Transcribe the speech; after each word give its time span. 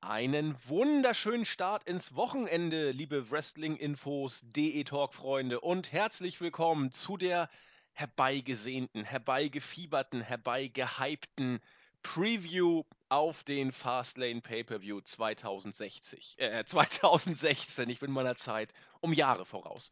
Einen 0.00 0.56
wunderschönen 0.68 1.44
Start 1.44 1.82
ins 1.82 2.14
Wochenende, 2.14 2.92
liebe 2.92 3.32
Wrestling-Infos, 3.32 4.42
DE-Talk-Freunde 4.44 5.60
und 5.60 5.90
herzlich 5.90 6.40
willkommen 6.40 6.92
zu 6.92 7.16
der 7.16 7.50
herbeigesehnten, 7.94 9.04
herbeigefieberten, 9.04 10.20
herbeigehypten 10.20 11.58
Preview 12.04 12.84
auf 13.08 13.42
den 13.42 13.72
Fastlane 13.72 14.40
Pay-Per-View 14.40 15.00
2060, 15.00 16.36
äh, 16.38 16.64
2016. 16.64 17.90
Ich 17.90 17.98
bin 17.98 18.12
meiner 18.12 18.36
Zeit 18.36 18.72
um 19.00 19.12
Jahre 19.12 19.44
voraus. 19.44 19.90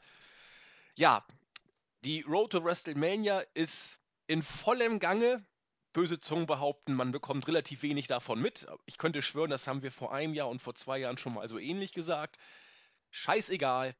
Ja, 0.94 1.26
die 2.04 2.20
Road 2.22 2.52
to 2.52 2.62
WrestleMania 2.62 3.42
ist 3.54 3.98
in 4.28 4.44
vollem 4.44 5.00
Gange. 5.00 5.44
Böse 5.96 6.20
Zungen 6.20 6.44
behaupten, 6.44 6.92
man 6.92 7.10
bekommt 7.10 7.48
relativ 7.48 7.80
wenig 7.80 8.06
davon 8.06 8.38
mit. 8.38 8.66
Ich 8.84 8.98
könnte 8.98 9.22
schwören, 9.22 9.48
das 9.48 9.66
haben 9.66 9.82
wir 9.82 9.90
vor 9.90 10.12
einem 10.12 10.34
Jahr 10.34 10.50
und 10.50 10.60
vor 10.60 10.74
zwei 10.74 10.98
Jahren 10.98 11.16
schon 11.16 11.32
mal 11.32 11.48
so 11.48 11.58
ähnlich 11.58 11.92
gesagt. 11.92 12.36
Scheißegal. 13.10 13.96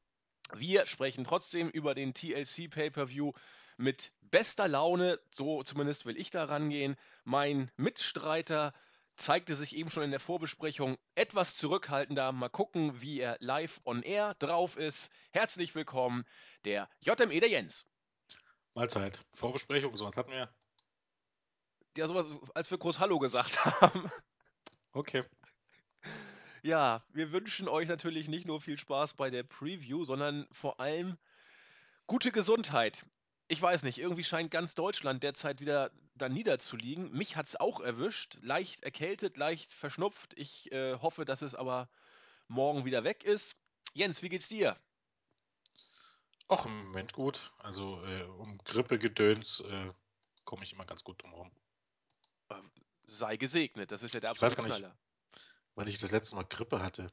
Wir 0.53 0.85
sprechen 0.85 1.25
trotzdem 1.25 1.71
über 1.71 1.95
den 1.95 2.13
TLC 2.13 2.69
Pay-Per-View 2.69 3.33
mit 3.79 4.13
bester 4.21 4.69
Laune, 4.69 5.19
so 5.31 5.63
zumindest 5.63 6.05
will 6.05 6.19
ich 6.19 6.29
da 6.29 6.45
rangehen. 6.45 6.97
Mein 7.25 7.71
Mitstreiter 7.79 8.75
zeigte 9.15 9.55
sich 9.55 9.75
eben 9.75 9.89
schon 9.91 10.03
in 10.03 10.11
der 10.11 10.21
Vorbesprechung 10.21 10.99
etwas 11.15 11.57
zurückhaltender. 11.57 12.31
Mal 12.33 12.51
gucken, 12.51 13.01
wie 13.01 13.21
er 13.21 13.39
live 13.41 13.81
on 13.87 14.03
air 14.03 14.35
drauf 14.35 14.77
ist. 14.77 15.11
Herzlich 15.31 15.75
willkommen, 15.75 16.27
der 16.67 16.91
JME 17.01 17.41
der 17.41 17.49
Jens. 17.49 17.87
Mahlzeit. 18.75 19.25
Vorbesprechung, 19.33 19.97
sowas 19.97 20.19
hatten 20.19 20.33
wir. 20.33 20.53
Ja, 21.97 22.07
sowas, 22.07 22.27
als 22.55 22.71
wir 22.71 22.79
groß 22.79 22.99
Hallo 23.01 23.19
gesagt 23.19 23.65
haben. 23.81 24.11
Okay. 24.93 25.25
Ja, 26.63 27.03
wir 27.13 27.33
wünschen 27.33 27.69
euch 27.69 27.89
natürlich 27.89 28.29
nicht 28.29 28.47
nur 28.47 28.61
viel 28.61 28.77
Spaß 28.77 29.15
bei 29.15 29.31
der 29.31 29.45
Preview, 29.45 30.05
sondern 30.05 30.47
vor 30.53 30.81
allem 30.81 31.17
gute 32.07 32.33
Gesundheit. 32.33 33.07
Ich 33.49 33.63
weiß 33.63 33.85
nicht, 33.85 33.99
irgendwie 33.99 34.25
scheint 34.25 34.51
ganz 34.51 34.75
Deutschland 34.75 35.23
derzeit 35.23 35.61
wieder 35.61 35.91
da 36.17 36.29
niederzuliegen. 36.29 37.13
Mich 37.13 37.37
hat 37.37 37.47
es 37.47 37.57
auch 37.57 37.81
erwischt. 37.81 38.39
Leicht 38.43 38.83
erkältet, 38.83 39.37
leicht 39.37 39.73
verschnupft. 39.73 40.33
Ich 40.37 40.73
äh, 40.73 40.97
hoffe, 40.97 41.25
dass 41.25 41.43
es 41.43 41.55
aber 41.55 41.89
morgen 42.49 42.85
wieder 42.85 43.05
weg 43.05 43.25
ist. 43.25 43.57
Jens, 43.95 44.23
wie 44.23 44.29
geht's 44.29 44.49
dir? 44.49 44.77
Ach, 46.49 46.67
im 46.67 46.79
Moment 46.79 47.13
gut. 47.13 47.53
Also 47.59 48.05
äh, 48.05 48.25
um 48.25 48.59
Grippegedöns 48.59 49.61
äh, 49.61 49.93
komme 50.45 50.65
ich 50.65 50.73
immer 50.73 50.85
ganz 50.85 51.05
gut 51.05 51.23
drum 51.23 51.31
herum. 51.31 51.53
Ähm, 52.51 52.71
sei 53.07 53.37
gesegnet, 53.37 53.91
das 53.93 54.03
ist 54.03 54.15
ja 54.15 54.21
der 54.21 54.33
Ich 54.33 54.43
weiß 54.43 54.53
absolute 54.53 54.69
nicht. 54.69 54.79
Knaller. 54.79 54.99
Weil 55.75 55.89
ich 55.89 55.99
das 55.99 56.11
letzte 56.11 56.37
Mal 56.37 56.45
Grippe 56.45 56.83
hatte. 56.83 57.13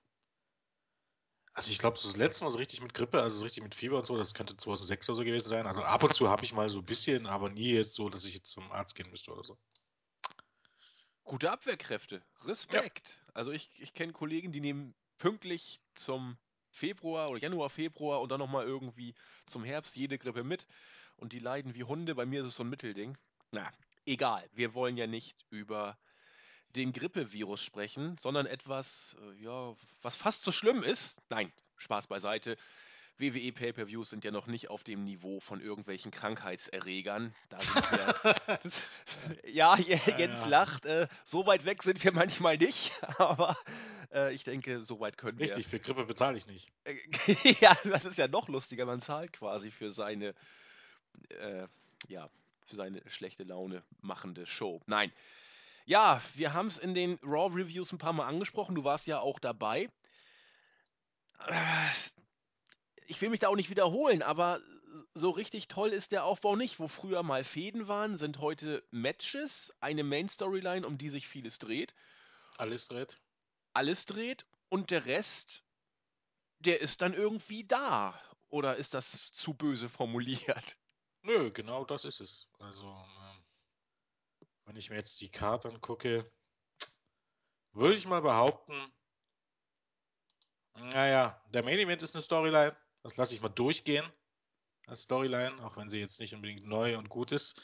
Also 1.53 1.71
ich 1.71 1.77
glaube, 1.77 1.99
so 1.99 2.07
das 2.07 2.17
letzte 2.17 2.43
Mal 2.43 2.51
so 2.51 2.57
richtig 2.57 2.81
mit 2.81 2.93
Grippe, 2.93 3.21
also 3.21 3.37
so 3.37 3.43
richtig 3.43 3.61
mit 3.61 3.75
Fieber 3.75 3.97
und 3.97 4.05
so, 4.05 4.17
das 4.17 4.33
könnte 4.33 4.57
2006 4.57 5.09
oder 5.09 5.17
so 5.17 5.23
gewesen 5.23 5.49
sein. 5.49 5.67
Also 5.67 5.83
ab 5.83 6.03
und 6.03 6.15
zu 6.15 6.27
habe 6.29 6.43
ich 6.43 6.53
mal 6.53 6.67
so 6.67 6.79
ein 6.79 6.85
bisschen, 6.85 7.27
aber 7.27 7.49
nie 7.49 7.73
jetzt 7.73 7.93
so, 7.93 8.09
dass 8.09 8.25
ich 8.25 8.33
jetzt 8.33 8.49
zum 8.49 8.71
Arzt 8.71 8.95
gehen 8.95 9.09
müsste 9.11 9.31
oder 9.31 9.43
so. 9.43 9.59
Gute 11.23 11.51
Abwehrkräfte. 11.51 12.23
Respekt. 12.41 13.19
Also 13.33 13.51
ich, 13.51 13.69
ich 13.79 13.93
kenne 13.93 14.13
Kollegen, 14.13 14.51
die 14.51 14.61
nehmen 14.61 14.95
pünktlich 15.19 15.79
zum 15.93 16.37
Februar 16.71 17.29
oder 17.29 17.39
Januar, 17.39 17.69
Februar 17.69 18.19
und 18.21 18.31
dann 18.31 18.39
nochmal 18.39 18.65
irgendwie 18.65 19.13
zum 19.45 19.63
Herbst 19.63 19.95
jede 19.95 20.17
Grippe 20.17 20.43
mit. 20.43 20.65
Und 21.15 21.33
die 21.33 21.39
leiden 21.39 21.75
wie 21.75 21.83
Hunde. 21.83 22.15
Bei 22.15 22.25
mir 22.25 22.41
ist 22.41 22.47
es 22.47 22.55
so 22.55 22.63
ein 22.63 22.69
Mittelding. 22.69 23.15
Na, 23.51 23.71
egal. 24.05 24.47
Wir 24.53 24.73
wollen 24.73 24.97
ja 24.97 25.07
nicht 25.07 25.45
über 25.49 25.97
den 26.75 26.91
Grippevirus 26.91 27.61
sprechen, 27.63 28.17
sondern 28.17 28.45
etwas, 28.45 29.15
äh, 29.21 29.43
ja, 29.43 29.75
was 30.01 30.15
fast 30.15 30.43
so 30.43 30.51
schlimm 30.51 30.83
ist. 30.83 31.19
Nein, 31.29 31.51
Spaß 31.77 32.07
beiseite. 32.07 32.57
WWE 33.19 33.51
Pay-per-Views 33.51 34.09
sind 34.09 34.23
ja 34.23 34.31
noch 34.31 34.47
nicht 34.47 34.71
auf 34.71 34.83
dem 34.83 35.03
Niveau 35.03 35.39
von 35.39 35.61
irgendwelchen 35.61 36.09
Krankheitserregern. 36.09 37.35
Da 37.49 37.59
sind 37.61 37.91
wir. 37.91 39.41
ja, 39.53 39.77
Je- 39.77 39.99
Ja, 40.07 40.17
Jens 40.17 40.47
lacht. 40.47 40.85
Äh, 40.85 41.07
so 41.23 41.45
weit 41.45 41.63
weg 41.63 41.83
sind 41.83 42.03
wir 42.03 42.11
manchmal 42.11 42.57
nicht, 42.57 42.91
aber 43.19 43.55
äh, 44.11 44.33
ich 44.33 44.43
denke, 44.43 44.83
so 44.83 44.99
weit 44.99 45.19
können 45.19 45.37
Richtig, 45.37 45.67
für 45.67 45.79
Grippe 45.79 46.05
bezahle 46.05 46.37
ich 46.37 46.47
nicht. 46.47 46.71
wir. 46.85 47.51
ja, 47.61 47.77
das 47.83 48.05
ist 48.05 48.17
ja 48.17 48.27
noch 48.27 48.47
lustiger. 48.49 48.87
Man 48.87 48.99
zahlt 48.99 49.31
quasi 49.31 49.69
für 49.69 49.91
seine, 49.91 50.33
äh, 51.29 51.67
ja, 52.07 52.29
für 52.65 52.75
seine 52.75 53.01
schlechte 53.09 53.43
Laune 53.43 53.83
machende 54.01 54.45
Show. 54.45 54.81
Nein. 54.87 55.11
Ja, 55.85 56.21
wir 56.35 56.53
haben 56.53 56.67
es 56.67 56.77
in 56.77 56.93
den 56.93 57.19
Raw 57.23 57.53
Reviews 57.53 57.91
ein 57.91 57.97
paar 57.97 58.13
Mal 58.13 58.27
angesprochen. 58.27 58.75
Du 58.75 58.83
warst 58.83 59.05
ja 59.07 59.19
auch 59.19 59.39
dabei. 59.39 59.89
Äh, 61.47 61.89
Ich 63.07 63.21
will 63.21 63.29
mich 63.29 63.39
da 63.41 63.49
auch 63.49 63.55
nicht 63.55 63.69
wiederholen, 63.69 64.21
aber 64.21 64.61
so 65.13 65.29
richtig 65.31 65.67
toll 65.67 65.89
ist 65.89 66.11
der 66.11 66.23
Aufbau 66.23 66.55
nicht. 66.55 66.79
Wo 66.79 66.87
früher 66.87 67.21
mal 67.23 67.43
Fäden 67.43 67.87
waren, 67.87 68.15
sind 68.17 68.39
heute 68.39 68.83
Matches, 68.91 69.73
eine 69.81 70.03
Main 70.03 70.29
Storyline, 70.29 70.87
um 70.87 70.97
die 70.97 71.09
sich 71.09 71.27
vieles 71.27 71.59
dreht, 71.59 71.93
Alles 72.57 72.87
dreht. 72.87 73.19
alles 73.73 74.05
dreht 74.05 74.45
und 74.69 74.89
der 74.91 75.05
Rest, 75.05 75.63
der 76.59 76.79
ist 76.81 77.01
dann 77.01 77.13
irgendwie 77.13 77.65
da. 77.65 78.19
Oder 78.49 78.77
ist 78.77 78.93
das 78.93 79.31
zu 79.33 79.53
böse 79.53 79.89
formuliert? 79.89 80.77
Nö, 81.23 81.51
genau 81.51 81.85
das 81.85 82.05
ist 82.05 82.19
es. 82.19 82.49
Also, 82.59 82.85
ähm, 82.85 83.43
wenn 84.65 84.75
ich 84.75 84.89
mir 84.89 84.97
jetzt 84.97 85.21
die 85.21 85.29
Karte 85.29 85.69
angucke, 85.69 86.29
würde 87.71 87.95
ich 87.95 88.05
mal 88.05 88.21
behaupten, 88.21 88.93
naja, 90.75 91.41
der 91.53 91.63
Main 91.63 91.79
Event 91.79 92.01
ist 92.01 92.15
eine 92.15 92.23
Storyline. 92.23 92.75
Das 93.03 93.17
lasse 93.17 93.35
ich 93.35 93.41
mal 93.41 93.49
durchgehen 93.49 94.05
als 94.87 95.03
Storyline, 95.03 95.63
auch 95.65 95.77
wenn 95.77 95.89
sie 95.89 95.99
jetzt 95.99 96.19
nicht 96.19 96.33
unbedingt 96.33 96.65
neu 96.65 96.97
und 96.97 97.09
gut 97.09 97.31
ist. 97.31 97.61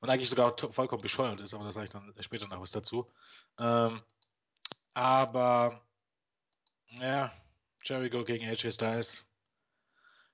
Und 0.00 0.10
eigentlich 0.10 0.28
sogar 0.30 0.56
vollkommen 0.70 1.02
bescheuert 1.02 1.40
ist, 1.40 1.54
aber 1.54 1.64
da 1.64 1.72
sage 1.72 1.84
ich 1.84 1.90
dann 1.90 2.14
später 2.20 2.46
noch 2.48 2.60
was 2.60 2.70
dazu. 2.70 3.10
Ähm, 3.58 4.02
aber, 4.94 5.86
ja, 6.88 7.32
Jericho 7.82 8.24
gegen 8.24 8.46
AJ 8.46 8.72
Styles 8.72 9.26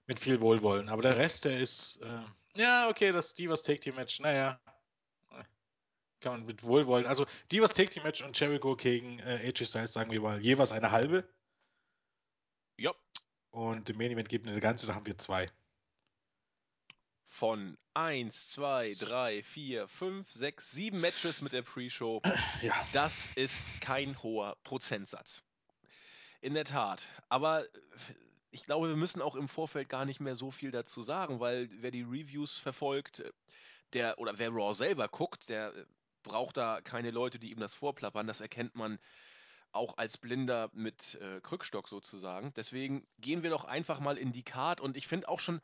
mit 0.06 0.20
viel 0.20 0.41
Wohlwollen. 0.41 0.88
Aber 0.88 1.03
der 1.03 1.16
Rest, 1.16 1.44
der 1.44 1.60
ist, 1.60 1.98
äh, 2.03 2.25
ja, 2.55 2.88
okay, 2.88 3.12
das 3.12 3.34
Divas 3.34 3.62
Take 3.62 3.81
Team 3.81 3.94
Match, 3.97 4.21
naja, 4.21 4.61
kann 6.21 6.33
man 6.33 6.44
mit 6.47 6.62
Wohlwollen. 6.62 7.06
Also, 7.06 7.27
Divas 7.50 7.72
Take 7.72 7.88
Team 7.91 8.03
Match 8.03 8.22
und 8.22 8.38
Jericho 8.38 8.77
gegen 8.77 9.19
äh, 9.21 9.49
AJ 9.49 9.65
Styles, 9.66 9.93
sagen 9.93 10.11
wir 10.11 10.21
mal, 10.21 10.41
jeweils 10.41 10.72
eine 10.72 10.91
halbe. 10.91 11.27
Ja, 12.77 12.93
Und 13.50 13.89
im 13.91 13.97
Main 13.97 14.10
Event 14.12 14.28
gibt 14.28 14.47
eine 14.47 14.60
ganze, 14.60 14.87
da 14.87 14.94
haben 14.94 15.06
wir 15.06 15.16
zwei. 15.19 15.50
von 17.27 17.78
1, 17.94 18.49
2, 18.49 18.93
So. 18.93 19.06
3, 19.06 19.43
4, 19.43 19.89
5, 19.89 20.31
6, 20.31 20.71
7 20.72 21.00
Matches 21.00 21.41
mit 21.41 21.53
der 21.53 21.62
Pre-Show. 21.62 22.21
Ja. 22.62 22.75
Das 22.93 23.28
ist 23.37 23.81
kein 23.81 24.22
hoher 24.22 24.56
Prozentsatz. 24.65 25.43
In 26.43 26.55
der 26.55 26.65
Tat. 26.65 27.06
Aber 27.31 27.65
äh, 27.65 27.69
ich 28.50 28.65
glaube, 28.65 28.88
wir 28.88 28.97
müssen 28.97 29.22
auch 29.22 29.37
im 29.37 29.49
Vorfeld 29.49 29.88
gar 29.88 30.05
nicht 30.05 30.21
mehr 30.21 30.37
so 30.37 30.50
viel 30.50 30.71
dazu 30.71 31.03
sagen, 31.03 31.41
weil 31.41 31.69
wer 31.72 31.91
die 31.91 32.03
Reviews 32.03 32.59
verfolgt, 32.59 33.21
äh, 33.21 33.33
der 33.93 34.19
oder 34.19 34.38
wer 34.38 34.50
Raw 34.50 34.75
selber 34.75 35.09
guckt, 35.09 35.49
der 35.49 35.75
äh, 35.75 35.84
braucht 36.22 36.56
da 36.56 36.81
keine 36.81 37.10
Leute, 37.10 37.39
die 37.39 37.50
ihm 37.50 37.60
das 37.60 37.75
vorplappern. 37.75 38.27
Das 38.27 38.41
erkennt 38.41 38.75
man 38.75 38.99
auch 39.72 39.99
als 39.99 40.19
Blinder 40.19 40.71
mit 40.72 41.15
äh, 41.16 41.41
Krückstock 41.41 41.89
sozusagen. 41.89 42.53
Deswegen 42.55 43.06
gehen 43.19 43.43
wir 43.43 43.50
doch 43.50 43.65
einfach 43.65 44.00
mal 44.00 44.19
in 44.19 44.33
die 44.33 44.43
Card 44.43 44.81
und 44.81 44.97
ich 44.97 45.06
finde 45.06 45.28
auch 45.28 45.41
schon, 45.41 45.60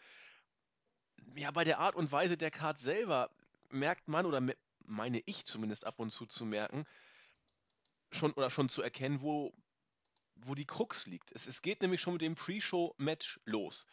ja, 1.34 1.50
bei 1.50 1.64
der 1.64 1.80
Art 1.80 1.96
und 1.96 2.12
Weise 2.12 2.36
der 2.36 2.50
Card 2.50 2.80
selber 2.80 3.30
merkt 3.70 4.08
man 4.08 4.26
oder 4.26 4.40
me 4.40 4.56
meine 4.88 5.20
ich 5.26 5.44
zumindest 5.44 5.84
ab 5.84 5.98
und 5.98 6.10
zu 6.10 6.26
zu 6.26 6.44
merken, 6.44 6.84
schon 8.12 8.32
oder 8.34 8.50
schon 8.50 8.68
zu 8.68 8.82
erkennen, 8.82 9.20
wo 9.20 9.52
wo 10.36 10.54
die 10.54 10.66
Krux 10.66 11.06
liegt. 11.06 11.32
Es, 11.32 11.46
es 11.46 11.62
geht 11.62 11.82
nämlich 11.82 12.00
schon 12.00 12.14
mit 12.14 12.22
dem 12.22 12.34
Pre-Show-Match 12.34 13.40
los. 13.44 13.86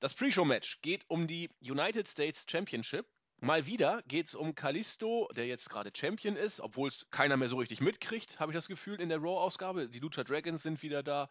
Das 0.00 0.14
Pre-Show-Match 0.14 0.80
geht 0.82 1.04
um 1.08 1.26
die 1.26 1.50
United 1.60 2.06
States 2.08 2.46
Championship. 2.48 3.06
Mal 3.38 3.66
wieder 3.66 4.02
geht 4.08 4.26
es 4.26 4.34
um 4.34 4.54
Kalisto, 4.54 5.28
der 5.36 5.46
jetzt 5.46 5.68
gerade 5.68 5.92
Champion 5.94 6.36
ist, 6.36 6.60
obwohl 6.60 6.88
es 6.88 7.06
keiner 7.10 7.36
mehr 7.36 7.48
so 7.48 7.58
richtig 7.58 7.82
mitkriegt, 7.82 8.40
habe 8.40 8.52
ich 8.52 8.56
das 8.56 8.68
Gefühl, 8.68 9.00
in 9.00 9.10
der 9.10 9.18
Raw-Ausgabe. 9.18 9.88
Die 9.88 9.98
Lucha 9.98 10.24
Dragons 10.24 10.62
sind 10.62 10.82
wieder 10.82 11.02
da 11.02 11.28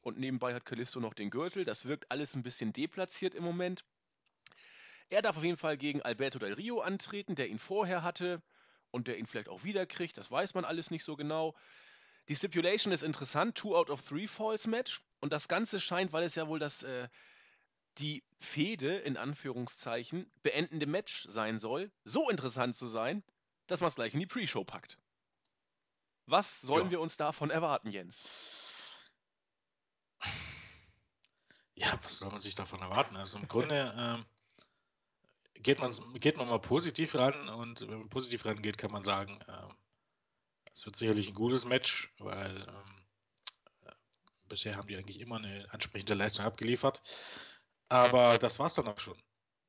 und 0.00 0.18
nebenbei 0.18 0.54
hat 0.54 0.64
Kalisto 0.64 0.98
noch 0.98 1.12
den 1.12 1.30
Gürtel. 1.30 1.64
Das 1.64 1.84
wirkt 1.84 2.10
alles 2.10 2.34
ein 2.34 2.42
bisschen 2.42 2.72
deplatziert 2.72 3.34
im 3.34 3.44
Moment. 3.44 3.84
Er 5.10 5.20
darf 5.20 5.36
auf 5.36 5.44
jeden 5.44 5.58
Fall 5.58 5.76
gegen 5.76 6.00
Alberto 6.00 6.38
Del 6.38 6.54
Rio 6.54 6.80
antreten, 6.80 7.34
der 7.34 7.48
ihn 7.48 7.58
vorher 7.58 8.02
hatte 8.02 8.42
und 8.90 9.06
der 9.06 9.18
ihn 9.18 9.26
vielleicht 9.26 9.50
auch 9.50 9.62
wieder 9.62 9.84
kriegt. 9.84 10.16
Das 10.16 10.30
weiß 10.30 10.54
man 10.54 10.64
alles 10.64 10.90
nicht 10.90 11.04
so 11.04 11.16
genau. 11.16 11.54
Die 12.28 12.36
Stipulation 12.36 12.92
ist 12.92 13.02
interessant, 13.02 13.56
Two 13.56 13.76
out 13.76 13.90
of 13.90 14.02
Three 14.02 14.26
Falls 14.26 14.66
Match. 14.66 15.02
Und 15.20 15.32
das 15.32 15.48
Ganze 15.48 15.80
scheint, 15.80 16.12
weil 16.12 16.24
es 16.24 16.34
ja 16.34 16.48
wohl 16.48 16.58
das 16.58 16.82
äh, 16.82 17.08
die 17.98 18.24
Fehde 18.40 18.96
in 18.98 19.16
Anführungszeichen 19.16 20.30
beendende 20.42 20.86
Match 20.86 21.26
sein 21.28 21.58
soll, 21.58 21.90
so 22.04 22.28
interessant 22.28 22.74
zu 22.76 22.86
sein, 22.86 23.22
dass 23.66 23.80
man 23.80 23.88
es 23.88 23.94
gleich 23.94 24.14
in 24.14 24.20
die 24.20 24.26
Pre-Show 24.26 24.64
packt. 24.64 24.98
Was 26.26 26.60
sollen 26.60 26.86
Ja. 26.86 26.92
wir 26.92 27.00
uns 27.00 27.16
davon 27.16 27.50
erwarten, 27.50 27.90
Jens? 27.90 28.22
Ja, 31.74 31.98
was 32.02 32.18
soll 32.18 32.30
man 32.30 32.40
sich 32.40 32.54
davon 32.54 32.80
erwarten? 32.80 33.16
Also 33.16 33.38
im 33.38 33.48
Grunde 33.48 33.92
ähm, 33.96 34.24
geht, 35.54 35.80
man, 35.80 35.92
geht 36.20 36.36
man 36.36 36.48
mal 36.48 36.60
positiv 36.60 37.14
ran 37.14 37.48
und 37.48 37.80
wenn 37.82 37.98
man 37.98 38.08
positiv 38.08 38.44
rangeht, 38.44 38.78
kann 38.78 38.92
man 38.92 39.04
sagen, 39.04 39.38
ähm, 39.48 39.74
es 40.72 40.86
wird 40.86 40.96
sicherlich 40.96 41.28
ein 41.28 41.34
gutes 41.34 41.64
Match, 41.64 42.12
weil 42.18 42.56
ähm, 42.56 43.06
äh, 43.86 43.92
bisher 44.48 44.76
haben 44.76 44.88
die 44.88 44.96
eigentlich 44.96 45.20
immer 45.20 45.36
eine 45.36 45.66
ansprechende 45.70 46.14
Leistung 46.14 46.44
abgeliefert. 46.44 47.02
Aber 47.88 48.38
das 48.38 48.58
war's 48.58 48.74
dann 48.74 48.88
auch 48.88 48.98
schon. 48.98 49.20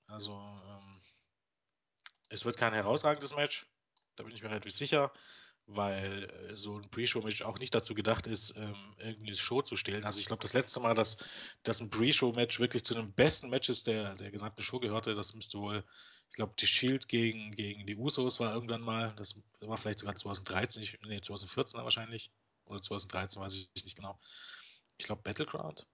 Also 0.07 0.33
ähm, 0.33 1.01
es 2.29 2.45
wird 2.45 2.57
kein 2.57 2.73
herausragendes 2.73 3.35
Match, 3.35 3.65
da 4.15 4.23
bin 4.23 4.33
ich 4.33 4.41
mir 4.41 4.49
relativ 4.49 4.73
sicher, 4.73 5.11
weil 5.67 6.25
äh, 6.25 6.55
so 6.55 6.77
ein 6.77 6.89
Pre-Show-Match 6.89 7.41
auch 7.43 7.59
nicht 7.59 7.73
dazu 7.73 7.93
gedacht 7.93 8.27
ist, 8.27 8.55
ähm, 8.57 8.75
irgendeine 8.97 9.35
Show 9.35 9.61
zu 9.61 9.75
stehlen. 9.75 10.03
Also 10.03 10.19
ich 10.19 10.25
glaube, 10.25 10.41
das 10.41 10.53
letzte 10.53 10.79
Mal, 10.79 10.93
dass, 10.93 11.17
dass 11.63 11.79
ein 11.79 11.89
Pre-Show-Match 11.89 12.59
wirklich 12.59 12.83
zu 12.83 12.93
den 12.93 13.13
besten 13.13 13.49
Matches 13.49 13.83
der, 13.83 14.15
der 14.15 14.31
gesamten 14.31 14.61
Show 14.61 14.79
gehörte, 14.79 15.15
das 15.15 15.33
müsste 15.33 15.59
wohl, 15.59 15.83
ich 16.29 16.35
glaube, 16.35 16.53
die 16.59 16.67
Shield 16.67 17.07
gegen, 17.07 17.51
gegen 17.51 17.85
die 17.85 17.95
Usos 17.95 18.39
war 18.39 18.53
irgendwann 18.53 18.81
mal, 18.81 19.13
das 19.15 19.35
war 19.61 19.77
vielleicht 19.77 19.99
sogar 19.99 20.15
2013, 20.15 20.83
ich, 20.83 20.99
nee, 21.03 21.21
2014 21.21 21.83
wahrscheinlich, 21.83 22.31
oder 22.65 22.81
2013, 22.81 23.41
weiß 23.41 23.69
ich 23.73 23.83
nicht 23.83 23.95
genau. 23.95 24.19
Ich 24.97 25.05
glaube, 25.05 25.21
Battleground. 25.21 25.87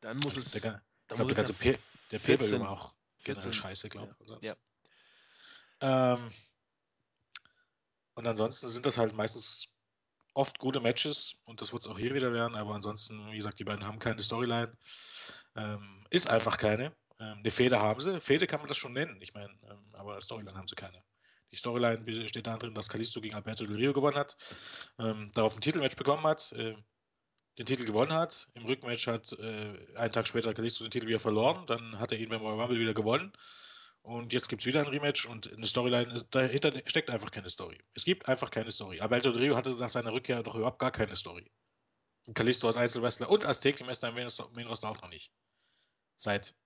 Dann 0.00 0.16
muss 0.18 0.36
es. 0.36 0.50
der, 0.52 0.82
ich 1.08 1.14
glaube, 1.16 1.34
der 1.34 1.44
ganze 1.44 1.64
ja 1.64 1.74
der 2.10 2.18
Pay 2.18 2.38
14, 2.38 2.60
war 2.60 2.70
auch 2.70 2.94
generell 3.24 3.44
14, 3.44 3.52
scheiße, 3.52 3.88
glaube 3.88 4.14
ich. 4.20 4.48
ja. 4.48 4.56
Ähm, 5.80 6.30
und 8.18 8.26
ansonsten 8.26 8.66
sind 8.66 8.84
das 8.84 8.98
halt 8.98 9.14
meistens 9.14 9.68
oft 10.34 10.58
gute 10.58 10.80
Matches 10.80 11.36
und 11.44 11.62
das 11.62 11.72
wird 11.72 11.82
es 11.82 11.88
auch 11.88 11.96
hier 11.96 12.14
wieder 12.14 12.32
werden, 12.32 12.56
aber 12.56 12.74
ansonsten, 12.74 13.30
wie 13.30 13.36
gesagt, 13.36 13.60
die 13.60 13.64
beiden 13.64 13.86
haben 13.86 14.00
keine 14.00 14.20
Storyline. 14.20 14.76
Ähm, 15.54 16.04
ist 16.10 16.28
einfach 16.28 16.58
keine. 16.58 16.86
Ähm, 17.20 17.38
eine 17.38 17.50
Fehde 17.52 17.78
haben 17.78 18.00
sie. 18.00 18.20
Fehde 18.20 18.48
kann 18.48 18.58
man 18.58 18.68
das 18.68 18.76
schon 18.76 18.92
nennen, 18.92 19.22
ich 19.22 19.34
meine, 19.34 19.52
ähm, 19.70 19.84
aber 19.92 20.20
Storyline 20.20 20.58
haben 20.58 20.66
sie 20.66 20.74
keine. 20.74 21.00
Die 21.52 21.56
Storyline 21.56 21.98
besteht 21.98 22.48
darin, 22.48 22.74
dass 22.74 22.88
Kalisto 22.88 23.20
gegen 23.20 23.36
Alberto 23.36 23.64
Del 23.64 23.76
Rio 23.76 23.92
gewonnen 23.92 24.16
hat, 24.16 24.36
ähm, 24.98 25.30
darauf 25.34 25.54
ein 25.54 25.60
Titelmatch 25.60 25.94
bekommen 25.94 26.24
hat, 26.24 26.50
äh, 26.54 26.74
den 27.56 27.66
Titel 27.66 27.84
gewonnen 27.84 28.12
hat. 28.12 28.48
Im 28.54 28.66
Rückmatch 28.66 29.06
hat 29.06 29.32
äh, 29.34 29.94
einen 29.94 30.12
Tag 30.12 30.26
später 30.26 30.52
Kalisto 30.54 30.82
den 30.82 30.90
Titel 30.90 31.06
wieder 31.06 31.20
verloren, 31.20 31.68
dann 31.68 32.00
hat 32.00 32.10
er 32.10 32.18
ihn 32.18 32.30
beim 32.30 32.40
Royal 32.40 32.62
Rumble 32.62 32.80
wieder 32.80 32.94
gewonnen. 32.94 33.32
Und 34.08 34.32
jetzt 34.32 34.48
gibt 34.48 34.62
es 34.62 34.66
wieder 34.66 34.80
ein 34.80 34.86
Rematch 34.86 35.26
und 35.26 35.52
eine 35.52 35.66
Storyline, 35.66 36.24
dahinter 36.30 36.72
steckt 36.86 37.10
einfach 37.10 37.30
keine 37.30 37.50
Story. 37.50 37.78
Es 37.92 38.06
gibt 38.06 38.26
einfach 38.26 38.50
keine 38.50 38.72
Story. 38.72 39.00
Alberto 39.00 39.28
Rio 39.28 39.54
hatte 39.54 39.76
nach 39.76 39.90
seiner 39.90 40.14
Rückkehr 40.14 40.42
doch 40.42 40.54
überhaupt 40.54 40.78
gar 40.78 40.90
keine 40.90 41.14
Story. 41.14 41.52
Und 42.26 42.32
Kalisto 42.32 42.68
als 42.68 42.78
Einzelwrestler 42.78 43.28
und 43.28 43.44
als 43.44 43.60
Take-Team-Wrestler 43.60 44.08
im 44.08 44.14
Main 44.54 44.66
Roster 44.66 44.88
auch 44.88 45.02
noch 45.02 45.10
nicht. 45.10 45.30
Seit 46.16 46.56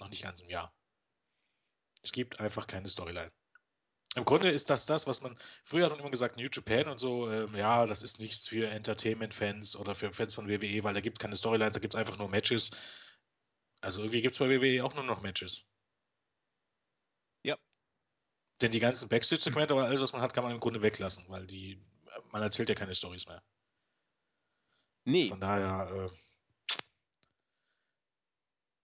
noch 0.00 0.08
nicht 0.08 0.24
ganz 0.24 0.40
einem 0.40 0.50
Jahr. 0.50 0.74
Es 2.02 2.10
gibt 2.10 2.40
einfach 2.40 2.66
keine 2.66 2.88
Storyline. 2.88 3.30
Im 4.16 4.24
Grunde 4.24 4.50
ist 4.50 4.70
das 4.70 4.86
das, 4.86 5.06
was 5.06 5.20
man, 5.20 5.38
früher 5.62 5.84
hat 5.84 5.92
man 5.92 6.00
immer 6.00 6.10
gesagt, 6.10 6.36
New 6.36 6.48
Japan 6.52 6.88
und 6.88 6.98
so, 6.98 7.30
ähm, 7.30 7.54
ja, 7.54 7.86
das 7.86 8.02
ist 8.02 8.18
nichts 8.18 8.48
für 8.48 8.68
Entertainment-Fans 8.68 9.76
oder 9.76 9.94
für 9.94 10.12
Fans 10.12 10.34
von 10.34 10.48
WWE, 10.48 10.82
weil 10.82 10.94
da 10.94 11.00
gibt 11.00 11.18
es 11.18 11.22
keine 11.22 11.36
Storylines, 11.36 11.74
da 11.74 11.78
gibt 11.78 11.94
es 11.94 12.00
einfach 12.00 12.18
nur 12.18 12.28
Matches. 12.28 12.72
Also 13.80 14.00
irgendwie 14.00 14.20
gibt 14.20 14.34
es 14.34 14.40
bei 14.40 14.48
WWE 14.48 14.84
auch 14.84 14.94
nur 14.94 15.04
noch 15.04 15.22
Matches. 15.22 15.69
Denn 18.60 18.70
die 18.70 18.80
ganzen 18.80 19.08
Backstage-Segmente 19.08 19.74
oder 19.74 19.86
alles, 19.86 20.00
was 20.00 20.12
man 20.12 20.22
hat, 20.22 20.34
kann 20.34 20.44
man 20.44 20.52
im 20.52 20.60
Grunde 20.60 20.82
weglassen, 20.82 21.24
weil 21.28 21.46
die, 21.46 21.80
man 22.30 22.42
erzählt 22.42 22.68
ja 22.68 22.74
keine 22.74 22.94
Stories 22.94 23.26
mehr. 23.26 23.42
Nee. 25.04 25.28
Von 25.28 25.40
daher, 25.40 25.90
äh, 25.92 26.10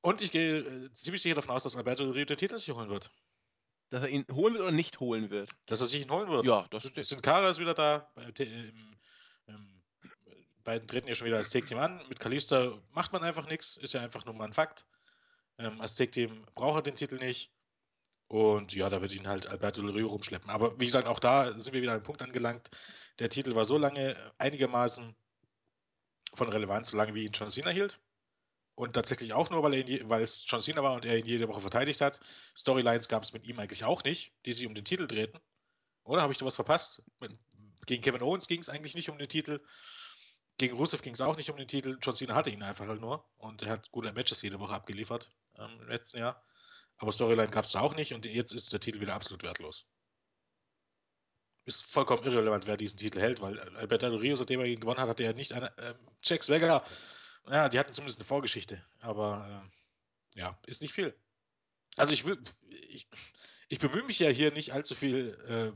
und 0.07 0.23
ich 0.23 0.31
gehe 0.31 0.59
äh, 0.59 0.93
ziemlich 0.93 1.21
sicher 1.21 1.35
davon 1.35 1.51
aus, 1.51 1.65
dass 1.65 1.75
Alberto 1.75 2.09
Rio 2.09 2.25
den 2.25 2.37
Titel 2.37 2.57
sich 2.57 2.73
holen 2.73 2.89
wird. 2.89 3.11
Dass 3.91 4.05
er 4.05 4.09
ihn 4.09 4.25
holen 4.31 4.55
wird 4.55 4.63
oder 4.63 4.71
nicht 4.71 5.01
holen 5.01 5.31
wird? 5.31 5.51
Dass 5.67 5.81
er 5.81 5.87
sich 5.87 6.01
ihn 6.01 6.11
holen 6.13 6.29
wird. 6.29 6.47
Ja, 6.47 6.65
das 6.71 6.87
steht. 6.87 7.05
Sin 7.05 7.23
Cara 7.23 7.49
ist 7.49 7.59
wieder 7.59 7.75
da. 7.75 8.09
Im, 8.39 8.97
im, 9.49 9.83
beiden 10.63 10.87
treten 10.87 11.09
ja 11.09 11.17
schon 11.17 11.27
wieder 11.27 11.39
als 11.39 11.51
Take-Team 11.51 11.79
an. 11.79 12.01
Mit 12.09 12.21
Kalista 12.21 12.81
macht 12.93 13.13
man 13.13 13.25
einfach 13.25 13.49
nichts. 13.49 13.79
Ist 13.79 13.95
ja 13.95 14.01
einfach 14.01 14.25
nur 14.25 14.35
mal 14.35 14.45
ein 14.45 14.53
Fakt. 14.53 14.87
Ähm, 15.59 15.81
als 15.81 15.97
Take-Team 15.97 16.47
braucht 16.55 16.79
er 16.79 16.83
den 16.83 16.95
Titel 16.95 17.17
nicht. 17.17 17.53
Und 18.29 18.75
ja, 18.75 18.89
da 18.89 19.01
wird 19.01 19.13
ihn 19.13 19.29
halt 19.29 19.47
Alberto 19.47 19.83
Del 19.83 19.93
Rio 19.93 20.09
rumschleppen. 20.09 20.51
Aber 20.51 20.79
wie 20.81 20.87
gesagt, 20.87 21.07
auch 21.07 21.21
da 21.21 21.59
sind 21.59 21.75
wir 21.75 21.83
wieder 21.83 21.93
an 21.93 21.99
einem 21.99 22.05
Punkt 22.05 22.23
angelangt. 22.23 22.71
Der 23.19 23.29
Titel 23.29 23.55
war 23.55 23.65
so 23.65 23.79
lange 23.79 24.17
einigermaßen 24.39 25.15
von 26.35 26.49
Relevanz, 26.49 26.91
so 26.91 26.97
lange 26.97 27.15
wie 27.15 27.25
ihn 27.25 27.33
John 27.33 27.51
Cena 27.51 27.71
hielt. 27.71 28.01
Und 28.75 28.93
tatsächlich 28.93 29.33
auch 29.33 29.49
nur, 29.49 29.63
weil, 29.63 29.75
er 29.75 29.89
ihn, 29.89 30.11
weil 30.11 30.23
es 30.23 30.45
John 30.47 30.61
Cena 30.61 30.83
war 30.83 30.95
und 30.95 31.05
er 31.07 31.17
ihn 31.17 31.25
jede 31.25 31.49
Woche 31.49 31.61
verteidigt 31.61 32.01
hat. 32.01 32.21
Storylines 32.55 33.09
gab 33.09 33.23
es 33.23 33.33
mit 33.33 33.47
ihm 33.47 33.59
eigentlich 33.59 33.85
auch 33.85 34.05
nicht, 34.05 34.33
die 34.45 34.53
sich 34.53 34.67
um 34.67 34.75
den 34.75 34.85
Titel 34.85 35.07
drehten. 35.07 35.41
Oder 36.05 36.21
habe 36.21 36.33
ich 36.33 36.39
da 36.39 36.45
was 36.45 36.57
verpasst? 36.57 37.03
Gegen 37.87 38.03
Kevin 38.03 38.23
Owens 38.23 38.49
ging 38.49 38.61
es 38.61 38.69
eigentlich 38.69 38.95
nicht 38.95 39.09
um 39.09 39.19
den 39.19 39.29
Titel. 39.29 39.61
Gegen 40.59 40.77
Rusev 40.77 41.03
ging 41.03 41.15
es 41.15 41.21
auch 41.21 41.37
nicht 41.37 41.51
um 41.51 41.57
den 41.57 41.69
Titel. 41.69 41.97
John 42.03 42.15
Cena 42.15 42.35
hatte 42.35 42.51
ihn 42.51 42.63
einfach 42.63 42.87
halt 42.87 43.01
nur. 43.01 43.25
Und 43.39 43.63
er 43.63 43.71
hat 43.71 43.91
gute 43.93 44.13
Matches 44.13 44.43
jede 44.43 44.59
Woche 44.59 44.75
abgeliefert 44.75 45.31
ähm, 45.59 45.81
im 45.81 45.89
letzten 45.89 46.19
Jahr. 46.19 46.43
Aber 46.99 47.13
Storyline 47.13 47.51
gab 47.51 47.65
es 47.65 47.73
da 47.73 47.81
auch 47.81 47.95
nicht 47.95 48.15
und 48.15 48.25
jetzt 48.27 48.53
ist 48.53 48.73
der 48.73 48.81
Titel 48.81 49.01
wieder 49.01 49.15
absolut 49.15 49.43
wertlos. 49.43 49.87
Ist 51.65 51.87
vollkommen 51.87 52.23
irrelevant, 52.23 52.67
wer 52.67 52.77
diesen 52.77 52.99
Titel 52.99 53.21
hält, 53.21 53.41
weil 53.41 53.59
Alberto 53.77 54.09
Del 54.09 54.19
Rio, 54.19 54.37
seitdem 54.37 54.61
er 54.61 54.67
ihn 54.67 54.81
gewonnen 54.81 55.01
hat, 55.01 55.09
hatte 55.09 55.25
er 55.25 55.35
nicht 55.35 55.53
eine. 55.53 55.73
Ähm, 55.79 55.97
Jack 56.23 56.45
Swagger, 56.45 56.85
ja, 57.49 57.69
die 57.69 57.79
hatten 57.79 57.93
zumindest 57.93 58.21
eine 58.21 58.27
Vorgeschichte. 58.27 58.85
Aber 59.01 59.47
ähm, 59.65 59.73
ja, 60.37 60.59
ist 60.67 60.81
nicht 60.81 60.95
viel. 60.95 61.15
Also 61.97 62.13
ich 62.13 62.25
will, 62.25 62.43
ich, 62.69 63.09
ich 63.69 63.79
bemühe 63.79 64.05
mich 64.05 64.19
ja 64.19 64.29
hier 64.29 64.53
nicht 64.53 64.73
allzu 64.73 64.95
viel 64.95 65.37
äh, 65.49 65.73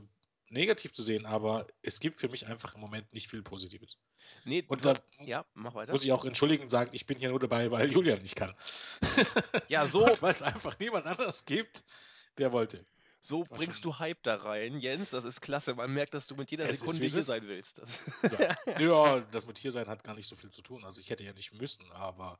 negativ 0.50 0.93
zu 0.93 1.02
sehen, 1.02 1.26
aber 1.26 1.67
es 1.82 2.00
gibt 2.00 2.19
für 2.20 2.29
mich 2.29 2.47
einfach 2.47 2.75
im 2.75 2.81
Moment 2.81 3.12
nicht 3.12 3.29
viel 3.29 3.43
Positives. 3.43 3.99
Nee, 4.44 4.64
Und 4.69 4.85
da 4.85 4.94
ja, 5.25 5.44
mach 5.55 5.75
weiter. 5.75 5.93
muss 5.93 6.05
ich 6.05 6.12
auch 6.12 6.25
entschuldigen 6.25 6.69
sagen, 6.69 6.91
ich 6.93 7.06
bin 7.06 7.19
hier 7.19 7.31
nur 7.31 7.41
dabei, 7.41 7.70
weil 7.70 7.91
Julian 7.93 8.23
nicht 8.23 8.37
kann. 8.37 8.55
Ja, 9.69 9.87
so, 9.88 10.06
weil 10.20 10.31
es 10.31 10.43
einfach 10.43 10.79
niemand 10.79 11.06
anders 11.06 11.44
gibt, 11.44 11.85
der 12.38 12.52
wollte. 12.52 12.85
so 13.20 13.44
bringst 13.44 13.85
du 13.85 13.99
Hype 13.99 14.23
da 14.23 14.37
rein, 14.37 14.79
Jens. 14.79 15.11
Das 15.11 15.25
ist 15.25 15.41
klasse. 15.41 15.75
Man 15.75 15.93
merkt, 15.93 16.14
dass 16.14 16.26
du 16.26 16.35
mit 16.35 16.50
jeder 16.50 16.69
Es 16.69 16.81
Sekunde 16.81 17.06
hier 17.06 17.23
sein 17.23 17.46
willst. 17.46 17.79
Das, 17.79 17.99
Ja. 18.67 18.79
ja, 18.81 19.20
das 19.20 19.46
mit 19.46 19.58
hier 19.58 19.73
sein 19.73 19.87
hat 19.88 20.05
gar 20.05 20.14
nicht 20.14 20.29
so 20.29 20.36
viel 20.36 20.51
zu 20.51 20.63
tun. 20.63 20.84
Also 20.84 21.01
ich 21.01 21.10
hätte 21.10 21.25
ja 21.25 21.32
nicht 21.32 21.53
müssen, 21.53 21.91
aber 21.93 22.39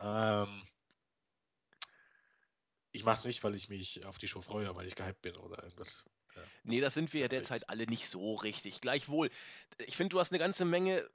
ähm, 0.00 0.62
ich 2.92 3.04
mache 3.04 3.18
es 3.18 3.24
nicht, 3.26 3.44
weil 3.44 3.54
ich 3.54 3.68
mich 3.68 4.04
auf 4.06 4.18
die 4.18 4.28
Show 4.28 4.40
freue, 4.40 4.74
weil 4.74 4.86
ich 4.86 4.94
gehypt 4.94 5.22
bin 5.22 5.36
oder 5.36 5.62
irgendwas. 5.62 6.04
Nee, 6.64 6.80
das 6.80 6.94
sind 6.94 7.12
wir 7.12 7.22
ja 7.22 7.28
derzeit 7.28 7.68
alle 7.68 7.86
nicht 7.86 8.08
so 8.08 8.34
richtig. 8.34 8.80
Gleichwohl, 8.80 9.30
ich 9.78 9.96
finde, 9.96 10.10
du 10.10 10.20
hast 10.20 10.32
eine 10.32 10.38
ganze 10.38 10.64
Menge 10.64 11.00
äh, 11.00 11.08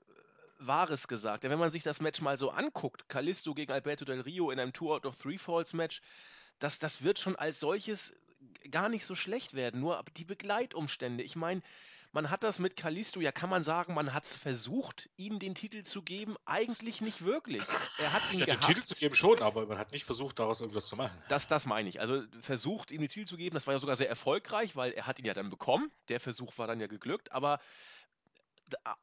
Wahres 0.59 1.07
gesagt. 1.07 1.43
Denn 1.43 1.51
wenn 1.51 1.59
man 1.59 1.71
sich 1.71 1.83
das 1.83 2.01
Match 2.01 2.21
mal 2.21 2.37
so 2.37 2.49
anguckt, 2.49 3.09
Kalisto 3.09 3.53
gegen 3.53 3.71
Alberto 3.71 4.05
Del 4.05 4.21
Rio 4.21 4.51
in 4.51 4.59
einem 4.59 4.73
Two 4.73 4.93
out 4.93 5.05
of 5.05 5.15
Three 5.15 5.37
Falls 5.37 5.73
Match, 5.73 6.01
das, 6.59 6.79
das 6.79 7.03
wird 7.03 7.19
schon 7.19 7.35
als 7.35 7.59
solches 7.59 8.13
gar 8.71 8.89
nicht 8.89 9.05
so 9.05 9.15
schlecht 9.15 9.53
werden. 9.53 9.81
Nur 9.81 10.03
die 10.17 10.25
Begleitumstände. 10.25 11.23
Ich 11.23 11.35
meine, 11.35 11.61
man 12.13 12.29
hat 12.29 12.43
das 12.43 12.59
mit 12.59 12.77
Kalisto, 12.77 13.19
ja, 13.21 13.31
kann 13.31 13.49
man 13.49 13.63
sagen, 13.63 13.95
man 13.95 14.13
hat 14.13 14.25
es 14.25 14.35
versucht, 14.35 15.09
ihm 15.17 15.39
den 15.39 15.55
Titel 15.55 15.81
zu 15.81 16.03
geben. 16.03 16.35
Eigentlich 16.45 17.01
nicht 17.01 17.25
wirklich. 17.25 17.63
Er 17.97 18.13
hat 18.13 18.21
ihn 18.31 18.39
Ja, 18.39 18.45
den 18.45 18.59
gehabt. 18.59 18.65
Titel 18.67 18.83
zu 18.83 18.95
geben 18.95 19.15
schon, 19.15 19.41
aber 19.41 19.65
man 19.65 19.79
hat 19.79 19.91
nicht 19.91 20.05
versucht, 20.05 20.37
daraus 20.37 20.61
irgendwas 20.61 20.85
zu 20.85 20.95
machen. 20.95 21.19
Das, 21.27 21.47
das 21.47 21.65
meine 21.65 21.89
ich. 21.89 21.99
Also 21.99 22.21
versucht, 22.41 22.91
ihm 22.91 23.01
den 23.01 23.09
Titel 23.09 23.25
zu 23.27 23.35
geben, 23.35 23.55
das 23.55 23.65
war 23.65 23.73
ja 23.73 23.79
sogar 23.79 23.95
sehr 23.95 24.09
erfolgreich, 24.09 24.75
weil 24.75 24.91
er 24.91 25.07
hat 25.07 25.17
ihn 25.17 25.25
ja 25.25 25.33
dann 25.33 25.49
bekommen. 25.49 25.91
Der 26.07 26.19
Versuch 26.19 26.57
war 26.59 26.67
dann 26.67 26.79
ja 26.79 26.87
geglückt, 26.87 27.31
aber 27.31 27.59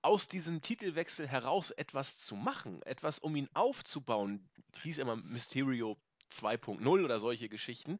aus 0.02 0.28
diesem 0.28 0.62
Titelwechsel 0.62 1.26
heraus 1.26 1.70
etwas 1.72 2.18
zu 2.24 2.36
machen, 2.36 2.80
etwas 2.82 3.18
um 3.18 3.34
ihn 3.36 3.48
aufzubauen, 3.54 4.48
hieß 4.82 4.98
immer 4.98 5.16
Mysterio 5.16 5.96
2.0 6.32 7.04
oder 7.04 7.18
solche 7.18 7.48
Geschichten, 7.48 7.98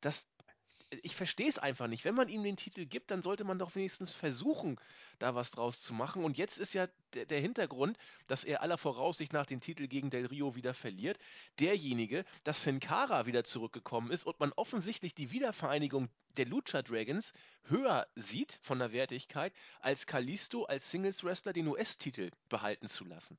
das, 0.00 0.26
ich 1.02 1.16
verstehe 1.16 1.48
es 1.48 1.58
einfach 1.58 1.88
nicht. 1.88 2.04
Wenn 2.04 2.14
man 2.14 2.28
ihm 2.28 2.42
den 2.42 2.56
Titel 2.56 2.86
gibt, 2.86 3.10
dann 3.10 3.22
sollte 3.22 3.44
man 3.44 3.58
doch 3.58 3.74
wenigstens 3.74 4.12
versuchen, 4.12 4.78
da 5.18 5.34
was 5.34 5.50
draus 5.50 5.80
zu 5.80 5.92
machen. 5.92 6.24
Und 6.24 6.38
jetzt 6.38 6.58
ist 6.58 6.74
ja 6.74 6.88
der, 7.14 7.26
der 7.26 7.40
Hintergrund, 7.40 7.98
dass 8.28 8.44
er 8.44 8.62
aller 8.62 8.78
Voraussicht 8.78 9.32
nach 9.32 9.46
den 9.46 9.60
Titel 9.60 9.88
gegen 9.88 10.10
Del 10.10 10.26
Rio 10.26 10.54
wieder 10.54 10.74
verliert. 10.74 11.18
Derjenige, 11.58 12.24
dass 12.44 12.62
Sin 12.62 12.78
Cara 12.80 13.26
wieder 13.26 13.42
zurückgekommen 13.42 14.10
ist 14.12 14.24
und 14.24 14.38
man 14.38 14.52
offensichtlich 14.52 15.14
die 15.14 15.32
Wiedervereinigung 15.32 16.08
der 16.36 16.46
Lucha 16.46 16.82
Dragons 16.82 17.32
höher 17.64 18.06
sieht 18.14 18.60
von 18.62 18.78
der 18.78 18.92
Wertigkeit, 18.92 19.52
als 19.80 20.06
Kalisto 20.06 20.64
als 20.64 20.90
Singles-Wrestler 20.90 21.52
den 21.52 21.66
US-Titel 21.66 22.30
behalten 22.48 22.86
zu 22.86 23.04
lassen. 23.04 23.38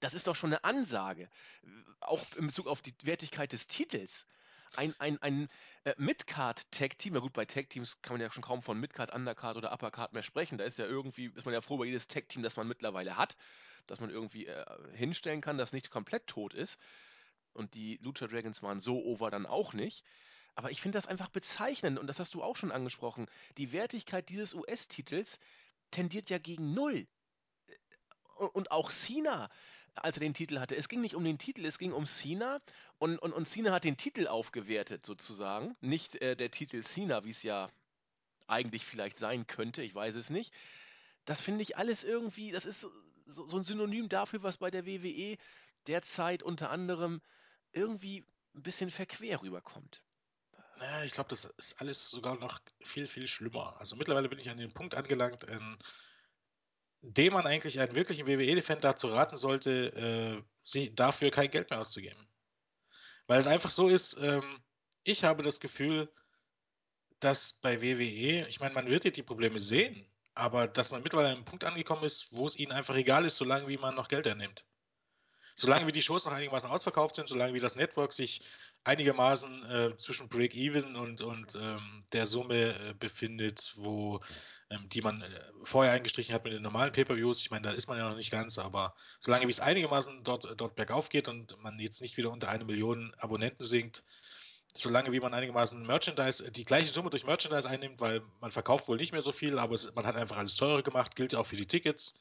Das 0.00 0.14
ist 0.14 0.26
doch 0.26 0.34
schon 0.34 0.50
eine 0.50 0.64
Ansage. 0.64 1.28
Auch 2.00 2.24
in 2.36 2.46
Bezug 2.46 2.66
auf 2.66 2.82
die 2.82 2.94
Wertigkeit 3.02 3.52
des 3.52 3.66
Titels. 3.68 4.26
Ein, 4.76 4.94
ein, 4.98 5.20
ein 5.22 5.48
äh, 5.84 5.94
Midcard-Tag-Team, 5.96 7.14
ja 7.14 7.20
gut, 7.20 7.32
bei 7.32 7.44
Tag-Teams 7.44 8.00
kann 8.02 8.14
man 8.14 8.20
ja 8.20 8.30
schon 8.30 8.42
kaum 8.42 8.62
von 8.62 8.78
Midcard, 8.78 9.12
Undercard 9.12 9.56
oder 9.56 9.72
Uppercard 9.72 10.12
mehr 10.12 10.22
sprechen. 10.22 10.58
Da 10.58 10.64
ist 10.64 10.78
ja 10.78 10.86
irgendwie, 10.86 11.26
ist 11.34 11.44
man 11.44 11.54
ja 11.54 11.60
froh 11.60 11.76
über 11.76 11.84
jedes 11.84 12.08
Tag-Team, 12.08 12.42
das 12.42 12.56
man 12.56 12.68
mittlerweile 12.68 13.16
hat, 13.16 13.36
dass 13.86 14.00
man 14.00 14.10
irgendwie 14.10 14.46
äh, 14.46 14.64
hinstellen 14.92 15.40
kann, 15.40 15.58
das 15.58 15.72
nicht 15.72 15.90
komplett 15.90 16.26
tot 16.26 16.54
ist. 16.54 16.78
Und 17.52 17.74
die 17.74 17.98
Lucha 18.02 18.26
Dragons 18.26 18.62
waren 18.62 18.80
so 18.80 19.02
over 19.04 19.30
dann 19.30 19.46
auch 19.46 19.72
nicht. 19.72 20.04
Aber 20.54 20.70
ich 20.70 20.80
finde 20.80 20.96
das 20.96 21.06
einfach 21.06 21.28
bezeichnend, 21.28 21.98
und 21.98 22.06
das 22.06 22.18
hast 22.18 22.34
du 22.34 22.42
auch 22.42 22.56
schon 22.56 22.72
angesprochen. 22.72 23.26
Die 23.56 23.72
Wertigkeit 23.72 24.28
dieses 24.28 24.54
US-Titels 24.54 25.38
tendiert 25.90 26.30
ja 26.30 26.38
gegen 26.38 26.74
null. 26.74 27.06
Und 28.36 28.70
auch 28.70 28.90
Cena, 28.90 29.50
als 29.94 30.16
er 30.16 30.20
den 30.20 30.34
Titel 30.34 30.58
hatte. 30.58 30.76
Es 30.76 30.88
ging 30.88 31.00
nicht 31.00 31.14
um 31.14 31.24
den 31.24 31.38
Titel, 31.38 31.64
es 31.64 31.78
ging 31.78 31.92
um 31.92 32.06
Cena. 32.06 32.60
Und, 32.98 33.18
und, 33.18 33.32
und 33.32 33.46
Cena 33.46 33.72
hat 33.72 33.84
den 33.84 33.96
Titel 33.96 34.26
aufgewertet, 34.26 35.04
sozusagen. 35.04 35.76
Nicht 35.80 36.16
äh, 36.16 36.36
der 36.36 36.50
Titel 36.50 36.82
Cena, 36.82 37.24
wie 37.24 37.30
es 37.30 37.42
ja 37.42 37.70
eigentlich 38.46 38.84
vielleicht 38.84 39.18
sein 39.18 39.46
könnte, 39.46 39.82
ich 39.82 39.94
weiß 39.94 40.16
es 40.16 40.30
nicht. 40.30 40.52
Das 41.24 41.40
finde 41.40 41.62
ich 41.62 41.76
alles 41.76 42.04
irgendwie, 42.04 42.50
das 42.50 42.66
ist 42.66 42.80
so, 42.80 42.90
so, 43.26 43.56
ein 43.56 43.64
Synonym 43.64 44.08
dafür, 44.08 44.42
was 44.42 44.56
bei 44.56 44.70
der 44.70 44.86
WWE 44.86 45.36
derzeit 45.86 46.42
unter 46.42 46.70
anderem 46.70 47.20
irgendwie 47.72 48.24
ein 48.54 48.62
bisschen 48.62 48.90
verquer 48.90 49.42
rüberkommt. 49.42 50.02
Ich 51.04 51.12
glaube, 51.12 51.28
das 51.28 51.44
ist 51.44 51.80
alles 51.80 52.10
sogar 52.10 52.38
noch 52.38 52.58
viel, 52.82 53.06
viel 53.06 53.28
schlimmer. 53.28 53.78
Also 53.78 53.96
mittlerweile 53.96 54.30
bin 54.30 54.38
ich 54.38 54.48
an 54.48 54.56
den 54.56 54.72
Punkt 54.72 54.94
angelangt, 54.94 55.44
in 55.44 55.76
dem 57.02 57.32
man 57.32 57.46
eigentlich 57.46 57.80
einen 57.80 57.94
wirklichen 57.94 58.26
WWE-Fan 58.26 58.80
dazu 58.80 59.08
raten 59.08 59.36
sollte, 59.36 60.44
äh, 60.74 60.90
dafür 60.92 61.30
kein 61.30 61.50
Geld 61.50 61.70
mehr 61.70 61.80
auszugeben. 61.80 62.28
Weil 63.26 63.38
es 63.38 63.46
einfach 63.46 63.70
so 63.70 63.88
ist, 63.88 64.18
ähm, 64.20 64.62
ich 65.02 65.24
habe 65.24 65.42
das 65.42 65.60
Gefühl, 65.60 66.12
dass 67.20 67.54
bei 67.54 67.80
WWE, 67.80 68.46
ich 68.48 68.60
meine, 68.60 68.74
man 68.74 68.86
wird 68.86 69.04
ja 69.04 69.10
die 69.10 69.22
Probleme 69.22 69.60
sehen, 69.60 70.06
aber 70.34 70.66
dass 70.66 70.90
man 70.90 71.02
mittlerweile 71.02 71.28
an 71.28 71.36
einem 71.36 71.44
Punkt 71.44 71.64
angekommen 71.64 72.04
ist, 72.04 72.32
wo 72.32 72.46
es 72.46 72.56
ihnen 72.56 72.72
einfach 72.72 72.96
egal 72.96 73.24
ist, 73.24 73.36
solange 73.36 73.68
wie 73.68 73.76
man 73.76 73.94
noch 73.94 74.08
Geld 74.08 74.26
ernimmt. 74.26 74.64
Solange 75.54 75.86
wie 75.86 75.92
die 75.92 76.02
Shows 76.02 76.24
noch 76.24 76.32
einigermaßen 76.32 76.70
ausverkauft 76.70 77.16
sind, 77.16 77.28
solange 77.28 77.52
wie 77.52 77.60
das 77.60 77.76
Network 77.76 78.12
sich 78.12 78.42
einigermaßen 78.84 79.64
äh, 79.66 79.96
zwischen 79.98 80.28
Break-Even 80.28 80.96
und, 80.96 81.20
und 81.20 81.54
ähm, 81.54 82.04
der 82.12 82.26
Summe 82.26 82.74
äh, 82.74 82.94
befindet, 82.98 83.74
wo 83.76 84.20
ähm, 84.70 84.88
die 84.88 85.02
man 85.02 85.22
äh, 85.22 85.26
vorher 85.64 85.92
eingestrichen 85.92 86.34
hat 86.34 86.44
mit 86.44 86.52
den 86.52 86.62
normalen 86.62 86.92
Pay-Per-Views. 86.92 87.40
Ich 87.40 87.50
meine, 87.50 87.62
da 87.62 87.70
ist 87.72 87.88
man 87.88 87.98
ja 87.98 88.08
noch 88.08 88.16
nicht 88.16 88.30
ganz, 88.30 88.58
aber 88.58 88.94
solange 89.18 89.46
wie 89.46 89.50
es 89.50 89.60
einigermaßen 89.60 90.24
dort, 90.24 90.54
dort 90.56 90.76
bergauf 90.76 91.08
geht 91.08 91.28
und 91.28 91.60
man 91.62 91.78
jetzt 91.78 92.00
nicht 92.00 92.16
wieder 92.16 92.30
unter 92.30 92.48
eine 92.48 92.64
Million 92.64 93.12
Abonnenten 93.18 93.64
sinkt, 93.64 94.02
solange 94.72 95.12
wie 95.12 95.20
man 95.20 95.34
einigermaßen 95.34 95.84
Merchandise, 95.86 96.50
die 96.50 96.64
gleiche 96.64 96.92
Summe 96.92 97.10
durch 97.10 97.24
Merchandise 97.24 97.68
einnimmt, 97.68 98.00
weil 98.00 98.22
man 98.40 98.50
verkauft 98.50 98.88
wohl 98.88 98.96
nicht 98.96 99.12
mehr 99.12 99.22
so 99.22 99.32
viel, 99.32 99.58
aber 99.58 99.74
es, 99.74 99.94
man 99.94 100.06
hat 100.06 100.16
einfach 100.16 100.38
alles 100.38 100.56
teurer 100.56 100.82
gemacht, 100.82 101.16
gilt 101.16 101.34
auch 101.34 101.46
für 101.46 101.56
die 101.56 101.66
Tickets. 101.66 102.18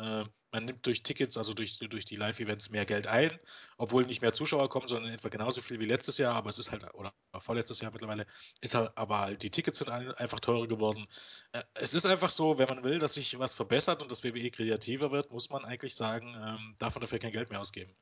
Äh, 0.00 0.24
man 0.52 0.64
nimmt 0.64 0.84
durch 0.84 1.02
Tickets, 1.02 1.36
also 1.36 1.54
durch, 1.54 1.78
durch 1.78 2.04
die 2.04 2.16
Live-Events 2.16 2.70
mehr 2.70 2.84
Geld 2.84 3.06
ein, 3.06 3.38
obwohl 3.76 4.04
nicht 4.04 4.20
mehr 4.20 4.32
Zuschauer 4.32 4.68
kommen, 4.68 4.88
sondern 4.88 5.12
etwa 5.12 5.28
genauso 5.28 5.62
viel 5.62 5.78
wie 5.78 5.86
letztes 5.86 6.18
Jahr, 6.18 6.34
aber 6.34 6.50
es 6.50 6.58
ist 6.58 6.72
halt, 6.72 6.92
oder 6.94 7.14
vorletztes 7.38 7.80
Jahr 7.80 7.92
mittlerweile, 7.92 8.26
ist 8.60 8.74
halt, 8.74 8.90
aber 8.96 9.36
die 9.36 9.50
Tickets 9.50 9.78
sind 9.78 9.90
einfach 9.90 10.40
teurer 10.40 10.66
geworden. 10.66 11.06
Äh, 11.52 11.62
es 11.74 11.94
ist 11.94 12.06
einfach 12.06 12.30
so, 12.30 12.58
wenn 12.58 12.68
man 12.68 12.82
will, 12.82 12.98
dass 12.98 13.14
sich 13.14 13.38
was 13.38 13.54
verbessert 13.54 14.02
und 14.02 14.10
das 14.10 14.24
WWE 14.24 14.50
kreativer 14.50 15.12
wird, 15.12 15.30
muss 15.30 15.50
man 15.50 15.64
eigentlich 15.64 15.94
sagen, 15.94 16.34
ähm, 16.34 16.74
darf 16.78 16.94
man 16.94 17.02
dafür 17.02 17.18
kein 17.20 17.32
Geld 17.32 17.50
mehr 17.50 17.60
ausgeben. 17.60 17.94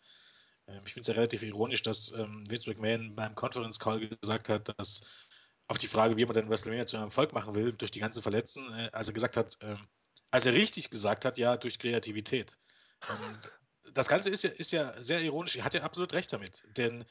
Ähm, 0.68 0.82
ich 0.86 0.94
finde 0.94 1.02
es 1.02 1.08
ja 1.08 1.14
relativ 1.14 1.42
ironisch, 1.42 1.82
dass 1.82 2.12
ähm, 2.12 2.44
Vince 2.48 2.70
McMahon 2.70 3.14
beim 3.14 3.34
Conference 3.34 3.78
Call 3.78 4.08
gesagt 4.08 4.48
hat, 4.48 4.72
dass 4.78 5.02
auf 5.66 5.76
die 5.78 5.86
Frage, 5.86 6.16
wie 6.16 6.24
man 6.24 6.34
denn 6.34 6.48
WrestleMania 6.48 6.86
zu 6.86 6.96
einem 6.96 7.06
Erfolg 7.06 7.34
machen 7.34 7.54
will, 7.54 7.72
durch 7.72 7.90
die 7.90 8.00
ganzen 8.00 8.22
Verletzten, 8.22 8.72
äh, 8.72 8.88
als 8.92 9.08
er 9.08 9.14
gesagt 9.14 9.36
hat, 9.36 9.58
ähm, 9.60 9.86
als 10.30 10.46
er 10.46 10.54
richtig 10.54 10.90
gesagt 10.90 11.24
hat, 11.24 11.38
ja, 11.38 11.56
durch 11.56 11.78
Kreativität. 11.78 12.58
Ähm, 13.08 13.38
das 13.94 14.08
Ganze 14.08 14.30
ist 14.30 14.44
ja, 14.44 14.50
ist 14.50 14.72
ja 14.72 15.02
sehr 15.02 15.20
ironisch. 15.22 15.56
Er 15.56 15.64
hat 15.64 15.74
ja 15.74 15.82
absolut 15.82 16.12
recht 16.12 16.32
damit. 16.32 16.64
Denn 16.76 17.04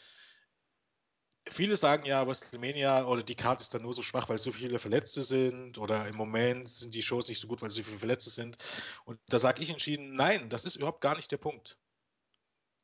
viele 1.49 1.75
sagen 1.75 2.05
ja, 2.05 2.27
WrestleMania 2.27 3.05
oder 3.05 3.23
die 3.23 3.35
Karte 3.35 3.61
ist 3.61 3.73
dann 3.73 3.81
nur 3.81 3.93
so 3.93 4.01
schwach, 4.01 4.29
weil 4.29 4.37
so 4.37 4.51
viele 4.51 4.79
Verletzte 4.79 5.23
sind 5.23 5.77
oder 5.77 6.07
im 6.07 6.15
Moment 6.15 6.69
sind 6.69 6.93
die 6.93 7.01
Shows 7.01 7.27
nicht 7.27 7.39
so 7.39 7.47
gut, 7.47 7.61
weil 7.61 7.69
so 7.69 7.83
viele 7.83 7.99
Verletzte 7.99 8.29
sind. 8.29 8.57
Und 9.05 9.19
da 9.27 9.39
sage 9.39 9.61
ich 9.61 9.69
entschieden, 9.69 10.13
nein, 10.15 10.49
das 10.49 10.65
ist 10.65 10.75
überhaupt 10.75 11.01
gar 11.01 11.15
nicht 11.15 11.31
der 11.31 11.37
Punkt. 11.37 11.77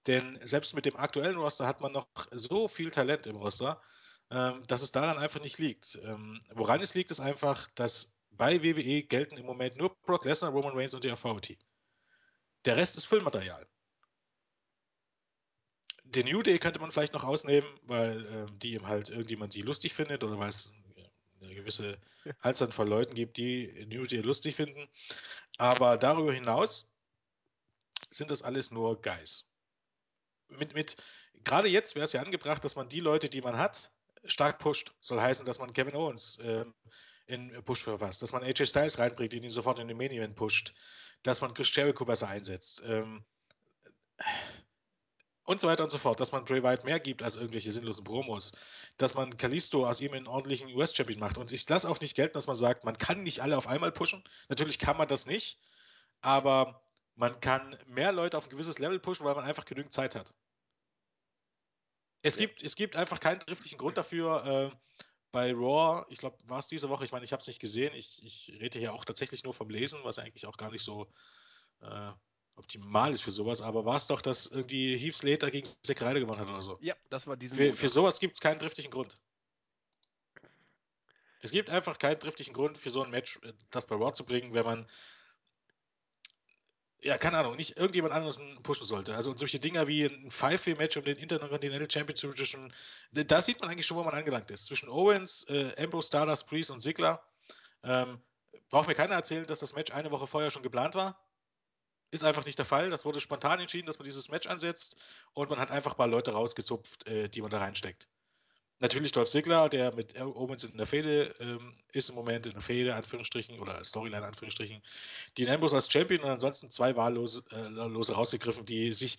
Denn 0.07 0.37
selbst 0.43 0.75
mit 0.75 0.85
dem 0.85 0.97
aktuellen 0.97 1.37
Roster 1.37 1.67
hat 1.67 1.81
man 1.81 1.93
noch 1.93 2.07
so 2.31 2.67
viel 2.67 2.91
Talent 2.91 3.25
im 3.27 3.37
Roster, 3.37 3.81
ähm, 4.31 4.63
dass 4.67 4.81
es 4.81 4.91
daran 4.91 5.17
einfach 5.17 5.41
nicht 5.41 5.59
liegt. 5.59 5.97
Ähm, 6.03 6.41
woran 6.53 6.81
es 6.81 6.93
liegt, 6.93 7.11
ist 7.11 7.21
einfach, 7.21 7.67
dass 7.75 8.17
bei 8.37 8.61
WWE 8.63 9.03
gelten 9.03 9.37
im 9.37 9.45
Moment 9.45 9.77
nur 9.77 9.95
Brock 10.01 10.25
Lesnar, 10.25 10.51
Roman 10.51 10.75
Reigns 10.75 10.93
und 10.93 11.03
die 11.03 11.11
Authority. 11.11 11.57
Der 12.65 12.77
Rest 12.77 12.97
ist 12.97 13.05
Füllmaterial. 13.05 13.67
Den 16.03 16.27
New 16.27 16.43
Day 16.43 16.59
könnte 16.59 16.79
man 16.79 16.91
vielleicht 16.91 17.13
noch 17.13 17.23
ausnehmen, 17.23 17.67
weil 17.83 18.25
ähm, 18.27 18.59
die 18.59 18.73
eben 18.73 18.87
halt 18.87 19.09
irgendjemand 19.09 19.55
die 19.55 19.61
lustig 19.61 19.93
findet 19.93 20.23
oder 20.23 20.37
weil 20.37 20.49
es 20.49 20.71
eine 21.41 21.55
gewisse 21.55 21.97
Anzahl 22.39 22.71
von 22.71 22.87
Leuten 22.87 23.15
gibt, 23.15 23.37
die 23.37 23.85
New 23.87 24.05
Day 24.05 24.21
lustig 24.21 24.55
finden. 24.55 24.87
Aber 25.57 25.97
darüber 25.97 26.33
hinaus 26.33 26.93
sind 28.09 28.31
das 28.31 28.41
alles 28.41 28.71
nur 28.71 29.01
Guys. 29.01 29.45
Mit, 30.49 30.73
mit, 30.73 30.95
gerade 31.43 31.67
jetzt 31.67 31.95
wäre 31.95 32.05
es 32.05 32.13
ja 32.13 32.21
angebracht, 32.21 32.63
dass 32.63 32.75
man 32.75 32.89
die 32.89 32.99
Leute, 32.99 33.29
die 33.29 33.41
man 33.41 33.57
hat, 33.57 33.91
stark 34.25 34.59
pusht. 34.59 34.93
Soll 35.01 35.19
heißen, 35.19 35.45
dass 35.45 35.59
man 35.59 35.73
Kevin 35.73 35.95
Owens 35.95 36.37
äh, 36.37 36.65
in 37.25 37.51
Push 37.63 37.83
verpasst, 37.83 38.21
dass 38.21 38.33
man 38.33 38.43
AJ 38.43 38.65
Styles 38.65 38.99
reinbringt, 38.99 39.33
ihn 39.33 39.49
sofort 39.49 39.79
in 39.79 39.87
den 39.87 39.97
Main 39.97 40.11
Event 40.11 40.35
pusht, 40.35 40.73
dass 41.23 41.41
man 41.41 41.53
Chris 41.53 41.73
Jericho 41.75 42.05
besser 42.05 42.27
einsetzt. 42.27 42.83
Ähm, 42.85 43.23
und 45.45 45.59
so 45.59 45.67
weiter 45.67 45.83
und 45.83 45.89
so 45.89 45.97
fort, 45.97 46.19
dass 46.19 46.31
man 46.31 46.45
Bray 46.45 46.63
Wyatt 46.63 46.85
mehr 46.85 46.99
gibt 46.99 47.21
als 47.21 47.35
irgendwelche 47.35 47.71
sinnlosen 47.71 48.03
Promos, 48.03 48.53
dass 48.97 49.13
man 49.13 49.35
Kalisto 49.35 49.85
aus 49.85 49.99
ihm 49.99 50.13
einen 50.13 50.27
ordentlichen 50.27 50.73
US-Champion 50.73 51.19
macht. 51.19 51.37
Und 51.37 51.51
ich 51.51 51.67
lasse 51.67 51.89
auch 51.89 51.99
nicht 51.99 52.15
gelten, 52.15 52.33
dass 52.33 52.47
man 52.47 52.55
sagt, 52.55 52.85
man 52.85 52.97
kann 52.97 53.23
nicht 53.23 53.41
alle 53.41 53.57
auf 53.57 53.67
einmal 53.67 53.91
pushen. 53.91 54.23
Natürlich 54.47 54.79
kann 54.79 54.97
man 54.97 55.07
das 55.07 55.25
nicht, 55.25 55.59
aber 56.21 56.81
man 57.15 57.39
kann 57.41 57.77
mehr 57.87 58.13
Leute 58.13 58.37
auf 58.37 58.45
ein 58.45 58.49
gewisses 58.49 58.79
Level 58.79 58.99
pushen, 58.99 59.25
weil 59.25 59.35
man 59.35 59.43
einfach 59.43 59.65
genügend 59.65 59.93
Zeit 59.93 60.15
hat. 60.15 60.33
Es, 62.21 62.37
ja. 62.37 62.43
gibt, 62.45 62.63
es 62.63 62.75
gibt 62.75 62.95
einfach 62.95 63.19
keinen 63.19 63.41
triftigen 63.41 63.77
Grund 63.77 63.97
dafür, 63.97 64.45
äh, 64.45 64.75
bei 65.33 65.51
Raw, 65.51 66.05
ich 66.09 66.19
glaube, 66.19 66.37
war 66.45 66.59
es 66.59 66.67
diese 66.67 66.87
Woche, 66.89 67.03
ich 67.03 67.11
meine, 67.11 67.25
ich 67.25 67.33
habe 67.33 67.41
es 67.41 67.47
nicht 67.47 67.59
gesehen, 67.59 67.93
ich, 67.95 68.23
ich 68.23 68.53
rede 68.61 68.79
hier 68.79 68.93
auch 68.93 69.03
tatsächlich 69.03 69.43
nur 69.43 69.53
vom 69.53 69.69
Lesen, 69.69 69.99
was 70.03 70.19
eigentlich 70.19 70.45
auch 70.45 70.55
gar 70.55 70.71
nicht 70.71 70.83
so 70.83 71.11
äh, 71.81 72.11
optimal 72.55 73.11
ist 73.11 73.23
für 73.23 73.31
sowas, 73.31 73.61
aber 73.61 73.83
war 73.83 73.97
es 73.97 74.07
doch, 74.07 74.21
dass 74.21 74.45
irgendwie 74.45 74.95
Heath 74.95 75.15
Slater 75.15 75.49
gegen 75.49 75.67
Zack 75.81 76.01
Ryder 76.01 76.19
gewonnen 76.19 76.39
hat 76.39 76.47
oder 76.47 76.61
so. 76.61 76.77
Ja, 76.81 76.95
das 77.09 77.25
war 77.25 77.35
diesen 77.35 77.57
Für, 77.57 77.73
für 77.73 77.89
sowas 77.89 78.19
gibt 78.19 78.35
es 78.35 78.41
keinen 78.41 78.59
triftigen 78.59 78.91
Grund. 78.91 79.19
Es 81.41 81.51
gibt 81.51 81.69
einfach 81.69 81.97
keinen 81.97 82.19
triftigen 82.19 82.53
Grund 82.53 82.77
für 82.77 82.91
so 82.91 83.01
ein 83.01 83.09
Match, 83.09 83.39
äh, 83.43 83.53
das 83.71 83.87
bei 83.87 83.95
Raw 83.95 84.13
zu 84.13 84.25
bringen, 84.25 84.53
wenn 84.53 84.65
man 84.65 84.87
ja, 87.03 87.17
keine 87.17 87.37
Ahnung, 87.37 87.55
nicht 87.55 87.77
irgendjemand 87.77 88.13
anderes 88.13 88.39
pushen 88.63 88.85
sollte. 88.85 89.15
Also 89.15 89.35
solche 89.35 89.59
Dinger 89.59 89.87
wie 89.87 90.05
ein 90.05 90.31
Five-Way-Match 90.31 90.97
um 90.97 91.03
den 91.03 91.17
Intercontinental 91.17 91.89
Championship 91.89 92.37
zwischen, 92.37 92.73
da 93.11 93.41
sieht 93.41 93.59
man 93.59 93.69
eigentlich 93.69 93.85
schon, 93.85 93.97
wo 93.97 94.03
man 94.03 94.13
angelangt 94.13 94.51
ist. 94.51 94.65
Zwischen 94.67 94.89
Owens, 94.89 95.43
äh, 95.49 95.73
Ambrose, 95.77 96.07
Stardust, 96.07 96.47
Priest 96.47 96.71
und 96.71 96.79
Ziggler. 96.79 97.23
Ähm, 97.83 98.21
braucht 98.69 98.87
mir 98.87 98.95
keiner 98.95 99.15
erzählen, 99.15 99.45
dass 99.45 99.59
das 99.59 99.75
Match 99.75 99.91
eine 99.91 100.11
Woche 100.11 100.27
vorher 100.27 100.49
schon 100.49 100.63
geplant 100.63 100.95
war. 100.95 101.19
Ist 102.11 102.23
einfach 102.23 102.45
nicht 102.45 102.57
der 102.57 102.65
Fall. 102.65 102.89
Das 102.89 103.05
wurde 103.05 103.19
spontan 103.19 103.59
entschieden, 103.59 103.87
dass 103.87 103.99
man 103.99 104.05
dieses 104.05 104.29
Match 104.29 104.47
ansetzt 104.47 105.01
und 105.33 105.49
man 105.49 105.59
hat 105.59 105.71
einfach 105.71 105.97
mal 105.97 106.09
Leute 106.09 106.31
rausgezupft, 106.31 107.07
äh, 107.07 107.27
die 107.27 107.41
man 107.41 107.51
da 107.51 107.57
reinsteckt. 107.57 108.07
Natürlich 108.83 109.13
Dolph 109.13 109.29
Ziggler, 109.29 109.69
der 109.69 109.95
mit 109.95 110.19
Owens 110.19 110.65
in 110.65 110.75
der 110.75 110.85
Fehde 110.85 111.33
ähm, 111.39 111.73
ist 111.93 112.09
im 112.09 112.15
Moment, 112.15 112.47
in 112.47 112.51
der 112.51 112.61
Fehde, 112.61 112.93
Anführungsstrichen, 112.93 113.57
oder 113.61 113.81
Storyline, 113.85 114.25
Anführungsstrichen. 114.25 114.81
Dean 115.37 115.49
Ambrose 115.49 115.77
als 115.77 115.89
Champion 115.89 116.19
und 116.19 116.29
ansonsten 116.29 116.69
zwei 116.69 116.93
wahllose 116.97 117.45
äh, 117.51 118.11
rausgegriffen, 118.13 118.65
die 118.65 118.91
sich 118.91 119.15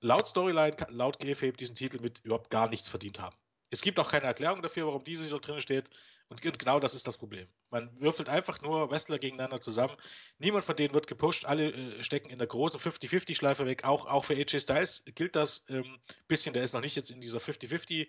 laut 0.00 0.28
Storyline, 0.28 0.76
laut 0.90 1.18
GFAB 1.18 1.56
diesen 1.56 1.74
Titel 1.74 1.98
mit 2.02 2.20
überhaupt 2.24 2.50
gar 2.50 2.68
nichts 2.68 2.90
verdient 2.90 3.18
haben. 3.18 3.34
Es 3.70 3.80
gibt 3.80 3.98
auch 3.98 4.10
keine 4.10 4.26
Erklärung 4.26 4.60
dafür, 4.60 4.86
warum 4.86 5.02
diese 5.02 5.26
dort 5.30 5.48
drin 5.48 5.62
steht. 5.62 5.88
Und 6.28 6.42
genau 6.42 6.78
das 6.78 6.94
ist 6.94 7.06
das 7.06 7.16
Problem. 7.16 7.48
Man 7.70 7.88
würfelt 7.98 8.28
einfach 8.28 8.60
nur 8.60 8.90
Wrestler 8.90 9.18
gegeneinander 9.18 9.62
zusammen. 9.62 9.96
Niemand 10.38 10.66
von 10.66 10.76
denen 10.76 10.92
wird 10.92 11.06
gepusht. 11.06 11.46
Alle 11.46 11.72
äh, 11.72 12.02
stecken 12.02 12.28
in 12.28 12.38
der 12.38 12.48
großen 12.48 12.78
50-50-Schleife 12.78 13.64
weg. 13.64 13.84
Auch, 13.84 14.04
auch 14.04 14.26
für 14.26 14.34
AJ 14.34 14.60
Styles 14.60 15.04
gilt 15.14 15.36
das 15.36 15.64
ähm, 15.70 15.98
bisschen. 16.28 16.52
Der 16.52 16.64
ist 16.64 16.74
noch 16.74 16.82
nicht 16.82 16.96
jetzt 16.96 17.10
in 17.10 17.22
dieser 17.22 17.38
50-50 17.38 18.08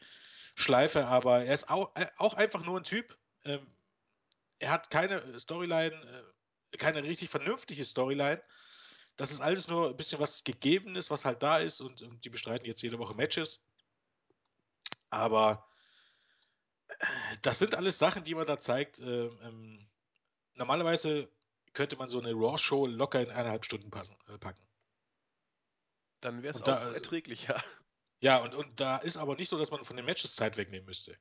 Schleife, 0.56 1.06
aber 1.06 1.44
er 1.44 1.54
ist 1.54 1.70
auch, 1.70 1.96
äh, 1.96 2.08
auch 2.18 2.34
einfach 2.34 2.66
nur 2.66 2.80
ein 2.80 2.84
Typ. 2.84 3.18
Ähm, 3.44 3.68
er 4.60 4.72
hat 4.72 4.90
keine 4.90 5.40
Storyline, 5.40 5.94
äh, 6.72 6.78
keine 6.78 7.04
richtig 7.04 7.30
vernünftige 7.30 7.84
Storyline. 7.84 8.42
Das 9.18 9.32
ist 9.32 9.42
alles 9.42 9.68
nur 9.68 9.90
ein 9.90 9.98
bisschen 9.98 10.20
was 10.20 10.44
Gegebenes, 10.44 11.10
was 11.10 11.26
halt 11.26 11.44
da 11.44 11.60
ist 11.60 11.82
und, 11.82 12.02
und 12.02 12.24
die 12.26 12.30
bestreiten 12.30 12.66
jetzt 12.66 12.82
jede 12.82 13.00
Woche 13.00 13.14
Matches. 13.14 13.64
Aber 15.10 15.66
das 17.42 17.60
sind 17.60 17.76
alles 17.76 17.98
Sachen, 18.00 18.24
die 18.24 18.36
man 18.36 18.48
da 18.48 18.58
zeigt. 18.58 19.00
Äh, 19.00 19.26
ähm, 19.26 19.88
normalerweise 20.54 21.30
könnte 21.74 21.98
man 21.98 22.10
so 22.10 22.20
eine 22.20 22.34
Raw-Show 22.34 22.88
locker 22.88 23.22
in 23.22 23.30
eineinhalb 23.30 23.66
Stunden 23.66 23.92
passen, 23.92 24.18
äh, 24.28 24.38
packen. 24.38 24.66
Dann 26.22 26.44
wäre 26.44 26.56
es 26.56 26.62
auch 26.62 26.66
da, 26.66 26.92
äh, 26.92 26.96
erträglicher. 26.96 27.62
Ja, 28.20 28.44
und, 28.44 28.56
und 28.56 28.80
da 28.80 28.98
ist 28.98 29.18
aber 29.18 29.36
nicht 29.36 29.50
so, 29.50 29.58
dass 29.58 29.72
man 29.72 29.84
von 29.86 29.98
den 29.98 30.06
Matches 30.06 30.36
Zeit 30.36 30.58
wegnehmen 30.58 30.86
müsste. 30.86 31.18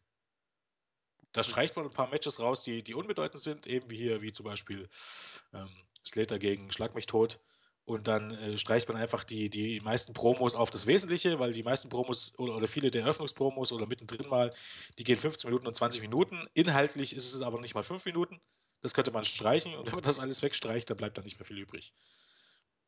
Da 1.33 1.43
streicht 1.43 1.75
man 1.77 1.85
ein 1.85 1.91
paar 1.91 2.09
Matches 2.09 2.39
raus, 2.39 2.63
die, 2.63 2.83
die 2.83 2.95
unbedeutend 2.95 3.43
sind, 3.43 3.67
eben 3.67 3.91
wie 3.91 3.97
hier, 3.97 4.23
wie 4.23 4.33
zum 4.33 4.45
Beispiel 4.45 4.89
ähm, 5.53 5.69
Slater 6.07 6.39
gegen 6.39 6.71
Schlag 6.71 6.95
mich 6.95 7.07
tot. 7.07 7.41
Und 7.87 8.09
dann 8.09 8.31
äh, 8.31 8.57
streicht 8.57 8.89
man 8.89 8.97
einfach 8.97 9.25
die, 9.25 9.51
die 9.51 9.81
meisten 9.81 10.15
Promos 10.15 10.55
auf 10.55 10.71
das 10.71 10.87
Wesentliche, 10.87 11.39
weil 11.39 11.53
die 11.53 11.63
meisten 11.63 11.91
Promos 11.91 12.33
oder, 12.39 12.57
oder 12.57 12.69
viele 12.69 12.91
der 12.91 13.03
Eröffnungspromos 13.03 13.73
oder 13.73 13.87
mittendrin 13.87 14.27
mal, 14.29 14.55
die 14.99 15.05
gehen 15.05 15.19
15 15.19 15.51
Minuten 15.51 15.67
und 15.67 15.75
20 15.75 16.01
Minuten. 16.01 16.47
Inhaltlich 16.55 17.15
ist 17.15 17.35
es 17.35 17.43
aber 17.43 17.61
nicht 17.61 17.75
mal 17.75 17.83
5 17.83 18.05
Minuten. 18.07 18.41
Das 18.81 18.95
könnte 18.95 19.11
man 19.11 19.25
streichen 19.25 19.75
und 19.75 19.87
wenn 19.87 19.95
man 19.95 20.05
das 20.05 20.19
alles 20.19 20.43
wegstreicht, 20.43 20.89
dann 20.89 20.97
bleibt 20.97 21.19
da 21.19 21.23
nicht 21.23 21.39
mehr 21.39 21.47
viel 21.47 21.59
übrig. 21.59 21.93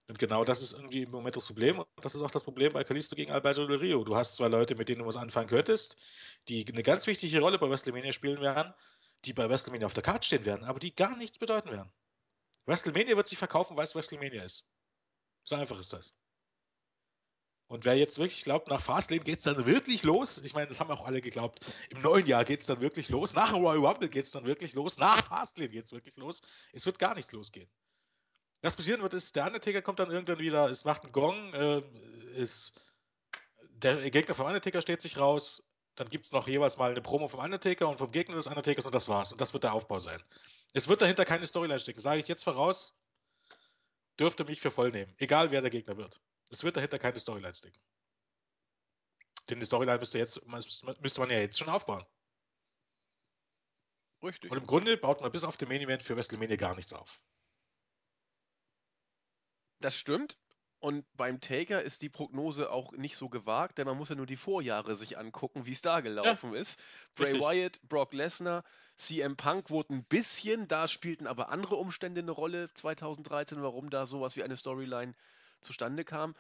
Und 0.09 0.19
genau 0.19 0.45
das 0.45 0.63
ist 0.63 0.73
irgendwie 0.75 1.03
im 1.03 1.11
Moment 1.11 1.37
das 1.37 1.47
Problem. 1.47 1.81
Und 1.81 1.89
das 2.01 2.15
ist 2.15 2.23
auch 2.23 2.31
das 2.31 2.45
Problem 2.45 2.73
bei 2.73 2.85
Kalisto 2.85 3.17
gegen 3.17 3.33
Alberto 3.33 3.67
Del 3.67 3.79
Rio. 3.79 4.05
Du 4.05 4.15
hast 4.17 4.37
zwei 4.37 4.49
Leute, 4.49 4.77
mit 4.77 4.89
denen 4.89 5.01
du 5.01 5.07
was 5.07 5.17
anfangen 5.17 5.49
könntest, 5.49 5.97
die 6.49 6.65
eine 6.69 6.83
ganz 6.85 7.07
wichtige 7.07 7.41
Rolle 7.41 7.59
bei 7.59 7.69
WrestleMania 7.69 8.13
spielen 8.13 8.41
werden, 8.41 8.73
die 9.25 9.33
bei 9.33 9.49
WrestleMania 9.49 9.87
auf 9.87 9.95
der 9.95 10.05
Karte 10.05 10.27
stehen 10.27 10.45
werden, 10.45 10.65
aber 10.65 10.79
die 10.79 10.95
gar 10.95 11.17
nichts 11.17 11.39
bedeuten 11.39 11.71
werden. 11.71 11.93
WrestleMania 12.67 13.17
wird 13.17 13.27
sich 13.27 13.39
verkaufen, 13.39 13.77
weil 13.77 13.85
es 13.85 13.95
WrestleMania 13.95 14.45
ist. 14.45 14.65
So 15.45 15.57
einfach 15.57 15.79
ist 15.79 15.93
das. 15.93 16.15
Und 17.69 17.85
wer 17.85 17.97
jetzt 17.97 18.19
wirklich 18.19 18.45
glaubt, 18.45 18.69
nach 18.69 18.81
Fastlane 18.81 19.25
geht 19.25 19.39
es 19.39 19.45
dann 19.45 19.67
wirklich 19.67 20.05
los, 20.05 20.39
ich 20.39 20.55
meine, 20.55 20.69
das 20.69 20.79
haben 20.79 20.91
auch 20.91 21.05
alle 21.05 21.21
geglaubt, 21.21 21.61
im 21.91 22.01
neuen 22.01 22.25
Jahr 22.27 22.45
geht 22.45 22.61
es 22.61 22.67
dann 22.67 22.81
wirklich 22.81 23.09
los, 23.09 23.35
nach 23.35 23.53
Royal 23.53 23.85
Rumble 23.85 24.09
geht 24.09 24.25
es 24.25 24.31
dann 24.31 24.45
wirklich 24.45 24.75
los, 24.75 24.99
nach 24.99 25.27
Fastlane 25.27 25.69
geht 25.69 25.87
es 25.87 25.93
wirklich 25.93 26.17
los, 26.17 26.43
es 26.73 26.87
wird 26.87 27.01
gar 27.01 27.17
nichts 27.17 27.33
losgehen. 27.33 27.69
Was 28.67 28.75
passieren 28.75 29.01
wird, 29.01 29.15
ist, 29.15 29.37
der 29.37 29.47
Undertaker 29.47 29.81
kommt 29.81 30.01
dann 30.01 30.11
irgendwann 30.11 30.41
wieder, 30.41 30.69
es 30.69 30.85
macht 30.85 31.05
einen 31.05 31.13
Gong, 31.13 31.55
äh, 31.55 31.83
ist, 32.35 32.81
der 33.69 34.11
Gegner 34.11 34.35
vom 34.35 34.47
Undertaker 34.47 34.83
steht 34.83 35.01
sich 35.01 35.19
raus, 35.19 35.71
dann 35.95 36.09
gibt 36.09 36.25
es 36.25 36.33
noch 36.33 36.49
jeweils 36.49 36.77
mal 36.77 36.91
eine 36.91 37.01
Promo 37.01 37.29
vom 37.29 37.39
Undertaker 37.39 37.89
und 37.89 37.99
vom 37.99 38.11
Gegner 38.11 38.35
des 38.35 38.49
Undertakers 38.49 38.85
und 38.85 38.93
das 38.93 39.09
war's. 39.09 39.31
Und 39.31 39.41
das 39.41 39.53
wird 39.53 39.63
der 39.63 39.73
Aufbau 39.73 40.01
sein. 40.01 40.21
Es 40.73 40.89
wird 40.89 41.01
dahinter 41.01 41.25
keine 41.25 41.47
Storyline 41.47 41.79
stecken, 41.79 42.01
sage 42.01 42.19
ich 42.19 42.27
jetzt 42.27 42.43
voraus, 42.43 42.99
dürfte 44.19 44.45
mich 44.45 44.61
für 44.61 44.73
voll 44.73 44.91
nehmen. 44.91 45.15
Egal 45.19 45.53
wer 45.53 45.61
der 45.61 45.71
Gegner 45.71 45.97
wird. 45.97 46.21
Es 46.51 46.65
wird 46.65 46.77
dahinter 46.77 46.99
keine 46.99 47.21
Storyline 47.21 47.55
stecken. 47.55 47.79
Denn 49.49 49.61
die 49.61 49.67
Storyline 49.67 50.01
müsste, 50.01 50.19
jetzt, 50.19 50.45
müsste 50.45 51.21
man 51.21 51.31
ja 51.31 51.39
jetzt 51.39 51.57
schon 51.57 51.69
aufbauen. 51.69 52.05
Richtig. 54.25 54.51
Und 54.51 54.59
im 54.59 54.67
Grunde 54.67 54.97
baut 54.97 55.21
man 55.21 55.31
bis 55.31 55.45
auf 55.45 55.57
den 55.57 55.69
Main 55.69 55.83
Event 55.83 56.03
für 56.03 56.17
WrestleMania 56.17 56.57
gar 56.57 56.75
nichts 56.75 56.93
auf. 56.93 57.21
Das 59.81 59.97
stimmt. 59.97 60.37
Und 60.79 61.07
beim 61.15 61.41
Taker 61.41 61.83
ist 61.83 62.03
die 62.03 62.11
Prognose 62.11 62.71
auch 62.71 62.93
nicht 62.93 63.17
so 63.17 63.29
gewagt, 63.29 63.79
denn 63.79 63.87
man 63.87 63.97
muss 63.97 64.11
ja 64.11 64.15
nur 64.15 64.27
die 64.27 64.37
Vorjahre 64.37 64.95
sich 64.95 65.17
angucken, 65.19 65.65
wie 65.67 65.73
es 65.73 65.81
da 65.81 66.01
gelaufen 66.01 66.53
ja, 66.53 66.61
ist. 66.61 66.79
Bray 67.15 67.33
richtig. 67.33 67.43
Wyatt, 67.43 67.81
Brock 67.89 68.13
Lesnar, 68.13 68.63
CM 68.97 69.37
Punk 69.37 69.71
wurden 69.71 69.99
ein 69.99 70.05
bisschen, 70.05 70.69
da 70.69 70.87
spielten 70.87 71.27
aber 71.27 71.49
andere 71.49 71.77
Umstände 71.77 72.21
eine 72.21 72.31
Rolle 72.31 72.73
2013, 72.75 73.63
warum 73.63 73.89
da 73.89 74.05
sowas 74.05 74.37
wie 74.37 74.43
eine 74.43 74.57
Storyline 74.57 75.15
zustande 75.61 76.05
kam. 76.05 76.37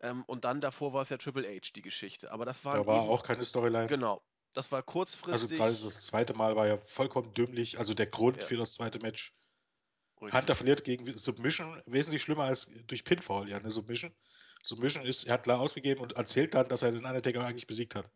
Ähm, 0.00 0.24
und 0.26 0.44
dann 0.44 0.60
davor 0.60 0.92
war 0.92 1.02
es 1.02 1.10
ja 1.10 1.18
Triple 1.18 1.46
H, 1.46 1.70
die 1.74 1.82
Geschichte. 1.82 2.32
Aber 2.32 2.44
das 2.44 2.64
war. 2.64 2.74
Da 2.74 2.86
war 2.86 3.02
eben, 3.02 3.10
auch 3.10 3.22
keine 3.22 3.44
Storyline. 3.44 3.86
Genau. 3.86 4.22
Das 4.54 4.70
war 4.72 4.82
kurzfristig. 4.82 5.32
Also 5.32 5.56
gerade 5.56 5.84
das 5.84 6.06
zweite 6.06 6.34
Mal 6.34 6.56
war 6.56 6.66
ja 6.66 6.78
vollkommen 6.78 7.32
dümmlich. 7.34 7.78
Also 7.78 7.94
der 7.94 8.06
Grund 8.06 8.38
ja. 8.38 8.46
für 8.46 8.56
das 8.56 8.74
zweite 8.74 8.98
Match. 9.00 9.32
Richtig. 10.24 10.40
Hunter 10.40 10.54
verliert 10.54 10.84
gegen 10.84 11.16
Submission 11.16 11.82
wesentlich 11.86 12.22
schlimmer 12.22 12.44
als 12.44 12.72
durch 12.86 13.04
Pinfall, 13.04 13.48
ja, 13.48 13.58
eine 13.58 13.70
Submission. 13.70 14.12
Submission 14.62 15.04
ist, 15.04 15.24
er 15.24 15.34
hat 15.34 15.42
klar 15.42 15.60
ausgegeben 15.60 16.00
und 16.00 16.14
erzählt 16.14 16.54
dann, 16.54 16.68
dass 16.68 16.82
er 16.82 16.92
den 16.92 17.04
Undertaker 17.04 17.44
eigentlich 17.44 17.66
besiegt 17.66 17.94
hat. 17.94 18.10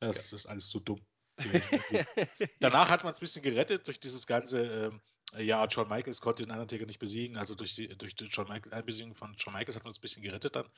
Das 0.00 0.30
ja. 0.30 0.36
ist 0.36 0.46
alles 0.46 0.70
so 0.70 0.78
dumm. 0.78 1.04
Danach 2.60 2.90
hat 2.90 3.04
man 3.04 3.10
es 3.10 3.18
ein 3.18 3.20
bisschen 3.20 3.42
gerettet 3.42 3.86
durch 3.86 3.98
dieses 3.98 4.26
ganze, 4.26 4.62
ähm, 4.62 5.00
ja, 5.38 5.68
Shawn 5.68 5.88
Michaels 5.88 6.20
konnte 6.20 6.44
den 6.44 6.52
Undertaker 6.52 6.86
nicht 6.86 6.98
besiegen, 6.98 7.36
also 7.36 7.54
durch 7.54 7.74
die, 7.74 7.88
durch 7.88 8.14
die 8.14 8.30
Shawn 8.30 8.48
Michaels 8.48 8.72
Einbesiegen 8.72 9.14
von 9.14 9.36
Shawn 9.38 9.54
Michaels 9.54 9.74
hat 9.74 9.84
man 9.84 9.90
es 9.90 9.98
ein 9.98 10.02
bisschen 10.02 10.22
gerettet 10.22 10.54
dann. 10.54 10.68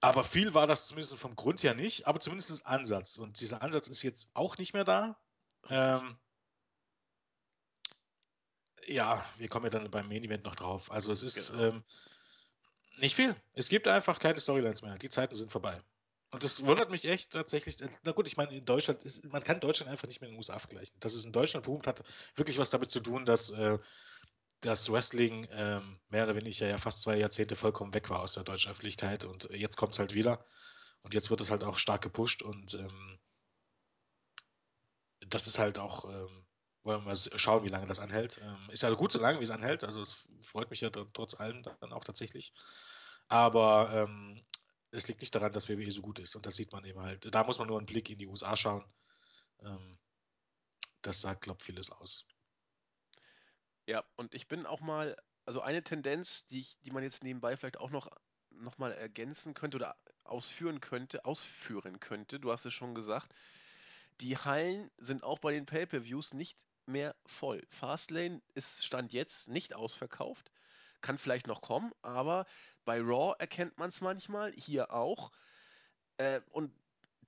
Aber 0.00 0.24
viel 0.24 0.54
war 0.54 0.66
das 0.66 0.88
zumindest 0.88 1.16
vom 1.16 1.36
Grund 1.36 1.62
her 1.62 1.74
nicht, 1.74 2.06
aber 2.06 2.20
zumindest 2.20 2.50
das 2.50 2.66
Ansatz. 2.66 3.18
Und 3.18 3.40
dieser 3.40 3.62
Ansatz 3.62 3.88
ist 3.88 4.02
jetzt 4.02 4.30
auch 4.34 4.58
nicht 4.58 4.74
mehr 4.74 4.84
da. 4.84 5.18
Ähm, 5.68 6.18
ja, 8.86 9.24
wir 9.38 9.48
kommen 9.48 9.66
ja 9.66 9.70
dann 9.70 9.90
beim 9.90 10.08
Main 10.08 10.24
Event 10.24 10.44
noch 10.44 10.54
drauf. 10.54 10.90
Also 10.90 11.12
es 11.12 11.22
ist 11.22 11.52
genau. 11.52 11.64
ähm, 11.64 11.84
nicht 12.98 13.14
viel. 13.14 13.34
Es 13.54 13.68
gibt 13.68 13.88
einfach 13.88 14.18
keine 14.18 14.40
Storylines 14.40 14.82
mehr. 14.82 14.96
Die 14.98 15.08
Zeiten 15.08 15.34
sind 15.34 15.52
vorbei. 15.52 15.78
Und 16.30 16.42
das 16.42 16.64
wundert 16.64 16.90
mich 16.90 17.04
echt 17.04 17.32
tatsächlich. 17.32 17.76
Na 18.02 18.12
gut, 18.12 18.26
ich 18.26 18.36
meine, 18.36 18.56
in 18.56 18.64
Deutschland 18.64 19.04
ist, 19.04 19.24
man 19.24 19.42
kann 19.42 19.60
Deutschland 19.60 19.90
einfach 19.90 20.08
nicht 20.08 20.20
mehr 20.20 20.28
in 20.28 20.34
den 20.34 20.38
USA 20.38 20.58
vergleichen. 20.58 20.98
Dass 21.00 21.14
es 21.14 21.24
in 21.24 21.32
Deutschland 21.32 21.66
boomt, 21.66 21.86
hat 21.86 22.02
wirklich 22.34 22.58
was 22.58 22.70
damit 22.70 22.90
zu 22.90 23.00
tun, 23.00 23.24
dass 23.24 23.50
äh, 23.50 23.78
das 24.60 24.90
Wrestling 24.90 25.46
ähm, 25.52 25.98
mehr 26.08 26.24
oder 26.24 26.36
weniger 26.36 26.66
ja 26.66 26.78
fast 26.78 27.02
zwei 27.02 27.16
Jahrzehnte 27.18 27.56
vollkommen 27.56 27.94
weg 27.94 28.10
war 28.10 28.20
aus 28.20 28.32
der 28.32 28.44
deutschen 28.44 28.70
Öffentlichkeit 28.70 29.24
und 29.24 29.48
jetzt 29.52 29.76
kommt 29.76 29.92
es 29.92 29.98
halt 29.98 30.14
wieder. 30.14 30.44
Und 31.02 31.14
jetzt 31.14 31.30
wird 31.30 31.40
es 31.40 31.50
halt 31.50 31.62
auch 31.62 31.78
stark 31.78 32.02
gepusht 32.02 32.42
und 32.42 32.74
ähm, 32.74 33.18
das 35.20 35.46
ist 35.46 35.58
halt 35.58 35.78
auch 35.78 36.04
ähm, 36.06 36.45
wollen 36.86 37.02
wir 37.02 37.06
mal 37.06 37.16
schauen, 37.16 37.64
wie 37.64 37.68
lange 37.68 37.86
das 37.86 38.00
anhält. 38.00 38.40
Ähm, 38.42 38.70
ist 38.70 38.82
ja 38.82 38.90
gut 38.90 39.12
so 39.12 39.18
lange, 39.18 39.40
wie 39.40 39.44
es 39.44 39.50
anhält. 39.50 39.84
Also 39.84 40.00
es 40.00 40.24
freut 40.42 40.70
mich 40.70 40.80
ja 40.80 40.90
trotz 40.90 41.34
allem 41.34 41.62
dann 41.62 41.92
auch 41.92 42.04
tatsächlich. 42.04 42.52
Aber 43.28 43.90
ähm, 43.92 44.44
es 44.92 45.08
liegt 45.08 45.20
nicht 45.20 45.34
daran, 45.34 45.52
dass 45.52 45.68
WWE 45.68 45.90
so 45.90 46.00
gut 46.00 46.20
ist. 46.20 46.36
Und 46.36 46.46
das 46.46 46.54
sieht 46.54 46.72
man 46.72 46.84
eben 46.84 47.00
halt. 47.00 47.34
Da 47.34 47.44
muss 47.44 47.58
man 47.58 47.66
nur 47.66 47.78
einen 47.78 47.86
Blick 47.86 48.08
in 48.08 48.18
die 48.18 48.28
USA 48.28 48.56
schauen. 48.56 48.84
Ähm, 49.60 49.98
das 51.02 51.20
sagt, 51.20 51.42
glaube 51.42 51.58
ich, 51.60 51.66
vieles 51.66 51.90
aus. 51.90 52.26
Ja, 53.86 54.04
und 54.16 54.34
ich 54.34 54.48
bin 54.48 54.64
auch 54.64 54.80
mal, 54.80 55.16
also 55.44 55.60
eine 55.60 55.82
Tendenz, 55.82 56.46
die, 56.46 56.60
ich, 56.60 56.78
die 56.80 56.92
man 56.92 57.02
jetzt 57.02 57.24
nebenbei 57.24 57.56
vielleicht 57.56 57.78
auch 57.78 57.90
noch, 57.90 58.10
noch 58.50 58.78
mal 58.78 58.92
ergänzen 58.92 59.54
könnte 59.54 59.76
oder 59.76 59.96
ausführen 60.24 60.80
könnte, 60.80 61.24
ausführen 61.24 62.00
könnte, 62.00 62.40
du 62.40 62.52
hast 62.52 62.64
es 62.64 62.74
schon 62.74 62.94
gesagt, 62.94 63.32
die 64.20 64.36
Hallen 64.38 64.90
sind 64.98 65.22
auch 65.22 65.38
bei 65.38 65.52
den 65.52 65.66
Pay-per-Views 65.66 66.32
nicht 66.32 66.58
mehr 66.88 67.14
voll. 67.26 67.62
Fastlane 67.70 68.42
ist 68.54 68.84
Stand 68.84 69.12
jetzt 69.12 69.48
nicht 69.48 69.74
ausverkauft. 69.74 70.50
Kann 71.00 71.18
vielleicht 71.18 71.46
noch 71.46 71.60
kommen, 71.60 71.92
aber 72.02 72.46
bei 72.84 73.00
Raw 73.00 73.34
erkennt 73.38 73.78
man 73.78 73.90
es 73.90 74.00
manchmal, 74.00 74.52
hier 74.52 74.92
auch. 74.92 75.30
Äh, 76.16 76.40
und 76.50 76.72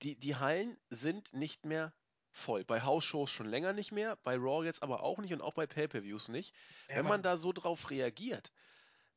die, 0.03 0.17
die 0.17 0.37
Hallen 0.37 0.79
sind 0.91 1.33
nicht 1.33 1.65
mehr 1.65 1.93
voll. 2.31 2.65
Bei 2.65 2.83
House-Shows 2.83 3.31
schon 3.31 3.49
länger 3.49 3.73
nicht 3.73 3.93
mehr, 3.93 4.17
bei 4.17 4.37
Raw 4.37 4.65
jetzt 4.65 4.83
aber 4.83 5.03
auch 5.03 5.19
nicht 5.19 5.33
und 5.33 5.43
auch 5.43 5.55
bei 5.55 5.67
Pay-Per-Views 5.67 6.29
nicht. 6.29 6.55
Ja, 6.89 6.97
Wenn 6.97 7.07
man 7.07 7.23
da 7.23 7.37
so 7.37 7.53
drauf 7.53 7.91
reagiert, 7.91 8.53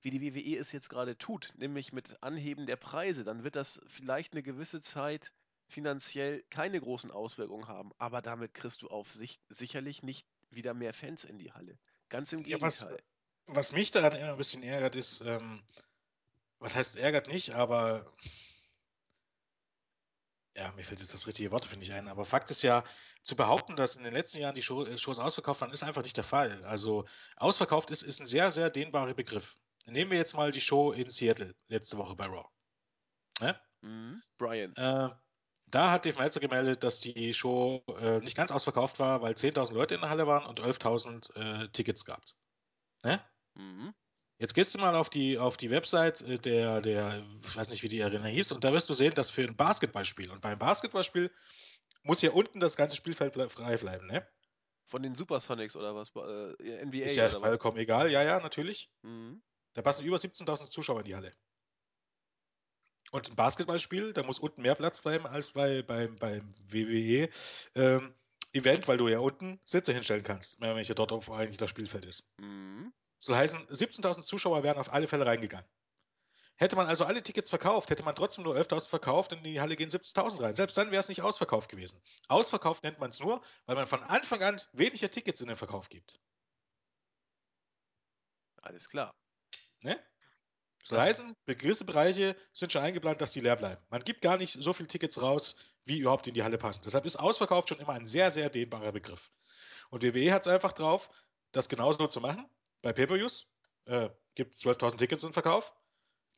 wie 0.02 0.10
die 0.10 0.22
WWE 0.22 0.58
es 0.58 0.72
jetzt 0.72 0.90
gerade 0.90 1.18
tut, 1.18 1.54
nämlich 1.56 1.94
mit 1.94 2.22
Anheben 2.24 2.66
der 2.66 2.76
Preise, 2.76 3.24
dann 3.24 3.44
wird 3.44 3.56
das 3.56 3.80
vielleicht 3.88 4.34
eine 4.34 4.44
gewisse 4.44 4.82
Zeit 4.82 5.32
finanziell 5.68 6.44
keine 6.50 6.80
großen 6.82 7.12
Auswirkungen 7.12 7.68
haben, 7.68 7.92
aber 7.98 8.22
damit 8.22 8.54
kriegst 8.54 8.82
du 8.82 8.90
auf 8.90 9.12
sich 9.12 9.40
sicherlich 9.50 10.04
nicht 10.04 10.28
wieder 10.52 10.74
mehr 10.74 10.94
Fans 10.94 11.24
in 11.24 11.38
die 11.38 11.52
Halle. 11.52 11.78
Ganz 12.10 12.32
im 12.34 12.44
Gegenteil. 12.44 12.62
Ja, 12.62 12.66
was, 12.68 12.88
was, 13.48 13.72
mich 13.72 13.92
daran 13.92 14.16
immer 14.16 14.32
ein 14.32 14.38
bisschen 14.38 14.64
ärgert, 14.64 14.96
ist, 14.96 15.22
ähm, 15.22 15.64
was 16.60 16.76
heißt 16.76 16.98
ärgert 16.98 17.28
nicht, 17.28 17.52
aber 17.52 18.06
ja, 20.56 20.72
mir 20.74 20.84
fällt 20.84 21.00
jetzt 21.00 21.14
das 21.14 21.28
richtige 21.28 21.52
Wort, 21.52 21.66
finde 21.66 21.86
ich, 21.86 21.94
ein. 21.94 22.08
Aber 22.08 22.26
Fakt 22.26 22.52
ist 22.52 22.62
ja, 22.62 22.84
zu 23.24 23.36
behaupten, 23.36 23.76
dass 23.76 23.96
in 23.96 24.04
den 24.04 24.14
letzten 24.14 24.40
Jahren 24.40 24.56
die 24.56 24.62
Show, 24.62 24.84
äh, 24.84 24.98
Shows 24.98 25.20
ausverkauft 25.20 25.62
waren, 25.62 25.72
ist 25.72 25.84
einfach 25.84 26.04
nicht 26.04 26.18
der 26.18 26.24
Fall. 26.24 26.64
Also 26.66 27.06
ausverkauft 27.38 27.92
ist, 27.92 28.02
ist 28.02 28.20
ein 28.20 28.28
sehr, 28.28 28.52
sehr 28.52 28.70
dehnbarer 28.70 29.14
Begriff. 29.14 29.56
Nehmen 29.86 30.12
wir 30.12 30.18
jetzt 30.18 30.36
mal 30.36 30.52
die 30.52 30.62
Show 30.62 30.92
in 30.92 31.10
Seattle 31.10 31.56
letzte 31.68 31.98
Woche 31.98 32.16
bei 32.16 32.26
Raw. 32.26 32.48
Ne? 33.40 33.60
Mhm. 33.82 34.22
Brian. 34.38 34.76
Äh, 34.76 35.10
da 35.72 35.92
hat 35.92 36.06
Dave 36.06 36.18
Meltzer 36.20 36.40
gemeldet, 36.40 36.84
dass 36.84 37.00
die 37.00 37.34
Show 37.34 37.84
äh, 38.00 38.20
nicht 38.20 38.36
ganz 38.36 38.52
ausverkauft 38.52 39.00
war, 39.00 39.22
weil 39.22 39.34
10.000 39.34 39.74
Leute 39.74 39.96
in 39.96 40.02
der 40.02 40.10
Halle 40.10 40.28
waren 40.28 40.46
und 40.46 40.60
11.000 40.60 41.36
äh, 41.36 41.68
Tickets 41.70 42.06
gab. 42.06 42.24
Ne? 43.04 43.22
Mhm. 43.56 43.94
Jetzt 44.38 44.54
gehst 44.54 44.74
du 44.74 44.80
mal 44.80 44.96
auf 44.96 45.10
die, 45.10 45.38
auf 45.38 45.56
die 45.58 45.70
Website 45.70 46.22
äh, 46.22 46.38
der, 46.38 46.82
der, 46.82 47.24
ich 47.44 47.56
weiß 47.56 47.70
nicht, 47.70 47.84
wie 47.84 47.90
die 47.90 48.04
Arena 48.04 48.26
hieß, 48.26 48.52
und 48.52 48.64
da 48.64 48.74
wirst 48.74 48.90
du 48.90 48.94
sehen, 48.94 49.14
dass 49.14 49.32
für 49.32 49.44
ein 49.44 49.56
Basketballspiel, 49.56 50.30
und 50.32 50.42
beim 50.42 50.60
Basketballspiel 50.60 51.32
muss 52.04 52.20
hier 52.20 52.36
unten 52.36 52.60
das 52.60 52.76
ganze 52.76 52.96
Spielfeld 52.96 53.36
frei 53.52 53.78
bleiben, 53.78 54.08
ne? 54.08 54.28
Von 54.88 55.04
den 55.04 55.16
Supersonics 55.16 55.76
oder 55.78 55.96
was? 55.96 56.10
Äh, 56.10 56.86
NBA 56.86 57.06
Ist 57.06 57.16
ja 57.16 57.30
vollkommen 57.30 57.78
was? 57.78 57.84
egal, 57.84 58.12
ja, 58.12 58.24
ja, 58.24 58.40
natürlich. 58.40 58.92
Mhm. 59.04 59.42
Da 59.74 59.82
passen 59.82 60.06
über 60.06 60.18
17.000 60.18 60.70
Zuschauer 60.70 61.00
in 61.00 61.06
die 61.06 61.16
Halle. 61.16 61.34
Und 63.12 63.30
ein 63.30 63.36
Basketballspiel, 63.36 64.14
da 64.14 64.24
muss 64.24 64.40
unten 64.40 64.62
mehr 64.62 64.76
Platz 64.76 65.00
bleiben 65.00 65.28
als 65.28 65.52
bei, 65.52 65.82
beim, 65.82 66.16
beim 66.16 66.54
WWE. 66.70 67.30
Ähm, 67.76 68.16
Event, 68.54 68.88
weil 68.88 68.98
du 68.98 69.08
ja 69.08 69.20
unten 69.20 69.60
Sitze 69.64 69.94
hinstellen 69.94 70.24
kannst, 70.24 70.60
mehr 70.60 70.76
welche 70.76 70.96
dort 70.96 71.12
auf 71.12 71.32
eigentlich 71.32 71.58
das 71.58 71.70
Spielfeld 71.70 72.06
ist. 72.06 72.34
Mhm. 72.38 72.94
Soll 73.18 73.36
heißen, 73.36 73.68
17.000 73.68 74.24
Zuschauer 74.24 74.64
wären 74.64 74.78
auf 74.78 74.92
alle 74.92 75.08
Fälle 75.08 75.26
reingegangen. 75.26 75.68
Hätte 76.56 76.76
man 76.76 76.88
also 76.88 77.06
alle 77.06 77.24
Tickets 77.24 77.50
verkauft, 77.50 77.90
hätte 77.90 78.04
man 78.04 78.16
trotzdem 78.16 78.44
nur 78.44 78.56
11.000 78.56 78.88
verkauft 78.88 79.32
in 79.32 79.44
die 79.44 79.62
Halle 79.62 79.76
gehen 79.76 79.90
70.000 79.90 80.42
rein. 80.42 80.56
Selbst 80.56 80.78
dann 80.78 80.92
wäre 80.92 81.00
es 81.00 81.10
nicht 81.10 81.22
ausverkauft 81.22 81.70
gewesen. 81.70 82.02
Ausverkauft 82.28 82.84
nennt 82.84 83.00
man 83.00 83.10
es 83.10 83.20
nur, 83.20 83.42
weil 83.66 83.76
man 83.76 83.88
von 83.88 84.04
Anfang 84.04 84.44
an 84.44 84.62
weniger 84.74 85.10
Tickets 85.10 85.42
in 85.42 85.48
den 85.48 85.58
Verkauf 85.58 85.90
gibt. 85.90 86.20
Alles 88.58 88.88
klar. 88.90 89.16
Ne? 89.80 90.00
Das- 90.90 91.00
heißen, 91.00 91.36
gewisse 91.46 91.86
Bereiche 91.86 92.36
sind 92.54 92.72
schon 92.72 92.82
eingeplant, 92.82 93.22
dass 93.22 93.32
die 93.32 93.40
leer 93.40 93.56
bleiben. 93.56 93.82
Man 93.90 94.04
gibt 94.04 94.22
gar 94.22 94.38
nicht 94.38 94.62
so 94.62 94.74
viele 94.74 94.88
Tickets 94.88 95.22
raus, 95.22 95.56
wie 95.86 96.00
überhaupt 96.00 96.28
in 96.28 96.34
die 96.34 96.44
Halle 96.44 96.58
passen. 96.58 96.82
Deshalb 96.84 97.06
ist 97.06 97.18
ausverkauft 97.18 97.70
schon 97.70 97.80
immer 97.80 97.94
ein 97.94 98.06
sehr, 98.06 98.32
sehr 98.32 98.50
dehnbarer 98.50 98.92
Begriff. 98.92 99.32
Und 99.90 100.04
WWE 100.04 100.34
hat 100.34 100.44
es 100.44 100.48
einfach 100.48 100.74
drauf, 100.74 101.10
das 101.52 101.70
genauso 101.70 102.08
zu 102.08 102.22
machen. 102.22 102.50
Bei 102.82 102.94
Pay-Per-Views 102.94 103.48
äh, 103.86 104.10
gibt 104.36 104.56
es 104.56 104.62
12.000 104.64 104.98
Tickets 104.98 105.24
im 105.24 105.34
Verkauf. 105.34 105.74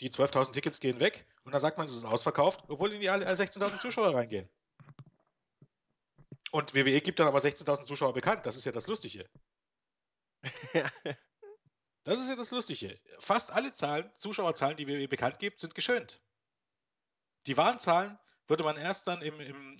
Die 0.02 0.10
12.000 0.10 0.54
Tickets 0.54 0.80
gehen 0.80 1.00
weg 1.00 1.28
und 1.44 1.52
dann 1.52 1.62
sagt 1.62 1.78
man, 1.78 1.86
es 1.86 1.94
ist 1.94 2.04
ausverkauft, 2.04 2.64
obwohl 2.68 2.92
in 2.94 3.00
die 3.00 3.10
Halle 3.10 3.26
äh, 3.26 3.32
16.000 3.32 3.80
Zuschauer 3.80 4.16
reingehen. 4.16 4.50
Und 6.52 6.74
WWE 6.74 7.02
gibt 7.02 7.20
dann 7.20 7.28
aber 7.28 7.40
16.000 7.40 7.84
Zuschauer 7.84 8.14
bekannt. 8.14 8.46
Das 8.46 8.56
ist 8.56 8.66
ja 8.66 8.72
das 8.72 8.88
Lustige. 8.88 9.30
Das 12.04 12.20
ist 12.20 12.30
ja 12.30 12.36
das 12.36 12.52
Lustige. 12.52 13.00
Fast 13.20 13.52
alle 13.52 13.72
Zahlen, 13.72 14.12
Zuschauerzahlen, 14.18 14.76
die 14.76 14.88
WWE 14.88 15.08
bekannt 15.08 15.40
gibt, 15.40 15.60
sind 15.60 15.74
geschönt. 15.74 16.22
Die 17.48 17.58
wahren 17.58 17.80
Zahlen 17.80 18.20
würde 18.48 18.64
man 18.64 18.78
erst 18.78 19.08
dann 19.08 19.22
im, 19.22 19.40
im 19.40 19.78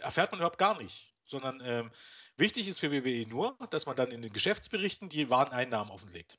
erfährt 0.00 0.30
man 0.32 0.40
überhaupt 0.40 0.58
gar 0.58 0.80
nicht. 0.80 1.14
Sondern 1.24 1.62
ähm, 1.64 1.90
wichtig 2.36 2.68
ist 2.68 2.80
für 2.80 2.92
WWE 2.92 3.26
nur, 3.26 3.56
dass 3.70 3.86
man 3.86 3.96
dann 3.96 4.10
in 4.10 4.20
den 4.20 4.32
Geschäftsberichten 4.32 5.08
die 5.08 5.30
wahren 5.30 5.52
Einnahmen 5.52 5.90
offenlegt. 5.90 6.38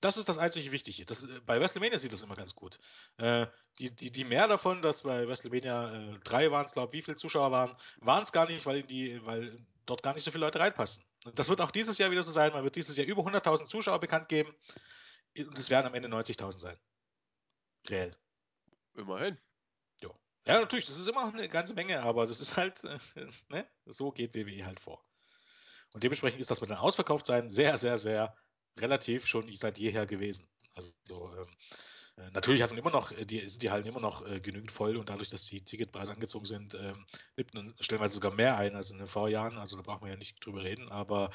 Das 0.00 0.16
ist 0.16 0.28
das 0.28 0.38
einzige 0.38 0.72
Wichtige. 0.72 1.04
Das, 1.04 1.24
äh, 1.24 1.40
bei 1.46 1.60
WrestleMania 1.60 1.98
sieht 1.98 2.12
das 2.12 2.22
immer 2.22 2.34
ganz 2.34 2.54
gut. 2.54 2.78
Äh, 3.18 3.46
die, 3.78 3.94
die, 3.94 4.10
die 4.10 4.24
mehr 4.24 4.48
davon, 4.48 4.80
dass 4.82 5.02
bei 5.02 5.28
WrestleMania 5.28 6.14
äh, 6.14 6.18
3 6.20 6.50
waren 6.50 6.66
es, 6.66 6.72
glaube 6.72 6.88
ich, 6.88 6.98
wie 6.98 7.02
viele 7.02 7.16
Zuschauer 7.18 7.52
waren, 7.52 7.76
waren 7.98 8.24
es 8.24 8.32
gar 8.32 8.48
nicht, 8.48 8.64
weil, 8.64 8.82
die, 8.82 9.24
weil 9.26 9.56
dort 9.86 10.02
gar 10.02 10.14
nicht 10.14 10.24
so 10.24 10.30
viele 10.30 10.46
Leute 10.46 10.58
reinpassen. 10.58 11.04
Und 11.24 11.38
das 11.38 11.48
wird 11.48 11.60
auch 11.60 11.70
dieses 11.70 11.98
Jahr 11.98 12.10
wieder 12.10 12.22
so 12.22 12.32
sein. 12.32 12.52
Man 12.52 12.64
wird 12.64 12.76
dieses 12.76 12.96
Jahr 12.96 13.06
über 13.06 13.22
100.000 13.22 13.66
Zuschauer 13.66 14.00
bekannt 14.00 14.28
geben 14.28 14.54
und 15.38 15.58
es 15.58 15.70
werden 15.70 15.86
am 15.86 15.94
Ende 15.94 16.08
90.000 16.08 16.58
sein. 16.58 16.78
Reell. 17.88 18.16
Immerhin. 18.94 19.38
Ja, 20.46 20.58
natürlich, 20.58 20.86
das 20.86 20.98
ist 20.98 21.06
immer 21.06 21.24
noch 21.24 21.34
eine 21.34 21.48
ganze 21.48 21.74
Menge, 21.74 22.02
aber 22.02 22.26
das 22.26 22.40
ist 22.40 22.56
halt, 22.56 22.82
äh, 22.84 22.98
ne? 23.48 23.68
so 23.86 24.10
geht 24.10 24.34
WWE 24.34 24.66
halt 24.66 24.80
vor. 24.80 25.04
Und 25.92 26.02
dementsprechend 26.02 26.40
ist 26.40 26.50
das 26.50 26.60
mit 26.60 26.70
dem 26.70 26.78
Ausverkauftsein 26.78 27.48
sehr, 27.48 27.76
sehr, 27.76 27.96
sehr 27.96 28.36
relativ 28.76 29.26
schon 29.26 29.54
seit 29.54 29.78
jeher 29.78 30.06
gewesen. 30.06 30.48
Also 30.74 31.32
ähm, 31.36 31.42
äh, 31.42 31.76
natürlich 32.32 32.62
hat 32.62 32.70
man 32.70 32.78
immer 32.78 32.90
noch, 32.90 33.12
äh, 33.12 33.24
die, 33.24 33.48
sind 33.48 33.62
die 33.62 33.70
Hallen 33.70 33.86
immer 33.86 34.00
noch 34.00 34.26
äh, 34.26 34.40
genügend 34.40 34.72
voll 34.72 34.96
und 34.96 35.08
dadurch, 35.08 35.30
dass 35.30 35.46
die 35.46 35.64
Ticketpreise 35.64 36.12
angezogen 36.12 36.44
sind, 36.44 36.74
ähm, 36.74 37.06
nimmt 37.36 37.54
man 37.54 37.74
stellenweise 37.80 38.14
sogar 38.14 38.32
mehr 38.32 38.56
ein 38.56 38.74
als 38.76 38.90
in 38.90 38.98
den 38.98 39.06
Vorjahren. 39.06 39.58
Also 39.58 39.76
da 39.76 39.82
brauchen 39.82 40.04
wir 40.04 40.10
ja 40.10 40.18
nicht 40.18 40.44
drüber 40.44 40.62
reden, 40.62 40.90
aber 40.90 41.30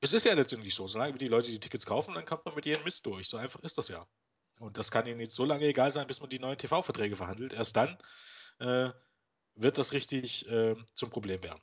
es 0.00 0.12
ist 0.12 0.24
ja 0.24 0.34
letztendlich 0.34 0.74
so, 0.74 0.86
solange 0.86 1.14
die 1.14 1.28
Leute 1.28 1.50
die 1.50 1.60
Tickets 1.60 1.86
kaufen, 1.86 2.14
dann 2.14 2.26
kommt 2.26 2.44
man 2.44 2.54
mit 2.54 2.66
jedem 2.66 2.84
Mist 2.84 3.06
durch. 3.06 3.28
So 3.28 3.36
einfach 3.36 3.60
ist 3.60 3.78
das 3.78 3.88
ja. 3.88 4.06
Und 4.60 4.78
das 4.78 4.90
kann 4.90 5.06
ihnen 5.06 5.20
jetzt 5.20 5.34
so 5.34 5.44
lange 5.44 5.66
egal 5.66 5.90
sein, 5.90 6.06
bis 6.06 6.20
man 6.20 6.30
die 6.30 6.38
neuen 6.38 6.58
TV-Verträge 6.58 7.16
verhandelt. 7.16 7.52
Erst 7.52 7.76
dann 7.76 7.98
äh, 8.60 8.90
wird 9.56 9.78
das 9.78 9.92
richtig 9.92 10.48
äh, 10.48 10.76
zum 10.94 11.10
Problem 11.10 11.42
werden. 11.42 11.60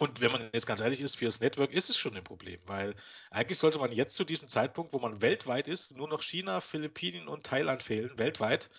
Und 0.00 0.20
wenn 0.20 0.32
man 0.32 0.50
jetzt 0.52 0.66
ganz 0.66 0.80
ehrlich 0.80 1.00
ist, 1.00 1.16
für 1.16 1.26
das 1.26 1.40
Network 1.40 1.72
ist 1.72 1.88
es 1.88 1.96
schon 1.96 2.16
ein 2.16 2.24
Problem, 2.24 2.60
weil 2.66 2.94
eigentlich 3.30 3.58
sollte 3.58 3.78
man 3.78 3.92
jetzt 3.92 4.16
zu 4.16 4.24
diesem 4.24 4.48
Zeitpunkt, 4.48 4.92
wo 4.92 4.98
man 4.98 5.22
weltweit 5.22 5.68
ist, 5.68 5.92
nur 5.92 6.08
noch 6.08 6.22
China, 6.22 6.60
Philippinen 6.60 7.28
und 7.28 7.46
Thailand 7.46 7.82
fehlen, 7.82 8.18
weltweit. 8.18 8.70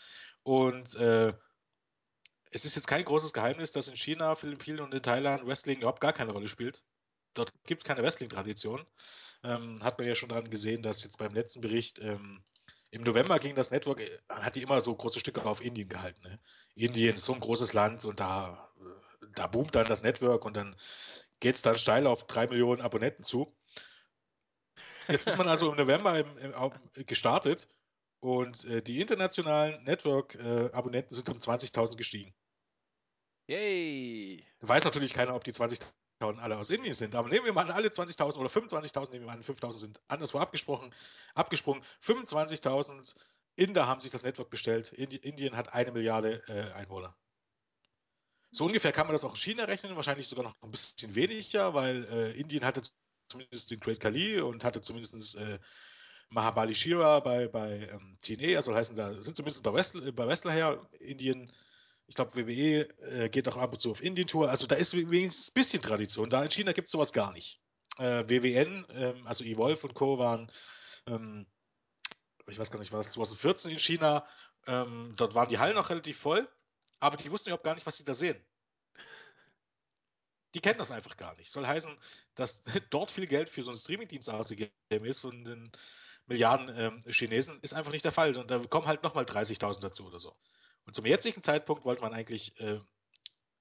Und 0.43 0.95
äh, 0.95 1.33
es 2.51 2.65
ist 2.65 2.75
jetzt 2.75 2.87
kein 2.87 3.05
großes 3.05 3.33
Geheimnis, 3.33 3.71
dass 3.71 3.87
in 3.87 3.97
China, 3.97 4.35
Philippinen 4.35 4.81
und 4.81 4.93
in 4.93 5.01
Thailand 5.01 5.45
Wrestling 5.45 5.79
überhaupt 5.79 6.01
gar 6.01 6.13
keine 6.13 6.31
Rolle 6.31 6.47
spielt. 6.47 6.83
Dort 7.33 7.53
gibt 7.65 7.81
es 7.81 7.85
keine 7.85 8.01
Wrestling-Tradition. 8.01 8.85
Ähm, 9.43 9.83
hat 9.83 9.97
man 9.97 10.07
ja 10.07 10.15
schon 10.15 10.29
daran 10.29 10.49
gesehen, 10.49 10.81
dass 10.81 11.03
jetzt 11.03 11.17
beim 11.17 11.33
letzten 11.33 11.61
Bericht 11.61 11.99
ähm, 11.99 12.43
im 12.91 13.03
November 13.03 13.39
ging 13.39 13.55
das 13.55 13.71
Network, 13.71 13.99
äh, 13.99 14.19
hat 14.29 14.55
die 14.55 14.61
immer 14.61 14.79
so 14.79 14.95
große 14.95 15.19
Stücke 15.19 15.43
auf 15.45 15.61
Indien 15.61 15.89
gehalten. 15.89 16.21
Ne? 16.23 16.39
Indien 16.75 17.15
ist 17.15 17.25
so 17.25 17.33
ein 17.33 17.41
großes 17.41 17.73
Land 17.73 18.05
und 18.05 18.19
da, 18.21 18.71
äh, 18.79 19.04
da 19.35 19.47
boomt 19.47 19.75
dann 19.75 19.87
das 19.87 20.03
Network 20.03 20.45
und 20.45 20.55
dann 20.55 20.75
geht 21.39 21.55
es 21.55 21.61
dann 21.61 21.77
steil 21.77 22.07
auf 22.07 22.25
drei 22.27 22.47
Millionen 22.47 22.81
Abonnenten 22.81 23.23
zu. 23.23 23.55
Jetzt 25.07 25.27
ist 25.27 25.37
man 25.37 25.47
also 25.47 25.71
im 25.71 25.77
November 25.77 26.17
im, 26.17 26.37
im, 26.37 27.05
gestartet 27.05 27.67
und 28.19 28.65
äh, 28.65 28.81
die 28.81 29.01
internationalen 29.01 29.83
Network-Abonnenten 29.83 31.13
sind 31.13 31.29
um 31.29 31.37
20.000 31.37 31.95
gestiegen. 31.95 32.33
Yay! 33.47 34.43
Weiß 34.61 34.83
natürlich 34.83 35.13
keiner, 35.13 35.35
ob 35.35 35.43
die 35.43 35.53
20.000 35.53 35.93
alle 36.39 36.57
aus 36.57 36.71
Indien 36.71 36.93
sind, 36.93 37.13
aber 37.13 37.29
nehmen 37.29 37.45
wir 37.45 37.53
mal 37.53 37.65
an, 37.65 37.71
alle 37.71 37.89
20.000 37.89 38.37
oder 38.37 38.49
25.000, 38.49 39.11
nehmen 39.11 39.25
wir 39.25 39.27
mal 39.27 39.37
an, 39.37 39.43
5.000 39.43 39.73
sind 39.73 40.01
anderswo 40.07 40.39
abgesprochen, 40.39 40.93
abgesprungen. 41.35 41.83
25.000 42.03 43.15
Inder 43.57 43.87
haben 43.87 44.01
sich 44.01 44.11
das 44.11 44.23
Network 44.23 44.49
bestellt. 44.49 44.91
Indi 44.93 45.17
Indien 45.17 45.55
hat 45.55 45.73
eine 45.73 45.91
Milliarde 45.91 46.41
äh, 46.47 46.71
Einwohner. 46.73 47.15
So 48.51 48.65
ungefähr 48.65 48.91
kann 48.91 49.07
man 49.07 49.13
das 49.13 49.23
auch 49.23 49.31
in 49.31 49.37
China 49.37 49.65
rechnen, 49.65 49.95
wahrscheinlich 49.95 50.27
sogar 50.27 50.45
noch 50.45 50.55
ein 50.61 50.71
bisschen 50.71 51.13
weniger, 51.13 51.73
weil 51.73 52.05
äh, 52.05 52.39
Indien 52.39 52.63
hatte 52.63 52.81
zumindest 53.27 53.71
den 53.71 53.79
Great 53.79 53.99
Khali 53.99 54.39
und 54.39 54.63
hatte 54.63 54.81
zumindest 54.81 55.35
äh, 55.37 55.59
Mahabali 56.29 56.75
Shira 56.75 57.19
bei, 57.19 57.47
bei 57.47 57.89
ähm, 57.91 58.17
TNA, 58.21 58.57
also 58.57 58.73
heißen 58.75 58.95
da 58.95 59.21
sind 59.21 59.35
zumindest 59.35 59.63
bei 59.63 59.73
Wrestler, 59.73 60.11
bei 60.11 60.27
Wrestler 60.27 60.51
her. 60.51 60.89
Indien, 60.99 61.51
ich 62.07 62.15
glaube 62.15 62.35
WWE 62.35 62.89
äh, 62.99 63.29
geht 63.29 63.47
auch 63.47 63.57
ab 63.57 63.73
und 63.73 63.79
zu 63.79 63.91
auf 63.91 64.03
Indien-Tour, 64.03 64.49
also 64.49 64.67
da 64.67 64.75
ist 64.75 64.93
wenigstens 64.95 65.49
ein 65.49 65.53
bisschen 65.53 65.81
Tradition. 65.81 66.29
Da 66.29 66.43
in 66.43 66.51
China 66.51 66.71
gibt 66.71 66.87
es 66.87 66.91
sowas 66.91 67.13
gar 67.13 67.31
nicht. 67.31 67.61
Äh, 67.97 68.27
WWN, 68.27 68.85
ähm, 68.89 69.27
also 69.27 69.43
Evolve 69.43 69.87
und 69.87 69.93
Co. 69.93 70.17
waren, 70.17 70.51
ähm, 71.07 71.45
ich 72.47 72.59
weiß 72.59 72.71
gar 72.71 72.79
nicht, 72.79 72.91
war 72.91 72.99
es 72.99 73.11
2014 73.11 73.71
in 73.71 73.79
China, 73.79 74.27
ähm, 74.67 75.13
dort 75.15 75.35
waren 75.35 75.47
die 75.47 75.59
Hallen 75.59 75.75
noch 75.75 75.89
relativ 75.89 76.17
voll, 76.17 76.47
aber 76.99 77.17
die 77.17 77.31
wussten 77.31 77.49
überhaupt 77.49 77.63
gar 77.63 77.73
nicht, 77.75 77.85
was 77.85 77.97
sie 77.97 78.03
da 78.03 78.13
sehen. 78.13 78.39
Die 80.53 80.61
kennen 80.61 80.79
das 80.79 80.91
einfach 80.91 81.17
gar 81.17 81.35
nicht. 81.35 81.51
Soll 81.51 81.67
heißen, 81.67 81.97
dass 82.35 82.61
dort 82.89 83.11
viel 83.11 83.27
Geld 83.27 83.49
für 83.49 83.63
so 83.63 83.71
einen 83.71 83.79
Streamingdienst 83.79 84.29
ausgegeben 84.29 85.05
ist 85.05 85.19
von 85.19 85.43
den 85.43 85.71
Milliarden 86.27 86.69
ähm, 86.77 87.03
Chinesen, 87.07 87.59
ist 87.61 87.73
einfach 87.73 87.91
nicht 87.91 88.05
der 88.05 88.11
Fall. 88.11 88.35
Und 88.37 88.49
da 88.49 88.59
kommen 88.59 88.87
halt 88.87 89.03
nochmal 89.03 89.25
30.000 89.25 89.81
dazu 89.81 90.07
oder 90.07 90.17
so. 90.17 90.35
Und 90.85 90.95
zum 90.95 91.05
jetzigen 91.05 91.41
Zeitpunkt 91.41 91.85
wollte 91.85 92.01
man 92.01 92.13
eigentlich 92.13 92.59
äh, 92.59 92.79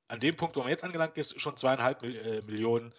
an 0.09 0.20
dem 0.20 0.37
Punkt, 0.37 0.57
wo 0.57 0.61
man 0.61 0.70
jetzt 0.70 0.85
angelangt 0.85 1.18
ist, 1.18 1.40
schon 1.40 1.57
zweieinhalb 1.57 2.03
äh, 2.03 2.42
Millionen 2.42 2.94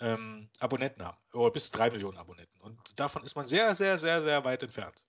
ähm, 0.00 0.48
Abonnenten 0.58 1.04
haben. 1.04 1.18
Oder 1.32 1.50
bis 1.50 1.70
drei 1.70 1.90
Millionen 1.90 2.18
Abonnenten. 2.18 2.60
Und 2.60 2.78
davon 2.98 3.24
ist 3.24 3.36
man 3.36 3.46
sehr, 3.46 3.74
sehr, 3.74 3.98
sehr, 3.98 4.22
sehr 4.22 4.44
weit 4.44 4.62
entfernt. 4.62 5.06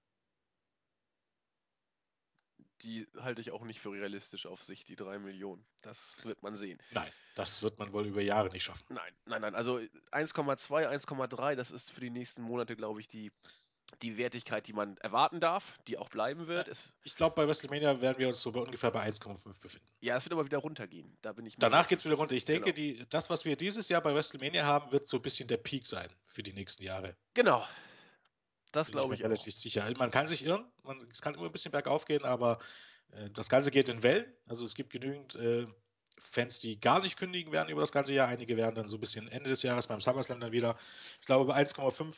Die 2.84 3.08
halte 3.20 3.41
ich 3.41 3.52
auch 3.52 3.63
nicht 3.63 3.80
für 3.80 3.91
realistisch 3.91 4.46
auf 4.46 4.62
sich, 4.63 4.84
die 4.84 4.96
drei 4.96 5.20
Millionen. 5.20 5.63
Das 5.84 6.24
wird 6.26 6.41
man 6.44 6.56
sehen. 6.56 6.80
Nein, 6.91 7.12
das 7.36 7.62
wird 7.62 7.78
man 7.80 7.94
wohl 7.94 8.06
über 8.08 8.22
Jahre 8.22 8.50
nicht 8.50 8.63
schaffen. 8.63 8.84
Nein, 8.89 9.13
nein, 9.26 9.41
nein. 9.41 9.56
Also 9.56 9.80
1,2, 10.12 10.88
1,3, 10.89 11.56
das 11.56 11.72
ist 11.72 11.91
für 11.91 12.02
die 12.02 12.10
nächsten 12.10 12.41
Monate, 12.41 12.76
glaube 12.76 13.00
ich, 13.00 13.08
die, 13.08 13.32
die 14.02 14.17
Wertigkeit, 14.17 14.67
die 14.67 14.74
man 14.74 14.98
erwarten 14.98 15.39
darf, 15.39 15.78
die 15.88 15.98
auch 15.98 16.10
bleiben 16.10 16.48
wird. 16.48 16.67
Es, 16.70 16.91
Ich 17.04 17.15
glaube, 17.15 17.36
bei 17.36 17.48
WrestleMania 17.48 18.02
werden 18.02 18.17
wir 18.20 18.28
uns 18.30 18.41
so 18.41 18.52
bei 18.52 18.62
ungefähr 18.62 18.89
bei 18.91 19.06
1,5 19.08 19.60
befinden. 19.60 19.86
ja, 20.00 20.15
es 20.17 20.26
wird 20.26 20.34
aber 20.34 20.46
wieder 20.46 20.60
runtergehen. 20.60 21.17
Da 21.22 21.34
bin 21.34 21.46
ich 21.46 21.56
Danach 21.58 21.88
geht 21.88 22.00
es 22.00 22.06
wieder 22.06 22.15
runter. 22.15 22.36
Ich 22.36 22.46
denke, 22.46 22.74
Genau. 22.74 22.76
die, 23.00 23.06
das, 23.10 23.30
was 23.30 23.46
wir 23.46 23.56
dieses 23.56 23.89
Jahr 23.89 24.02
bei 24.02 24.15
WrestleMania 24.15 24.65
haben, 24.65 24.91
wird 24.91 25.08
so 25.08 25.17
ein 25.17 25.22
bisschen 25.22 25.48
der 25.48 25.58
Peak 25.58 25.86
sein 25.86 26.10
für 26.24 26.41
die 26.41 26.54
nächsten 26.54 26.84
Jahre. 26.84 27.15
Genau. 27.34 27.65
Das 28.72 28.92
glaube 28.92 29.14
ich 29.16 29.22
auch. 29.22 29.26
relativ 29.26 29.54
sicher. 29.54 29.92
Man 29.98 30.12
kann 30.12 30.28
sich 30.28 30.46
irren, 30.46 30.66
man, 30.84 31.02
es 31.10 31.22
kann 31.22 31.34
immer 31.34 31.46
ein 31.46 31.52
bisschen 31.52 31.72
bergauf 31.72 32.06
gehen, 32.06 32.24
aber 32.24 32.60
äh, 33.12 33.30
das 33.32 33.50
Ganze 33.50 33.72
geht 33.72 33.90
in 33.90 34.04
Wellen. 34.04 34.32
Also 34.48 34.66
es 34.66 34.76
gibt 34.76 34.92
genügend 34.92 35.36
äh, 35.36 35.68
Fans, 36.20 36.60
die 36.60 36.80
gar 36.80 37.02
nicht 37.02 37.18
kündigen 37.18 37.52
werden 37.52 37.70
über 37.70 37.82
das 37.82 37.92
ganze 37.92 38.14
Jahr. 38.14 38.28
Einige 38.28 38.56
werden 38.58 38.76
dann 38.76 38.88
so 38.88 38.98
ein 38.98 39.00
bisschen 39.00 39.28
Ende 39.28 39.50
des 39.50 39.64
Jahres 39.64 39.88
beim 39.88 40.00
SummerSlam 40.00 40.40
dann 40.40 40.52
wieder. 40.52 40.78
Ich 41.20 41.28
glaube, 41.28 41.46
bei 41.46 41.62
1,5 41.62 42.16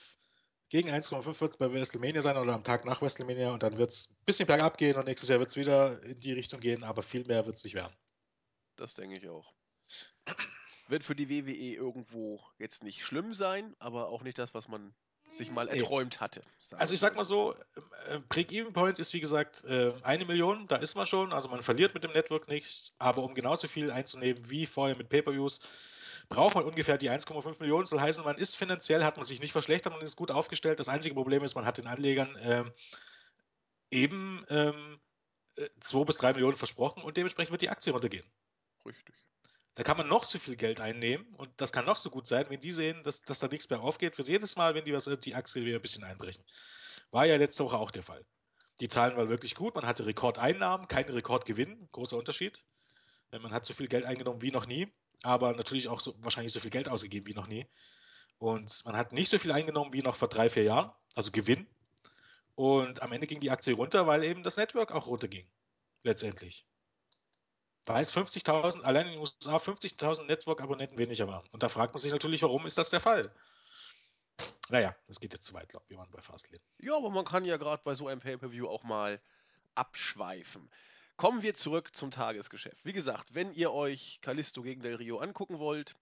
gegen 0.69 0.89
1,5 0.89 1.39
wird 1.39 1.51
es 1.51 1.57
bei 1.57 1.71
WrestleMania 1.71 2.21
sein 2.21 2.37
oder 2.37 2.53
am 2.53 2.63
Tag 2.63 2.83
nach 2.85 3.01
WrestleMania 3.01 3.51
und 3.51 3.61
dann 3.61 3.77
wird 3.77 3.91
es 3.91 4.09
ein 4.09 4.25
bisschen 4.25 4.47
bergab 4.47 4.77
gehen 4.77 4.97
und 4.97 5.05
nächstes 5.05 5.29
Jahr 5.29 5.39
wird 5.39 5.49
es 5.49 5.55
wieder 5.55 6.01
in 6.03 6.19
die 6.19 6.33
Richtung 6.33 6.59
gehen, 6.59 6.83
aber 6.83 7.03
viel 7.03 7.23
mehr 7.25 7.45
wird 7.45 7.57
es 7.57 7.63
nicht 7.63 7.75
werden. 7.75 7.95
Das 8.75 8.95
denke 8.95 9.17
ich 9.17 9.29
auch. 9.29 9.53
Wird 10.87 11.03
für 11.03 11.15
die 11.15 11.29
WWE 11.29 11.75
irgendwo 11.75 12.43
jetzt 12.57 12.83
nicht 12.83 13.05
schlimm 13.05 13.33
sein, 13.33 13.75
aber 13.79 14.09
auch 14.09 14.23
nicht 14.23 14.37
das, 14.39 14.53
was 14.53 14.67
man 14.67 14.93
sich 15.35 15.51
mal 15.51 15.67
erträumt 15.67 16.21
hatte. 16.21 16.41
Also 16.77 16.93
ich 16.93 16.99
sag 16.99 17.15
mal 17.15 17.23
so, 17.23 17.55
äh, 18.09 18.19
Break-Even-Point 18.29 18.99
ist 18.99 19.13
wie 19.13 19.19
gesagt 19.19 19.63
äh, 19.65 19.93
eine 20.03 20.25
Million, 20.25 20.67
da 20.67 20.77
ist 20.77 20.95
man 20.95 21.05
schon, 21.05 21.33
also 21.33 21.49
man 21.49 21.61
verliert 21.61 21.93
mit 21.93 22.03
dem 22.03 22.11
Network 22.11 22.47
nichts, 22.47 22.95
aber 22.99 23.23
um 23.23 23.35
genauso 23.35 23.67
viel 23.67 23.91
einzunehmen 23.91 24.49
wie 24.49 24.65
vorher 24.65 24.95
mit 24.95 25.09
Pay-Per-Views, 25.09 25.59
braucht 26.29 26.55
man 26.55 26.63
ungefähr 26.63 26.97
die 26.97 27.09
1,5 27.09 27.59
Millionen. 27.59 27.83
Das 27.83 27.89
soll 27.89 28.01
heißen, 28.01 28.23
man 28.23 28.37
ist 28.37 28.55
finanziell, 28.55 29.03
hat 29.03 29.17
man 29.17 29.25
sich 29.25 29.41
nicht 29.41 29.51
verschlechtert, 29.51 29.93
man 29.93 30.01
ist 30.01 30.15
gut 30.15 30.31
aufgestellt. 30.31 30.79
Das 30.79 30.89
einzige 30.89 31.15
Problem 31.15 31.43
ist, 31.43 31.55
man 31.55 31.65
hat 31.65 31.77
den 31.77 31.87
Anlegern 31.87 32.37
ähm, 32.41 32.71
eben 33.91 34.45
ähm, 34.49 34.99
2 35.79 35.99
äh, 35.99 36.05
bis 36.05 36.17
3 36.17 36.33
Millionen 36.33 36.55
versprochen 36.55 37.03
und 37.03 37.17
dementsprechend 37.17 37.51
wird 37.51 37.61
die 37.61 37.69
Aktie 37.69 37.93
runtergehen. 37.93 38.25
Richtig. 38.85 39.15
Da 39.75 39.83
kann 39.83 39.97
man 39.97 40.07
noch 40.07 40.25
so 40.25 40.37
viel 40.37 40.55
Geld 40.55 40.79
einnehmen 40.79 41.25
und 41.33 41.49
das 41.57 41.71
kann 41.71 41.85
noch 41.85 41.97
so 41.97 42.11
gut 42.11 42.27
sein, 42.27 42.45
wenn 42.49 42.59
die 42.59 42.71
sehen, 42.71 43.01
dass, 43.03 43.21
dass 43.23 43.39
da 43.39 43.47
nichts 43.47 43.69
mehr 43.69 43.81
aufgeht. 43.81 44.15
Für 44.15 44.21
jedes 44.21 44.55
Mal, 44.55 44.75
wenn 44.75 44.85
die 44.85 44.93
was, 44.93 45.05
die 45.05 45.33
Aktie 45.33 45.65
wieder 45.65 45.79
ein 45.79 45.81
bisschen 45.81 46.03
einbrechen. 46.03 46.43
War 47.09 47.25
ja 47.25 47.37
letzte 47.37 47.63
Woche 47.65 47.77
auch 47.77 47.89
der 47.89 48.03
Fall. 48.03 48.23
Die 48.81 48.87
Zahlen 48.87 49.17
waren 49.17 49.29
wirklich 49.29 49.55
gut. 49.55 49.73
Man 49.75 49.85
hatte 49.87 50.05
Rekordeinnahmen, 50.05 50.87
keine 50.87 51.13
Rekordgewinn. 51.13 51.87
Großer 51.91 52.17
Unterschied. 52.17 52.63
Man 53.31 53.51
hat 53.51 53.65
so 53.65 53.73
viel 53.73 53.87
Geld 53.87 54.05
eingenommen 54.05 54.43
wie 54.43 54.51
noch 54.51 54.67
nie, 54.67 54.93
aber 55.23 55.53
natürlich 55.53 55.87
auch 55.87 55.99
so, 55.99 56.13
wahrscheinlich 56.19 56.53
so 56.53 56.59
viel 56.59 56.69
Geld 56.69 56.87
ausgegeben 56.87 57.25
wie 57.25 57.33
noch 57.33 57.47
nie. 57.47 57.65
Und 58.37 58.85
man 58.85 58.95
hat 58.95 59.11
nicht 59.11 59.29
so 59.29 59.39
viel 59.39 59.51
eingenommen 59.51 59.91
wie 59.91 60.03
noch 60.03 60.17
vor 60.17 60.27
drei, 60.27 60.51
vier 60.51 60.63
Jahren, 60.63 60.91
also 61.15 61.31
Gewinn. 61.31 61.67
Und 62.53 63.01
am 63.01 63.11
Ende 63.11 63.25
ging 63.25 63.39
die 63.39 63.49
Aktie 63.49 63.73
runter, 63.73 64.05
weil 64.05 64.23
eben 64.23 64.43
das 64.43 64.57
Network 64.57 64.91
auch 64.91 65.07
runterging. 65.07 65.49
Letztendlich 66.03 66.67
weil 67.85 68.01
es 68.01 68.13
50.000, 68.13 68.81
allein 68.81 69.07
in 69.07 69.13
den 69.13 69.21
USA 69.21 69.57
50.000 69.57 70.25
Network-Abonnenten 70.25 70.97
weniger 70.97 71.27
waren. 71.27 71.47
Und 71.51 71.63
da 71.63 71.69
fragt 71.69 71.93
man 71.93 71.99
sich 71.99 72.11
natürlich, 72.11 72.41
warum 72.41 72.65
ist 72.65 72.77
das 72.77 72.89
der 72.89 73.01
Fall? 73.01 73.33
Naja, 74.69 74.95
das 75.07 75.19
geht 75.19 75.33
jetzt 75.33 75.45
zu 75.45 75.53
weit, 75.53 75.69
glaube 75.69 75.85
ich. 75.85 75.91
Wir 75.91 75.97
waren 75.97 76.09
bei 76.11 76.21
Fastlane. 76.21 76.63
Ja, 76.79 76.95
aber 76.95 77.09
man 77.09 77.25
kann 77.25 77.45
ja 77.45 77.57
gerade 77.57 77.81
bei 77.83 77.95
so 77.95 78.07
einem 78.07 78.21
Pay-Per-View 78.21 78.67
auch 78.67 78.83
mal 78.83 79.21
abschweifen. 79.75 80.69
Kommen 81.17 81.41
wir 81.41 81.53
zurück 81.53 81.95
zum 81.95 82.11
Tagesgeschäft. 82.11 82.83
Wie 82.85 82.93
gesagt, 82.93 83.35
wenn 83.35 83.51
ihr 83.53 83.71
euch 83.71 84.19
Kalisto 84.21 84.63
gegen 84.63 84.81
Del 84.81 84.95
Rio 84.95 85.19
angucken 85.19 85.59
wollt, 85.59 85.95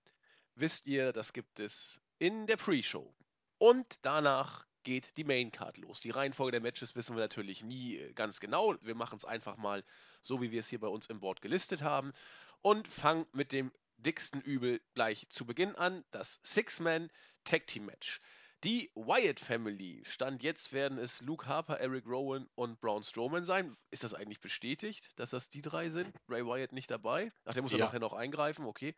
wisst 0.56 0.88
ihr, 0.88 1.12
das 1.12 1.34
gibt 1.34 1.60
es 1.60 2.00
in 2.20 2.48
der 2.48 2.58
Pre-Show. 2.58 3.14
Und 3.58 3.88
danach 4.04 4.66
geht 4.84 5.18
die 5.18 5.24
Main 5.24 5.52
Card 5.52 5.78
los. 5.78 6.00
Die 6.00 6.10
Reihenfolge 6.10 6.52
der 6.52 6.62
Matches 6.62 6.96
wissen 6.96 7.16
wir 7.16 7.22
natürlich 7.22 7.64
nie 7.64 7.98
äh, 7.98 8.14
ganz 8.14 8.40
genau. 8.40 8.76
Wir 8.82 8.96
machen 8.96 9.18
es 9.18 9.26
einfach 9.26 9.58
mal 9.58 9.84
so, 10.22 10.42
wie 10.42 10.52
wir 10.52 10.60
es 10.60 10.70
hier 10.70 10.80
bei 10.80 10.88
uns 10.88 11.08
im 11.08 11.20
Board 11.20 11.42
gelistet 11.42 11.82
haben 11.82 12.14
und 12.62 12.88
fangen 12.88 13.26
mit 13.34 13.52
dem 13.52 13.72
dicksten 13.98 14.42
Übel 14.42 14.82
gleich 14.96 15.28
zu 15.30 15.46
Beginn 15.46 15.76
an. 15.76 16.04
Das 16.12 16.40
Six-Man 16.44 17.10
Tag 17.44 17.68
Team 17.68 17.86
Match. 17.86 18.22
Die 18.64 18.92
Wyatt 18.94 19.40
Family, 19.40 20.04
Stand 20.06 20.44
jetzt 20.44 20.72
werden 20.72 21.00
es 21.00 21.22
Luke 21.22 21.48
Harper, 21.48 21.80
Eric 21.80 22.06
Rowan 22.06 22.48
und 22.54 22.80
Braun 22.80 23.02
Strowman 23.02 23.44
sein. 23.44 23.76
Ist 23.90 24.04
das 24.04 24.14
eigentlich 24.14 24.40
bestätigt, 24.40 25.10
dass 25.16 25.32
das 25.32 25.50
die 25.50 25.64
drei 25.64 25.90
sind? 25.90 26.16
Ray 26.30 26.46
Wyatt 26.46 26.72
nicht 26.72 26.92
dabei? 26.92 27.32
Ach, 27.46 27.54
der 27.54 27.64
muss 27.64 27.72
ja 27.72 27.80
nachher 27.80 28.00
noch 28.00 28.14
eingreifen, 28.14 28.66
okay. 28.66 28.94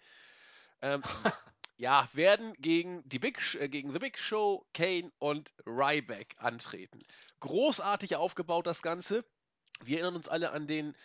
Ähm, 0.82 1.02
ja, 1.78 2.10
werden 2.12 2.54
gegen, 2.60 3.08
die 3.08 3.20
Big, 3.20 3.40
äh, 3.56 3.70
gegen 3.70 3.94
The 3.94 4.00
Big 4.00 4.20
Show, 4.20 4.66
Kane 4.74 5.14
und 5.20 5.54
Ryback 5.66 6.36
antreten. 6.40 7.00
Großartig 7.40 8.18
aufgebaut 8.18 8.68
das 8.68 8.82
Ganze. 8.82 9.24
Wir 9.86 9.98
erinnern 9.98 10.15
uns 10.15 10.28
alle 10.28 10.52
an 10.52 10.67
den 10.67 10.96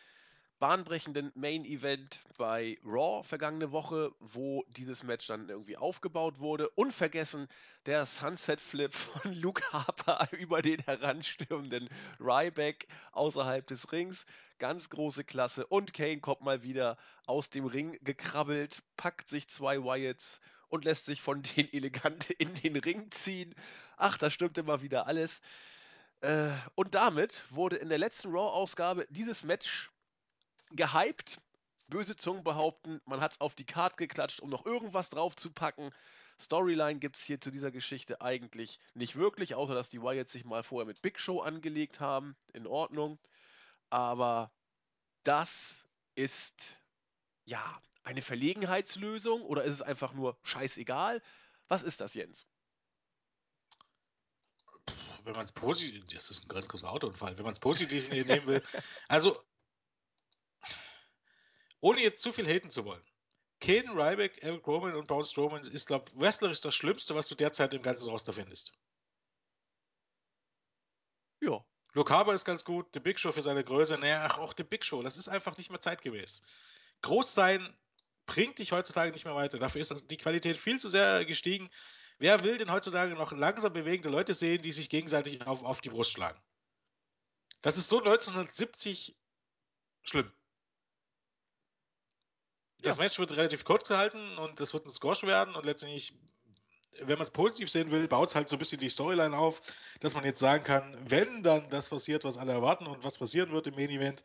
bahnbrechenden 0.58 1.30
Main 1.34 1.64
Event 1.64 2.20
bei 2.36 2.78
Raw 2.84 3.22
vergangene 3.22 3.70
Woche, 3.72 4.12
wo 4.20 4.64
dieses 4.76 5.02
Match 5.02 5.26
dann 5.28 5.48
irgendwie 5.48 5.76
aufgebaut 5.76 6.40
wurde. 6.40 6.68
Unvergessen 6.70 7.48
der 7.86 8.06
Sunset 8.06 8.60
Flip 8.60 8.92
von 8.92 9.32
Luke 9.40 9.62
Harper 9.72 10.28
über 10.38 10.62
den 10.62 10.80
heranstürmenden 10.80 11.88
Ryback 12.20 12.88
außerhalb 13.12 13.66
des 13.66 13.92
Rings. 13.92 14.26
Ganz 14.58 14.90
große 14.90 15.24
Klasse. 15.24 15.66
Und 15.66 15.92
Kane 15.92 16.20
kommt 16.20 16.42
mal 16.42 16.62
wieder 16.62 16.96
aus 17.26 17.50
dem 17.50 17.66
Ring 17.66 17.98
gekrabbelt, 18.02 18.82
packt 18.96 19.28
sich 19.28 19.48
zwei 19.48 19.82
Wyatts 19.82 20.40
und 20.68 20.84
lässt 20.84 21.06
sich 21.06 21.20
von 21.20 21.42
denen 21.56 21.72
elegant 21.72 22.30
in 22.30 22.54
den 22.54 22.76
Ring 22.76 23.10
ziehen. 23.10 23.54
Ach, 23.96 24.18
da 24.18 24.30
stimmt 24.30 24.58
immer 24.58 24.82
wieder 24.82 25.06
alles. 25.06 25.40
Äh, 26.20 26.52
und 26.74 26.94
damit 26.94 27.44
wurde 27.50 27.76
in 27.76 27.88
der 27.88 27.98
letzten 27.98 28.30
Raw-Ausgabe 28.30 29.06
dieses 29.10 29.44
Match 29.44 29.90
gehypt. 30.70 31.40
Böse 31.88 32.16
Zungen 32.16 32.44
behaupten, 32.44 33.00
man 33.06 33.20
hat 33.20 33.32
es 33.32 33.40
auf 33.40 33.54
die 33.54 33.64
Karte 33.64 33.96
geklatscht, 33.96 34.40
um 34.40 34.50
noch 34.50 34.66
irgendwas 34.66 35.08
drauf 35.08 35.34
zu 35.36 35.50
packen. 35.50 35.90
Storyline 36.38 36.98
gibt 36.98 37.16
es 37.16 37.22
hier 37.22 37.40
zu 37.40 37.50
dieser 37.50 37.70
Geschichte 37.70 38.20
eigentlich 38.20 38.78
nicht 38.94 39.16
wirklich, 39.16 39.54
außer 39.54 39.74
dass 39.74 39.88
die 39.88 40.02
Wyatts 40.02 40.32
sich 40.32 40.44
mal 40.44 40.62
vorher 40.62 40.86
mit 40.86 41.00
Big 41.00 41.18
Show 41.18 41.40
angelegt 41.40 41.98
haben. 41.98 42.36
In 42.52 42.66
Ordnung. 42.66 43.18
Aber 43.88 44.52
das 45.24 45.88
ist 46.14 46.78
ja 47.44 47.80
eine 48.02 48.22
Verlegenheitslösung 48.22 49.42
oder 49.42 49.64
ist 49.64 49.72
es 49.72 49.82
einfach 49.82 50.12
nur 50.12 50.38
scheißegal? 50.42 51.22
Was 51.68 51.82
ist 51.82 52.00
das, 52.00 52.14
Jens? 52.14 52.46
Wenn 55.28 55.36
man 55.36 55.44
es 55.44 55.52
positiv, 55.52 56.06
das 56.06 56.30
ist 56.30 56.46
ein 56.46 56.48
ganz 56.48 56.66
großer 56.68 56.90
Autounfall, 56.90 57.36
wenn 57.36 57.44
man 57.44 57.52
es 57.52 57.58
positiv 57.58 58.08
nehmen 58.26 58.46
will. 58.46 58.62
Also, 59.08 59.38
ohne 61.80 62.00
jetzt 62.00 62.22
zu 62.22 62.32
viel 62.32 62.46
haten 62.46 62.70
zu 62.70 62.86
wollen. 62.86 63.04
Caden 63.60 63.90
Ryback, 63.90 64.42
Eric 64.42 64.66
Roman 64.66 64.94
und 64.94 65.06
Braun 65.06 65.26
Strowman 65.26 65.60
ist, 65.60 65.86
glaube 65.86 66.06
ich, 66.08 66.18
wrestlerisch 66.18 66.62
das 66.62 66.74
Schlimmste, 66.74 67.14
was 67.14 67.28
du 67.28 67.34
derzeit 67.34 67.74
im 67.74 67.82
ganzen 67.82 68.08
Roster 68.08 68.32
findest. 68.32 68.72
Ja. 71.42 71.62
Luke 71.92 72.10
Harbour 72.10 72.32
ist 72.32 72.46
ganz 72.46 72.64
gut, 72.64 72.86
The 72.94 73.00
Big 73.00 73.20
Show 73.20 73.30
für 73.30 73.42
seine 73.42 73.64
Größe, 73.64 73.98
naja, 73.98 74.38
auch 74.38 74.54
The 74.56 74.64
Big 74.64 74.82
Show, 74.82 75.02
das 75.02 75.18
ist 75.18 75.28
einfach 75.28 75.58
nicht 75.58 75.68
mehr 75.68 75.80
zeitgemäß. 75.80 76.40
Groß 77.02 77.34
sein 77.34 77.76
bringt 78.24 78.60
dich 78.60 78.72
heutzutage 78.72 79.12
nicht 79.12 79.26
mehr 79.26 79.34
weiter. 79.34 79.58
Dafür 79.58 79.82
ist 79.82 80.10
die 80.10 80.16
Qualität 80.16 80.56
viel 80.56 80.78
zu 80.78 80.88
sehr 80.88 81.26
gestiegen. 81.26 81.68
Wer 82.18 82.42
will 82.42 82.58
denn 82.58 82.72
heutzutage 82.72 83.14
noch 83.14 83.32
langsam 83.32 83.72
bewegende 83.72 84.08
Leute 84.08 84.34
sehen, 84.34 84.60
die 84.62 84.72
sich 84.72 84.90
gegenseitig 84.90 85.46
auf, 85.46 85.62
auf 85.62 85.80
die 85.80 85.90
Brust 85.90 86.12
schlagen? 86.12 86.40
Das 87.62 87.76
ist 87.76 87.88
so 87.88 87.98
1970 87.98 89.16
schlimm. 90.02 90.30
Das 92.82 92.96
ja. 92.96 93.04
Match 93.04 93.18
wird 93.18 93.32
relativ 93.32 93.64
kurz 93.64 93.88
gehalten 93.88 94.38
und 94.38 94.60
es 94.60 94.72
wird 94.72 94.86
ein 94.86 94.90
Squash 94.90 95.24
werden 95.24 95.54
und 95.54 95.64
letztendlich, 95.64 96.14
wenn 97.00 97.18
man 97.18 97.22
es 97.22 97.30
positiv 97.30 97.70
sehen 97.70 97.90
will, 97.90 98.06
baut 98.06 98.28
es 98.28 98.34
halt 98.34 98.48
so 98.48 98.56
ein 98.56 98.60
bisschen 98.60 98.80
die 98.80 98.88
Storyline 98.88 99.36
auf, 99.36 99.60
dass 100.00 100.14
man 100.14 100.24
jetzt 100.24 100.38
sagen 100.38 100.64
kann, 100.64 100.96
wenn 101.08 101.42
dann 101.42 101.68
das 101.70 101.90
passiert, 101.90 102.24
was 102.24 102.36
alle 102.36 102.52
erwarten 102.52 102.86
und 102.86 103.02
was 103.04 103.18
passieren 103.18 103.52
wird 103.52 103.66
im 103.66 103.74
Main 103.74 103.90
Event, 103.90 104.22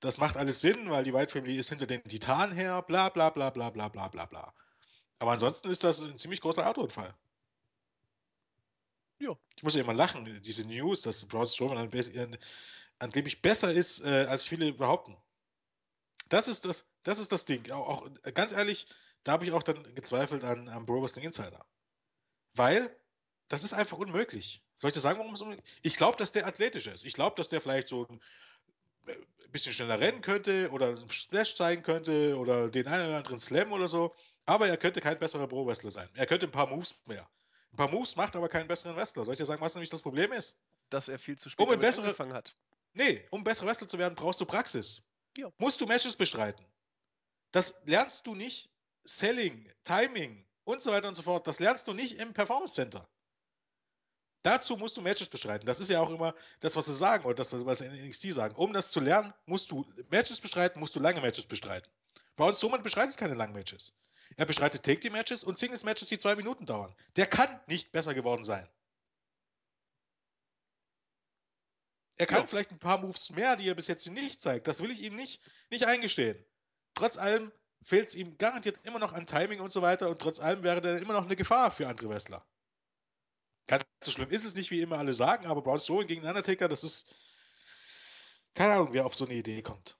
das 0.00 0.18
macht 0.18 0.36
alles 0.36 0.60
Sinn, 0.60 0.90
weil 0.90 1.04
die 1.04 1.14
White 1.14 1.32
Family 1.32 1.56
ist 1.56 1.70
hinter 1.70 1.86
den 1.86 2.02
Titanen 2.04 2.54
her, 2.54 2.82
bla 2.82 3.08
bla 3.08 3.30
bla 3.30 3.50
bla 3.50 3.70
bla 3.70 3.88
bla 3.88 4.08
bla 4.08 4.26
bla. 4.26 4.54
Aber 5.18 5.32
ansonsten 5.32 5.70
ist 5.70 5.84
das 5.84 6.04
ein 6.04 6.18
ziemlich 6.18 6.40
großer 6.42 6.68
Autounfall. 6.68 7.14
Ja. 9.24 9.38
Ich 9.56 9.62
muss 9.62 9.74
ja 9.74 9.80
immer 9.80 9.94
lachen, 9.94 10.42
diese 10.42 10.66
News, 10.66 11.00
dass 11.00 11.24
Braun 11.24 11.46
Strowman 11.46 11.90
angeblich 12.98 13.42
besser 13.42 13.72
ist, 13.72 14.04
äh, 14.04 14.26
als 14.28 14.46
viele 14.46 14.72
behaupten. 14.72 15.16
Das 16.28 16.46
ist 16.46 16.66
das, 16.66 16.86
das 17.04 17.18
ist 17.18 17.32
das 17.32 17.46
Ding. 17.46 17.70
Auch, 17.70 18.02
auch 18.02 18.10
ganz 18.34 18.52
ehrlich, 18.52 18.86
da 19.22 19.32
habe 19.32 19.44
ich 19.44 19.52
auch 19.52 19.62
dann 19.62 19.94
gezweifelt 19.94 20.44
an, 20.44 20.68
an 20.68 20.84
Bro 20.84 21.02
Wrestling 21.02 21.24
Insider. 21.24 21.64
Weil 22.54 22.94
das 23.48 23.64
ist 23.64 23.72
einfach 23.72 23.96
unmöglich. 23.96 24.62
Soll 24.76 24.88
ich 24.88 24.94
dir 24.94 25.00
sagen, 25.00 25.18
warum 25.18 25.32
es 25.32 25.40
unmöglich 25.40 25.66
ist? 25.66 25.78
Ich 25.82 25.96
glaube, 25.96 26.18
dass 26.18 26.32
der 26.32 26.46
athletisch 26.46 26.86
ist. 26.86 27.04
Ich 27.04 27.14
glaube, 27.14 27.36
dass 27.36 27.48
der 27.48 27.62
vielleicht 27.62 27.88
so 27.88 28.06
ein 28.08 28.20
äh, 29.06 29.16
bisschen 29.48 29.72
schneller 29.72 30.00
rennen 30.00 30.20
könnte 30.20 30.70
oder 30.70 30.88
einen 30.88 31.10
Splash 31.10 31.54
zeigen 31.54 31.82
könnte 31.82 32.36
oder 32.36 32.68
den 32.68 32.86
einen 32.88 33.06
oder 33.06 33.16
anderen 33.18 33.38
Slam 33.38 33.72
oder 33.72 33.86
so. 33.86 34.14
Aber 34.44 34.68
er 34.68 34.76
könnte 34.76 35.00
kein 35.00 35.18
besserer 35.18 35.46
Pro-Wrestler 35.46 35.90
sein. 35.90 36.10
Er 36.14 36.26
könnte 36.26 36.46
ein 36.46 36.52
paar 36.52 36.68
Moves 36.68 37.00
mehr. 37.06 37.26
Ein 37.74 37.76
paar 37.76 37.90
Moves 37.90 38.14
macht 38.14 38.36
aber 38.36 38.48
keinen 38.48 38.68
besseren 38.68 38.94
Wrestler. 38.94 39.24
Soll 39.24 39.32
ich 39.32 39.38
dir 39.38 39.46
sagen, 39.46 39.60
was 39.60 39.74
nämlich 39.74 39.90
das 39.90 40.00
Problem 40.00 40.30
ist? 40.30 40.60
Dass 40.90 41.08
er 41.08 41.18
viel 41.18 41.36
zu 41.36 41.50
spät 41.50 41.66
um 41.66 41.76
bessere, 41.80 42.06
angefangen 42.06 42.32
hat. 42.32 42.54
Nee, 42.92 43.26
um 43.30 43.42
besserer 43.42 43.66
Wrestler 43.66 43.88
zu 43.88 43.98
werden, 43.98 44.14
brauchst 44.14 44.40
du 44.40 44.44
Praxis. 44.44 45.02
Ja. 45.36 45.50
Musst 45.58 45.80
du 45.80 45.86
Matches 45.86 46.14
bestreiten. 46.14 46.64
Das 47.50 47.74
lernst 47.84 48.28
du 48.28 48.36
nicht. 48.36 48.70
Selling, 49.02 49.68
Timing 49.82 50.46
und 50.62 50.82
so 50.82 50.92
weiter 50.92 51.08
und 51.08 51.16
so 51.16 51.22
fort. 51.22 51.48
Das 51.48 51.58
lernst 51.58 51.88
du 51.88 51.92
nicht 51.94 52.16
im 52.20 52.32
Performance 52.32 52.74
Center. 52.74 53.08
Dazu 54.44 54.76
musst 54.76 54.96
du 54.96 55.00
Matches 55.02 55.28
bestreiten. 55.28 55.66
Das 55.66 55.80
ist 55.80 55.90
ja 55.90 56.00
auch 56.00 56.10
immer 56.10 56.32
das, 56.60 56.76
was 56.76 56.86
sie 56.86 56.94
sagen 56.94 57.24
oder 57.24 57.34
das, 57.34 57.52
was 57.66 57.78
sie 57.78 57.86
in 57.86 58.06
NXT 58.06 58.32
sagen. 58.32 58.54
Um 58.54 58.72
das 58.72 58.92
zu 58.92 59.00
lernen, 59.00 59.34
musst 59.46 59.72
du 59.72 59.84
Matches 60.10 60.40
bestreiten, 60.40 60.78
musst 60.78 60.94
du 60.94 61.00
lange 61.00 61.20
Matches 61.20 61.46
bestreiten. 61.46 61.90
Bei 62.36 62.44
uns 62.44 62.58
Strowman 62.58 62.84
bestreitet 62.84 63.16
keine 63.16 63.34
langen 63.34 63.52
Matches. 63.52 63.92
Er 64.36 64.46
bestreitet 64.46 64.82
Take-Team-Matches 64.82 65.44
und 65.44 65.58
Singles-Matches, 65.58 66.08
die 66.08 66.18
zwei 66.18 66.34
Minuten 66.36 66.66
dauern. 66.66 66.94
Der 67.16 67.26
kann 67.26 67.60
nicht 67.66 67.92
besser 67.92 68.14
geworden 68.14 68.44
sein. 68.44 68.68
Er 72.16 72.26
kann 72.26 72.42
ja. 72.42 72.46
vielleicht 72.46 72.70
ein 72.70 72.78
paar 72.78 72.98
Moves 72.98 73.30
mehr, 73.30 73.56
die 73.56 73.68
er 73.68 73.74
bis 73.74 73.88
jetzt 73.88 74.08
nicht 74.08 74.40
zeigt. 74.40 74.66
Das 74.66 74.80
will 74.80 74.90
ich 74.90 75.02
ihm 75.02 75.16
nicht, 75.16 75.42
nicht 75.70 75.86
eingestehen. 75.86 76.44
Trotz 76.94 77.16
allem 77.16 77.52
fehlt 77.82 78.08
es 78.08 78.14
ihm 78.14 78.38
garantiert 78.38 78.80
immer 78.84 78.98
noch 78.98 79.12
an 79.12 79.26
Timing 79.26 79.60
und 79.60 79.72
so 79.72 79.82
weiter 79.82 80.08
und 80.08 80.20
trotz 80.20 80.40
allem 80.40 80.62
wäre 80.62 80.80
der 80.80 80.98
immer 80.98 81.12
noch 81.12 81.24
eine 81.24 81.36
Gefahr 81.36 81.70
für 81.70 81.88
andere 81.88 82.08
Wrestler. 82.08 82.46
Ganz 83.66 83.84
so 84.02 84.10
schlimm 84.10 84.30
ist 84.30 84.44
es 84.44 84.54
nicht, 84.54 84.70
wie 84.70 84.80
immer 84.80 84.98
alle 84.98 85.12
sagen, 85.12 85.46
aber 85.46 85.62
Braun 85.62 85.78
Strowman 85.78 86.06
gegen 86.06 86.26
Undertaker, 86.26 86.68
das 86.68 86.84
ist. 86.84 87.14
Keine 88.54 88.74
Ahnung, 88.74 88.92
wer 88.92 89.04
auf 89.04 89.14
so 89.14 89.24
eine 89.24 89.34
Idee 89.34 89.62
kommt. 89.62 89.96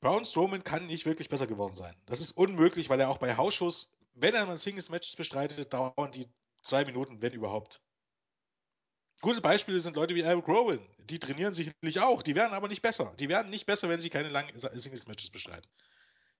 Braun 0.00 0.24
Strowman 0.24 0.62
kann 0.62 0.86
nicht 0.86 1.06
wirklich 1.06 1.28
besser 1.28 1.46
geworden 1.46 1.74
sein. 1.74 1.94
Das 2.06 2.20
ist 2.20 2.32
unmöglich, 2.32 2.88
weil 2.88 3.00
er 3.00 3.08
auch 3.08 3.18
bei 3.18 3.36
Hausshows, 3.36 3.96
wenn 4.14 4.34
er 4.34 4.46
mal 4.46 4.56
Singles-Matches 4.56 5.16
bestreitet, 5.16 5.72
dauern 5.72 6.12
die 6.12 6.28
zwei 6.62 6.84
Minuten, 6.84 7.20
wenn 7.20 7.32
überhaupt. 7.32 7.80
Gute 9.20 9.40
Beispiele 9.40 9.80
sind 9.80 9.96
Leute 9.96 10.14
wie 10.14 10.20
Eric 10.20 10.46
Rowan. 10.46 10.78
Die 10.98 11.18
trainieren 11.18 11.52
sicherlich 11.52 11.98
auch. 11.98 12.22
Die 12.22 12.36
werden 12.36 12.52
aber 12.52 12.68
nicht 12.68 12.82
besser. 12.82 13.12
Die 13.18 13.28
werden 13.28 13.50
nicht 13.50 13.66
besser, 13.66 13.88
wenn 13.88 13.98
sie 13.98 14.10
keine 14.10 14.28
langen 14.28 14.56
Singles-Matches 14.56 15.30
bestreiten. 15.30 15.68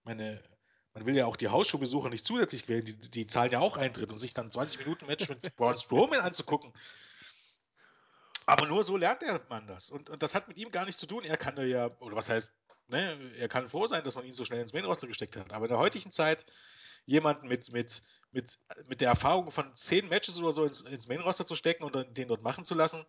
Meine, 0.04 0.40
man 0.94 1.04
will 1.04 1.16
ja 1.16 1.26
auch 1.26 1.36
die 1.36 1.48
Hausshow-Besucher 1.48 2.08
nicht 2.08 2.24
zusätzlich 2.24 2.66
quälen. 2.66 2.84
Die, 2.84 2.96
die 2.96 3.26
zahlen 3.26 3.50
ja 3.50 3.58
auch 3.58 3.76
Eintritt 3.76 4.12
und 4.12 4.18
sich 4.18 4.32
dann 4.32 4.52
20 4.52 4.78
Minuten 4.78 5.06
Match 5.06 5.28
mit 5.28 5.40
Braun 5.56 5.76
Strowman 5.76 6.20
anzugucken. 6.20 6.72
Aber 8.46 8.66
nur 8.66 8.84
so 8.84 8.96
lernt 8.96 9.22
der 9.22 9.44
Mann 9.48 9.66
das. 9.66 9.90
Und, 9.90 10.08
und 10.08 10.22
das 10.22 10.36
hat 10.36 10.46
mit 10.46 10.56
ihm 10.56 10.70
gar 10.70 10.84
nichts 10.84 11.00
zu 11.00 11.06
tun. 11.06 11.24
Er 11.24 11.36
kann 11.36 11.56
ja, 11.66 11.90
oder 11.98 12.14
was 12.14 12.28
heißt, 12.28 12.52
ne, 12.88 13.32
er 13.36 13.48
kann 13.48 13.68
froh 13.68 13.86
sein, 13.86 14.04
dass 14.04 14.16
man 14.16 14.24
ihn 14.24 14.32
so 14.32 14.44
schnell 14.44 14.60
ins 14.60 14.72
Main-Roster 14.72 15.06
gesteckt 15.06 15.36
hat. 15.36 15.52
Aber 15.52 15.66
in 15.66 15.70
der 15.70 15.78
heutigen 15.78 16.10
Zeit 16.10 16.44
jemanden 17.04 17.48
mit, 17.48 17.72
mit, 17.72 18.02
mit, 18.32 18.58
mit 18.86 19.00
der 19.00 19.10
Erfahrung 19.10 19.50
von 19.50 19.74
zehn 19.74 20.08
Matches 20.08 20.38
oder 20.38 20.52
so 20.52 20.64
ins, 20.64 20.82
ins 20.82 21.08
Main-Roster 21.08 21.46
zu 21.46 21.54
stecken 21.54 21.84
und 21.84 22.16
den 22.16 22.28
dort 22.28 22.42
machen 22.42 22.64
zu 22.64 22.74
lassen, 22.74 23.04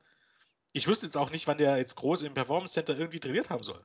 ich 0.72 0.88
wüsste 0.88 1.08
jetzt 1.08 1.18
auch 1.18 1.32
nicht, 1.32 1.48
wann 1.48 1.58
der 1.58 1.78
jetzt 1.78 1.96
groß 1.96 2.22
im 2.22 2.34
Performance 2.34 2.74
Center 2.74 2.98
irgendwie 2.98 3.20
trainiert 3.20 3.50
haben 3.50 3.64
soll. 3.64 3.84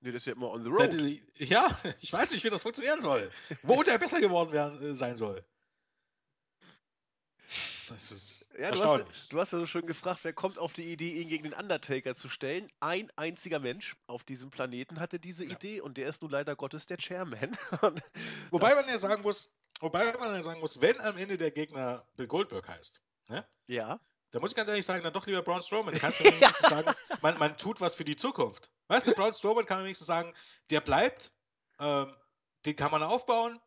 Nee, 0.00 0.12
das 0.12 0.22
ist 0.22 0.26
ja 0.26 0.32
immer 0.34 0.50
on 0.50 0.62
the 0.62 0.70
road. 0.70 0.92
Ja, 1.38 1.78
ich 2.00 2.12
weiß 2.12 2.32
nicht, 2.32 2.44
wie 2.44 2.50
das 2.50 2.62
funktionieren 2.62 3.00
soll. 3.00 3.30
Wo 3.62 3.82
der 3.82 3.98
besser 3.98 4.20
geworden 4.20 4.52
werden, 4.52 4.82
äh, 4.82 4.94
sein 4.94 5.16
soll. 5.16 5.44
Das 7.88 8.12
ist 8.12 8.48
ja, 8.58 8.70
du 8.70 8.82
hast, 8.82 9.32
du 9.32 9.40
hast 9.40 9.52
ja 9.52 9.58
so 9.58 9.66
schön 9.66 9.86
gefragt, 9.86 10.20
wer 10.22 10.32
kommt 10.32 10.58
auf 10.58 10.72
die 10.72 10.84
Idee, 10.84 11.20
ihn 11.20 11.28
gegen 11.28 11.44
den 11.44 11.52
Undertaker 11.52 12.14
zu 12.14 12.28
stellen? 12.28 12.70
Ein 12.80 13.10
einziger 13.16 13.58
Mensch 13.58 13.96
auf 14.06 14.24
diesem 14.24 14.50
Planeten 14.50 15.00
hatte 15.00 15.18
diese 15.18 15.44
ja. 15.44 15.52
Idee 15.52 15.80
und 15.80 15.96
der 15.96 16.08
ist 16.08 16.22
nun 16.22 16.30
leider 16.30 16.56
Gottes 16.56 16.86
der 16.86 16.96
Chairman. 16.98 17.56
wobei 18.50 18.74
man 18.74 18.88
ja 18.88 18.98
sagen 18.98 19.22
muss, 19.22 19.50
wobei 19.80 20.12
man 20.14 20.34
ja 20.34 20.42
sagen 20.42 20.60
muss, 20.60 20.80
wenn 20.80 21.00
am 21.00 21.16
Ende 21.18 21.36
der 21.36 21.50
Gegner 21.50 22.06
Bill 22.16 22.26
Goldberg 22.26 22.68
heißt, 22.68 23.02
ne? 23.28 23.46
Ja. 23.66 24.00
Da 24.30 24.40
muss 24.40 24.50
ich 24.50 24.56
ganz 24.56 24.68
ehrlich 24.68 24.84
sagen, 24.84 25.04
dann 25.04 25.12
doch 25.12 25.26
lieber 25.26 25.42
Braun 25.42 25.62
Strowman. 25.62 25.94
Kannst 25.94 26.20
du 26.20 26.24
ja. 26.40 26.52
sagen, 26.54 26.92
man, 27.22 27.38
man 27.38 27.56
tut 27.56 27.80
was 27.80 27.94
für 27.94 28.04
die 28.04 28.16
Zukunft. 28.16 28.70
Weißt 28.88 29.06
du, 29.06 29.12
Braun 29.12 29.32
Strowman 29.32 29.64
kann 29.64 29.78
man 29.78 29.84
wenigstens 29.84 30.08
sagen, 30.08 30.34
der 30.70 30.80
bleibt, 30.80 31.32
ähm, 31.78 32.12
den 32.66 32.74
kann 32.74 32.90
man 32.90 33.02
aufbauen, 33.02 33.60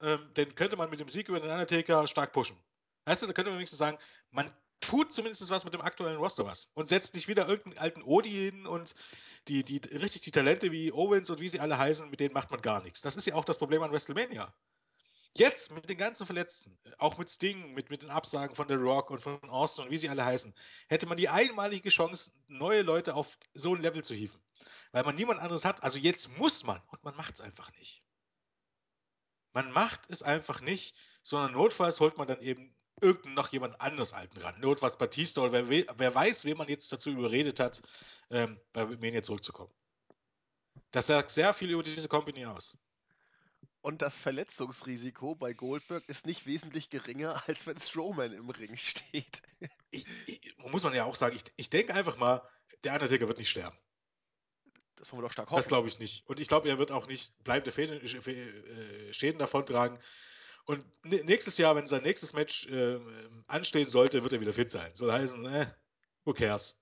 ähm, 0.00 0.32
den 0.34 0.54
könnte 0.54 0.76
man 0.76 0.88
mit 0.88 1.00
dem 1.00 1.08
Sieg 1.08 1.28
über 1.28 1.40
den 1.40 1.50
Undertaker 1.50 2.06
stark 2.06 2.32
pushen. 2.32 2.56
Weißt 3.06 3.22
du, 3.22 3.26
da 3.26 3.32
könnte 3.32 3.50
man 3.50 3.58
wenigstens 3.58 3.78
sagen, 3.78 3.98
man 4.30 4.52
tut 4.80 5.12
zumindest 5.12 5.48
was 5.48 5.64
mit 5.64 5.72
dem 5.72 5.80
aktuellen 5.80 6.18
Roster 6.18 6.44
was 6.44 6.68
und 6.74 6.88
setzt 6.88 7.14
nicht 7.14 7.28
wieder 7.28 7.48
irgendeinen 7.48 7.78
alten 7.78 8.02
Odi 8.02 8.30
hin 8.30 8.66
und 8.66 8.94
die, 9.48 9.64
die, 9.64 9.78
richtig 9.96 10.22
die 10.22 10.32
Talente 10.32 10.70
wie 10.72 10.92
Owens 10.92 11.30
und 11.30 11.40
wie 11.40 11.48
sie 11.48 11.60
alle 11.60 11.78
heißen, 11.78 12.10
mit 12.10 12.20
denen 12.20 12.34
macht 12.34 12.50
man 12.50 12.60
gar 12.60 12.82
nichts. 12.82 13.00
Das 13.00 13.16
ist 13.16 13.26
ja 13.26 13.34
auch 13.34 13.44
das 13.44 13.58
Problem 13.58 13.82
an 13.82 13.92
WrestleMania. 13.92 14.52
Jetzt 15.34 15.70
mit 15.70 15.88
den 15.88 15.98
ganzen 15.98 16.26
Verletzten, 16.26 16.78
auch 16.98 17.18
mit 17.18 17.30
Sting, 17.30 17.74
mit, 17.74 17.90
mit 17.90 18.02
den 18.02 18.10
Absagen 18.10 18.56
von 18.56 18.68
The 18.68 18.74
Rock 18.74 19.10
und 19.10 19.20
von 19.20 19.38
Austin 19.50 19.84
und 19.84 19.90
wie 19.90 19.98
sie 19.98 20.08
alle 20.08 20.24
heißen, 20.24 20.54
hätte 20.88 21.06
man 21.06 21.16
die 21.16 21.28
einmalige 21.28 21.90
Chance, 21.90 22.32
neue 22.48 22.82
Leute 22.82 23.14
auf 23.14 23.38
so 23.54 23.74
ein 23.74 23.82
Level 23.82 24.02
zu 24.02 24.14
hieven. 24.14 24.40
Weil 24.92 25.04
man 25.04 25.14
niemand 25.14 25.40
anderes 25.40 25.64
hat. 25.64 25.82
Also 25.82 25.98
jetzt 25.98 26.36
muss 26.38 26.64
man 26.64 26.82
und 26.88 27.04
man 27.04 27.14
macht 27.16 27.34
es 27.34 27.40
einfach 27.40 27.70
nicht. 27.72 28.02
Man 29.52 29.70
macht 29.72 30.10
es 30.10 30.22
einfach 30.22 30.60
nicht, 30.60 30.96
sondern 31.22 31.52
notfalls 31.52 32.00
holt 32.00 32.18
man 32.18 32.26
dann 32.26 32.40
eben 32.40 32.75
irgendein 33.00 33.34
noch 33.34 33.52
jemand 33.52 33.80
anderes 33.80 34.12
alten 34.12 34.38
ran. 34.38 34.58
Notfalls 34.60 34.96
Batista 34.96 35.42
oder 35.42 35.68
wer, 35.68 35.86
wer 35.96 36.14
weiß, 36.14 36.44
wen 36.44 36.56
man 36.56 36.68
jetzt 36.68 36.92
dazu 36.92 37.10
überredet 37.10 37.60
hat, 37.60 37.82
ähm, 38.30 38.60
bei 38.72 38.86
Mania 38.86 39.22
zurückzukommen. 39.22 39.72
Das 40.90 41.06
sagt 41.06 41.30
sehr 41.30 41.52
viel 41.52 41.70
über 41.70 41.82
diese 41.82 42.08
Company 42.08 42.46
aus. 42.46 42.76
Und 43.82 44.02
das 44.02 44.18
Verletzungsrisiko 44.18 45.36
bei 45.36 45.52
Goldberg 45.52 46.08
ist 46.08 46.26
nicht 46.26 46.46
wesentlich 46.46 46.90
geringer, 46.90 47.40
als 47.46 47.66
wenn 47.66 47.78
Strowman 47.78 48.32
im 48.32 48.50
Ring 48.50 48.76
steht. 48.76 49.42
Ich, 49.90 50.06
ich, 50.26 50.56
muss 50.58 50.82
man 50.82 50.94
ja 50.94 51.04
auch 51.04 51.14
sagen, 51.14 51.36
ich, 51.36 51.44
ich 51.56 51.70
denke 51.70 51.94
einfach 51.94 52.16
mal, 52.16 52.42
der 52.82 52.94
Undertaker 52.94 53.28
wird 53.28 53.38
nicht 53.38 53.50
sterben. 53.50 53.78
Das 54.96 55.12
wollen 55.12 55.22
wir 55.22 55.28
doch 55.28 55.32
stark 55.32 55.50
hoffen. 55.50 55.58
Das 55.58 55.68
glaube 55.68 55.88
ich 55.88 55.98
nicht. 55.98 56.26
Und 56.26 56.40
ich 56.40 56.48
glaube, 56.48 56.68
er 56.68 56.78
wird 56.78 56.90
auch 56.90 57.06
nicht 57.06 57.32
bleibende 57.44 57.70
Schäden, 57.70 58.00
äh, 58.00 59.12
Schäden 59.12 59.38
davontragen. 59.38 59.98
Und 60.66 60.84
nächstes 61.04 61.58
Jahr, 61.58 61.76
wenn 61.76 61.86
sein 61.86 62.02
nächstes 62.02 62.32
Match 62.32 62.66
äh, 62.66 62.98
anstehen 63.46 63.88
sollte, 63.88 64.22
wird 64.22 64.32
er 64.32 64.40
wieder 64.40 64.52
fit 64.52 64.70
sein. 64.70 64.92
Soll 64.94 65.12
heißen, 65.12 65.44
äh, 65.46 65.66
who 66.24 66.32
cares? 66.32 66.76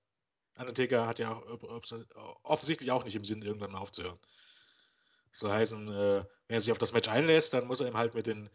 Undertaker 0.57 1.07
hat 1.07 1.18
ja 1.18 1.33
auch, 1.33 2.40
offensichtlich 2.42 2.90
auch 2.90 3.05
nicht 3.05 3.14
im 3.14 3.25
Sinn, 3.25 3.42
irgendwann 3.42 3.73
mal 3.73 3.79
aufzuhören. 3.79 4.18
Soll 5.33 5.53
heißen, 5.53 5.88
äh, 5.88 6.25
wenn 6.49 6.57
er 6.57 6.61
sich 6.61 6.73
auf 6.73 6.79
das 6.79 6.92
Match 6.92 7.09
einlässt, 7.09 7.53
dann 7.53 7.66
muss 7.66 7.81
er 7.81 7.88
eben 7.88 7.97
halt 7.97 8.14
mit 8.14 8.27
den, 8.27 8.49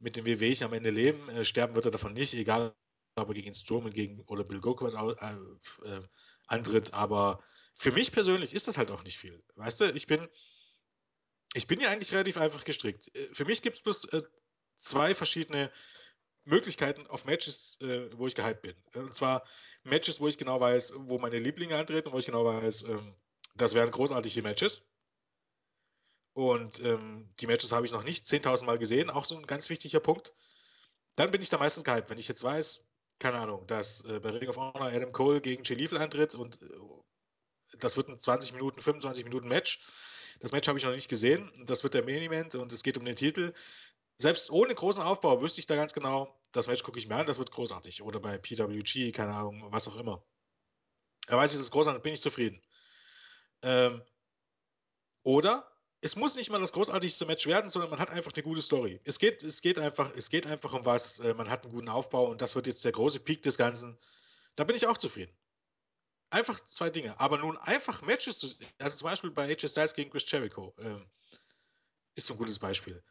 mit 0.00 0.16
den 0.16 0.24
WWs 0.24 0.62
am 0.62 0.72
Ende 0.72 0.90
leben. 0.90 1.28
Äh, 1.28 1.44
sterben 1.44 1.76
wird 1.76 1.84
er 1.84 1.92
davon 1.92 2.14
nicht, 2.14 2.34
egal 2.34 2.74
ob 3.14 3.28
er 3.28 3.34
gegen 3.34 3.54
Strowman 3.54 3.92
gegen, 3.92 4.20
oder 4.22 4.42
Bill 4.42 4.60
Goldberg 4.60 5.22
äh, 5.22 5.88
äh, 5.88 6.02
antritt. 6.48 6.92
Aber 6.92 7.42
für 7.76 7.92
mich 7.92 8.10
persönlich 8.10 8.52
ist 8.52 8.66
das 8.66 8.78
halt 8.78 8.90
auch 8.90 9.04
nicht 9.04 9.18
viel. 9.18 9.42
Weißt 9.54 9.80
du, 9.80 9.92
ich 9.92 10.06
bin, 10.06 10.28
ich 11.54 11.68
bin 11.68 11.80
ja 11.80 11.90
eigentlich 11.90 12.12
relativ 12.12 12.36
einfach 12.36 12.64
gestrickt. 12.64 13.14
Äh, 13.14 13.28
für 13.32 13.44
mich 13.44 13.62
gibt 13.62 13.76
es 13.76 13.82
bloß 13.82 14.06
äh, 14.06 14.22
zwei 14.76 15.14
verschiedene 15.14 15.70
Möglichkeiten 16.44 17.06
auf 17.08 17.24
Matches, 17.24 17.78
äh, 17.80 18.08
wo 18.16 18.26
ich 18.26 18.34
gehypt 18.34 18.62
bin. 18.62 18.76
Und 18.94 19.14
zwar 19.14 19.44
Matches, 19.82 20.20
wo 20.20 20.28
ich 20.28 20.38
genau 20.38 20.60
weiß, 20.60 20.94
wo 20.96 21.18
meine 21.18 21.38
Lieblinge 21.38 21.76
antreten, 21.76 22.12
wo 22.12 22.18
ich 22.18 22.26
genau 22.26 22.44
weiß, 22.44 22.84
ähm, 22.84 23.14
das 23.56 23.74
wären 23.74 23.90
großartige 23.90 24.42
Matches. 24.42 24.82
Und 26.34 26.80
ähm, 26.80 27.32
die 27.40 27.46
Matches 27.46 27.72
habe 27.72 27.86
ich 27.86 27.92
noch 27.92 28.04
nicht 28.04 28.26
10.000 28.26 28.64
Mal 28.64 28.78
gesehen, 28.78 29.10
auch 29.10 29.24
so 29.24 29.36
ein 29.36 29.46
ganz 29.46 29.70
wichtiger 29.70 30.00
Punkt. 30.00 30.34
Dann 31.16 31.30
bin 31.30 31.40
ich 31.40 31.48
da 31.48 31.58
meistens 31.58 31.82
gehypt, 31.82 32.10
wenn 32.10 32.18
ich 32.18 32.28
jetzt 32.28 32.44
weiß, 32.44 32.84
keine 33.18 33.38
Ahnung, 33.38 33.66
dass 33.66 34.04
äh, 34.04 34.20
bei 34.20 34.30
Ring 34.30 34.48
of 34.48 34.56
Honor 34.56 34.88
Adam 34.88 35.12
Cole 35.12 35.40
gegen 35.40 35.64
Jay 35.64 35.74
Lethal 35.74 35.98
antritt 35.98 36.34
und 36.34 36.60
äh, 36.62 36.66
das 37.80 37.96
wird 37.96 38.08
ein 38.08 38.18
20 38.18 38.52
Minuten, 38.52 38.80
25 38.80 39.24
Minuten 39.24 39.48
Match. 39.48 39.80
Das 40.40 40.52
Match 40.52 40.68
habe 40.68 40.78
ich 40.78 40.84
noch 40.84 40.92
nicht 40.92 41.08
gesehen. 41.08 41.50
Das 41.64 41.82
wird 41.82 41.94
der 41.94 42.04
Main 42.04 42.22
Event 42.22 42.54
und 42.54 42.70
es 42.70 42.82
geht 42.82 42.98
um 42.98 43.04
den 43.04 43.16
Titel 43.16 43.54
selbst 44.18 44.50
ohne 44.50 44.74
großen 44.74 45.02
Aufbau 45.02 45.42
wüsste 45.42 45.60
ich 45.60 45.66
da 45.66 45.76
ganz 45.76 45.92
genau, 45.92 46.40
das 46.52 46.66
Match 46.66 46.82
gucke 46.82 46.98
ich 46.98 47.08
mir 47.08 47.16
an, 47.16 47.26
das 47.26 47.38
wird 47.38 47.50
großartig. 47.50 48.02
Oder 48.02 48.18
bei 48.18 48.38
PWG, 48.38 49.12
keine 49.12 49.34
Ahnung, 49.34 49.70
was 49.70 49.88
auch 49.88 49.96
immer. 49.96 50.24
Da 51.26 51.36
weiß 51.36 51.50
ich, 51.50 51.58
das 51.58 51.66
ist 51.66 51.70
großartig, 51.72 52.02
bin 52.02 52.14
ich 52.14 52.20
zufrieden. 52.22 52.62
Ähm, 53.62 54.02
oder 55.22 55.70
es 56.00 56.16
muss 56.16 56.36
nicht 56.36 56.50
mal 56.50 56.60
das 56.60 56.72
großartigste 56.72 57.26
Match 57.26 57.46
werden, 57.46 57.68
sondern 57.68 57.90
man 57.90 57.98
hat 57.98 58.10
einfach 58.10 58.32
eine 58.32 58.42
gute 58.42 58.62
Story. 58.62 59.00
Es 59.04 59.18
geht, 59.18 59.42
es 59.42 59.60
geht, 59.60 59.78
einfach, 59.78 60.14
es 60.14 60.30
geht 60.30 60.46
einfach 60.46 60.72
um 60.72 60.84
was, 60.84 61.18
äh, 61.18 61.34
man 61.34 61.50
hat 61.50 61.64
einen 61.64 61.72
guten 61.72 61.88
Aufbau 61.88 62.26
und 62.30 62.40
das 62.40 62.54
wird 62.54 62.66
jetzt 62.66 62.84
der 62.84 62.92
große 62.92 63.20
Peak 63.20 63.42
des 63.42 63.58
Ganzen. 63.58 63.98
Da 64.54 64.64
bin 64.64 64.76
ich 64.76 64.86
auch 64.86 64.96
zufrieden. 64.96 65.36
Einfach 66.30 66.58
zwei 66.60 66.90
Dinge. 66.90 67.18
Aber 67.20 67.38
nun 67.38 67.58
einfach 67.58 68.02
Matches, 68.02 68.58
also 68.78 68.96
zum 68.96 69.08
Beispiel 69.08 69.30
bei 69.30 69.44
AJ 69.44 69.68
Styles 69.68 69.94
gegen 69.94 70.10
Chris 70.10 70.30
Jericho, 70.30 70.74
äh, 70.78 71.00
ist 72.14 72.26
so 72.26 72.34
ein 72.34 72.38
gutes 72.38 72.58
Beispiel 72.58 73.02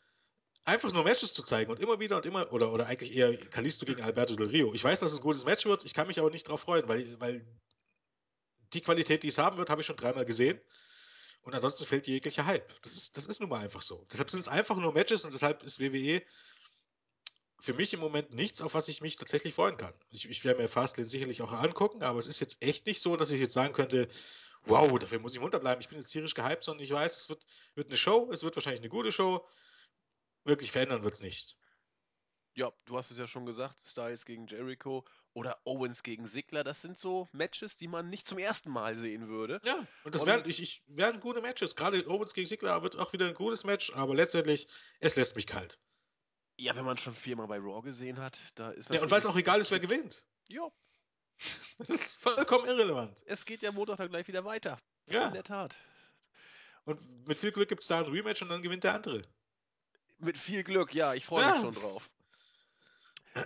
einfach 0.66 0.92
nur 0.92 1.04
Matches 1.04 1.34
zu 1.34 1.44
zeigen 1.44 1.72
und 1.72 1.80
immer 1.80 2.00
wieder 2.00 2.18
und 2.18 2.26
immer, 2.26 2.52
oder, 2.52 2.74
oder 2.74 2.88
eigentlich 2.88 3.16
eher 3.16 3.38
Kalisto 3.38 3.86
gegen 3.86 4.02
Alberto 4.02 4.36
Del 4.36 4.48
Rio. 4.48 4.74
Ich 4.74 4.84
weiß, 4.84 5.00
dass 5.00 5.12
es 5.12 5.20
ein 5.20 5.24
gutes 5.24 5.46
Match 5.46 5.66
wird, 5.66 5.86
ich 5.86 5.94
kann 5.94 6.08
mich 6.08 6.20
aber 6.20 6.32
nicht 6.32 6.48
darauf 6.48 6.62
freuen, 6.62 6.88
weil, 6.88 7.20
weil 7.20 7.46
die 8.74 8.82
Qualität, 8.82 9.24
die 9.24 9.30
es 9.30 9.38
haben 9.38 9.58
wird, 9.58 9.70
habe 9.70 9.82
ich 9.82 9.88
schon 9.88 9.96
dreimal 9.96 10.26
gesehen. 10.26 10.60
Und 11.44 11.54
ansonsten 11.54 11.86
fällt 11.86 12.08
jeglicher 12.08 12.48
Hype. 12.48 12.82
Das 12.82 12.96
ist, 12.96 13.16
das 13.16 13.28
ist 13.28 13.40
nun 13.40 13.50
mal 13.50 13.60
einfach 13.60 13.84
so. 13.84 14.06
Deshalb 14.12 14.32
sind 14.32 14.40
es 14.40 14.48
einfach 14.48 14.76
nur 14.78 14.94
Matches 14.94 15.24
und 15.24 15.34
deshalb 15.34 15.62
ist 15.62 15.80
WWE 15.80 16.24
für 17.60 17.74
mich 17.74 17.94
im 17.94 18.00
Moment 18.00 18.34
nichts, 18.34 18.62
auf 18.62 18.74
was 18.74 18.88
ich 18.88 19.02
mich 19.02 19.16
tatsächlich 19.16 19.54
freuen 19.54 19.78
kann. 19.78 19.94
Ich, 20.10 20.28
ich 20.28 20.44
werde 20.44 20.62
mir 20.62 20.68
Fastlane 20.68 21.08
sicherlich 21.08 21.44
auch 21.44 21.52
angucken, 21.52 22.02
aber 22.02 22.18
es 22.18 22.28
ist 22.28 22.40
jetzt 22.40 22.62
echt 22.62 22.88
nicht 22.88 23.00
so, 23.00 23.16
dass 23.16 23.32
ich 23.32 23.40
jetzt 23.40 23.54
sagen 23.54 23.74
könnte, 23.74 24.08
wow, 24.64 24.98
dafür 24.98 25.20
muss 25.20 25.34
ich 25.34 25.42
runterbleiben. 25.42 25.82
Ich 25.82 25.90
bin 25.90 26.00
jetzt 26.00 26.10
tierisch 26.10 26.34
gehypt, 26.34 26.64
sondern 26.64 26.84
ich 26.84 26.92
weiß, 26.92 27.16
es 27.16 27.30
wird, 27.30 27.46
wird 27.76 27.88
eine 27.88 27.98
Show, 27.98 28.30
es 28.32 28.44
wird 28.44 28.56
wahrscheinlich 28.56 28.82
eine 28.82 28.90
gute 28.90 29.12
Show 29.12 29.46
wirklich 30.46 30.72
verändern 30.72 31.04
wird 31.04 31.16
es 31.16 31.22
nicht. 31.22 31.58
Ja, 32.54 32.72
du 32.86 32.98
hast 32.98 33.12
es 33.12 33.18
ja 33.18 33.28
schon 33.28 33.46
gesagt, 33.46 33.82
Styles 33.82 34.24
gegen 34.26 34.48
Jericho 34.48 35.04
oder 35.34 35.60
Owens 35.66 36.04
gegen 36.04 36.26
Sigler, 36.26 36.64
das 36.64 36.82
sind 36.82 36.98
so 36.98 37.28
Matches, 37.34 37.76
die 37.76 37.90
man 37.90 38.10
nicht 38.10 38.26
zum 38.26 38.38
ersten 38.38 38.72
Mal 38.72 38.98
sehen 38.98 39.28
würde. 39.28 39.60
Ja, 39.66 39.86
und 40.06 40.16
das 40.16 40.26
werden, 40.26 40.50
ich, 40.50 40.62
ich, 40.62 40.82
werden 40.88 41.20
gute 41.20 41.42
Matches. 41.42 41.76
Gerade 41.76 42.08
Owens 42.10 42.34
gegen 42.34 42.48
Sigler 42.48 42.82
wird 42.82 42.98
auch 42.98 43.12
wieder 43.12 43.28
ein 43.28 43.34
gutes 43.34 43.66
Match, 43.66 43.92
aber 43.94 44.16
letztendlich, 44.16 44.70
es 45.02 45.18
lässt 45.18 45.36
mich 45.36 45.48
kalt. 45.48 45.80
Ja, 46.58 46.74
wenn 46.78 46.86
man 46.86 46.98
schon 46.98 47.14
viermal 47.14 47.48
bei 47.48 47.58
Raw 47.58 47.82
gesehen 47.82 48.20
hat, 48.20 48.40
da 48.56 48.72
ist 48.72 48.90
Ja, 48.90 49.02
und 49.02 49.12
weil 49.12 49.20
es 49.20 49.26
auch 49.26 49.36
egal 49.36 49.60
ist, 49.60 49.72
wer 49.72 49.80
gewinnt. 49.80 50.26
Ja. 50.48 50.72
Das 51.78 51.90
ist 51.90 52.22
vollkommen 52.22 52.66
irrelevant. 52.66 53.22
Es 53.26 53.44
geht 53.44 53.62
ja 53.62 53.74
Montag 53.74 53.98
dann 53.98 54.08
gleich 54.08 54.26
wieder 54.30 54.46
weiter. 54.46 54.80
Ja. 55.08 55.28
In 55.28 55.34
der 55.34 55.44
Tat. 55.44 55.76
Und 56.86 57.28
mit 57.28 57.38
viel 57.38 57.52
Glück 57.52 57.68
gibt 57.68 57.82
es 57.82 57.90
da 57.90 58.00
ein 58.00 58.06
Rematch 58.06 58.42
und 58.42 58.48
dann 58.48 58.62
gewinnt 58.62 58.86
der 58.86 58.94
andere. 58.94 59.24
Mit 60.18 60.38
viel 60.38 60.64
Glück, 60.64 60.94
ja, 60.94 61.14
ich 61.14 61.26
freue 61.26 61.44
ja. 61.44 61.52
mich 61.52 61.62
schon 61.62 61.74
drauf. 61.76 62.10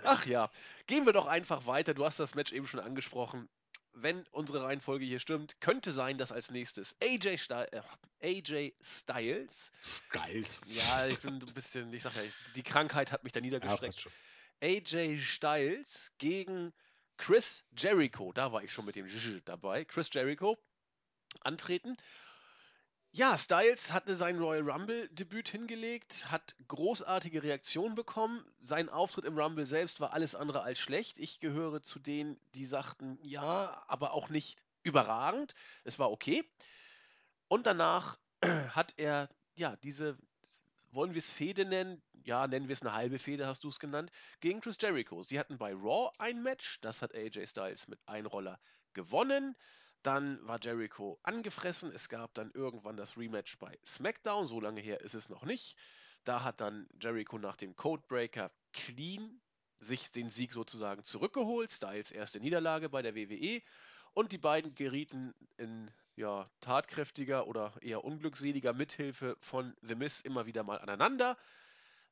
Ach 0.04 0.24
ja, 0.26 0.50
gehen 0.86 1.04
wir 1.04 1.12
doch 1.12 1.26
einfach 1.26 1.66
weiter. 1.66 1.94
Du 1.94 2.04
hast 2.04 2.20
das 2.20 2.34
Match 2.34 2.52
eben 2.52 2.66
schon 2.68 2.80
angesprochen. 2.80 3.48
Wenn 3.92 4.24
unsere 4.28 4.62
Reihenfolge 4.62 5.04
hier 5.04 5.18
stimmt, 5.18 5.60
könnte 5.60 5.90
sein, 5.90 6.16
dass 6.16 6.30
als 6.30 6.50
nächstes 6.50 6.94
AJ, 7.02 7.38
Sty 7.38 7.64
äh, 7.72 7.82
AJ 8.22 8.74
Styles. 8.80 9.72
Styles. 9.80 10.60
Ja, 10.66 11.08
ich 11.08 11.18
bin 11.20 11.42
ein 11.42 11.54
bisschen, 11.54 11.92
ich 11.92 12.02
sag 12.04 12.14
ja, 12.14 12.22
die 12.54 12.62
Krankheit 12.62 13.10
hat 13.10 13.24
mich 13.24 13.32
da 13.32 13.40
Ja, 13.40 13.44
niedergestreckt. 13.46 14.00
schon. 14.00 14.12
AJ 14.62 15.18
Styles 15.18 16.12
gegen 16.18 16.72
Chris 17.16 17.64
Jericho. 17.76 18.32
Da 18.32 18.52
war 18.52 18.62
ich 18.62 18.72
schon 18.72 18.84
mit 18.84 18.94
dem 18.94 19.06
J 19.06 19.42
dabei. 19.44 19.84
Chris 19.84 20.08
Jericho 20.12 20.56
antreten. 21.40 21.96
Ja, 23.12 23.36
Styles 23.36 23.92
hatte 23.92 24.14
sein 24.14 24.38
Royal 24.38 24.70
Rumble-Debüt 24.70 25.48
hingelegt, 25.48 26.30
hat 26.30 26.54
großartige 26.68 27.42
Reaktionen 27.42 27.96
bekommen. 27.96 28.44
Sein 28.58 28.88
Auftritt 28.88 29.24
im 29.24 29.36
Rumble 29.36 29.66
selbst 29.66 29.98
war 29.98 30.12
alles 30.12 30.36
andere 30.36 30.62
als 30.62 30.78
schlecht. 30.78 31.18
Ich 31.18 31.40
gehöre 31.40 31.82
zu 31.82 31.98
denen, 31.98 32.38
die 32.54 32.66
sagten, 32.66 33.18
ja, 33.24 33.82
aber 33.88 34.12
auch 34.12 34.28
nicht 34.28 34.58
überragend. 34.84 35.56
Es 35.82 35.98
war 35.98 36.12
okay. 36.12 36.48
Und 37.48 37.66
danach 37.66 38.16
hat 38.44 38.94
er, 38.96 39.28
ja, 39.56 39.74
diese, 39.82 40.16
wollen 40.92 41.12
wir 41.12 41.18
es 41.18 41.30
Fehde 41.30 41.64
nennen? 41.64 42.00
Ja, 42.22 42.46
nennen 42.46 42.68
wir 42.68 42.74
es 42.74 42.82
eine 42.82 42.94
halbe 42.94 43.18
Fehde, 43.18 43.48
hast 43.48 43.64
du 43.64 43.70
es 43.70 43.80
genannt, 43.80 44.12
gegen 44.38 44.60
Chris 44.60 44.76
Jericho. 44.80 45.24
Sie 45.24 45.40
hatten 45.40 45.58
bei 45.58 45.72
Raw 45.72 46.12
ein 46.18 46.44
Match, 46.44 46.80
das 46.80 47.02
hat 47.02 47.12
AJ 47.12 47.48
Styles 47.48 47.88
mit 47.88 47.98
Einroller 48.06 48.60
gewonnen. 48.92 49.56
Dann 50.02 50.38
war 50.46 50.58
Jericho 50.60 51.18
angefressen. 51.22 51.92
Es 51.92 52.08
gab 52.08 52.34
dann 52.34 52.50
irgendwann 52.52 52.96
das 52.96 53.16
Rematch 53.16 53.58
bei 53.58 53.78
SmackDown. 53.84 54.46
So 54.46 54.60
lange 54.60 54.80
her 54.80 55.00
ist 55.00 55.14
es 55.14 55.28
noch 55.28 55.44
nicht. 55.44 55.76
Da 56.24 56.42
hat 56.42 56.60
dann 56.60 56.88
Jericho 57.00 57.38
nach 57.38 57.56
dem 57.56 57.76
Codebreaker 57.76 58.50
clean 58.72 59.40
sich 59.78 60.10
den 60.10 60.28
Sieg 60.28 60.52
sozusagen 60.52 61.02
zurückgeholt. 61.02 61.70
Styles 61.70 62.10
erste 62.10 62.40
Niederlage 62.40 62.88
bei 62.88 63.02
der 63.02 63.14
WWE. 63.14 63.62
Und 64.12 64.32
die 64.32 64.38
beiden 64.38 64.74
gerieten 64.74 65.34
in 65.56 65.90
ja, 66.16 66.50
tatkräftiger 66.60 67.46
oder 67.46 67.72
eher 67.80 68.04
unglückseliger 68.04 68.72
Mithilfe 68.72 69.36
von 69.40 69.74
The 69.82 69.94
Miz 69.94 70.20
immer 70.20 70.46
wieder 70.46 70.62
mal 70.62 70.78
aneinander. 70.78 71.36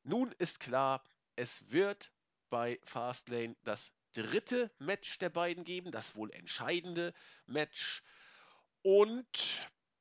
Nun 0.03 0.31
ist 0.33 0.59
klar, 0.59 1.03
es 1.35 1.69
wird 1.71 2.11
bei 2.49 2.79
Fastlane 2.83 3.55
das 3.63 3.91
dritte 4.13 4.71
Match 4.79 5.17
der 5.19 5.29
beiden 5.29 5.63
geben, 5.63 5.91
das 5.91 6.15
wohl 6.15 6.31
entscheidende 6.31 7.13
Match. 7.45 8.03
Und 8.81 9.27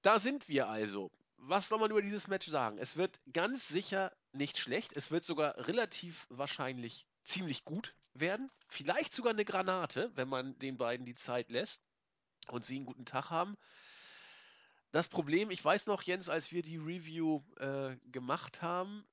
da 0.02 0.18
sind 0.18 0.48
wir 0.48 0.68
also. 0.68 1.10
Was 1.36 1.68
soll 1.68 1.78
man 1.78 1.90
über 1.90 2.02
dieses 2.02 2.26
Match 2.26 2.48
sagen? 2.48 2.78
Es 2.78 2.96
wird 2.96 3.20
ganz 3.32 3.68
sicher 3.68 4.12
nicht 4.32 4.58
schlecht. 4.58 4.92
Es 4.94 5.10
wird 5.10 5.24
sogar 5.24 5.56
relativ 5.68 6.26
wahrscheinlich 6.30 7.06
ziemlich 7.22 7.64
gut 7.64 7.94
werden. 8.14 8.50
Vielleicht 8.66 9.12
sogar 9.12 9.32
eine 9.32 9.44
Granate, 9.44 10.10
wenn 10.14 10.28
man 10.28 10.58
den 10.58 10.76
beiden 10.76 11.06
die 11.06 11.14
Zeit 11.14 11.50
lässt 11.50 11.82
und 12.48 12.64
sie 12.64 12.76
einen 12.76 12.86
guten 12.86 13.04
Tag 13.04 13.30
haben. 13.30 13.56
Das 14.90 15.08
Problem, 15.08 15.50
ich 15.50 15.64
weiß 15.64 15.86
noch, 15.86 16.02
Jens, 16.02 16.28
als 16.28 16.50
wir 16.50 16.62
die 16.62 16.78
Review 16.78 17.42
äh, 17.58 17.96
gemacht 18.10 18.62
haben, 18.62 19.06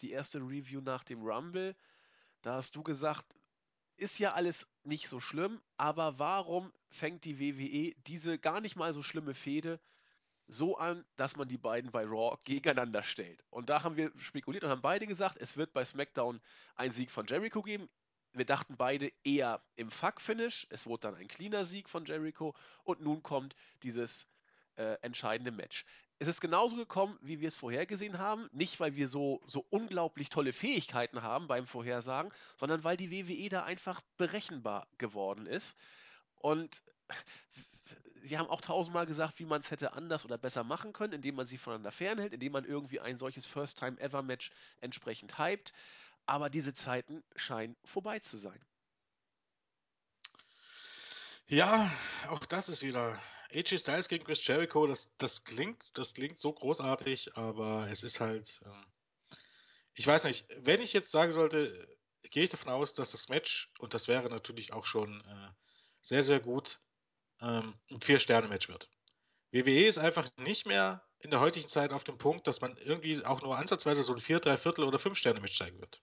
die 0.00 0.10
erste 0.10 0.38
Review 0.38 0.80
nach 0.80 1.04
dem 1.04 1.22
Rumble, 1.22 1.76
da 2.40 2.54
hast 2.54 2.74
du 2.74 2.82
gesagt, 2.82 3.26
ist 4.02 4.18
ja 4.18 4.34
alles 4.34 4.68
nicht 4.84 5.08
so 5.08 5.20
schlimm, 5.20 5.60
aber 5.76 6.18
warum 6.18 6.72
fängt 6.90 7.24
die 7.24 7.38
WWE 7.38 7.94
diese 8.06 8.38
gar 8.38 8.60
nicht 8.60 8.76
mal 8.76 8.92
so 8.92 9.02
schlimme 9.02 9.34
Fehde 9.34 9.80
so 10.48 10.76
an, 10.76 11.06
dass 11.16 11.36
man 11.36 11.48
die 11.48 11.56
beiden 11.56 11.90
bei 11.92 12.04
Raw 12.04 12.36
gegeneinander 12.44 13.02
stellt? 13.04 13.44
Und 13.50 13.70
da 13.70 13.84
haben 13.84 13.96
wir 13.96 14.12
spekuliert 14.18 14.64
und 14.64 14.70
haben 14.70 14.82
beide 14.82 15.06
gesagt, 15.06 15.38
es 15.38 15.56
wird 15.56 15.72
bei 15.72 15.84
SmackDown 15.84 16.40
einen 16.74 16.92
Sieg 16.92 17.10
von 17.10 17.26
Jericho 17.26 17.62
geben. 17.62 17.88
Wir 18.32 18.44
dachten 18.44 18.76
beide 18.76 19.12
eher 19.24 19.62
im 19.76 19.90
Fuck-Finish. 19.90 20.66
Es 20.70 20.86
wurde 20.86 21.02
dann 21.08 21.14
ein 21.14 21.28
cleaner 21.28 21.64
Sieg 21.64 21.88
von 21.88 22.04
Jericho 22.04 22.54
und 22.82 23.00
nun 23.00 23.22
kommt 23.22 23.54
dieses 23.82 24.26
äh, 24.76 24.94
entscheidende 25.02 25.52
Match. 25.52 25.84
Es 26.22 26.28
ist 26.28 26.40
genauso 26.40 26.76
gekommen, 26.76 27.18
wie 27.20 27.40
wir 27.40 27.48
es 27.48 27.56
vorhergesehen 27.56 28.16
haben. 28.20 28.48
Nicht, 28.52 28.78
weil 28.78 28.94
wir 28.94 29.08
so, 29.08 29.42
so 29.44 29.66
unglaublich 29.70 30.28
tolle 30.28 30.52
Fähigkeiten 30.52 31.20
haben 31.22 31.48
beim 31.48 31.66
Vorhersagen, 31.66 32.30
sondern 32.56 32.84
weil 32.84 32.96
die 32.96 33.10
WWE 33.10 33.48
da 33.48 33.64
einfach 33.64 34.00
berechenbar 34.18 34.86
geworden 34.98 35.46
ist. 35.46 35.76
Und 36.36 36.80
wir 38.22 38.38
haben 38.38 38.48
auch 38.50 38.60
tausendmal 38.60 39.04
gesagt, 39.04 39.40
wie 39.40 39.44
man 39.44 39.58
es 39.58 39.72
hätte 39.72 39.94
anders 39.94 40.24
oder 40.24 40.38
besser 40.38 40.62
machen 40.62 40.92
können, 40.92 41.14
indem 41.14 41.34
man 41.34 41.48
sie 41.48 41.58
voneinander 41.58 41.90
fernhält, 41.90 42.32
indem 42.32 42.52
man 42.52 42.64
irgendwie 42.64 43.00
ein 43.00 43.18
solches 43.18 43.44
First-Time-Ever-Match 43.46 44.52
entsprechend 44.80 45.40
hypt. 45.40 45.72
Aber 46.26 46.50
diese 46.50 46.72
Zeiten 46.72 47.24
scheinen 47.34 47.74
vorbei 47.84 48.20
zu 48.20 48.36
sein. 48.36 48.64
Ja, 51.48 51.90
auch 52.28 52.46
das 52.46 52.68
ist 52.68 52.84
wieder 52.84 53.20
AJ 53.54 53.78
Styles 53.78 54.08
gegen 54.08 54.24
Chris 54.24 54.46
Jericho. 54.46 54.86
Das, 54.86 55.12
das 55.18 55.44
klingt, 55.44 55.96
das 55.98 56.14
klingt 56.14 56.38
so 56.38 56.52
großartig, 56.52 57.36
aber 57.36 57.88
es 57.90 58.02
ist 58.02 58.20
halt. 58.20 58.60
Ähm, 58.64 58.86
ich 59.94 60.06
weiß 60.06 60.24
nicht, 60.24 60.46
wenn 60.58 60.80
ich 60.80 60.92
jetzt 60.92 61.10
sagen 61.10 61.32
sollte, 61.32 61.86
gehe 62.30 62.44
ich 62.44 62.50
davon 62.50 62.72
aus, 62.72 62.94
dass 62.94 63.10
das 63.10 63.28
Match, 63.28 63.70
und 63.78 63.94
das 63.94 64.08
wäre 64.08 64.30
natürlich 64.30 64.72
auch 64.72 64.86
schon 64.86 65.20
äh, 65.20 65.50
sehr, 66.00 66.22
sehr 66.22 66.40
gut, 66.40 66.80
ähm, 67.40 67.74
ein 67.90 68.00
Vier-Sterne-Match 68.00 68.68
wird. 68.68 68.88
WWE 69.50 69.86
ist 69.86 69.98
einfach 69.98 70.30
nicht 70.38 70.66
mehr 70.66 71.06
in 71.18 71.30
der 71.30 71.40
heutigen 71.40 71.68
Zeit 71.68 71.92
auf 71.92 72.04
dem 72.04 72.16
Punkt, 72.16 72.46
dass 72.46 72.60
man 72.60 72.76
irgendwie 72.78 73.22
auch 73.24 73.42
nur 73.42 73.58
ansatzweise 73.58 74.02
so 74.02 74.14
ein 74.14 74.18
Vier-, 74.18 74.40
Dreiviertel- 74.40 74.84
oder 74.84 74.98
Fünf-Sterne-Match 74.98 75.58
zeigen 75.58 75.78
wird. 75.78 76.02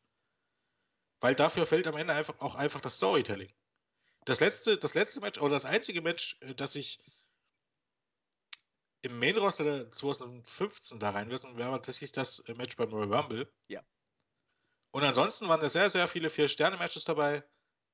Weil 1.20 1.36
dafür 1.36 1.66
fällt 1.66 1.88
am 1.88 1.98
Ende 1.98 2.14
einfach 2.14 2.40
auch 2.40 2.56
einfach 2.56 2.80
das 2.80 2.96
Storytelling. 2.98 3.52
Das 4.26 4.40
letzte, 4.40 4.78
das 4.78 4.94
letzte 4.94 5.20
Match, 5.22 5.40
oder 5.40 5.54
das 5.54 5.66
einzige 5.66 6.02
Match, 6.02 6.38
äh, 6.42 6.54
das 6.54 6.76
ich 6.76 7.00
im 9.02 9.20
Main 9.20 9.38
Roster 9.38 9.64
der 9.64 9.92
2015 9.92 11.00
da 11.00 11.12
reinlassen, 11.12 11.58
wäre 11.58 11.72
tatsächlich 11.72 12.12
das 12.12 12.40
äh, 12.40 12.54
Match 12.54 12.76
beim 12.76 12.90
Royal 12.90 13.14
Rumble. 13.14 13.52
Ja. 13.68 13.82
Und 14.92 15.04
ansonsten 15.04 15.48
waren 15.48 15.62
da 15.62 15.70
sehr, 15.70 15.90
sehr 15.90 16.08
viele 16.08 16.30
Vier-Sterne-Matches 16.30 17.06
dabei. 17.06 17.44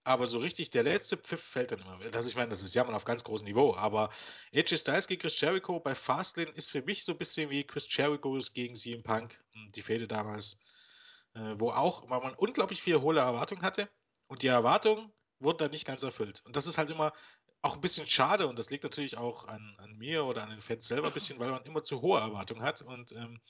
Aber 0.08 0.28
so 0.28 0.38
richtig 0.38 0.70
der 0.70 0.84
letzte 0.84 1.18
Pfiff 1.18 1.42
fällt 1.42 1.72
dann 1.72 1.80
immer. 1.80 1.98
Das, 2.12 2.28
ich 2.28 2.36
meine, 2.36 2.50
das 2.50 2.62
ist 2.62 2.76
ja 2.76 2.84
mal 2.84 2.94
auf 2.94 3.06
ganz 3.06 3.24
großem 3.24 3.48
Niveau. 3.48 3.76
Aber 3.76 4.12
AJ 4.54 4.78
Styles 4.78 5.08
gegen 5.08 5.20
Chris 5.20 5.40
Jericho 5.42 5.80
bei 5.80 5.96
Fastlane 5.96 6.52
ist 6.52 6.70
für 6.70 6.84
mich 6.84 7.04
so 7.04 7.14
ein 7.14 7.18
bisschen 7.18 7.50
wie 7.50 7.64
Chris 7.64 7.88
Jericho 7.90 8.40
gegen 8.54 8.76
CM 8.76 9.02
Punk, 9.02 9.44
die 9.76 9.82
Fehde 9.82 10.08
damals, 10.08 10.60
äh, 11.34 11.56
wo 11.58 11.72
auch, 11.72 12.08
weil 12.08 12.22
man 12.22 12.36
unglaublich 12.36 12.84
viele 12.84 13.02
hohe 13.02 13.18
Erwartungen 13.18 13.64
hatte. 13.64 13.90
Und 14.28 14.44
die 14.44 14.48
Erwartungen 14.48 15.12
wurden 15.40 15.58
dann 15.58 15.72
nicht 15.72 15.88
ganz 15.88 16.04
erfüllt. 16.04 16.44
Und 16.46 16.56
das 16.56 16.68
ist 16.68 16.78
halt 16.78 16.92
immer 16.92 17.12
auch 17.66 17.74
ein 17.74 17.82
bisschen 17.82 18.08
schade. 18.08 18.48
Und 18.48 18.60
das 18.60 18.70
liegt 18.70 18.84
natürlich 18.84 19.18
auch 19.18 19.48
an, 19.48 19.76
an 19.80 19.98
mir 19.98 20.24
oder 20.24 20.44
an 20.44 20.52
den 20.52 20.62
Fans 20.62 20.88
selber 20.88 21.08
ein 21.08 21.14
bisschen, 21.14 21.40
weil 21.40 21.52
man 21.52 21.64
immer 21.64 21.84
zu 21.84 22.02
hohe 22.02 22.20
Erwartungen 22.20 22.62
hat. 22.62 22.82
Und 22.84 23.12
ähm, 23.14 23.42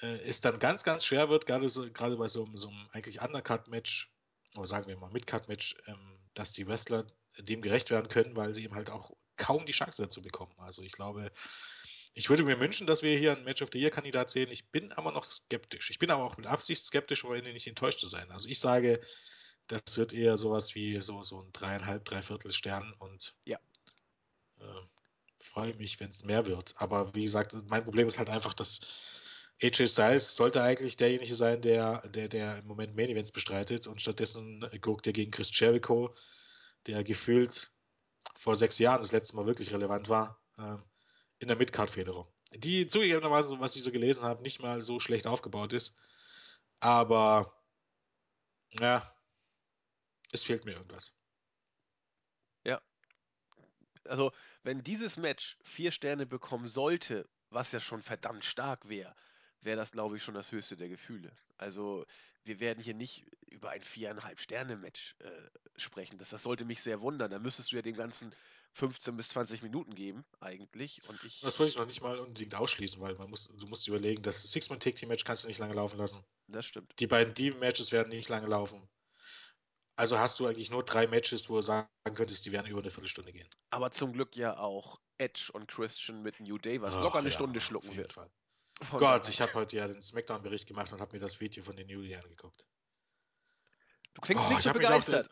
äh, 0.00 0.18
es 0.20 0.40
dann 0.40 0.58
ganz, 0.60 0.84
ganz 0.84 1.04
schwer 1.04 1.28
wird, 1.28 1.46
gerade 1.46 1.68
so, 1.68 1.90
gerade 1.90 2.16
bei 2.16 2.28
so, 2.28 2.48
so 2.54 2.68
einem 2.68 2.88
eigentlich 2.92 3.20
Undercut-Match, 3.20 4.10
oder 4.54 4.66
sagen 4.66 4.86
wir 4.86 4.96
mal 4.96 5.10
Mid-Cut-Match, 5.10 5.76
ähm, 5.86 6.18
dass 6.34 6.52
die 6.52 6.66
Wrestler 6.66 7.06
dem 7.38 7.60
gerecht 7.60 7.90
werden 7.90 8.08
können, 8.08 8.36
weil 8.36 8.54
sie 8.54 8.64
eben 8.64 8.74
halt 8.74 8.90
auch 8.90 9.10
kaum 9.36 9.66
die 9.66 9.72
Chance 9.72 10.02
dazu 10.02 10.22
bekommen. 10.22 10.54
Also 10.58 10.82
ich 10.82 10.92
glaube, 10.92 11.32
ich 12.14 12.28
würde 12.30 12.44
mir 12.44 12.60
wünschen, 12.60 12.86
dass 12.86 13.02
wir 13.02 13.18
hier 13.18 13.32
einen 13.32 13.44
Match 13.44 13.62
of 13.62 13.70
the 13.72 13.80
Year-Kandidat 13.80 14.30
sehen. 14.30 14.50
Ich 14.50 14.70
bin 14.70 14.92
aber 14.92 15.10
noch 15.12 15.24
skeptisch. 15.24 15.90
Ich 15.90 15.98
bin 15.98 16.10
aber 16.10 16.22
auch 16.22 16.36
mit 16.36 16.46
Absicht 16.46 16.84
skeptisch, 16.84 17.24
um 17.24 17.32
nicht 17.32 17.66
enttäuscht 17.66 17.98
zu 17.98 18.06
sein. 18.06 18.30
Also 18.30 18.48
ich 18.48 18.60
sage, 18.60 19.00
das 19.68 19.96
wird 19.96 20.12
eher 20.12 20.36
sowas 20.36 20.74
wie 20.74 21.00
so, 21.00 21.22
so 21.22 21.42
ein 21.42 21.52
dreieinhalb, 21.52 22.04
dreiviertel 22.04 22.50
Stern 22.52 22.92
und 22.98 23.34
Ja. 23.44 23.58
äh, 24.60 24.64
freue 25.40 25.74
mich, 25.74 26.00
wenn 26.00 26.10
es 26.10 26.24
mehr 26.24 26.46
wird. 26.46 26.74
Aber 26.76 27.14
wie 27.14 27.22
gesagt, 27.22 27.54
mein 27.68 27.84
Problem 27.84 28.08
ist 28.08 28.18
halt 28.18 28.30
einfach, 28.30 28.54
dass 28.54 28.80
AJ 29.62 29.88
Styles 29.88 30.36
sollte 30.36 30.62
eigentlich 30.62 30.96
derjenige 30.96 31.34
sein, 31.34 31.60
der, 31.62 32.06
der, 32.08 32.28
der 32.28 32.58
im 32.58 32.66
Moment 32.66 32.96
Main 32.96 33.10
Events 33.10 33.32
bestreitet 33.32 33.86
und 33.86 34.00
stattdessen 34.02 34.64
guckt 34.80 35.06
er 35.06 35.12
gegen 35.12 35.30
Chris 35.30 35.50
Jericho, 35.58 36.14
der 36.86 37.04
gefühlt 37.04 37.72
vor 38.36 38.56
sechs 38.56 38.78
Jahren 38.78 39.00
das 39.00 39.12
letzte 39.12 39.36
Mal 39.36 39.46
wirklich 39.46 39.72
relevant 39.72 40.08
war, 40.08 40.40
äh, 40.58 40.76
in 41.40 41.48
der 41.48 41.56
Midcard-Federung. 41.56 42.28
Die 42.54 42.86
zugegebenermaßen, 42.86 43.60
was 43.60 43.76
ich 43.76 43.82
so 43.82 43.92
gelesen 43.92 44.24
habe, 44.24 44.42
nicht 44.42 44.60
mal 44.62 44.80
so 44.80 45.00
schlecht 45.00 45.26
aufgebaut 45.26 45.72
ist. 45.72 45.96
Aber 46.80 47.54
ja, 48.80 49.11
es 50.32 50.44
fehlt 50.44 50.64
mir 50.64 50.72
irgendwas. 50.72 51.14
Also, 54.04 54.32
wenn 54.62 54.82
dieses 54.82 55.16
Match 55.16 55.56
vier 55.62 55.90
Sterne 55.90 56.26
bekommen 56.26 56.68
sollte, 56.68 57.28
was 57.50 57.72
ja 57.72 57.80
schon 57.80 58.02
verdammt 58.02 58.44
stark 58.44 58.88
wäre, 58.88 59.14
wäre 59.60 59.76
das, 59.76 59.92
glaube 59.92 60.16
ich, 60.16 60.24
schon 60.24 60.34
das 60.34 60.50
höchste 60.50 60.76
der 60.76 60.88
Gefühle. 60.88 61.32
Also, 61.56 62.04
wir 62.44 62.58
werden 62.58 62.82
hier 62.82 62.94
nicht 62.94 63.24
über 63.46 63.70
ein 63.70 63.82
viereinhalb 63.82 64.40
Sterne-Match 64.40 65.14
äh, 65.20 65.30
sprechen. 65.76 66.18
Das, 66.18 66.30
das 66.30 66.42
sollte 66.42 66.64
mich 66.64 66.82
sehr 66.82 67.00
wundern. 67.00 67.30
Da 67.30 67.38
müsstest 67.38 67.70
du 67.70 67.76
ja 67.76 67.82
den 67.82 67.94
ganzen 67.94 68.34
15 68.72 69.16
bis 69.16 69.28
20 69.28 69.62
Minuten 69.62 69.94
geben, 69.94 70.24
eigentlich. 70.40 71.00
Und 71.08 71.22
ich, 71.22 71.40
Das 71.40 71.58
würde 71.58 71.70
ich 71.70 71.76
noch 71.76 71.86
nicht 71.86 72.02
mal 72.02 72.18
unbedingt 72.18 72.54
ausschließen, 72.54 73.00
weil 73.00 73.14
man 73.14 73.30
muss, 73.30 73.54
du 73.54 73.66
musst 73.68 73.86
überlegen, 73.86 74.22
das 74.22 74.50
Six-Man-Take-Team-Match 74.50 75.24
kannst 75.24 75.44
du 75.44 75.48
nicht 75.48 75.58
lange 75.58 75.74
laufen 75.74 75.98
lassen. 75.98 76.24
das 76.48 76.66
stimmt. 76.66 76.92
Die 76.98 77.06
beiden 77.06 77.34
Team-Matches 77.34 77.92
werden 77.92 78.08
nicht 78.08 78.28
lange 78.28 78.48
laufen. 78.48 78.88
Also 80.02 80.18
hast 80.18 80.40
du 80.40 80.48
eigentlich 80.48 80.68
nur 80.68 80.82
drei 80.82 81.06
Matches, 81.06 81.48
wo 81.48 81.54
du 81.54 81.60
sagen 81.60 81.86
könntest, 82.16 82.44
die 82.44 82.50
werden 82.50 82.66
über 82.66 82.80
eine 82.80 82.90
Viertelstunde 82.90 83.32
gehen. 83.32 83.48
Aber 83.70 83.92
zum 83.92 84.12
Glück 84.12 84.34
ja 84.34 84.58
auch 84.58 84.98
Edge 85.18 85.50
und 85.52 85.68
Christian 85.68 86.22
mit 86.22 86.40
New 86.40 86.58
Day, 86.58 86.82
was 86.82 86.96
Ach, 86.96 87.02
locker 87.02 87.18
eine 87.20 87.28
ja, 87.28 87.34
Stunde 87.34 87.60
schlucken 87.60 87.96
wird. 87.96 88.12
Fall. 88.12 88.28
Von 88.82 88.98
Gott, 88.98 89.28
ich 89.28 89.40
habe 89.40 89.54
heute 89.54 89.76
ja 89.76 89.86
den 89.86 90.02
Smackdown-Bericht 90.02 90.66
gemacht 90.66 90.92
und 90.92 91.00
habe 91.00 91.12
mir 91.12 91.20
das 91.20 91.38
Video 91.38 91.62
von 91.62 91.76
den 91.76 91.86
New 91.86 92.02
Day 92.02 92.16
angeguckt. 92.16 92.66
Du 94.14 94.22
klingst 94.22 94.44
Oh, 94.44 94.48
nicht 94.48 94.58
ich 94.58 94.64
so 94.64 94.72
begeistert. 94.72 95.30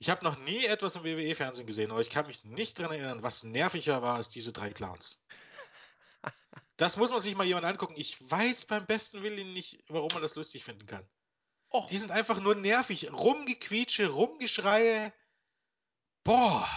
Ich 0.00 0.10
habe 0.10 0.24
noch 0.24 0.36
nie 0.38 0.64
etwas 0.64 0.96
im 0.96 1.04
WWE-Fernsehen 1.04 1.68
gesehen, 1.68 1.92
aber 1.92 2.00
ich 2.00 2.10
kann 2.10 2.26
mich 2.26 2.42
nicht 2.42 2.80
daran 2.80 2.96
erinnern, 2.96 3.22
was 3.22 3.44
nerviger 3.44 4.02
war 4.02 4.16
als 4.16 4.28
diese 4.28 4.52
drei 4.52 4.70
Clowns. 4.72 5.24
Das 6.82 6.96
muss 6.96 7.10
man 7.10 7.20
sich 7.20 7.36
mal 7.36 7.46
jemand 7.46 7.64
angucken. 7.64 7.94
Ich 7.96 8.28
weiß 8.28 8.66
beim 8.66 8.86
besten 8.86 9.22
Willen 9.22 9.52
nicht, 9.52 9.84
warum 9.86 10.08
man 10.14 10.20
das 10.20 10.34
lustig 10.34 10.64
finden 10.64 10.84
kann. 10.84 11.08
Och, 11.72 11.86
Die 11.86 11.96
sind 11.96 12.10
einfach 12.10 12.40
nur 12.40 12.56
nervig. 12.56 13.12
Rumgequietsche, 13.12 14.08
Rumgeschreie. 14.08 15.12
Boah. 16.24 16.68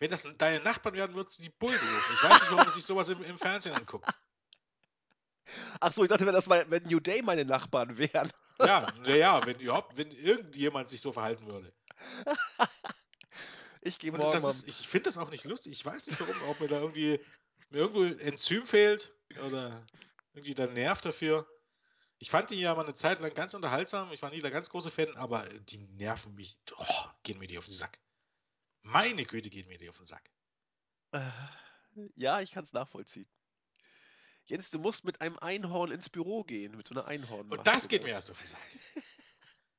Wenn 0.00 0.10
das 0.10 0.26
deine 0.38 0.58
Nachbarn 0.64 0.96
werden, 0.96 1.14
würdest 1.14 1.38
du 1.38 1.44
die 1.44 1.50
Bullen 1.50 1.78
rufen. 1.78 2.14
Ich 2.14 2.22
weiß 2.24 2.40
nicht, 2.40 2.50
warum 2.50 2.64
man 2.64 2.70
sich 2.72 2.84
sowas 2.84 3.08
im, 3.08 3.22
im 3.22 3.38
Fernsehen 3.38 3.72
anguckt. 3.72 4.10
ach 5.78 5.92
so, 5.92 6.02
ich 6.02 6.08
dachte, 6.08 6.26
wenn, 6.26 6.34
das 6.34 6.48
mal, 6.48 6.68
wenn 6.68 6.82
New 6.88 6.98
Day 6.98 7.22
meine 7.22 7.44
Nachbarn 7.44 7.96
wären. 7.96 8.32
Ja, 8.58 8.92
naja, 9.04 9.46
wenn 9.46 9.60
überhaupt, 9.60 9.96
wenn 9.96 10.10
irgendjemand 10.10 10.88
sich 10.88 11.00
so 11.00 11.12
verhalten 11.12 11.46
würde. 11.46 11.72
Ich 13.82 14.00
gehe 14.00 14.10
morgen 14.10 14.44
ist, 14.44 14.66
ich 14.66 14.88
finde 14.88 15.04
das 15.04 15.16
auch 15.16 15.30
nicht 15.30 15.44
lustig. 15.44 15.72
Ich 15.72 15.86
weiß 15.86 16.08
nicht 16.08 16.18
warum, 16.18 16.34
ob 16.48 16.58
mir 16.58 16.66
da 16.66 16.80
irgendwie 16.80 17.20
mir 17.70 17.78
irgendwo 17.78 18.02
ein 18.02 18.18
Enzym 18.18 18.66
fehlt 18.66 19.14
oder 19.46 19.86
irgendwie 20.34 20.54
der 20.54 20.68
Nerv 20.68 21.00
dafür. 21.00 21.46
Ich 22.18 22.30
fand 22.30 22.50
die 22.50 22.60
ja 22.60 22.74
mal 22.74 22.84
eine 22.84 22.94
Zeit 22.94 23.20
lang 23.20 23.34
ganz 23.34 23.54
unterhaltsam. 23.54 24.10
Ich 24.12 24.22
war 24.22 24.30
nie 24.30 24.40
der 24.40 24.50
ganz 24.50 24.70
große 24.70 24.90
Fan, 24.90 25.16
aber 25.16 25.46
die 25.48 25.78
nerven 25.78 26.34
mich. 26.34 26.58
Oh, 26.76 27.04
gehen 27.22 27.38
mir 27.38 27.46
die 27.46 27.58
auf 27.58 27.66
den 27.66 27.74
Sack. 27.74 28.00
Meine 28.82 29.24
Güte, 29.24 29.50
gehen 29.50 29.68
mir 29.68 29.78
die 29.78 29.88
auf 29.88 29.96
den 29.96 30.06
Sack. 30.06 30.30
Äh, 31.12 31.30
Ja, 32.14 32.40
ich 32.40 32.52
kann 32.52 32.64
es 32.64 32.72
nachvollziehen. 32.72 33.28
Jens, 34.44 34.70
du 34.70 34.78
musst 34.78 35.04
mit 35.04 35.20
einem 35.20 35.38
Einhorn 35.38 35.90
ins 35.90 36.08
Büro 36.08 36.44
gehen, 36.44 36.76
mit 36.76 36.86
so 36.86 36.94
einer 36.94 37.06
Einhornmaske. 37.06 37.58
Und 37.58 37.66
das 37.66 37.88
geht 37.88 38.02
da. 38.02 38.06
mir 38.06 38.12
erst 38.12 38.30
auf 38.30 38.38
den 38.38 38.46
Sack. 38.46 38.60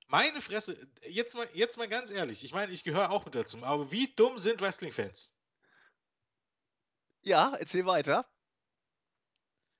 Meine 0.07 0.41
Fresse, 0.41 0.77
jetzt 1.07 1.35
mal, 1.35 1.47
jetzt 1.53 1.77
mal 1.77 1.87
ganz 1.87 2.11
ehrlich. 2.11 2.43
Ich 2.43 2.53
meine, 2.53 2.71
ich 2.71 2.83
gehöre 2.83 3.11
auch 3.11 3.25
mit 3.25 3.35
dazu. 3.35 3.63
Aber 3.63 3.91
wie 3.91 4.07
dumm 4.15 4.37
sind 4.37 4.61
Wrestling-Fans? 4.61 5.36
Ja, 7.27 7.53
erzähl 7.59 7.85
weiter. 7.85 8.25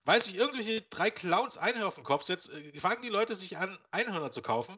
Weil 0.03 0.21
sich 0.21 0.35
irgendwelche 0.35 0.81
drei 0.81 1.09
Clowns 1.09 1.57
Einhörner 1.57 1.87
auf 1.87 1.95
den 1.95 2.03
Kopf 2.03 2.23
setzt, 2.23 2.49
äh, 2.49 2.77
fangen 2.77 3.01
die 3.01 3.09
Leute 3.09 3.35
sich 3.35 3.55
an, 3.57 3.79
Einhörner 3.89 4.31
zu 4.31 4.41
kaufen. 4.41 4.77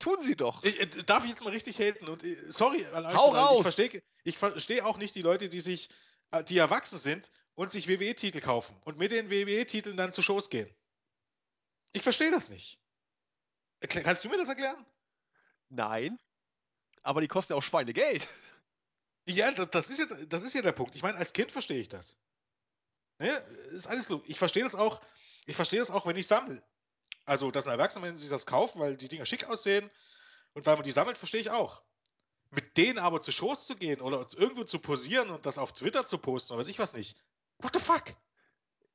Tun 0.00 0.20
sie 0.22 0.34
doch. 0.34 0.64
Ich, 0.64 0.80
äh, 0.80 0.86
darf 1.04 1.22
ich 1.22 1.30
jetzt 1.30 1.44
mal 1.44 1.50
richtig 1.50 1.78
haten? 1.78 2.08
Und 2.08 2.24
äh, 2.24 2.34
sorry 2.50 2.84
Hau 2.92 3.30
raus! 3.30 3.58
ich 3.58 3.62
verstehe 3.62 4.02
ich 4.24 4.38
versteh 4.38 4.82
auch 4.82 4.96
nicht 4.96 5.14
die 5.14 5.22
Leute, 5.22 5.48
die 5.48 5.60
sich, 5.60 5.88
äh, 6.32 6.42
die 6.42 6.58
erwachsen 6.58 6.98
sind 6.98 7.30
und 7.54 7.70
sich 7.70 7.88
WWE-Titel 7.88 8.40
kaufen 8.40 8.76
und 8.84 8.98
mit 8.98 9.12
den 9.12 9.30
WWE-Titeln 9.30 9.96
dann 9.96 10.12
zu 10.12 10.22
Shows 10.22 10.50
gehen. 10.50 10.68
Ich 11.92 12.02
verstehe 12.02 12.32
das 12.32 12.48
nicht. 12.48 12.80
Kannst 13.88 14.24
du 14.24 14.28
mir 14.28 14.36
das 14.36 14.48
erklären? 14.48 14.84
Nein. 15.68 16.18
Aber 17.02 17.20
die 17.20 17.28
kosten 17.28 17.52
ja 17.52 17.56
auch 17.56 17.62
Schweinegeld. 17.62 18.26
Ja, 19.28 19.50
das, 19.50 19.68
das, 19.70 19.90
ist 19.90 19.98
ja, 19.98 20.06
das 20.26 20.42
ist 20.42 20.54
ja 20.54 20.62
der 20.62 20.72
Punkt. 20.72 20.94
Ich 20.94 21.02
meine, 21.02 21.18
als 21.18 21.32
Kind 21.32 21.52
verstehe 21.52 21.80
ich 21.80 21.88
das. 21.88 22.16
Ne? 23.18 23.28
Ist 23.72 23.86
alles 23.86 24.08
logisch. 24.08 24.28
Ich 24.30 24.38
verstehe 24.38 24.62
das 24.62 24.74
auch, 24.74 25.00
ich 25.46 25.56
verstehe 25.56 25.80
das 25.80 25.90
auch, 25.90 26.06
wenn 26.06 26.16
ich 26.16 26.26
sammle. 26.26 26.62
Also, 27.24 27.50
dass 27.50 27.66
ein 27.66 27.72
Erwachsener 27.72 28.14
sich 28.14 28.30
das 28.30 28.46
kauft, 28.46 28.78
weil 28.78 28.96
die 28.96 29.08
Dinger 29.08 29.26
schick 29.26 29.44
aussehen 29.44 29.90
und 30.54 30.64
weil 30.64 30.76
man 30.76 30.82
die 30.82 30.92
sammelt, 30.92 31.18
verstehe 31.18 31.40
ich 31.40 31.50
auch. 31.50 31.82
Mit 32.50 32.78
denen 32.78 32.98
aber 32.98 33.20
zu 33.20 33.30
Shows 33.30 33.66
zu 33.66 33.76
gehen 33.76 34.00
oder 34.00 34.20
uns 34.20 34.32
irgendwo 34.32 34.64
zu 34.64 34.78
posieren 34.78 35.28
und 35.28 35.44
das 35.44 35.58
auf 35.58 35.72
Twitter 35.72 36.06
zu 36.06 36.16
posten 36.16 36.54
oder 36.54 36.60
weiß 36.60 36.68
ich 36.68 36.78
was 36.78 36.94
nicht. 36.94 37.18
What 37.58 37.74
the 37.74 37.80
fuck? 37.80 38.14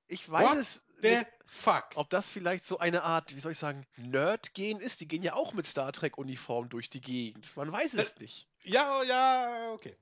Ich 0.07 0.29
weiß 0.29 0.49
What 0.49 0.57
es 0.57 0.83
nicht, 1.01 1.27
fuck? 1.45 1.85
ob 1.95 2.09
das 2.09 2.29
vielleicht 2.29 2.65
so 2.65 2.79
eine 2.79 3.03
Art, 3.03 3.35
wie 3.35 3.39
soll 3.39 3.51
ich 3.51 3.59
sagen, 3.59 3.85
Nerd-Gen 3.97 4.79
ist. 4.79 5.01
Die 5.01 5.07
gehen 5.07 5.21
ja 5.21 5.35
auch 5.35 5.53
mit 5.53 5.67
Star 5.67 5.91
Trek-Uniform 5.91 6.69
durch 6.69 6.89
die 6.89 7.01
Gegend. 7.01 7.55
Man 7.55 7.71
weiß 7.71 7.93
es 7.93 8.17
nicht. 8.17 8.47
Ja, 8.63 9.03
ja, 9.03 9.71
okay. 9.73 9.95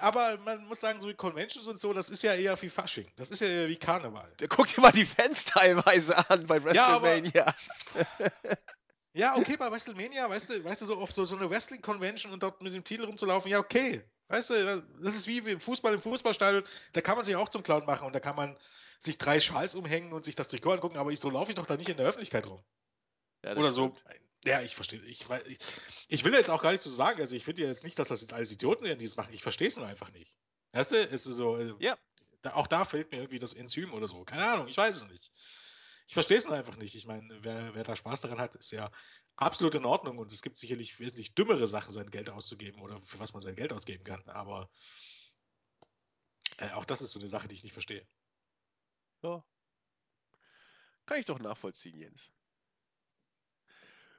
Aber 0.00 0.36
man 0.44 0.64
muss 0.66 0.80
sagen, 0.80 1.00
so 1.00 1.08
wie 1.08 1.14
Conventions 1.14 1.66
und 1.68 1.78
so, 1.80 1.92
das 1.92 2.08
ist 2.10 2.22
ja 2.22 2.34
eher 2.34 2.60
wie 2.62 2.68
Fasching. 2.68 3.10
Das 3.16 3.30
ist 3.30 3.40
ja 3.40 3.48
eher 3.48 3.68
wie 3.68 3.76
Karneval. 3.76 4.32
Der 4.38 4.48
guckt 4.48 4.76
dir 4.76 4.80
mal 4.80 4.92
die 4.92 5.04
Fans 5.04 5.44
teilweise 5.44 6.16
an 6.30 6.46
bei 6.46 6.58
Ja, 6.72 6.86
aber- 6.88 7.08
WrestleMania. 7.08 7.54
Ja, 9.14 9.36
okay, 9.36 9.56
bei 9.56 9.70
WrestleMania, 9.70 10.28
weißt 10.30 10.50
du, 10.50 10.64
weißt 10.64 10.82
du, 10.82 10.86
so 10.86 10.96
auf 10.98 11.10
so, 11.12 11.24
so 11.24 11.34
eine 11.36 11.50
Wrestling-Convention 11.50 12.32
und 12.32 12.42
dort 12.42 12.62
mit 12.62 12.72
dem 12.74 12.84
Titel 12.84 13.04
rumzulaufen, 13.04 13.50
ja, 13.50 13.58
okay. 13.58 14.04
Weißt 14.28 14.50
du, 14.50 14.84
das 15.02 15.14
ist 15.14 15.26
wie 15.26 15.38
im 15.38 15.58
Fußball 15.58 15.94
im 15.94 16.00
Fußballstadion, 16.02 16.62
da 16.92 17.00
kann 17.00 17.16
man 17.16 17.24
sich 17.24 17.34
auch 17.34 17.48
zum 17.48 17.62
Clown 17.62 17.84
machen 17.86 18.06
und 18.06 18.14
da 18.14 18.20
kann 18.20 18.36
man 18.36 18.56
sich 19.00 19.16
drei 19.18 19.40
Schals 19.40 19.74
umhängen 19.74 20.12
und 20.12 20.24
sich 20.24 20.34
das 20.36 20.48
Trikot 20.48 20.72
angucken, 20.72 20.98
aber 20.98 21.10
ich, 21.10 21.18
so 21.18 21.30
laufe 21.30 21.50
ich 21.50 21.56
doch 21.56 21.66
da 21.66 21.76
nicht 21.76 21.88
in 21.88 21.96
der 21.96 22.06
Öffentlichkeit 22.06 22.46
rum. 22.46 22.62
Ja, 23.44 23.56
Oder 23.56 23.72
so. 23.72 23.96
stimmt. 23.96 24.20
Ja, 24.44 24.62
ich 24.62 24.74
verstehe. 24.74 25.00
Ich, 25.02 25.26
ich, 25.46 25.58
ich 26.08 26.24
will 26.24 26.32
jetzt 26.32 26.50
auch 26.50 26.62
gar 26.62 26.72
nicht 26.72 26.82
so 26.82 26.90
sagen. 26.90 27.20
Also, 27.20 27.34
ich 27.34 27.44
finde 27.44 27.62
ja 27.62 27.68
jetzt 27.68 27.84
nicht, 27.84 27.98
dass 27.98 28.08
das 28.08 28.20
jetzt 28.20 28.32
alles 28.32 28.52
Idioten 28.52 28.84
werden, 28.84 28.98
die 28.98 29.04
es 29.04 29.16
machen. 29.16 29.34
Ich 29.34 29.42
verstehe 29.42 29.68
es 29.68 29.76
nur 29.76 29.86
einfach 29.86 30.12
nicht. 30.12 30.38
Weißt 30.72 30.92
du, 30.92 30.96
es 31.08 31.26
ist 31.26 31.34
so. 31.36 31.56
äh, 31.58 31.74
Ja. 31.80 31.98
Da, 32.42 32.54
auch 32.54 32.68
da 32.68 32.84
fehlt 32.84 33.10
mir 33.10 33.18
irgendwie 33.18 33.40
das 33.40 33.52
Enzym 33.52 33.92
oder 33.92 34.06
so. 34.06 34.24
Keine 34.24 34.46
Ahnung, 34.46 34.68
ich 34.68 34.76
weiß 34.76 34.94
es 34.94 35.08
nicht. 35.08 35.32
Ich 36.06 36.14
verstehe 36.14 36.38
es 36.38 36.44
nur 36.46 36.54
einfach 36.54 36.76
nicht. 36.76 36.94
Ich 36.94 37.04
meine, 37.04 37.42
wer, 37.42 37.74
wer 37.74 37.82
da 37.82 37.96
Spaß 37.96 38.20
daran 38.20 38.38
hat, 38.38 38.54
ist 38.54 38.70
ja 38.70 38.90
absolut 39.36 39.74
in 39.74 39.84
Ordnung 39.84 40.18
und 40.18 40.32
es 40.32 40.40
gibt 40.40 40.56
sicherlich 40.56 41.00
wesentlich 41.00 41.34
dümmere 41.34 41.66
Sachen, 41.66 41.90
sein 41.90 42.10
Geld 42.10 42.30
auszugeben 42.30 42.80
oder 42.80 43.02
für 43.02 43.18
was 43.18 43.32
man 43.32 43.40
sein 43.40 43.56
Geld 43.56 43.72
ausgeben 43.72 44.04
kann. 44.04 44.22
Aber 44.28 44.70
äh, 46.58 46.70
auch 46.70 46.84
das 46.84 47.02
ist 47.02 47.10
so 47.10 47.18
eine 47.18 47.28
Sache, 47.28 47.48
die 47.48 47.56
ich 47.56 47.64
nicht 47.64 47.72
verstehe. 47.72 48.06
Ja. 49.22 49.44
Kann 51.06 51.18
ich 51.18 51.26
doch 51.26 51.40
nachvollziehen, 51.40 51.98
Jens. 51.98 52.30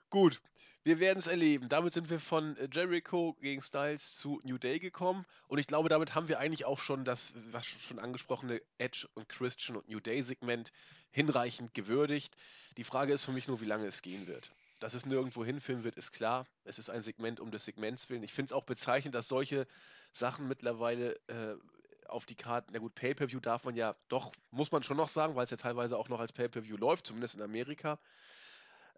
Gut, 0.10 0.42
wir 0.84 1.00
werden 1.00 1.20
es 1.20 1.28
erleben. 1.28 1.70
Damit 1.70 1.94
sind 1.94 2.10
wir 2.10 2.20
von 2.20 2.58
äh, 2.58 2.68
Jericho 2.72 3.34
gegen 3.42 3.62
Styles 3.62 4.18
zu 4.18 4.42
New 4.44 4.58
Day 4.58 4.80
gekommen. 4.80 5.24
Und 5.48 5.60
ich 5.60 5.68
glaube, 5.68 5.88
damit 5.88 6.16
haben 6.16 6.30
wir 6.30 6.40
eigentlich 6.40 6.66
auch 6.66 6.80
schon 6.80 7.06
das, 7.06 7.32
was 7.52 7.68
schon 7.68 8.00
angesprochene 8.00 8.60
Edge 8.80 9.08
und 9.14 9.30
Christian 9.30 9.78
und 9.78 9.88
New 9.88 10.00
Day 10.00 10.24
Segment 10.24 10.72
hinreichend 11.12 11.76
gewürdigt. 11.76 12.36
Die 12.78 12.84
Frage 12.84 13.14
ist 13.14 13.24
für 13.24 13.32
mich 13.32 13.48
nur, 13.48 13.62
wie 13.62 13.66
lange 13.66 13.86
es 13.86 14.02
gehen 14.02 14.26
wird. 14.26 14.52
Dass 14.80 14.96
es 14.96 15.06
nirgendwo 15.06 15.46
hinführen 15.46 15.84
wird, 15.84 15.96
ist 15.96 16.12
klar. 16.12 16.48
Es 16.64 16.80
ist 16.80 16.90
ein 16.90 17.04
Segment 17.04 17.40
um 17.40 17.52
des 17.52 17.66
Segments 17.66 18.10
willen. 18.10 18.24
Ich 18.24 18.34
finde 18.34 18.48
es 18.48 18.54
auch 18.54 18.64
bezeichnend, 18.64 19.14
dass 19.14 19.28
solche 19.28 19.68
Sachen 20.12 20.48
mittlerweile 20.48 21.20
äh, 21.28 21.56
auf 22.08 22.26
die 22.26 22.36
Karten, 22.36 22.72
na 22.74 22.80
gut, 22.80 22.96
Pay-Per-View 22.96 23.42
darf 23.42 23.64
man 23.64 23.76
ja 23.76 23.96
doch, 24.08 24.32
muss 24.50 24.72
man 24.72 24.82
schon 24.82 24.98
noch 24.98 25.10
sagen, 25.10 25.36
weil 25.36 25.44
es 25.44 25.52
ja 25.52 25.58
teilweise 25.58 25.98
auch 25.98 26.10
noch 26.10 26.20
als 26.20 26.34
Pay-Per-View 26.34 26.78
läuft, 26.78 27.06
zumindest 27.06 27.36
in 27.36 27.44
Amerika. 27.44 28.00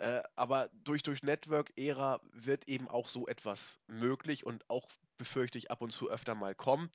Äh, 0.02 0.24
aber 0.36 0.68
durch, 0.84 1.04
durch 1.04 1.22
Network-Ära 1.22 2.22
wird 2.34 2.68
eben 2.68 2.88
auch 2.88 3.08
so 3.08 3.28
etwas 3.28 3.78
möglich 3.86 4.48
und 4.48 4.68
auch 4.68 4.90
befürchte 5.20 5.60
ich 5.60 5.70
ab 5.70 5.84
und 5.84 5.92
zu 5.92 6.10
öfter 6.10 6.34
mal 6.34 6.56
kommen. 6.56 6.90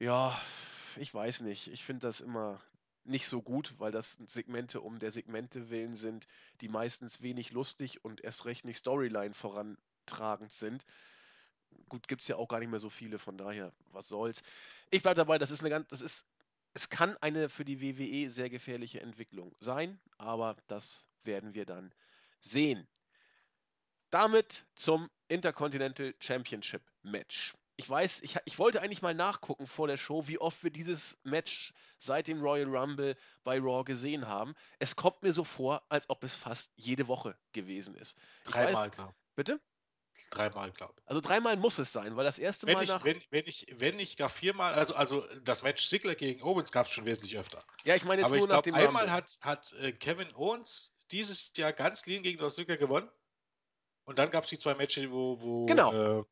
Ja, 0.00 0.40
ich 0.96 1.14
weiß 1.14 1.42
nicht. 1.42 1.68
Ich 1.68 1.84
finde 1.84 2.08
das 2.08 2.20
immer 2.20 2.60
nicht 3.04 3.28
so 3.28 3.40
gut, 3.40 3.74
weil 3.78 3.92
das 3.92 4.18
Segmente 4.26 4.80
um 4.80 4.98
der 4.98 5.12
Segmente 5.12 5.70
willen 5.70 5.94
sind, 5.94 6.26
die 6.60 6.68
meistens 6.68 7.22
wenig 7.22 7.52
lustig 7.52 8.04
und 8.04 8.24
erst 8.24 8.44
recht 8.44 8.64
nicht 8.64 8.78
Storyline 8.78 9.32
vorantragend 9.32 10.52
sind. 10.52 10.84
Gut, 11.88 12.08
gibt 12.08 12.22
es 12.22 12.28
ja 12.28 12.34
auch 12.34 12.48
gar 12.48 12.58
nicht 12.58 12.70
mehr 12.70 12.80
so 12.80 12.90
viele, 12.90 13.20
von 13.20 13.38
daher, 13.38 13.72
was 13.92 14.08
soll's. 14.08 14.42
Ich 14.90 15.02
bleibe 15.02 15.14
dabei, 15.14 15.38
das 15.38 15.52
ist 15.52 15.60
eine 15.60 15.70
ganz, 15.70 15.86
das 15.86 16.00
ist, 16.00 16.26
es 16.74 16.88
kann 16.88 17.16
eine 17.18 17.48
für 17.48 17.64
die 17.64 17.80
WWE 17.80 18.30
sehr 18.30 18.50
gefährliche 18.50 19.00
Entwicklung 19.00 19.54
sein, 19.60 20.00
aber 20.18 20.56
das 20.66 21.04
werden 21.24 21.54
wir 21.54 21.66
dann 21.66 21.94
sehen. 22.40 22.88
Damit 24.10 24.66
zum 24.74 25.08
Intercontinental 25.28 26.14
Championship 26.20 26.82
Match. 27.02 27.54
Ich 27.76 27.88
weiß, 27.88 28.20
ich, 28.20 28.36
ich 28.44 28.58
wollte 28.58 28.82
eigentlich 28.82 29.00
mal 29.00 29.14
nachgucken 29.14 29.66
vor 29.66 29.88
der 29.88 29.96
Show, 29.96 30.28
wie 30.28 30.38
oft 30.38 30.62
wir 30.62 30.70
dieses 30.70 31.18
Match 31.22 31.72
seit 31.98 32.26
dem 32.26 32.42
Royal 32.42 32.68
Rumble 32.68 33.16
bei 33.42 33.58
Raw 33.58 33.84
gesehen 33.84 34.26
haben. 34.28 34.54
Es 34.78 34.96
kommt 34.96 35.22
mir 35.22 35.32
so 35.32 35.44
vor, 35.44 35.82
als 35.88 36.10
ob 36.10 36.22
es 36.24 36.36
fast 36.36 36.72
jede 36.76 37.08
Woche 37.08 37.38
gewesen 37.52 37.94
ist. 37.94 38.18
Dreimal, 38.44 38.90
glaube 38.90 39.14
bitte? 39.34 39.60
ich. 40.14 40.28
Dreimal, 40.30 40.72
glaube 40.72 40.94
ich. 40.98 41.08
Also 41.08 41.20
dreimal 41.20 41.56
muss 41.56 41.78
es 41.78 41.92
sein, 41.92 42.16
weil 42.16 42.24
das 42.24 42.38
erste 42.38 42.66
Wenn 42.66 42.74
Mal 42.74 42.84
ich, 42.84 42.90
nach. 42.90 43.04
wenn, 43.04 43.22
wenn, 43.30 43.44
ich, 43.46 43.66
wenn 43.78 43.98
ich 43.98 44.16
gar 44.16 44.28
viermal, 44.28 44.74
also, 44.74 44.94
also 44.94 45.26
das 45.42 45.62
Match 45.62 45.88
Ziggler 45.88 46.14
gegen 46.14 46.42
Owens 46.42 46.72
gab 46.72 46.86
es 46.86 46.92
schon 46.92 47.06
wesentlich 47.06 47.38
öfter. 47.38 47.64
Ja, 47.84 47.94
ich 47.94 48.04
meine 48.04 48.20
jetzt 48.20 48.26
Aber 48.26 48.36
nur 48.36 48.44
ich 48.44 48.48
nach 48.50 48.62
glaube, 48.62 48.70
dem 48.70 48.74
einmal 48.74 49.04
Rumble. 49.04 49.12
hat, 49.12 49.38
hat 49.40 49.72
äh, 49.74 49.92
Kevin 49.92 50.34
Owens 50.34 50.92
dieses 51.12 51.52
Jahr 51.56 51.72
ganz 51.72 52.02
clean 52.02 52.22
gegen 52.22 52.50
Ziggler 52.50 52.76
gewonnen. 52.76 53.08
Und 54.04 54.18
dann 54.18 54.30
gab 54.30 54.44
es 54.44 54.50
die 54.50 54.58
zwei 54.58 54.74
Matches, 54.74 55.10
wo, 55.10 55.40
wo 55.40 55.66
Genau. 55.66 56.20
äh, 56.20 56.24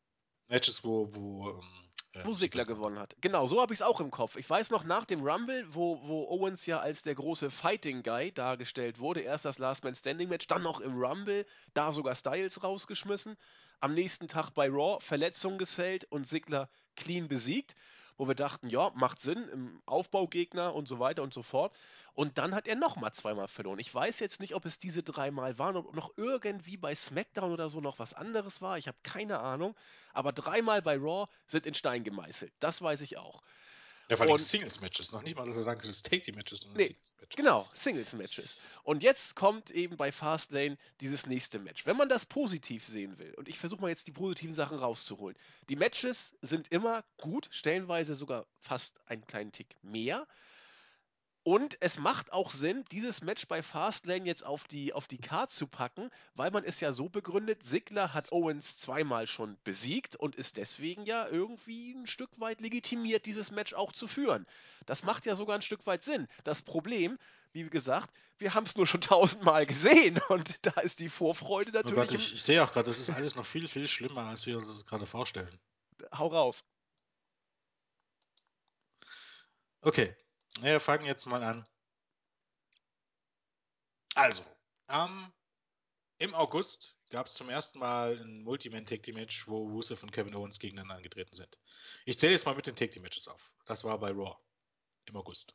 Matches, 0.49 0.83
wo, 0.83 1.09
wo 1.15 1.51
ähm, 1.51 1.89
äh, 2.15 2.35
Sigler 2.35 2.65
gewonnen 2.65 2.79
gewonnen 2.79 2.99
hat. 2.99 3.17
Genau, 3.21 3.47
so 3.47 3.61
habe 3.61 3.73
ich 3.75 3.81
es 3.81 3.87
auch 3.87 4.01
im 4.01 4.11
Kopf. 4.11 4.37
Ich 4.37 4.49
weiß 4.49 4.71
noch 4.71 4.85
nach 4.85 5.05
dem 5.05 5.21
Rumble, 5.21 5.67
wo, 5.75 6.01
wo 6.03 6.29
Owens 6.29 6.67
ja 6.67 6.81
als 6.81 7.03
der 7.03 7.15
große 7.15 7.51
Fighting 7.51 8.03
Guy 8.03 8.33
dargestellt 8.33 8.99
wurde. 8.99 9.21
Erst 9.21 9.45
das 9.45 9.59
Last 9.59 9.85
Man 9.85 9.95
Standing 9.95 10.29
Match, 10.29 10.47
dann 10.47 10.63
noch 10.63 10.81
im 10.81 10.97
Rumble, 10.97 11.47
da 11.75 11.93
sogar 11.93 12.15
Styles 12.15 12.63
rausgeschmissen. 12.63 13.37
Am 13.81 13.95
nächsten 13.95 14.27
Tag 14.27 14.51
bei 14.51 14.69
Raw 14.69 14.99
Verletzung 15.01 15.59
gesellt 15.59 16.05
und 16.11 16.27
Sigler 16.27 16.69
clean 16.97 17.29
besiegt. 17.29 17.75
Wo 18.17 18.27
wir 18.27 18.35
dachten, 18.35 18.69
ja, 18.69 18.91
macht 18.97 19.21
Sinn, 19.23 19.49
im 19.53 19.81
Aufbaugegner 19.87 20.75
und 20.75 20.89
so 20.89 20.99
weiter 20.99 21.23
und 21.23 21.33
so 21.33 21.45
fort. 21.45 21.73
Und 22.19 22.37
dann 22.37 22.53
hat 22.53 22.67
er 22.67 22.75
nochmal 22.75 23.13
zweimal 23.13 23.47
verloren. 23.47 23.79
Ich 23.79 23.95
weiß 23.95 24.19
jetzt 24.19 24.41
nicht, 24.41 24.57
ob 24.57 24.65
es 24.65 24.81
diese 24.81 25.05
dreimal 25.05 25.57
waren, 25.57 25.77
ob 25.77 25.95
noch 25.95 26.11
irgendwie 26.17 26.77
bei 26.77 26.93
SmackDown 26.93 27.53
oder 27.53 27.71
so 27.71 27.81
noch 27.81 28.01
was 28.01 28.13
anderes 28.13 28.61
war. 28.61 28.77
Ich 28.77 28.89
habe 28.89 28.99
keine 29.05 29.39
Ahnung. 29.39 29.77
Aber 30.15 30.33
dreimal 30.33 30.83
bei 30.83 30.97
Raw 30.97 31.29
sind 31.47 31.65
in 31.65 31.75
Stein 31.75 32.03
gemeißelt. 32.03 32.53
Das 32.59 32.83
weiß 32.83 33.03
ich 33.03 33.19
auch. 33.19 33.41
Ja, 34.09 34.17
vor 34.17 34.27
allem 34.27 34.37
Singles-Matches. 34.37 35.13
Noch 35.13 35.23
nicht 35.23 35.37
mal, 35.37 35.47
dass 35.47 35.55
er 35.55 35.63
sagen 35.63 35.79
könnte, 35.79 35.93
es 35.93 36.03
Take 36.03 36.23
Team-Matches, 36.23 36.63
sondern 36.63 36.79
Nee, 36.79 36.87
Singles-Matches. 36.87 37.37
Genau, 37.37 37.69
Singles-Matches. 37.73 38.63
Und 38.83 39.05
jetzt 39.05 39.37
kommt 39.37 39.71
eben 39.71 39.97
bei 39.97 40.11
Fastlane 40.11 40.77
dieses 41.01 41.25
nächste 41.27 41.61
Match. 41.61 41.87
Wenn 41.87 41.97
man 41.97 42.09
das 42.09 42.27
positiv 42.27 42.85
sehen 42.85 43.17
will, 43.21 43.33
und 43.35 43.49
ich 43.49 43.61
versuche 43.61 43.81
mal 43.81 43.91
jetzt 43.91 44.09
die 44.09 44.13
positiven 44.13 44.57
Sachen 44.57 44.81
rauszuholen. 44.81 45.37
Die 45.69 45.77
Matches 45.77 46.37
sind 46.43 46.67
immer 46.73 47.05
gut, 47.21 47.49
stellenweise 47.53 48.17
sogar 48.17 48.49
fast 48.59 48.99
einen 49.07 49.25
kleinen 49.25 49.53
Tick 49.53 49.77
mehr. 49.83 50.27
Und 51.49 51.79
es 51.81 51.99
macht 51.99 52.31
auch 52.35 52.51
Sinn, 52.51 52.85
dieses 52.93 53.23
Match 53.23 53.47
bei 53.47 53.63
Fastlane 53.63 54.27
jetzt 54.27 54.45
auf 54.45 54.65
die, 54.65 54.93
auf 54.93 55.07
die 55.07 55.17
Card 55.17 55.51
zu 55.51 55.67
packen, 55.67 56.11
weil 56.35 56.51
man 56.51 56.63
es 56.63 56.79
ja 56.81 56.93
so 56.93 57.09
begründet, 57.09 57.65
Sigler 57.65 58.13
hat 58.13 58.33
Owens 58.33 58.77
zweimal 58.77 59.27
schon 59.27 59.57
besiegt 59.65 60.15
und 60.15 60.37
ist 60.37 60.59
deswegen 60.59 61.07
ja 61.07 61.27
irgendwie 61.27 61.93
ein 61.93 62.07
Stück 62.07 62.29
weit 62.39 62.61
legitimiert, 62.61 63.25
dieses 63.25 63.51
Match 63.51 63.73
auch 63.73 63.93
zu 63.93 64.07
führen. 64.07 64.45
Das 64.85 65.05
macht 65.05 65.25
ja 65.25 65.37
sogar 65.37 65.57
ein 65.57 65.63
Stück 65.63 65.87
weit 65.87 66.05
Sinn. 66.05 66.29
Das 66.45 66.61
Problem, 66.61 67.19
wie 67.53 67.65
gesagt, 67.71 68.15
wir 68.37 68.53
haben 68.53 68.67
es 68.67 68.77
nur 68.77 68.87
schon 68.87 69.01
tausendmal 69.01 69.65
gesehen 69.65 70.21
und 70.29 70.55
da 70.67 70.79
ist 70.83 71.01
die 71.01 71.09
Vorfreude 71.09 71.71
Oh 71.71 71.77
natürlich. 71.77 71.95
Gott, 71.97 72.13
ich, 72.13 72.35
ich 72.35 72.43
sehe 72.43 72.63
auch 72.63 72.73
gerade, 72.73 72.91
das 72.91 72.99
ist 72.99 73.09
alles 73.09 73.37
noch 73.37 73.47
viel, 73.47 73.69
viel 73.69 73.89
schlimmer, 73.89 74.25
als 74.27 74.45
wir 74.45 74.59
uns 74.59 74.69
das 74.69 74.85
gerade 74.85 75.07
vorstellen. 75.07 75.59
hau 76.13 76.27
raus. 76.27 76.63
Okay, 79.81 80.15
wir 80.63 80.81
fangen 80.81 81.05
jetzt 81.05 81.27
mal 81.27 81.43
an. 81.43 81.67
Also, 84.15 84.45
ähm, 84.89 85.33
im 86.19 86.35
August 86.35 86.97
gab 87.11 87.27
es 87.27 87.35
zum 87.35 87.49
ersten 87.49 87.79
Mal 87.79 88.19
ein 88.19 88.43
Multiman-Tag-Team-Match, 88.43 89.47
wo 89.47 89.69
Rusev 89.69 90.03
und 90.03 90.11
Kevin 90.13 90.35
Owens 90.35 90.59
gegeneinander 90.59 90.97
angetreten 90.97 91.35
sind. 91.35 91.59
Ich 92.05 92.19
zähle 92.19 92.33
jetzt 92.33 92.45
mal 92.45 92.55
mit 92.55 92.67
den 92.67 92.77
Tag-Team-Matches 92.77 93.29
auf. 93.29 93.53
Das 93.65 93.85
war 93.85 93.99
bei 93.99 94.11
Raw 94.11 94.37
im 95.07 95.17
August. 95.17 95.55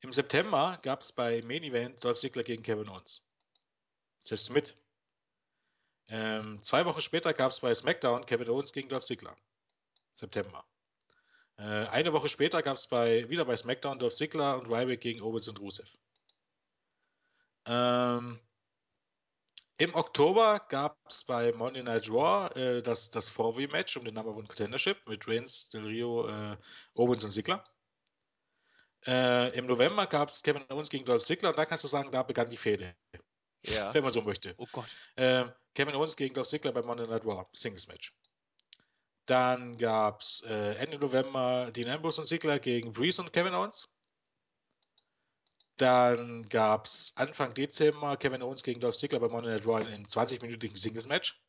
Im 0.00 0.12
September 0.12 0.78
gab 0.82 1.00
es 1.00 1.12
bei 1.12 1.42
Main 1.42 1.64
Event 1.64 2.04
Dolph 2.04 2.18
Ziggler 2.18 2.42
gegen 2.42 2.62
Kevin 2.62 2.88
Owens. 2.88 3.26
Zählst 4.20 4.48
du 4.48 4.52
mit? 4.52 4.76
Ähm, 6.08 6.62
zwei 6.62 6.84
Wochen 6.84 7.00
später 7.00 7.32
gab 7.32 7.50
es 7.50 7.60
bei 7.60 7.74
SmackDown 7.74 8.26
Kevin 8.26 8.48
Owens 8.50 8.72
gegen 8.72 8.88
Dolph 8.88 9.04
Ziggler. 9.04 9.36
September. 10.12 10.64
Äh, 11.56 11.62
eine 11.86 12.12
Woche 12.12 12.28
später 12.28 12.62
gab 12.62 12.76
es 12.76 12.86
bei, 12.88 13.28
wieder 13.28 13.44
bei 13.44 13.56
SmackDown 13.56 13.98
Dolph 13.98 14.14
Ziggler 14.14 14.58
und 14.58 14.66
Ryback 14.68 15.00
gegen 15.00 15.22
Owens 15.22 15.48
und 15.48 15.60
Rusev. 15.60 15.88
Ähm, 17.66 18.40
Im 19.78 19.94
Oktober 19.94 20.60
gab 20.68 20.98
es 21.08 21.24
bei 21.24 21.52
Monday 21.52 21.82
Night 21.82 22.08
Raw 22.10 22.48
äh, 22.58 22.82
das, 22.82 23.10
das 23.10 23.30
4V-Match 23.30 23.96
um 23.96 24.04
den 24.04 24.14
Number 24.14 24.34
One 24.34 24.46
Contendership 24.46 25.06
mit 25.06 25.26
Reigns, 25.26 25.70
Del 25.70 25.84
Rio, 25.86 26.28
äh, 26.28 26.56
Owens 26.94 27.24
und 27.24 27.30
Ziggler. 27.30 27.64
Äh, 29.06 29.56
Im 29.56 29.66
November 29.66 30.06
gab 30.06 30.30
es 30.30 30.42
Kevin 30.42 30.64
Owens 30.70 30.88
gegen 30.88 31.04
Dolph 31.04 31.24
Ziggler 31.24 31.50
und 31.50 31.58
da 31.58 31.66
kannst 31.66 31.84
du 31.84 31.88
sagen, 31.88 32.10
da 32.10 32.22
begann 32.22 32.48
die 32.48 32.56
Fehde, 32.56 32.96
Ja. 33.62 33.92
wenn 33.92 34.02
man 34.02 34.12
so 34.12 34.22
möchte. 34.22 34.54
Oh 34.56 34.66
Gott. 34.72 34.88
Äh, 35.16 35.44
Kevin 35.74 35.94
Owens 35.94 36.16
gegen 36.16 36.34
Dolph 36.34 36.48
Ziggler 36.48 36.72
bei 36.72 36.82
Monday 36.82 37.06
Night 37.06 37.24
Raw, 37.24 37.44
Singles 37.52 37.86
Match. 37.88 38.14
Dann 39.26 39.78
gab 39.78 40.20
es 40.20 40.42
äh, 40.46 40.74
Ende 40.74 40.98
November 40.98 41.70
Dean 41.72 41.88
Ambrose 41.88 42.20
und 42.20 42.26
Ziggler 42.26 42.58
gegen 42.58 42.92
Breeze 42.92 43.22
und 43.22 43.32
Kevin 43.32 43.54
Owens. 43.54 43.90
Dann 45.76 46.48
gab 46.48 46.86
es 46.86 47.12
Anfang 47.16 47.52
Dezember 47.54 48.16
Kevin 48.16 48.42
Owens 48.42 48.62
gegen 48.62 48.80
Dolph 48.80 48.96
Ziggler 48.96 49.20
bei 49.20 49.28
Monday 49.28 49.52
Night 49.52 49.66
Raw 49.66 49.80
in 49.80 49.88
einem 49.88 50.04
20-minütigen 50.04 50.76
Singles-Match. 50.76 51.40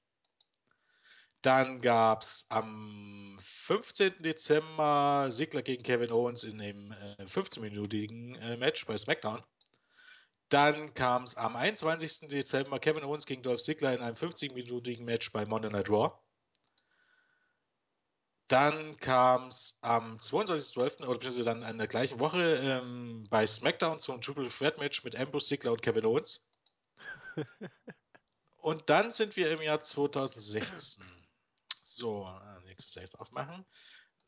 Dann 1.41 1.79
gab 1.79 2.23
es 2.23 2.47
am 2.49 3.37
15. 3.39 4.23
Dezember 4.23 5.27
Ziggler 5.29 5.61
gegen 5.61 5.83
Kevin 5.83 6.11
Owens 6.11 6.43
in 6.43 6.59
einem 6.59 6.91
äh, 6.91 7.23
15-minütigen 7.25 8.35
äh, 8.39 8.57
Match 8.57 8.85
bei 8.87 8.97
SmackDown. 8.97 9.43
Dann 10.49 10.93
kam 10.95 11.23
es 11.23 11.35
am 11.35 11.55
21. 11.55 12.29
Dezember 12.29 12.79
Kevin 12.79 13.03
Owens 13.03 13.27
gegen 13.27 13.43
Dolph 13.43 13.61
Ziggler 13.61 13.93
in 13.93 14.01
einem 14.01 14.15
50-minütigen 14.15 15.03
Match 15.03 15.31
bei 15.31 15.45
Monday 15.45 15.69
Night 15.69 15.89
Raw. 15.89 16.13
Dann 18.47 18.95
kam 18.97 19.47
es 19.47 19.77
am 19.81 20.17
22.12. 20.17 21.01
oder 21.01 21.13
beziehungsweise 21.13 21.43
dann 21.43 21.63
in 21.63 21.77
der 21.79 21.87
gleichen 21.87 22.19
Woche 22.19 22.57
ähm, 22.61 23.25
bei 23.29 23.47
SmackDown 23.47 23.99
zum 23.99 24.21
Triple 24.21 24.49
Threat 24.49 24.77
Match 24.77 25.03
mit 25.03 25.15
Ambrose 25.15 25.47
Ziggler 25.47 25.71
und 25.71 25.81
Kevin 25.81 26.05
Owens. 26.05 26.47
und 28.57 28.89
dann 28.89 29.09
sind 29.09 29.35
wir 29.35 29.51
im 29.51 29.61
Jahr 29.61 29.81
2016. 29.81 31.03
So, 31.81 32.27
äh, 32.27 32.65
nächstes 32.65 32.93
Jahr 32.93 33.03
jetzt 33.03 33.19
aufmachen. 33.19 33.65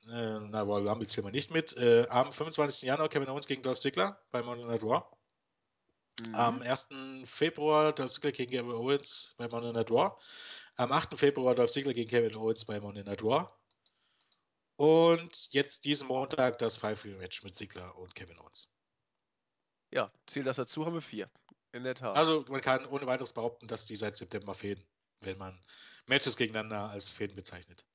Äh, 0.07 0.39
na, 0.39 0.61
Royal 0.61 0.87
Rumble 0.87 1.07
zählen 1.07 1.27
wir 1.27 1.31
nicht 1.31 1.51
mit. 1.51 1.75
Äh, 1.77 2.07
am 2.09 2.31
25. 2.31 2.83
Januar 2.87 3.09
Kevin 3.09 3.29
Owens 3.29 3.45
gegen 3.45 3.61
Dolph 3.61 3.79
Ziggler 3.79 4.19
bei 4.31 4.41
Monday 4.41 4.65
Night 4.65 4.81
Raw. 4.81 5.03
Mhm. 6.27 6.35
Am 6.35 6.61
1. 6.63 6.89
Februar 7.25 7.93
Dolph 7.93 8.11
Ziggler 8.11 8.31
gegen 8.31 8.51
Kevin 8.51 8.71
Owens 8.71 9.35
bei 9.37 9.47
Monday 9.47 9.73
Night 9.73 9.91
Raw. 9.91 10.17
Am 10.77 10.91
8. 10.91 11.19
Februar 11.19 11.53
Dolph 11.53 11.71
Ziggler 11.71 11.93
gegen 11.93 12.09
Kevin 12.09 12.35
Owens 12.35 12.65
bei 12.65 12.79
Monday 12.79 13.03
Night 13.03 13.21
Raw. 13.21 13.49
Und 14.77 15.47
jetzt 15.51 15.85
diesen 15.85 16.07
Montag 16.07 16.57
das 16.59 16.77
Five-Match 16.77 17.43
mit 17.43 17.57
Ziggler 17.57 17.95
und 17.97 18.15
Kevin 18.15 18.39
Owens. 18.39 18.69
ja, 19.91 20.11
zähl 20.27 20.43
das 20.43 20.57
dazu, 20.57 20.85
haben 20.85 20.93
wir 20.93 21.01
vier. 21.01 21.29
In 21.73 21.83
der 21.83 21.95
Tat. 21.95 22.15
Also 22.15 22.45
man 22.49 22.61
kann 22.61 22.85
ohne 22.85 23.05
weiteres 23.07 23.33
behaupten, 23.33 23.67
dass 23.67 23.85
die 23.85 23.95
seit 23.95 24.15
September 24.15 24.53
fehlen, 24.53 24.83
wenn 25.21 25.37
man 25.37 25.61
Matches 26.07 26.37
gegeneinander 26.37 26.89
als 26.89 27.09
Fäden 27.09 27.35
bezeichnet. 27.35 27.85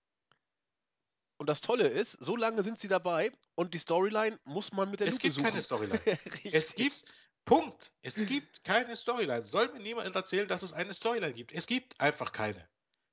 und 1.39 1.49
das 1.49 1.61
Tolle 1.61 1.89
ist, 1.89 2.13
so 2.13 2.37
lange 2.37 2.63
sind 2.63 2.79
sie 2.79 2.89
dabei 2.89 3.33
und 3.57 3.75
die 3.75 3.79
Storyline 3.79 4.39
muss 4.45 4.73
man 4.73 4.91
mit 4.91 5.01
der 5.01 5.09
Es 5.09 5.15
Lupe 5.15 5.23
gibt 5.23 5.35
suchen. 5.35 5.45
keine 5.45 5.63
Storyline. 5.63 6.01
Es 6.53 6.75
gibt, 6.75 7.05
Punkt. 7.45 7.93
Es 8.03 8.25
gibt 8.25 8.63
keine 8.65 8.95
Storyline. 8.97 9.43
Soll 9.45 9.73
mir 9.73 9.81
niemand 9.81 10.15
erzählen, 10.15 10.47
dass 10.49 10.63
es 10.63 10.73
eine 10.73 10.95
Storyline 10.95 11.35
gibt. 11.35 11.53
Es 11.53 11.67
gibt 11.67 11.99
einfach 12.01 12.33
keine. 12.33 12.69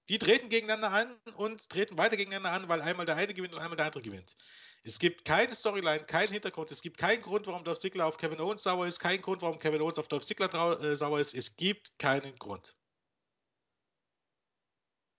Die 0.10 0.18
treten 0.18 0.49
gegeneinander 0.49 0.91
an 0.91 1.16
und 1.36 1.70
treten 1.70 1.97
weiter 1.97 2.18
gegeneinander 2.18 2.51
an, 2.51 2.68
weil 2.68 2.82
einmal 2.82 3.05
der 3.05 3.16
eine 3.16 3.34
gewinnt 3.34 3.53
und 3.53 3.60
einmal 3.60 3.78
der 3.78 3.86
andere 3.86 4.01
gewinnt. 4.01 4.36
Es 4.84 4.97
gibt 4.97 5.24
keine 5.24 5.53
Storyline, 5.53 6.03
keinen 6.05 6.32
Hintergrund. 6.32 6.72
Es 6.72 6.82
gibt 6.82 6.97
keinen 6.97 7.22
Grund, 7.22 7.45
warum 7.45 7.64
Dolph 7.64 7.80
Ziggler 7.80 8.07
auf 8.07 8.18
Kevin 8.18 8.39
Owens 8.39 8.64
sauer 8.64 8.88
ist. 8.88 8.99
Keinen 8.99 9.22
Grund, 9.22 9.43
warum 9.43 9.60
Kevin 9.60 9.82
Owens 9.82 9.99
auf 9.99 10.07
Dolph 10.07 10.26
Ziggler 10.26 10.82
äh, 10.82 10.95
sauer 10.95 11.20
ist. 11.20 11.36
Es 11.36 11.55
gibt 11.57 11.99
keinen 11.99 12.36
Grund. 12.39 12.76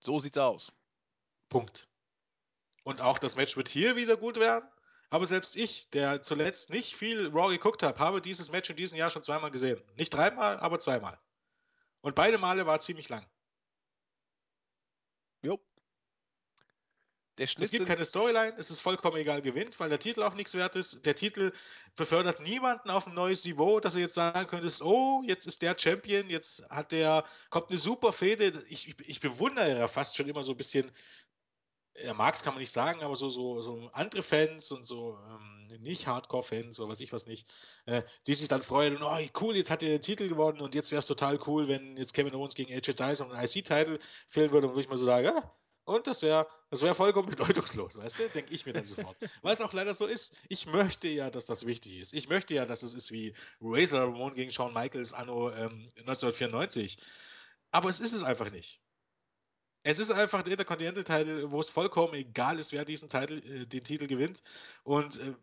So 0.01 0.19
sieht's 0.19 0.37
aus. 0.37 0.73
Punkt. 1.47 1.87
Und 2.83 2.99
auch 2.99 3.17
das 3.17 3.35
Match 3.35 3.55
wird 3.55 3.69
hier 3.69 3.95
wieder 3.95 4.17
gut 4.17 4.37
werden. 4.37 4.67
Aber 5.09 5.25
selbst 5.25 5.55
ich, 5.55 5.89
der 5.91 6.21
zuletzt 6.21 6.69
nicht 6.69 6.95
viel 6.95 7.27
Raw 7.27 7.49
geguckt 7.49 7.83
habe, 7.83 7.99
habe 7.99 8.21
dieses 8.21 8.51
Match 8.51 8.69
in 8.69 8.75
diesem 8.75 8.97
Jahr 8.97 9.09
schon 9.09 9.23
zweimal 9.23 9.51
gesehen. 9.51 9.81
Nicht 9.95 10.13
dreimal, 10.13 10.59
aber 10.59 10.79
zweimal. 10.79 11.17
Und 12.01 12.15
beide 12.15 12.37
Male 12.37 12.65
war 12.65 12.79
ziemlich 12.81 13.07
lang. 13.07 13.25
Jo. 15.41 15.59
Es 17.37 17.71
gibt 17.71 17.87
keine 17.87 18.05
Storyline, 18.05 18.53
es 18.57 18.69
ist 18.69 18.81
vollkommen 18.81 19.17
egal, 19.17 19.41
gewinnt, 19.41 19.79
weil 19.79 19.89
der 19.89 19.99
Titel 19.99 20.21
auch 20.21 20.35
nichts 20.35 20.53
wert 20.53 20.75
ist. 20.75 21.05
Der 21.05 21.15
Titel 21.15 21.53
befördert 21.95 22.39
niemanden 22.41 22.89
auf 22.91 23.07
ein 23.07 23.15
neues 23.15 23.45
Niveau, 23.45 23.79
dass 23.79 23.95
du 23.95 23.99
jetzt 23.99 24.13
sagen 24.13 24.47
könntest, 24.47 24.81
oh, 24.83 25.23
jetzt 25.25 25.47
ist 25.47 25.61
der 25.61 25.75
Champion, 25.77 26.29
jetzt 26.29 26.63
hat 26.69 26.91
der, 26.91 27.25
kommt 27.49 27.69
eine 27.69 27.79
super 27.79 28.13
Fehde. 28.13 28.63
Ich, 28.67 28.89
ich, 28.89 28.95
ich 29.07 29.19
bewundere 29.21 29.79
ja 29.79 29.87
fast 29.87 30.15
schon 30.15 30.27
immer 30.27 30.43
so 30.43 30.51
ein 30.51 30.57
bisschen, 30.57 30.91
er 31.93 32.13
mag 32.13 32.35
es, 32.35 32.43
kann 32.43 32.53
man 32.53 32.61
nicht 32.61 32.71
sagen, 32.71 33.01
aber 33.01 33.15
so, 33.15 33.29
so, 33.29 33.61
so 33.61 33.89
andere 33.93 34.23
Fans 34.23 34.71
und 34.71 34.85
so 34.85 35.17
ähm, 35.27 35.67
nicht 35.79 36.07
Hardcore-Fans 36.07 36.79
oder 36.79 36.89
was 36.89 36.99
ich 36.99 37.11
was 37.11 37.27
nicht, 37.27 37.47
äh, 37.85 38.03
die 38.27 38.33
sich 38.33 38.47
dann 38.47 38.61
freuen 38.61 38.95
und 38.95 39.03
oh, 39.03 39.17
cool, 39.41 39.55
jetzt 39.55 39.69
hat 39.69 39.83
er 39.83 39.89
den 39.89 40.01
Titel 40.01 40.27
gewonnen 40.27 40.61
und 40.61 40.75
jetzt 40.75 40.91
wäre 40.91 40.99
es 40.99 41.05
total 41.05 41.39
cool, 41.47 41.67
wenn 41.67 41.97
jetzt 41.97 42.13
Kevin 42.13 42.35
Owens 42.35 42.55
gegen 42.55 42.73
AJ 42.73 42.93
Dyson 42.93 43.31
einen 43.31 43.43
IC-Titel 43.43 43.99
fehlen 44.27 44.51
würde, 44.51 44.73
wo 44.73 44.79
ich 44.79 44.89
mal 44.89 44.97
so 44.97 45.05
sage, 45.05 45.33
ah, 45.35 45.55
und 45.83 46.07
das 46.07 46.21
wäre 46.21 46.47
das 46.69 46.81
wär 46.81 46.95
vollkommen 46.95 47.29
bedeutungslos, 47.29 47.97
weißt 47.97 48.19
du? 48.19 48.29
Denke 48.29 48.53
ich 48.53 48.65
mir 48.65 48.73
dann 48.73 48.85
sofort. 48.85 49.17
Weil 49.41 49.53
es 49.53 49.61
auch 49.61 49.73
leider 49.73 49.93
so 49.93 50.05
ist. 50.05 50.35
Ich 50.47 50.65
möchte 50.67 51.09
ja, 51.09 51.29
dass 51.29 51.47
das 51.47 51.65
wichtig 51.65 51.97
ist. 51.99 52.13
Ich 52.13 52.29
möchte 52.29 52.53
ja, 52.53 52.65
dass 52.65 52.83
es 52.83 52.93
ist 52.93 53.11
wie 53.11 53.33
Razor 53.59 54.01
Ramon 54.01 54.35
gegen 54.35 54.51
Shawn 54.51 54.73
Michaels 54.73 55.13
anno 55.13 55.49
ähm, 55.49 55.91
1994. 55.99 56.97
Aber 57.71 57.89
es 57.89 57.99
ist 57.99 58.13
es 58.13 58.23
einfach 58.23 58.51
nicht. 58.51 58.79
Es 59.83 59.99
ist 59.99 60.11
einfach 60.11 60.43
der 60.43 60.53
Intercontinental-Title, 60.53 61.51
wo 61.51 61.59
es 61.59 61.69
vollkommen 61.69 62.13
egal 62.13 62.59
ist, 62.59 62.71
wer 62.71 62.85
diesen 62.85 63.09
Titel, 63.09 63.39
äh, 63.39 63.65
den 63.65 63.83
Titel 63.83 64.07
gewinnt. 64.07 64.43
Und 64.83 65.19
äh, 65.19 65.33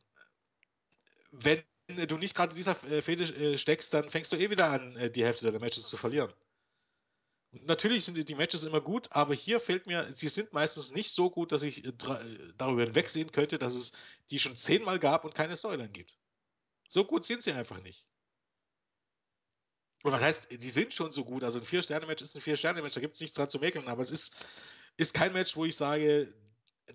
wenn 1.32 1.62
du 2.06 2.16
nicht 2.16 2.34
gerade 2.34 2.50
in 2.50 2.56
dieser 2.56 2.82
äh, 2.84 3.02
Fehde 3.02 3.24
äh, 3.24 3.58
steckst, 3.58 3.92
dann 3.94 4.10
fängst 4.10 4.32
du 4.32 4.36
eh 4.36 4.50
wieder 4.50 4.70
an, 4.70 4.96
äh, 4.96 5.10
die 5.10 5.24
Hälfte 5.24 5.46
deiner 5.46 5.58
Matches 5.58 5.88
zu 5.88 5.96
verlieren. 5.96 6.32
Natürlich 7.50 8.04
sind 8.04 8.28
die 8.28 8.34
Matches 8.34 8.64
immer 8.64 8.80
gut, 8.80 9.10
aber 9.10 9.34
hier 9.34 9.58
fehlt 9.58 9.86
mir, 9.86 10.12
sie 10.12 10.28
sind 10.28 10.52
meistens 10.52 10.92
nicht 10.94 11.10
so 11.12 11.30
gut, 11.30 11.50
dass 11.50 11.62
ich 11.62 11.84
äh, 11.84 11.88
äh, 11.88 12.52
darüber 12.56 12.82
hinwegsehen 12.82 13.32
könnte, 13.32 13.58
dass 13.58 13.74
es 13.74 13.92
die 14.30 14.38
schon 14.38 14.54
zehnmal 14.54 14.98
gab 14.98 15.24
und 15.24 15.34
keine 15.34 15.56
Storyline 15.56 15.88
gibt. 15.88 16.18
So 16.88 17.04
gut 17.04 17.24
sind 17.24 17.42
sie 17.42 17.52
einfach 17.52 17.80
nicht. 17.82 18.06
Und 20.02 20.12
was 20.12 20.22
heißt, 20.22 20.50
die 20.50 20.70
sind 20.70 20.94
schon 20.94 21.10
so 21.12 21.24
gut. 21.24 21.42
Also 21.42 21.58
ein 21.58 21.64
Vier-Sterne-Match 21.64 22.22
ist 22.22 22.36
ein 22.36 22.40
Vier-Sterne-Match, 22.40 22.94
da 22.94 23.00
gibt 23.00 23.14
es 23.14 23.20
nichts 23.20 23.36
dran 23.36 23.48
zu 23.48 23.58
mäkeln, 23.58 23.88
aber 23.88 24.02
es 24.02 24.10
ist, 24.10 24.46
ist 24.96 25.12
kein 25.12 25.32
Match, 25.32 25.56
wo 25.56 25.64
ich 25.64 25.76
sage, 25.76 26.32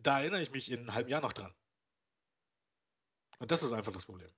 da 0.01 0.21
erinnere 0.21 0.41
ich 0.41 0.51
mich 0.51 0.71
in 0.71 0.79
einem 0.79 0.93
halben 0.93 1.09
Jahr 1.09 1.21
noch 1.21 1.33
dran. 1.33 1.53
Und 3.39 3.51
das 3.51 3.61
ist 3.61 3.73
einfach 3.73 3.91
das 3.91 4.05
Problem. 4.05 4.29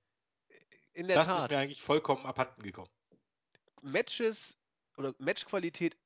In 0.94 1.06
der 1.06 1.16
Das 1.16 1.28
Tat. 1.28 1.38
ist 1.38 1.50
mir 1.50 1.58
eigentlich 1.58 1.82
vollkommen 1.82 2.26
abhanden 2.26 2.62
gekommen. 2.62 2.90
Matches 3.82 4.56
oder 4.96 5.14
Matchqualität 5.18 5.96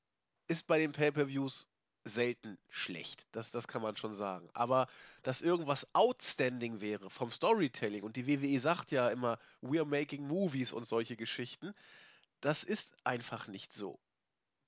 ist 0.48 0.66
bei 0.66 0.78
den 0.78 0.92
Pay-per-Views 0.92 1.68
selten 2.04 2.58
schlecht. 2.68 3.26
Das, 3.32 3.50
das 3.50 3.68
kann 3.68 3.82
man 3.82 3.96
schon 3.96 4.14
sagen. 4.14 4.48
Aber 4.52 4.86
dass 5.22 5.42
irgendwas 5.42 5.86
outstanding 5.94 6.80
wäre 6.80 7.08
vom 7.08 7.30
Storytelling 7.30 8.02
und 8.02 8.16
die 8.16 8.26
WWE 8.26 8.58
sagt 8.58 8.90
ja 8.90 9.08
immer, 9.08 9.38
we're 9.62 9.84
making 9.84 10.26
movies 10.26 10.72
und 10.72 10.86
solche 10.86 11.16
Geschichten, 11.16 11.74
das 12.40 12.64
ist 12.64 12.96
einfach 13.04 13.46
nicht 13.46 13.72
so. 13.72 13.98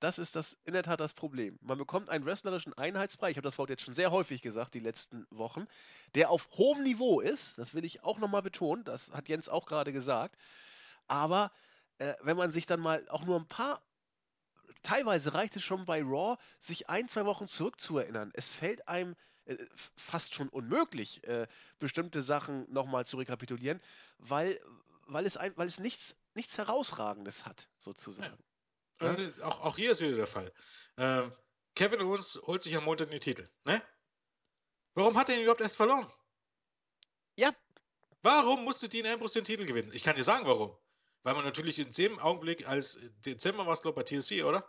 Das 0.00 0.18
ist 0.18 0.34
das 0.34 0.56
in 0.64 0.72
der 0.72 0.82
Tat 0.82 0.98
das 0.98 1.14
Problem. 1.14 1.58
Man 1.62 1.78
bekommt 1.78 2.08
einen 2.08 2.24
wrestlerischen 2.24 2.74
Einheitsbrei, 2.74 3.30
ich 3.30 3.36
habe 3.36 3.46
das 3.46 3.58
Wort 3.58 3.70
jetzt 3.70 3.82
schon 3.82 3.94
sehr 3.94 4.10
häufig 4.10 4.42
gesagt, 4.42 4.74
die 4.74 4.80
letzten 4.80 5.26
Wochen, 5.30 5.66
der 6.14 6.30
auf 6.30 6.48
hohem 6.52 6.82
Niveau 6.82 7.20
ist, 7.20 7.56
das 7.58 7.72
will 7.72 7.84
ich 7.84 8.02
auch 8.02 8.18
nochmal 8.18 8.42
betonen, 8.42 8.82
das 8.82 9.12
hat 9.12 9.28
Jens 9.28 9.48
auch 9.48 9.64
gerade 9.66 9.92
gesagt, 9.92 10.36
aber 11.06 11.52
äh, 11.98 12.14
wenn 12.22 12.36
man 12.36 12.50
sich 12.50 12.66
dann 12.66 12.80
mal 12.80 13.08
auch 13.10 13.24
nur 13.24 13.38
ein 13.38 13.46
paar 13.46 13.80
teilweise 14.82 15.34
reicht 15.34 15.56
es 15.56 15.62
schon 15.62 15.84
bei 15.84 16.02
Raw, 16.02 16.36
sich 16.58 16.88
ein, 16.88 17.08
zwei 17.08 17.24
Wochen 17.24 17.48
zurückzuerinnern. 17.48 18.30
Es 18.34 18.50
fällt 18.50 18.88
einem 18.88 19.14
äh, 19.44 19.56
fast 19.96 20.34
schon 20.34 20.48
unmöglich, 20.48 21.24
äh, 21.24 21.46
bestimmte 21.78 22.22
Sachen 22.22 22.70
nochmal 22.72 23.06
zu 23.06 23.16
rekapitulieren, 23.16 23.80
weil, 24.18 24.60
weil, 25.06 25.26
es, 25.26 25.36
ein, 25.36 25.52
weil 25.56 25.68
es 25.68 25.78
nichts, 25.78 26.16
nichts 26.34 26.58
Herausragendes 26.58 27.44
hat, 27.44 27.68
sozusagen. 27.78 28.38
Ja. 29.00 29.10
Und 29.10 29.42
auch, 29.42 29.60
auch 29.60 29.76
hier 29.76 29.90
ist 29.90 30.00
wieder 30.00 30.16
der 30.16 30.26
Fall. 30.26 30.52
Ähm, 30.96 31.32
Kevin 31.74 32.02
Owens 32.02 32.40
holt 32.42 32.62
sich 32.62 32.76
am 32.76 32.84
Montag 32.84 33.10
den 33.10 33.20
Titel, 33.20 33.48
ne? 33.64 33.82
Warum 34.94 35.16
hat 35.16 35.28
er 35.28 35.36
ihn 35.36 35.42
überhaupt 35.42 35.62
erst 35.62 35.76
verloren? 35.76 36.06
Ja. 37.36 37.50
Warum 38.22 38.64
musste 38.64 38.88
Dean 38.88 39.06
Ambrose 39.06 39.38
den 39.40 39.44
Titel 39.44 39.64
gewinnen? 39.64 39.90
Ich 39.92 40.04
kann 40.04 40.16
dir 40.16 40.22
sagen, 40.22 40.46
warum. 40.46 40.76
Weil 41.22 41.34
man 41.34 41.44
natürlich 41.44 41.78
in 41.78 41.90
dem 41.92 42.18
Augenblick, 42.18 42.68
als 42.68 42.98
Dezember 43.24 43.66
war 43.66 43.72
es, 43.72 43.82
glaube 43.82 44.00
ich, 44.00 44.10
bei 44.10 44.20
TLC, 44.20 44.44
oder? 44.44 44.68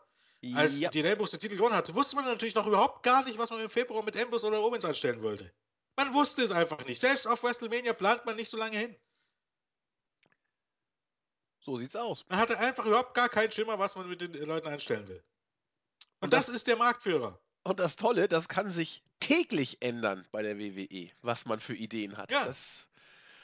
Als 0.56 0.80
ja. 0.80 0.90
Dean 0.90 1.06
Ambrose 1.06 1.32
den 1.32 1.40
Titel 1.40 1.56
gewonnen 1.56 1.76
hatte, 1.76 1.96
wusste 1.96 2.16
man 2.16 2.26
natürlich 2.26 2.56
noch 2.56 2.68
überhaupt 2.68 3.04
gar 3.04 3.24
nicht, 3.26 3.38
was 3.38 3.50
man 3.50 3.62
im 3.62 3.70
Februar 3.70 4.04
mit 4.04 4.18
Ambrose 4.18 4.48
oder 4.48 4.62
Owens 4.62 4.86
anstellen 4.86 5.22
wollte. 5.22 5.54
Man 5.96 6.14
wusste 6.14 6.42
es 6.44 6.52
einfach 6.52 6.86
nicht. 6.86 7.00
Selbst 7.00 7.28
auf 7.28 7.44
WrestleMania 7.44 7.94
plant 7.94 8.26
man 8.26 8.36
nicht 8.36 8.50
so 8.50 8.58
lange 8.58 8.78
hin. 8.78 8.96
So 11.64 11.78
sieht's 11.78 11.96
aus. 11.96 12.26
Man 12.28 12.40
hatte 12.40 12.60
einfach 12.60 12.86
überhaupt 12.86 13.14
gar 13.14 13.30
keinen 13.30 13.52
Schimmer, 13.52 13.80
was 13.80 13.96
man 13.96 14.10
mit 14.10 14.20
den 14.22 14.34
Leuten 14.34 14.68
anstellen 14.68 15.08
will. 15.08 15.24
Und, 16.20 16.26
und 16.26 16.34
das, 16.34 16.48
das 16.48 16.56
ist 16.56 16.68
der 16.68 16.76
Marktführer. 16.76 17.40
Und 17.64 17.80
das 17.80 17.96
Tolle, 17.96 18.28
das 18.28 18.50
kann 18.50 18.70
sich 18.70 19.04
täglich 19.22 19.82
ändern 19.82 20.28
bei 20.32 20.42
der 20.42 20.60
WWE, 20.60 21.12
was 21.22 21.46
man 21.46 21.60
für 21.62 21.76
Ideen 21.76 22.18
hat. 22.18 22.30
Ja. 22.32 22.44
Das 22.46 22.88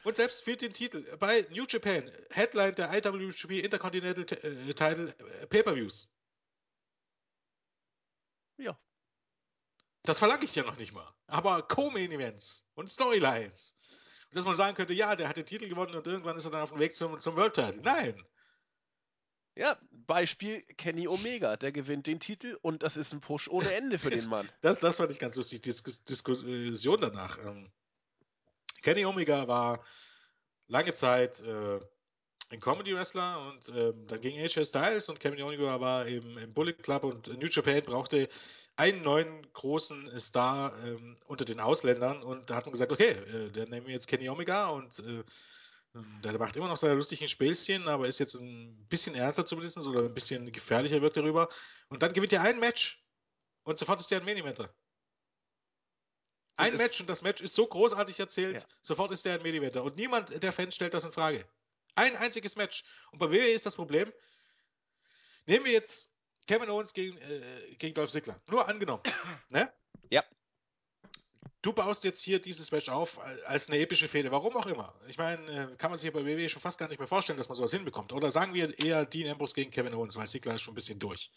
und 0.04 0.16
selbst 0.16 0.44
für 0.44 0.56
den 0.56 0.74
Titel 0.74 1.02
bei 1.18 1.46
New 1.52 1.66
Japan, 1.68 2.10
Headline 2.30 2.76
der 2.76 2.92
IWGP 2.94 3.60
Intercontinental 3.60 4.24
äh, 4.24 4.74
Title 4.74 5.16
äh, 5.18 5.48
Pay-Per-Views. 5.48 6.10
Ja. 8.58 8.78
Das 10.04 10.20
verlange 10.20 10.46
ich 10.46 10.56
ja 10.56 10.64
noch 10.64 10.78
nicht 10.78 10.94
mal. 10.94 11.14
Aber 11.28 11.62
Co-Main-Events 11.64 12.66
und 12.76 12.90
Storylines. 12.90 13.76
Dass 14.32 14.46
man 14.46 14.56
sagen 14.56 14.76
könnte, 14.76 14.94
ja, 14.94 15.16
der 15.16 15.28
hat 15.28 15.38
den 15.38 15.46
Titel 15.46 15.68
gewonnen 15.68 15.96
und 15.96 16.06
irgendwann 16.06 16.38
ist 16.38 16.46
er 16.46 16.52
dann 16.52 16.62
auf 16.62 16.70
dem 16.70 16.80
Weg 16.80 16.96
zum, 16.96 17.20
zum 17.20 17.36
World 17.36 17.56
Title. 17.56 17.82
Nein. 17.82 18.24
Ja, 19.56 19.78
Beispiel 19.92 20.62
Kenny 20.78 21.08
Omega, 21.08 21.58
der 21.58 21.72
gewinnt 21.72 22.08
den 22.08 22.20
Titel 22.20 22.58
und 22.62 22.84
das 22.84 22.96
ist 22.96 23.12
ein 23.12 23.22
Push 23.22 23.50
ohne 23.50 23.74
Ende 23.74 24.00
für 24.00 24.10
den 24.10 24.28
Mann. 24.28 24.48
das, 24.62 24.80
das 24.80 24.98
fand 24.98 25.12
ich 25.12 25.20
ganz 25.20 25.36
lustig, 25.36 25.62
die 25.62 25.70
Dis 25.70 26.04
Diskussion 26.06 27.02
danach. 27.02 27.38
Ähm, 27.40 27.72
Kenny 28.82 29.06
Omega 29.06 29.48
war 29.48 29.84
lange 30.68 30.94
Zeit 30.94 31.42
äh, 31.42 31.80
ein 32.52 32.60
Comedy-Wrestler 32.60 33.48
und 33.48 33.70
ähm, 33.76 34.08
dann 34.08 34.22
ging 34.22 34.40
AJ 34.40 34.66
Styles 34.66 35.10
und 35.10 35.20
Kevin 35.20 35.42
Omega 35.42 35.80
war 35.80 36.08
eben 36.08 36.38
im 36.38 36.54
Bullet 36.54 36.74
Club 36.74 37.04
und 37.04 37.28
New 37.28 37.48
Japan 37.48 37.82
brauchte 37.82 38.28
einen 38.80 39.04
neuen 39.04 39.52
großen 39.52 40.18
Star 40.18 40.74
ähm, 40.86 41.18
unter 41.26 41.44
den 41.44 41.60
Ausländern 41.60 42.24
und 42.24 42.50
da 42.50 42.56
hat 42.56 42.66
man 42.66 42.72
gesagt, 42.72 42.94
okay, 42.94 43.10
äh, 43.10 43.52
dann 43.52 43.70
nehmen 43.70 43.86
wir 43.88 43.94
jetzt 43.94 44.08
Kenny 44.08 44.30
Omega 44.30 44.70
und 44.70 45.00
äh, 45.00 45.24
der 46.24 46.40
macht 46.40 46.56
immer 46.56 46.70
noch 46.70 46.78
seine 46.78 46.94
lustigen 46.94 47.28
Späßchen, 47.28 47.90
aber 47.90 48.08
ist 48.08 48.20
jetzt 48.20 48.36
ein 48.36 48.88
bisschen 48.88 49.16
ernster 49.16 49.46
zumindest 49.46 49.80
oder 49.80 50.04
ein 50.04 50.14
bisschen 50.14 50.50
gefährlicher 50.50 51.02
wirkt 51.02 51.18
darüber. 51.18 51.50
Und 51.90 52.02
dann 52.02 52.14
gewinnt 52.14 52.32
er 52.32 52.42
ein 52.42 52.58
Match 52.58 53.04
und 53.64 53.78
sofort 53.78 54.00
ist 54.00 54.12
er 54.14 54.20
ein 54.20 54.26
Main-Eventer. 54.26 54.74
Ein 56.56 56.78
Match 56.78 57.02
und 57.02 57.10
das 57.10 57.22
Match 57.22 57.42
ist 57.42 57.56
so 57.56 57.68
großartig 57.68 58.18
erzählt, 58.18 58.62
ja. 58.62 58.68
sofort 58.82 59.12
ist 59.12 59.26
der 59.26 59.36
ein 59.36 59.42
Main-Eventer. 59.42 59.84
Und 59.84 59.98
niemand 59.98 60.42
der 60.42 60.54
Fans 60.54 60.76
stellt 60.76 60.94
das 60.94 61.04
in 61.04 61.12
Frage. 61.12 61.46
Ein 61.96 62.16
einziges 62.16 62.56
Match. 62.56 62.84
Und 63.12 63.20
bei 63.20 63.30
WWE 63.30 63.52
ist 63.52 63.66
das 63.66 63.76
Problem, 63.76 64.14
nehmen 65.48 65.66
wir 65.66 65.74
jetzt 65.74 66.14
Kevin 66.50 66.72
Owens 66.72 66.96
gegen, 66.96 67.16
äh, 67.20 67.76
gegen 67.78 67.94
Dolph 67.94 68.10
Ziggler. 68.10 68.42
Nur 68.50 68.68
angenommen. 68.68 69.04
ne? 69.52 69.72
Ja. 70.10 70.24
Du 71.62 71.74
baust 71.74 72.04
jetzt 72.04 72.24
hier 72.24 72.40
dieses 72.42 72.72
Match 72.72 72.90
auf 72.90 73.20
als 73.46 73.68
eine 73.68 73.78
epische 73.78 74.08
Fehde, 74.08 74.32
warum 74.32 74.58
auch 74.58 74.66
immer. 74.66 75.00
Ich 75.08 75.20
meine, 75.20 75.76
kann 75.78 75.92
man 75.92 76.00
sich 76.00 76.12
bei 76.12 76.26
WWE 76.26 76.50
schon 76.50 76.64
fast 76.64 76.80
gar 76.80 76.90
nicht 76.90 76.98
mehr 76.98 77.08
vorstellen, 77.08 77.38
dass 77.38 77.50
man 77.50 77.56
sowas 77.56 77.70
hinbekommt. 77.70 78.14
Oder 78.14 78.32
sagen 78.32 78.56
wir 78.56 78.80
eher 78.80 79.06
Dean 79.06 79.30
Ambrose 79.30 79.54
gegen 79.54 79.70
Kevin 79.70 79.94
Owens, 79.94 80.18
weil 80.18 80.26
Ziggler 80.26 80.56
ist 80.56 80.64
schon 80.64 80.72
ein 80.72 80.76
bisschen 80.76 80.98
durch. 80.98 81.30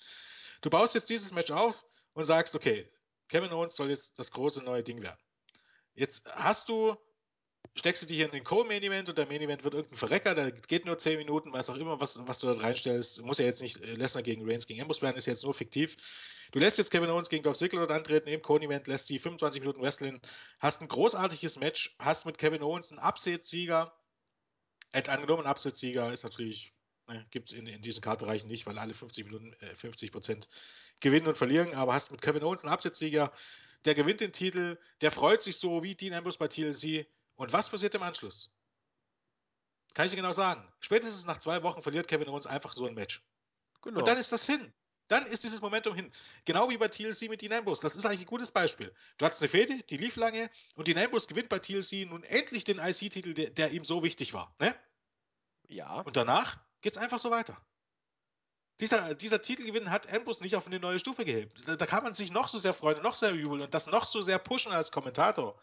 Du 0.63 0.71
baust 0.71 0.95
jetzt 0.95 1.11
dieses 1.11 1.35
Match 1.35 1.51
auf 1.51 1.85
und 2.15 2.25
sagst, 2.25 2.55
okay, 2.55 2.91
Kevin 3.29 3.53
Owens 3.53 3.77
soll 3.77 3.91
jetzt 3.91 4.19
das 4.19 4.31
große 4.31 4.63
neue 4.63 4.83
Ding 4.83 5.03
werden. 5.03 5.21
Jetzt 5.93 6.25
hast 6.25 6.71
du, 6.71 6.97
steckst 7.75 8.03
du 8.03 8.07
die 8.07 8.17
hier 8.17 8.27
in 8.27 8.33
den 8.33 8.45
Co-Main-Event 8.45 9.09
und 9.09 9.19
der 9.19 9.27
Main-Event 9.27 9.65
wird 9.65 9.75
irgendein 9.75 9.97
Verrecker, 9.97 10.35
der 10.35 10.53
geht 10.53 10.85
nur 10.85 10.99
10 10.99 11.19
Minuten, 11.19 11.53
weiß 11.53 11.71
auch 11.71 11.77
immer, 11.77 12.01
was, 12.01 12.21
was 12.27 12.39
du 12.39 12.53
da 12.53 12.61
reinstellst. 12.61 13.23
Muss 13.23 13.39
ja 13.39 13.47
jetzt 13.47 13.63
nicht 13.63 13.79
Lesnar 13.81 14.23
gegen 14.23 14.49
Reigns 14.49 14.67
gegen 14.67 14.81
Ambrose 14.81 15.03
werden, 15.03 15.17
ist 15.17 15.27
jetzt 15.27 15.45
nur 15.45 15.55
fiktiv. 15.55 15.97
Du 16.53 16.59
lässt 16.59 16.77
jetzt 16.77 16.91
Kevin 16.91 17.09
Owens 17.09 17.31
gegen 17.31 17.43
Dolph 17.43 17.57
Ziggler 17.57 17.81
dort 17.81 17.93
antreten 17.93 18.29
im 18.29 18.43
Co-Event, 18.43 18.87
lässt 18.87 19.09
die 19.09 19.19
25 19.19 19.63
Minuten 19.63 19.81
wresteln, 19.81 20.21
hast 20.59 20.83
ein 20.83 20.89
großartiges 20.89 21.59
Match, 21.59 21.97
hast 21.99 22.27
mit 22.27 22.37
Kevin 22.37 22.63
Owens 22.63 22.91
einen 22.91 22.99
Abseitssieger. 22.99 23.93
Als 24.93 25.09
angenommen, 25.09 25.45
ein 25.45 25.49
Abseitssieger 25.49 26.13
ist 26.13 26.25
natürlich, 26.25 26.75
ne, 27.09 27.27
gibt 27.31 27.49
es 27.49 27.55
in, 27.55 27.67
in 27.67 27.81
diesen 27.81 28.03
Kartbereichen 28.03 28.51
nicht, 28.51 28.67
weil 28.67 28.79
alle 28.79 28.93
50 28.93 29.25
Minuten, 29.25 29.55
äh, 29.61 29.75
50 29.75 30.13
Prozent 30.13 30.49
gewinnen 31.01 31.27
und 31.27 31.39
verlieren, 31.39 31.73
aber 31.73 31.95
hast 31.95 32.11
mit 32.11 32.21
Kevin 32.21 32.43
Owens 32.43 32.65
einen 32.65 32.73
Abseitssieger, 32.73 33.33
der 33.87 33.95
gewinnt 33.95 34.21
den 34.21 34.33
Titel, 34.33 34.79
der 35.01 35.11
freut 35.11 35.41
sich 35.43 35.57
so 35.57 35.83
wie 35.83 35.95
Dean 35.95 36.13
Ambrose 36.13 36.39
bei 36.39 36.49
TLC. 36.49 37.07
Und 37.37 37.53
was 37.53 37.71
passiert 37.71 37.95
im 37.95 38.03
Anschluss? 38.03 38.51
Kann 39.95 40.07
ich 40.07 40.13
dir 40.13 40.17
genau 40.17 40.33
sagen. 40.33 40.67
Spätestens 40.81 41.27
nach 41.27 41.39
zwei 41.39 41.63
Wochen 41.63 41.83
verliert 41.83 42.09
Kevin 42.09 42.29
Owens 42.29 42.47
einfach 42.47 42.73
so 42.73 42.87
ein 42.87 42.95
Match. 42.95 43.23
Genau. 43.83 43.99
Und 43.99 44.09
dann 44.09 44.19
ist 44.19 44.33
das 44.33 44.47
hin. 44.47 44.73
Dann 45.09 45.27
ist 45.27 45.45
dieses 45.45 45.61
Momentum 45.61 45.95
hin. 45.95 46.11
Genau 46.45 46.71
wie 46.71 46.79
bei 46.79 46.89
TLC 46.89 47.29
mit 47.29 47.43
Dean 47.43 47.53
Ambrose. 47.53 47.83
Das 47.83 47.97
ist 47.97 48.07
eigentlich 48.07 48.23
ein 48.23 48.27
gutes 48.27 48.51
Beispiel. 48.51 48.95
Du 49.19 49.27
hattest 49.27 49.43
eine 49.43 49.49
Fehde, 49.49 49.83
die 49.91 49.99
lief 49.99 50.17
lange 50.17 50.51
und 50.75 50.89
Dean 50.89 50.99
Ambrose 50.99 51.27
gewinnt 51.27 51.51
bei 51.51 51.59
TLC 51.59 52.09
nun 52.09 52.23
endlich 52.25 52.65
den 52.65 52.79
IC-Titel, 52.79 53.35
der, 53.35 53.51
der, 53.51 53.73
ihm 53.73 53.85
so 53.85 54.03
wichtig 54.03 54.33
war. 54.33 54.55
Ne? 54.59 54.75
Ja. 55.69 56.01
Und 56.01 56.17
danach 56.17 56.59
geht 56.81 56.97
es 56.97 56.99
einfach 56.99 57.19
so 57.19 57.31
weiter. 57.31 57.61
Dieser, 58.81 59.15
dieser 59.15 59.43
Titelgewinn 59.43 59.91
hat 59.91 60.11
Ambrose 60.13 60.43
nicht 60.43 60.57
auf 60.57 60.67
eine 60.67 60.81
neue 60.81 60.99
Stufe 60.99 61.25
gehebt. 61.25 61.69
Da, 61.69 61.77
da, 61.77 61.87
kann 61.87 62.03
man 62.03 62.15
sich 62.15 62.33
noch 62.33 62.49
so 62.49 62.59
sehr 62.59 62.73
freuen, 62.73 63.03
noch 63.03 63.17
sehr 63.17 63.35
jubeln 63.35 63.61
und 63.61 63.75
das 63.75 63.89
noch 63.89 64.07
so 64.07 64.23
sehr 64.23 64.39
pushen 64.39 64.73
als 64.73 64.91
Kommentator. 64.93 65.61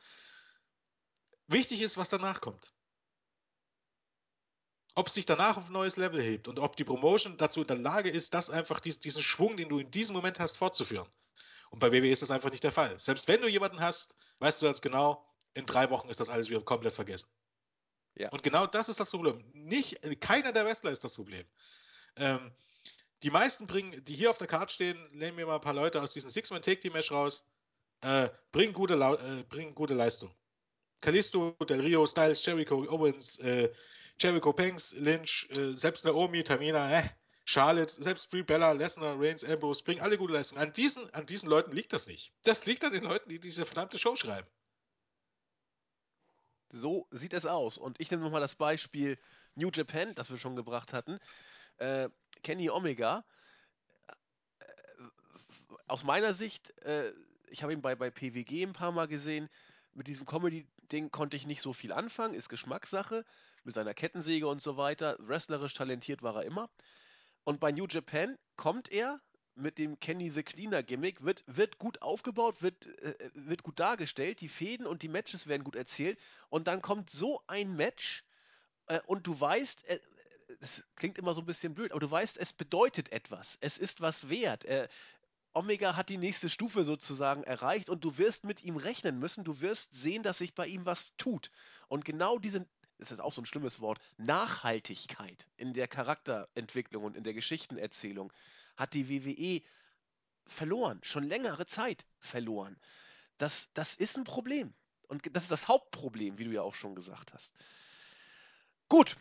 Wichtig 1.49 1.81
ist, 1.81 1.97
was 1.97 2.09
danach 2.09 2.41
kommt. 2.41 2.73
Ob 4.95 5.07
es 5.07 5.13
sich 5.15 5.25
danach 5.25 5.57
auf 5.57 5.67
ein 5.67 5.73
neues 5.73 5.97
Level 5.97 6.21
hebt 6.21 6.47
und 6.47 6.59
ob 6.59 6.75
die 6.75 6.83
Promotion 6.83 7.37
dazu 7.37 7.61
in 7.61 7.67
der 7.67 7.77
Lage 7.77 8.09
ist, 8.09 8.33
das 8.33 8.49
einfach 8.49 8.79
dies, 8.79 8.99
diesen 8.99 9.23
Schwung, 9.23 9.57
den 9.57 9.69
du 9.69 9.79
in 9.79 9.91
diesem 9.91 10.15
Moment 10.15 10.39
hast, 10.39 10.57
fortzuführen. 10.57 11.07
Und 11.71 11.79
bei 11.79 11.91
WWE 11.91 12.09
ist 12.11 12.21
das 12.21 12.31
einfach 12.31 12.51
nicht 12.51 12.63
der 12.63 12.71
Fall. 12.71 12.99
Selbst 12.99 13.27
wenn 13.27 13.41
du 13.41 13.47
jemanden 13.47 13.79
hast, 13.81 14.15
weißt 14.39 14.61
du 14.61 14.65
ganz 14.67 14.81
genau, 14.81 15.25
in 15.53 15.65
drei 15.65 15.89
Wochen 15.89 16.09
ist 16.09 16.19
das 16.19 16.29
alles 16.29 16.49
wieder 16.49 16.61
komplett 16.61 16.93
vergessen. 16.93 17.29
Ja. 18.15 18.29
Und 18.29 18.43
genau 18.43 18.67
das 18.67 18.89
ist 18.89 18.99
das 18.99 19.11
Problem. 19.11 19.43
Nicht, 19.53 19.99
keiner 20.21 20.51
der 20.53 20.65
Wrestler 20.65 20.91
ist 20.91 21.03
das 21.03 21.15
Problem. 21.15 21.47
Ähm, 22.15 22.51
Die 23.23 23.31
meisten 23.31 23.67
bringen, 23.67 24.03
die 24.05 24.15
hier 24.15 24.29
auf 24.31 24.37
der 24.37 24.47
Karte 24.47 24.73
stehen, 24.73 24.97
nehmen 25.11 25.37
wir 25.37 25.45
mal 25.47 25.55
ein 25.55 25.61
paar 25.61 25.73
Leute 25.73 26.01
aus 26.01 26.13
diesem 26.13 26.29
Six-Man-Take-Team-Match 26.31 27.11
raus, 27.11 27.49
äh, 28.01 28.29
bringen, 28.51 28.73
gute 28.73 28.95
äh, 28.95 29.43
bringen 29.43 29.75
gute 29.75 29.93
Leistung. 29.95 30.33
Kalisto, 31.01 31.55
Del 31.67 31.81
Rio, 31.81 32.05
Styles, 32.05 32.45
Jericho, 32.45 32.85
Owens, 32.89 33.39
äh, 33.39 33.71
Jericho, 34.19 34.51
Banks, 34.51 34.93
Lynch, 34.93 35.47
äh, 35.51 35.73
selbst 35.73 36.05
Naomi, 36.05 36.43
Tamina, 36.43 36.99
äh, 36.99 37.09
Charlotte, 37.45 37.91
selbst 38.03 38.29
Free 38.29 38.43
Bella, 38.43 38.73
Lesnar, 38.73 39.19
Reigns, 39.19 39.43
Ambrose, 39.43 39.83
bringen 39.83 40.01
alle 40.01 40.17
gute 40.17 40.33
Leistungen. 40.33 40.61
An 40.61 40.73
diesen, 40.73 41.11
an 41.13 41.25
diesen 41.25 41.49
Leuten 41.49 41.71
liegt 41.71 41.93
das 41.93 42.05
nicht. 42.05 42.31
Das 42.43 42.65
liegt 42.65 42.83
an 42.83 42.93
den 42.93 43.03
Leuten, 43.03 43.29
die 43.29 43.39
diese 43.39 43.65
verdammte 43.65 43.97
Show 43.97 44.15
schreiben. 44.15 44.47
So 46.71 47.07
sieht 47.11 47.33
es 47.33 47.45
aus. 47.45 47.77
Und 47.77 47.99
ich 47.99 48.11
nehme 48.11 48.23
nochmal 48.23 48.41
das 48.41 48.55
Beispiel 48.55 49.17
New 49.55 49.71
Japan, 49.73 50.13
das 50.13 50.29
wir 50.29 50.37
schon 50.37 50.55
gebracht 50.55 50.93
hatten. 50.93 51.19
Äh, 51.77 52.09
Kenny 52.43 52.69
Omega. 52.69 53.25
Äh, 54.59 54.65
aus 55.87 56.03
meiner 56.03 56.33
Sicht, 56.35 56.77
äh, 56.81 57.11
ich 57.49 57.63
habe 57.63 57.73
ihn 57.73 57.81
bei, 57.81 57.95
bei 57.95 58.11
PWG 58.11 58.63
ein 58.63 58.73
paar 58.73 58.91
Mal 58.91 59.07
gesehen. 59.07 59.49
Mit 59.93 60.05
diesem 60.05 60.25
Comedy-Ding 60.89 61.11
konnte 61.11 61.37
ich 61.37 61.45
nicht 61.45 61.61
so 61.61 61.73
viel 61.73 61.91
anfangen, 61.91 62.33
ist 62.33 62.49
Geschmackssache. 62.49 63.25
Mit 63.63 63.75
seiner 63.75 63.93
Kettensäge 63.93 64.47
und 64.47 64.61
so 64.61 64.77
weiter. 64.77 65.15
Wrestlerisch 65.19 65.73
talentiert 65.73 66.23
war 66.23 66.35
er 66.35 66.45
immer. 66.45 66.69
Und 67.43 67.59
bei 67.59 67.71
New 67.71 67.87
Japan 67.87 68.37
kommt 68.55 68.91
er 68.91 69.21
mit 69.55 69.77
dem 69.77 69.99
Kenny 69.99 70.29
the 70.29 70.43
Cleaner 70.43 70.83
Gimmick, 70.83 71.23
wird, 71.23 71.43
wird 71.45 71.77
gut 71.79 72.01
aufgebaut, 72.01 72.61
wird, 72.61 72.85
äh, 73.01 73.29
wird 73.33 73.63
gut 73.63 73.79
dargestellt, 73.79 74.39
die 74.39 74.47
Fäden 74.47 74.87
und 74.87 75.01
die 75.01 75.09
Matches 75.09 75.47
werden 75.47 75.63
gut 75.63 75.75
erzählt. 75.75 76.17
Und 76.49 76.67
dann 76.67 76.81
kommt 76.81 77.09
so 77.09 77.41
ein 77.47 77.75
Match 77.75 78.23
äh, 78.87 79.01
und 79.05 79.27
du 79.27 79.39
weißt, 79.39 79.85
äh, 79.89 79.99
das 80.61 80.85
klingt 80.95 81.17
immer 81.17 81.33
so 81.33 81.41
ein 81.41 81.45
bisschen 81.45 81.75
blöd, 81.75 81.91
aber 81.91 81.99
du 81.99 82.09
weißt, 82.09 82.37
es 82.37 82.53
bedeutet 82.53 83.11
etwas. 83.11 83.57
Es 83.61 83.77
ist 83.77 84.01
was 84.01 84.29
wert. 84.29 84.65
Omega 85.53 85.95
hat 85.95 86.09
die 86.09 86.17
nächste 86.17 86.49
Stufe 86.49 86.83
sozusagen 86.83 87.43
erreicht 87.43 87.89
und 87.89 88.03
du 88.03 88.17
wirst 88.17 88.43
mit 88.43 88.63
ihm 88.63 88.77
rechnen 88.77 89.19
müssen. 89.19 89.43
Du 89.43 89.61
wirst 89.61 89.93
sehen, 89.93 90.23
dass 90.23 90.37
sich 90.37 90.53
bei 90.53 90.67
ihm 90.67 90.85
was 90.85 91.15
tut. 91.17 91.51
Und 91.87 92.05
genau 92.05 92.37
diese 92.37 92.67
ist 92.99 93.11
jetzt 93.11 93.21
auch 93.21 93.33
so 93.33 93.41
ein 93.41 93.45
schlimmes 93.45 93.79
Wort, 93.79 93.99
Nachhaltigkeit 94.17 95.47
in 95.55 95.73
der 95.73 95.87
Charakterentwicklung 95.87 97.03
und 97.05 97.15
in 97.15 97.23
der 97.23 97.33
Geschichtenerzählung 97.33 98.31
hat 98.75 98.93
die 98.93 99.09
WWE 99.09 99.61
verloren, 100.47 100.99
schon 101.03 101.23
längere 101.23 101.65
Zeit 101.65 102.05
verloren. 102.19 102.77
Das, 103.37 103.69
das 103.73 103.95
ist 103.95 104.17
ein 104.17 104.25
Problem. 104.25 104.73
Und 105.07 105.35
das 105.35 105.43
ist 105.43 105.51
das 105.51 105.67
Hauptproblem, 105.67 106.37
wie 106.37 106.43
du 106.43 106.51
ja 106.51 106.61
auch 106.61 106.75
schon 106.75 106.93
gesagt 106.93 107.33
hast. 107.33 107.55
Gut, 108.89 109.15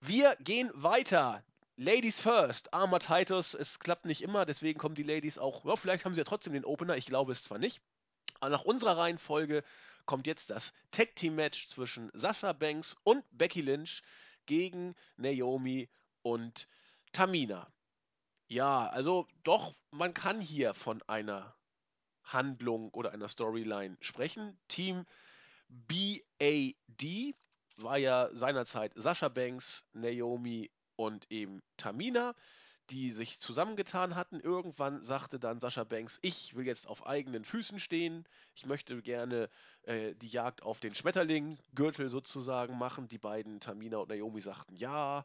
wir 0.00 0.36
gehen 0.36 0.70
weiter. 0.74 1.42
Ladies 1.78 2.20
first. 2.20 2.72
Armer 2.72 3.00
Titus, 3.00 3.52
es 3.52 3.78
klappt 3.78 4.06
nicht 4.06 4.22
immer, 4.22 4.46
deswegen 4.46 4.78
kommen 4.78 4.94
die 4.94 5.02
Ladies 5.02 5.36
auch. 5.36 5.64
Ja, 5.66 5.76
vielleicht 5.76 6.06
haben 6.06 6.14
sie 6.14 6.20
ja 6.20 6.24
trotzdem 6.24 6.54
den 6.54 6.64
Opener, 6.64 6.96
ich 6.96 7.04
glaube 7.04 7.32
es 7.32 7.44
zwar 7.44 7.58
nicht. 7.58 7.82
Aber 8.40 8.48
nach 8.50 8.64
unserer 8.64 8.96
Reihenfolge 8.96 9.62
kommt 10.06 10.26
jetzt 10.26 10.48
das 10.48 10.72
Tag 10.90 11.14
Team 11.16 11.34
Match 11.34 11.68
zwischen 11.68 12.10
Sasha 12.14 12.54
Banks 12.54 12.96
und 13.04 13.24
Becky 13.30 13.60
Lynch 13.60 14.02
gegen 14.46 14.94
Naomi 15.18 15.90
und 16.22 16.66
Tamina. 17.12 17.70
Ja, 18.48 18.88
also 18.88 19.26
doch, 19.42 19.74
man 19.90 20.14
kann 20.14 20.40
hier 20.40 20.72
von 20.72 21.02
einer 21.02 21.54
Handlung 22.24 22.88
oder 22.94 23.12
einer 23.12 23.28
Storyline 23.28 23.98
sprechen. 24.00 24.58
Team 24.68 25.04
BAD 25.68 27.34
war 27.76 27.98
ja 27.98 28.30
seinerzeit 28.32 28.92
Sasha 28.94 29.28
Banks, 29.28 29.84
Naomi 29.92 30.70
und 30.96 31.30
eben 31.30 31.62
Tamina 31.76 32.34
die 32.90 33.10
sich 33.10 33.40
zusammengetan 33.40 34.14
hatten. 34.14 34.40
Irgendwann 34.40 35.02
sagte 35.02 35.38
dann 35.38 35.60
Sascha 35.60 35.84
Banks, 35.84 36.18
ich 36.22 36.54
will 36.54 36.66
jetzt 36.66 36.86
auf 36.86 37.06
eigenen 37.06 37.44
Füßen 37.44 37.78
stehen. 37.78 38.24
Ich 38.54 38.66
möchte 38.66 39.00
gerne 39.02 39.48
äh, 39.82 40.14
die 40.14 40.28
Jagd 40.28 40.62
auf 40.62 40.78
den 40.78 40.94
Schmetterling, 40.94 41.58
Gürtel 41.74 42.08
sozusagen 42.08 42.78
machen. 42.78 43.08
Die 43.08 43.18
beiden, 43.18 43.60
Tamina 43.60 43.98
und 43.98 44.08
Naomi, 44.08 44.40
sagten, 44.40 44.76
ja, 44.76 45.24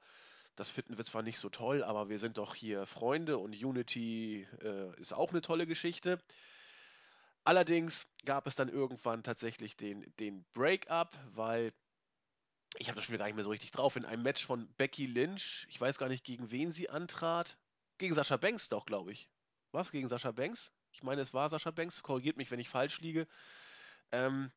das 0.56 0.70
finden 0.70 0.98
wir 0.98 1.06
zwar 1.06 1.22
nicht 1.22 1.40
so 1.40 1.50
toll, 1.50 1.84
aber 1.84 2.10
wir 2.10 2.20
sind 2.20 2.38
doch 2.38 2.56
hier 2.56 2.86
Freunde 2.86 3.38
und 3.38 3.56
Unity 3.56 4.48
äh, 4.62 5.00
ist 5.00 5.14
auch 5.14 5.30
eine 5.30 5.42
tolle 5.42 5.68
Geschichte. 5.68 6.20
Allerdings 7.44 8.08
gab 8.26 8.46
es 8.48 8.56
dann 8.56 8.70
irgendwann 8.70 9.24
tatsächlich 9.24 9.76
den, 9.76 10.14
den 10.20 10.46
Break-up, 10.54 11.18
weil 11.34 11.74
ich 12.78 12.88
habe 12.88 12.96
das 12.96 13.06
schon 13.06 13.18
gar 13.18 13.26
nicht 13.26 13.36
mehr 13.36 13.44
so 13.44 13.50
richtig 13.50 13.72
drauf, 13.72 13.96
in 13.96 14.06
einem 14.06 14.24
Match 14.24 14.46
von 14.46 14.68
Becky 14.78 15.06
Lynch, 15.06 15.68
ich 15.70 15.80
weiß 15.80 15.98
gar 15.98 16.10
nicht, 16.10 16.24
gegen 16.24 16.52
wen 16.52 16.72
sie 16.72 16.90
antrat. 16.90 17.58
Gegen 17.98 18.16
Sascha 18.16 18.38
Banks 18.38 18.70
doch, 18.70 18.86
glaube 18.86 19.12
ich. 19.12 19.30
Was? 19.72 19.92
Gegen 19.92 20.08
Sascha 20.08 20.32
Banks? 20.32 20.72
Ich 20.92 21.04
meine, 21.04 21.22
es 21.22 21.34
war 21.34 21.50
Sascha 21.50 21.72
Banks, 21.72 22.02
korrigiert 22.02 22.38
mich, 22.38 22.50
wenn 22.50 22.60
ich 22.60 22.70
falsch 22.70 23.00
liege. 23.00 23.28
Ähm, 24.12 24.52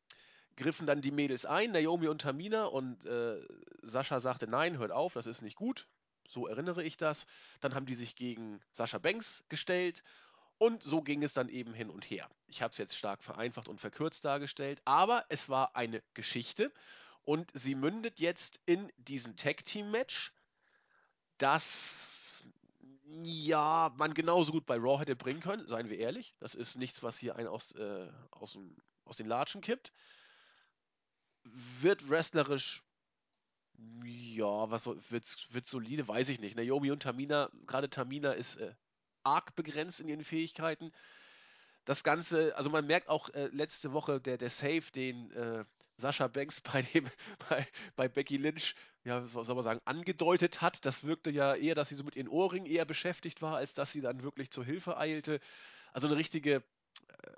griffen 0.55 0.87
dann 0.87 1.01
die 1.01 1.11
Mädels 1.11 1.45
ein, 1.45 1.71
Naomi 1.71 2.07
und 2.07 2.21
Tamina, 2.21 2.65
und 2.65 3.05
äh, 3.05 3.45
Sascha 3.81 4.19
sagte, 4.19 4.47
nein, 4.47 4.77
hört 4.77 4.91
auf, 4.91 5.13
das 5.13 5.27
ist 5.27 5.41
nicht 5.41 5.55
gut. 5.55 5.87
So 6.27 6.47
erinnere 6.47 6.83
ich 6.83 6.97
das. 6.97 7.27
Dann 7.61 7.75
haben 7.75 7.85
die 7.85 7.95
sich 7.95 8.15
gegen 8.15 8.59
Sascha 8.71 8.97
Banks 8.97 9.43
gestellt 9.49 10.03
und 10.57 10.83
so 10.83 11.01
ging 11.01 11.21
es 11.23 11.33
dann 11.33 11.49
eben 11.49 11.73
hin 11.73 11.89
und 11.89 12.09
her. 12.09 12.29
Ich 12.47 12.61
habe 12.61 12.71
es 12.71 12.77
jetzt 12.77 12.95
stark 12.95 13.23
vereinfacht 13.23 13.67
und 13.67 13.79
verkürzt 13.79 14.25
dargestellt, 14.25 14.81
aber 14.85 15.25
es 15.29 15.49
war 15.49 15.75
eine 15.75 16.01
Geschichte 16.13 16.71
und 17.25 17.51
sie 17.53 17.75
mündet 17.75 18.19
jetzt 18.19 18.59
in 18.65 18.91
diesem 18.97 19.35
Tag-Team-Match, 19.35 20.33
das 21.37 22.31
ja 23.23 23.93
man 23.97 24.13
genauso 24.13 24.51
gut 24.51 24.65
bei 24.65 24.77
Raw 24.77 24.99
hätte 24.99 25.15
bringen 25.15 25.41
können, 25.41 25.67
seien 25.67 25.89
wir 25.89 25.97
ehrlich. 25.97 26.35
Das 26.39 26.55
ist 26.55 26.77
nichts, 26.77 27.03
was 27.03 27.17
hier 27.17 27.35
einen 27.35 27.47
aus, 27.47 27.71
äh, 27.73 28.07
aus, 28.31 28.53
dem, 28.53 28.75
aus 29.03 29.17
den 29.17 29.27
Latschen 29.27 29.61
kippt. 29.61 29.91
Wird 31.43 32.09
wrestlerisch 32.09 32.83
ja, 34.03 34.69
was 34.69 34.83
so, 34.83 34.97
wird, 35.09 35.47
wird 35.51 35.65
solide, 35.65 36.07
weiß 36.07 36.29
ich 36.29 36.39
nicht. 36.39 36.55
Naomi 36.55 36.91
und 36.91 37.03
Tamina, 37.03 37.49
gerade 37.67 37.89
Tamina 37.89 38.31
ist 38.31 38.57
äh, 38.57 38.73
arg 39.23 39.55
begrenzt 39.55 39.99
in 39.99 40.07
ihren 40.07 40.23
Fähigkeiten. 40.23 40.91
Das 41.83 42.03
Ganze, 42.03 42.55
also 42.55 42.69
man 42.69 42.87
merkt 42.87 43.09
auch 43.09 43.29
äh, 43.29 43.47
letzte 43.47 43.93
Woche 43.93 44.21
der, 44.21 44.37
der 44.37 44.49
Save, 44.49 44.83
den 44.93 45.31
äh, 45.31 45.65
Sascha 45.97 46.27
Banks 46.27 46.61
bei, 46.61 46.81
dem, 46.81 47.09
bei, 47.49 47.67
bei 47.95 48.07
Becky 48.07 48.37
Lynch, 48.37 48.75
ja, 49.03 49.25
soll 49.25 49.55
man 49.55 49.63
sagen, 49.63 49.81
angedeutet 49.85 50.61
hat. 50.61 50.85
Das 50.85 51.03
wirkte 51.03 51.29
ja 51.29 51.55
eher, 51.55 51.75
dass 51.75 51.89
sie 51.89 51.95
so 51.95 52.03
mit 52.03 52.15
ihren 52.15 52.27
Ohrringen 52.27 52.65
eher 52.67 52.85
beschäftigt 52.85 53.41
war, 53.41 53.57
als 53.57 53.73
dass 53.73 53.91
sie 53.91 54.01
dann 54.01 54.23
wirklich 54.23 54.51
zur 54.51 54.65
Hilfe 54.65 54.97
eilte. 54.97 55.39
Also 55.93 56.07
eine 56.07 56.17
richtige 56.17 56.55
äh, 56.55 56.61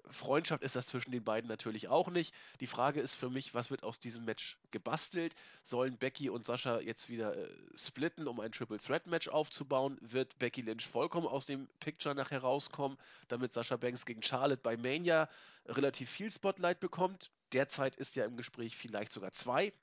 Freundschaft 0.09 0.63
ist 0.63 0.75
das 0.75 0.87
zwischen 0.87 1.11
den 1.11 1.23
beiden 1.23 1.47
natürlich 1.47 1.87
auch 1.87 2.09
nicht. 2.09 2.33
Die 2.59 2.67
Frage 2.67 3.01
ist 3.01 3.15
für 3.15 3.29
mich, 3.29 3.53
was 3.53 3.69
wird 3.69 3.83
aus 3.83 3.99
diesem 3.99 4.25
Match 4.25 4.57
gebastelt? 4.71 5.35
Sollen 5.63 5.97
Becky 5.97 6.29
und 6.29 6.45
Sascha 6.45 6.79
jetzt 6.79 7.09
wieder 7.09 7.35
äh, 7.35 7.49
splitten, 7.75 8.27
um 8.27 8.39
ein 8.39 8.51
Triple 8.51 8.79
Threat 8.79 9.07
Match 9.07 9.27
aufzubauen? 9.27 9.97
Wird 10.01 10.37
Becky 10.39 10.61
Lynch 10.61 10.87
vollkommen 10.87 11.27
aus 11.27 11.45
dem 11.45 11.67
Picture 11.79 12.15
nachher 12.15 12.39
rauskommen, 12.39 12.97
damit 13.27 13.53
Sascha 13.53 13.77
Banks 13.77 14.05
gegen 14.05 14.23
Charlotte 14.23 14.61
bei 14.61 14.77
Mania 14.77 15.29
relativ 15.67 16.09
viel 16.09 16.31
Spotlight 16.31 16.79
bekommt? 16.79 17.31
Derzeit 17.53 17.95
ist 17.95 18.15
ja 18.15 18.25
im 18.25 18.37
Gespräch 18.37 18.75
vielleicht 18.75 19.11
sogar 19.11 19.31
zwei 19.33 19.73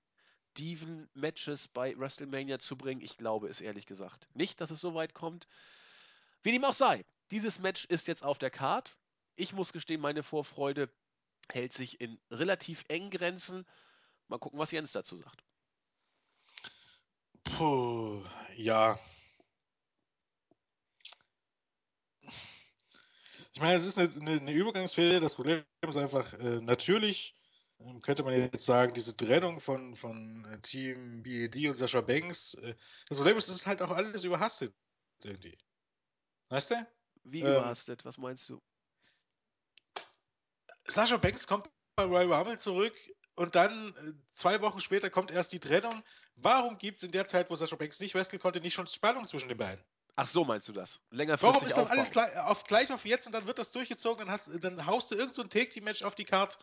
Diven-Matches 0.58 1.68
bei 1.68 1.98
WrestleMania 1.98 2.58
zu 2.58 2.76
bringen. 2.76 3.00
Ich 3.00 3.16
glaube 3.16 3.48
es 3.48 3.60
ehrlich 3.60 3.86
gesagt 3.86 4.28
nicht, 4.34 4.60
dass 4.60 4.70
es 4.70 4.80
so 4.80 4.94
weit 4.94 5.14
kommt. 5.14 5.48
Wie 6.42 6.52
dem 6.52 6.64
auch 6.64 6.74
sei, 6.74 7.04
dieses 7.30 7.58
Match 7.58 7.86
ist 7.86 8.06
jetzt 8.06 8.22
auf 8.22 8.38
der 8.38 8.50
Card. 8.50 8.96
Ich 9.36 9.52
muss 9.52 9.72
gestehen, 9.72 10.00
meine 10.00 10.22
Vorfreude 10.22 10.90
hält 11.50 11.72
sich 11.72 12.00
in 12.00 12.20
relativ 12.30 12.84
engen 12.88 13.10
Grenzen. 13.10 13.66
Mal 14.28 14.38
gucken, 14.38 14.58
was 14.58 14.70
Jens 14.70 14.92
dazu 14.92 15.16
sagt. 15.16 15.42
Puh, 17.44 18.24
ja. 18.56 18.98
Ich 23.52 23.60
meine, 23.60 23.74
es 23.74 23.86
ist 23.86 23.98
eine, 23.98 24.10
eine, 24.10 24.40
eine 24.40 24.52
Übergangsphase. 24.52 25.20
Das 25.20 25.34
Problem 25.34 25.64
ist 25.82 25.96
einfach, 25.96 26.32
äh, 26.34 26.60
natürlich 26.60 27.36
könnte 28.02 28.22
man 28.22 28.34
jetzt 28.34 28.64
sagen, 28.64 28.94
diese 28.94 29.16
Trennung 29.16 29.60
von, 29.60 29.96
von 29.96 30.44
äh, 30.46 30.60
Team 30.60 31.22
BED 31.22 31.68
und 31.68 31.74
Sascha 31.74 32.00
Banks, 32.00 32.54
äh, 32.54 32.74
das 33.08 33.18
Problem 33.18 33.36
ist, 33.36 33.48
es 33.48 33.56
ist 33.56 33.66
halt 33.66 33.82
auch 33.82 33.90
alles 33.90 34.24
überhastet 34.24 34.74
irgendwie. 35.22 35.56
Weißt 36.48 36.70
du? 36.70 36.86
Wie 37.24 37.40
ähm, 37.40 37.52
überhastet? 37.52 38.04
Was 38.04 38.18
meinst 38.18 38.48
du? 38.48 38.60
Sascha 40.86 41.16
Banks 41.16 41.46
kommt 41.46 41.68
bei 41.96 42.04
Royal 42.04 42.32
Rumble 42.32 42.58
zurück 42.58 42.94
und 43.36 43.54
dann 43.54 43.94
äh, 43.96 44.12
zwei 44.32 44.60
Wochen 44.60 44.80
später 44.80 45.10
kommt 45.10 45.30
erst 45.30 45.52
die 45.52 45.60
Trennung. 45.60 46.02
Warum 46.36 46.78
gibt 46.78 46.98
es 46.98 47.04
in 47.04 47.12
der 47.12 47.26
Zeit, 47.26 47.50
wo 47.50 47.54
Sascha 47.54 47.76
Banks 47.76 48.00
nicht 48.00 48.14
wresteln 48.14 48.40
konnte, 48.40 48.60
nicht 48.60 48.74
schon 48.74 48.86
Spannung 48.86 49.26
zwischen 49.26 49.48
den 49.48 49.58
beiden? 49.58 49.82
Ach 50.16 50.28
so, 50.28 50.44
meinst 50.44 50.68
du 50.68 50.72
das? 50.72 51.00
Längerfristig 51.10 51.54
Warum 51.54 51.66
ist 51.66 51.76
das 51.76 51.84
aufbauen. 51.86 51.98
alles 51.98 52.10
gleich 52.12 52.36
auf, 52.36 52.64
gleich 52.64 52.92
auf 52.92 53.04
jetzt 53.04 53.26
und 53.26 53.32
dann 53.32 53.46
wird 53.46 53.58
das 53.58 53.72
durchgezogen, 53.72 54.26
dann, 54.26 54.30
hast, 54.32 54.50
dann 54.62 54.86
haust 54.86 55.10
du 55.10 55.16
irgendein 55.16 55.34
so 55.34 55.42
Take-Team-Match 55.44 56.02
auf 56.02 56.14
die 56.14 56.24
Karte 56.24 56.56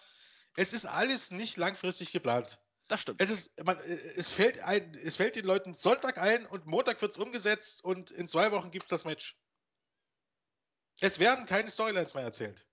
es 0.56 0.74
ist 0.74 0.86
alles 0.86 1.32
nicht 1.32 1.58
langfristig 1.58 2.12
geplant. 2.12 2.60
Das 2.88 3.02
stimmt. 3.02 3.22
Es, 3.22 3.30
ist, 3.30 3.64
man, 3.64 3.78
es, 3.78 4.34
fällt 4.34 4.60
ein, 4.60 4.94
es 5.04 5.16
fällt 5.16 5.36
den 5.36 5.46
Leuten 5.46 5.74
Sonntag 5.74 6.18
ein 6.18 6.46
und 6.46 6.66
Montag 6.66 7.02
wird 7.02 7.12
es 7.12 7.18
umgesetzt 7.18 7.84
und 7.84 8.12
in 8.12 8.28
zwei 8.28 8.52
Wochen 8.52 8.70
gibt 8.70 8.84
es 8.84 8.90
das 8.90 9.06
Match. 9.06 9.38
Es 11.00 11.18
werden 11.18 11.46
keine 11.46 11.72
Storylines 11.72 12.14
mehr 12.14 12.26
erzählt. 12.26 12.68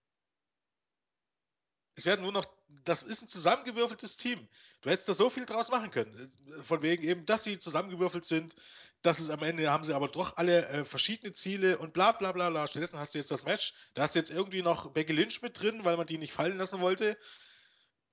Es 1.95 2.05
werden 2.05 2.23
nur 2.23 2.33
noch, 2.33 2.47
das 2.85 3.03
ist 3.03 3.23
ein 3.23 3.29
zusammengewürfeltes 3.29 4.17
Team. 4.17 4.49
Du 4.83 4.91
hättest 4.91 5.09
da 5.09 5.15
so 5.15 5.31
viel 5.31 5.47
draus 5.47 5.71
machen 5.71 5.91
können. 5.91 6.31
Von 6.63 6.83
wegen 6.83 7.03
eben, 7.03 7.27
dass 7.27 7.45
sie 7.45 7.59
zusammengewürfelt 7.59 8.25
sind, 8.25 8.55
dass 9.03 9.19
es 9.19 9.31
am 9.31 9.43
Ende 9.43 9.71
haben 9.71 9.83
sie 9.83 9.95
aber 9.95 10.09
doch 10.09 10.37
alle 10.37 10.67
äh, 10.69 10.85
verschiedene 10.85 11.33
Ziele 11.33 11.79
und 11.79 11.93
bla 11.93 12.13
bla 12.13 12.33
bla 12.33 12.51
bla. 12.51 12.67
Stattdessen 12.67 12.99
hast 12.99 13.15
du 13.15 13.19
jetzt 13.19 13.31
das 13.31 13.45
Match. 13.45 13.75
Da 13.95 14.03
hast 14.03 14.15
du 14.15 14.19
jetzt 14.21 14.31
irgendwie 14.31 14.63
noch 14.63 14.93
Becky 14.93 15.13
Lynch 15.13 15.43
mit 15.43 15.61
drin, 15.61 15.85
weil 15.85 15.97
man 15.97 16.07
die 16.07 16.19
nicht 16.19 16.33
fallen 16.33 16.59
lassen 16.59 16.81
wollte. 16.81 17.19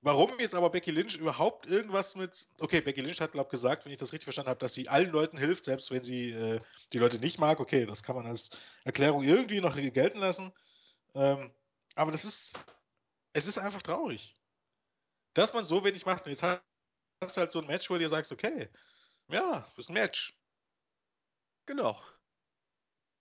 Warum 0.06 0.38
jetzt 0.38 0.54
aber 0.54 0.70
Becky 0.70 0.92
Lynch 0.92 1.16
überhaupt 1.16 1.66
irgendwas 1.66 2.14
mit. 2.14 2.46
Okay, 2.60 2.80
Becky 2.80 3.00
Lynch 3.00 3.20
hat, 3.20 3.32
glaube 3.32 3.48
ich, 3.48 3.50
gesagt, 3.50 3.84
wenn 3.84 3.90
ich 3.90 3.98
das 3.98 4.12
richtig 4.12 4.26
verstanden 4.26 4.50
habe, 4.50 4.60
dass 4.60 4.72
sie 4.72 4.88
allen 4.88 5.10
Leuten 5.10 5.36
hilft, 5.36 5.64
selbst 5.64 5.90
wenn 5.90 6.00
sie 6.00 6.30
äh, 6.30 6.60
die 6.92 6.98
Leute 6.98 7.18
nicht 7.18 7.40
mag. 7.40 7.58
Okay, 7.58 7.86
das 7.86 8.04
kann 8.04 8.14
man 8.14 8.24
als 8.24 8.50
Erklärung 8.84 9.24
irgendwie 9.24 9.60
noch 9.60 9.74
gelten 9.74 10.20
lassen. 10.20 10.52
Ähm, 11.16 11.52
aber 11.96 12.12
das 12.12 12.24
ist. 12.24 12.56
Es 13.32 13.48
ist 13.48 13.58
einfach 13.58 13.82
traurig. 13.82 14.36
Dass 15.34 15.52
man 15.52 15.64
so 15.64 15.84
wenig 15.84 16.06
macht. 16.06 16.24
Und 16.24 16.30
jetzt 16.30 16.44
hast 16.44 16.62
du 17.36 17.40
halt 17.40 17.50
so 17.50 17.58
ein 17.58 17.66
Match, 17.66 17.90
wo 17.90 17.94
du 17.94 17.98
dir 17.98 18.08
sagst, 18.08 18.30
okay, 18.30 18.68
ja, 19.26 19.66
das 19.74 19.86
ist 19.86 19.90
ein 19.90 19.94
Match. 19.94 20.38
Genau. 21.66 22.00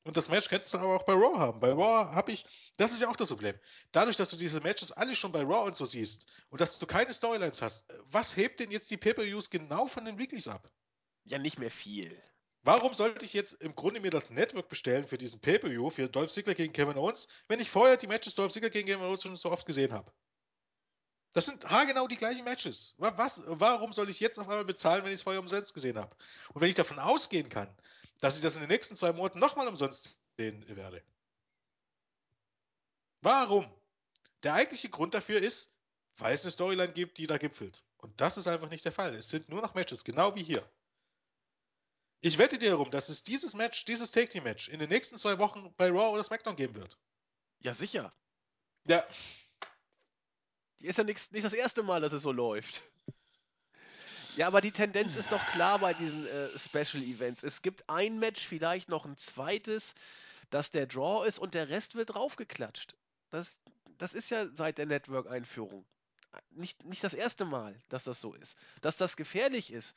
Und 0.05 0.15
das 0.15 0.29
Match 0.29 0.47
kannst 0.49 0.71
du 0.71 0.77
aber 0.77 0.95
auch 0.95 1.03
bei 1.03 1.13
Raw 1.13 1.39
haben. 1.39 1.59
Bei 1.59 1.71
Raw 1.71 2.13
habe 2.13 2.31
ich, 2.31 2.45
das 2.77 2.91
ist 2.91 3.01
ja 3.01 3.09
auch 3.09 3.15
das 3.15 3.29
Problem. 3.29 3.55
Dadurch, 3.91 4.15
dass 4.15 4.29
du 4.29 4.37
diese 4.37 4.61
Matches 4.61 4.91
alle 4.91 5.15
schon 5.15 5.31
bei 5.31 5.41
Raw 5.41 5.65
und 5.65 5.75
so 5.75 5.83
siehst 5.83 6.27
und 6.49 6.61
dass 6.61 6.77
du 6.77 6.85
keine 6.85 7.11
Storylines 7.11 7.63
hast, 7.63 7.91
was 8.11 8.37
hebt 8.37 8.59
denn 8.59 8.69
jetzt 8.69 8.91
die 8.91 8.97
Pay-Per-Views 8.97 9.49
genau 9.49 9.87
von 9.87 10.05
den 10.05 10.19
Weeklies 10.19 10.47
ab? 10.47 10.71
Ja, 11.23 11.39
nicht 11.39 11.57
mehr 11.57 11.71
viel. 11.71 12.15
Warum 12.61 12.93
sollte 12.93 13.25
ich 13.25 13.33
jetzt 13.33 13.53
im 13.53 13.75
Grunde 13.75 13.99
mir 13.99 14.11
das 14.11 14.29
Network 14.29 14.69
bestellen 14.69 15.07
für 15.07 15.17
diesen 15.17 15.41
Pay-Per-View, 15.41 15.89
für 15.89 16.07
Dolph 16.07 16.31
Ziggler 16.31 16.53
gegen 16.53 16.71
Kevin 16.71 16.97
Owens, 16.97 17.27
wenn 17.47 17.59
ich 17.59 17.71
vorher 17.71 17.97
die 17.97 18.07
Matches 18.07 18.35
Dolph 18.35 18.53
Ziggler 18.53 18.69
gegen 18.69 18.87
Kevin 18.87 19.05
Owens 19.05 19.23
schon 19.23 19.35
so 19.35 19.51
oft 19.51 19.65
gesehen 19.65 19.91
habe? 19.91 20.11
Das 21.33 21.45
sind 21.45 21.65
haargenau 21.65 22.07
die 22.07 22.15
gleichen 22.15 22.45
Matches. 22.45 22.93
Was, 22.97 23.41
warum 23.45 23.91
soll 23.91 24.09
ich 24.09 24.19
jetzt 24.19 24.39
auf 24.39 24.47
einmal 24.47 24.65
bezahlen, 24.65 25.03
wenn 25.03 25.11
ich 25.11 25.17
es 25.17 25.23
vorher 25.23 25.41
umsonst 25.41 25.73
gesehen 25.73 25.97
habe? 25.97 26.15
Und 26.53 26.61
wenn 26.61 26.69
ich 26.69 26.75
davon 26.75 26.99
ausgehen 26.99 27.49
kann, 27.49 27.75
dass 28.19 28.35
ich 28.35 28.41
das 28.41 28.55
in 28.55 28.61
den 28.61 28.69
nächsten 28.69 28.95
zwei 28.95 29.13
Monaten 29.13 29.39
nochmal 29.39 29.67
umsonst 29.67 30.17
sehen 30.37 30.65
werde. 30.75 31.03
Warum? 33.21 33.71
Der 34.43 34.53
eigentliche 34.53 34.89
Grund 34.89 35.13
dafür 35.13 35.41
ist, 35.41 35.73
weil 36.17 36.33
es 36.33 36.43
eine 36.43 36.51
Storyline 36.51 36.93
gibt, 36.93 37.17
die 37.17 37.27
da 37.27 37.37
gipfelt. 37.37 37.83
Und 37.97 38.19
das 38.21 38.37
ist 38.37 38.47
einfach 38.47 38.69
nicht 38.69 38.85
der 38.85 38.91
Fall. 38.91 39.15
Es 39.15 39.29
sind 39.29 39.49
nur 39.49 39.61
noch 39.61 39.73
Matches, 39.73 40.03
genau 40.03 40.35
wie 40.35 40.43
hier. 40.43 40.69
Ich 42.21 42.37
wette 42.37 42.57
dir 42.57 42.71
darum, 42.71 42.89
dass 42.91 43.09
es 43.09 43.23
dieses 43.23 43.53
Match, 43.53 43.85
dieses 43.85 44.11
Take 44.11 44.29
Team 44.29 44.43
Match 44.43 44.67
in 44.67 44.79
den 44.79 44.89
nächsten 44.89 45.17
zwei 45.17 45.37
Wochen 45.37 45.73
bei 45.75 45.89
Raw 45.89 46.09
oder 46.13 46.23
SmackDown 46.23 46.55
geben 46.55 46.75
wird. 46.75 46.97
Ja, 47.59 47.73
sicher. 47.73 48.13
Ja. 48.87 49.03
Ist 50.79 50.97
ja 50.97 51.03
nix, 51.03 51.31
nicht 51.31 51.45
das 51.45 51.53
erste 51.53 51.83
Mal, 51.83 52.01
dass 52.01 52.13
es 52.13 52.23
so 52.23 52.31
läuft. 52.31 52.83
Ja, 54.35 54.47
aber 54.47 54.59
die 54.59 54.71
Tendenz 54.71 55.15
ist 55.15 55.31
doch 55.31 55.43
klar 55.53 55.79
bei 55.79 55.93
diesen 55.93 56.27
äh, 56.27 56.57
Special 56.57 57.01
Events. 57.01 57.41
Es 57.41 57.61
gibt 57.61 57.89
ein 57.89 58.19
Match, 58.19 58.45
vielleicht 58.45 58.89
noch 58.89 59.05
ein 59.05 59.15
zweites, 59.17 59.95
das 60.49 60.71
der 60.71 60.87
Draw 60.87 61.25
ist 61.25 61.39
und 61.39 61.53
der 61.53 61.69
Rest 61.69 61.95
wird 61.95 62.13
draufgeklatscht. 62.13 62.95
Das, 63.29 63.57
das 63.97 64.13
ist 64.13 64.31
ja 64.31 64.47
seit 64.51 64.77
der 64.77 64.87
Network-Einführung. 64.87 65.85
Nicht, 66.51 66.83
nicht 66.83 67.01
das 67.01 67.13
erste 67.13 67.45
Mal, 67.45 67.79
dass 67.87 68.03
das 68.03 68.19
so 68.19 68.33
ist. 68.33 68.57
Dass 68.81 68.97
das 68.97 69.15
gefährlich 69.15 69.71
ist, 69.71 69.95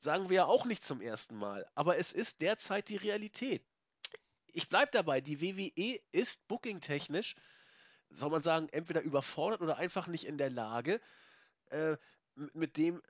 sagen 0.00 0.28
wir 0.28 0.36
ja 0.36 0.44
auch 0.44 0.66
nicht 0.66 0.82
zum 0.82 1.00
ersten 1.00 1.36
Mal. 1.36 1.66
Aber 1.74 1.96
es 1.96 2.12
ist 2.12 2.42
derzeit 2.42 2.90
die 2.90 2.96
Realität. 2.96 3.64
Ich 4.52 4.68
bleibe 4.68 4.90
dabei, 4.92 5.22
die 5.22 5.40
WWE 5.40 5.98
ist 6.12 6.46
bookingtechnisch, 6.46 7.34
soll 8.10 8.30
man 8.30 8.42
sagen, 8.42 8.68
entweder 8.68 9.00
überfordert 9.00 9.62
oder 9.62 9.78
einfach 9.78 10.08
nicht 10.08 10.26
in 10.26 10.36
der 10.36 10.50
Lage, 10.50 11.00
äh, 11.70 11.96
mit 12.52 12.76
dem 12.76 13.02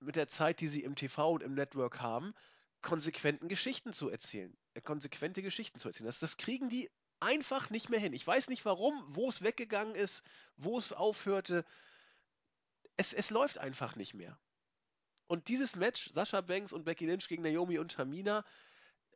mit 0.00 0.16
der 0.16 0.28
Zeit, 0.28 0.60
die 0.60 0.68
sie 0.68 0.82
im 0.82 0.96
TV 0.96 1.30
und 1.32 1.42
im 1.42 1.54
Network 1.54 2.00
haben, 2.00 2.34
konsequenten 2.82 3.48
Geschichten 3.48 3.92
zu 3.92 4.08
erzählen. 4.08 4.56
Äh, 4.74 4.80
konsequente 4.80 5.42
Geschichten 5.42 5.78
zu 5.78 5.88
erzählen. 5.88 6.06
Das, 6.06 6.18
das 6.18 6.36
kriegen 6.36 6.68
die 6.68 6.90
einfach 7.20 7.70
nicht 7.70 7.90
mehr 7.90 8.00
hin. 8.00 8.12
Ich 8.12 8.26
weiß 8.26 8.48
nicht 8.48 8.64
warum, 8.64 9.04
wo 9.08 9.28
es 9.28 9.42
weggegangen 9.42 9.94
ist, 9.94 10.22
wo 10.56 10.78
es 10.78 10.92
aufhörte. 10.92 11.64
Es, 12.96 13.12
es 13.12 13.30
läuft 13.30 13.58
einfach 13.58 13.96
nicht 13.96 14.14
mehr. 14.14 14.38
Und 15.26 15.48
dieses 15.48 15.76
Match, 15.76 16.10
Sascha 16.14 16.40
Banks 16.40 16.72
und 16.72 16.84
Becky 16.84 17.06
Lynch 17.06 17.28
gegen 17.28 17.42
Naomi 17.42 17.78
und 17.78 17.92
Tamina, 17.92 18.44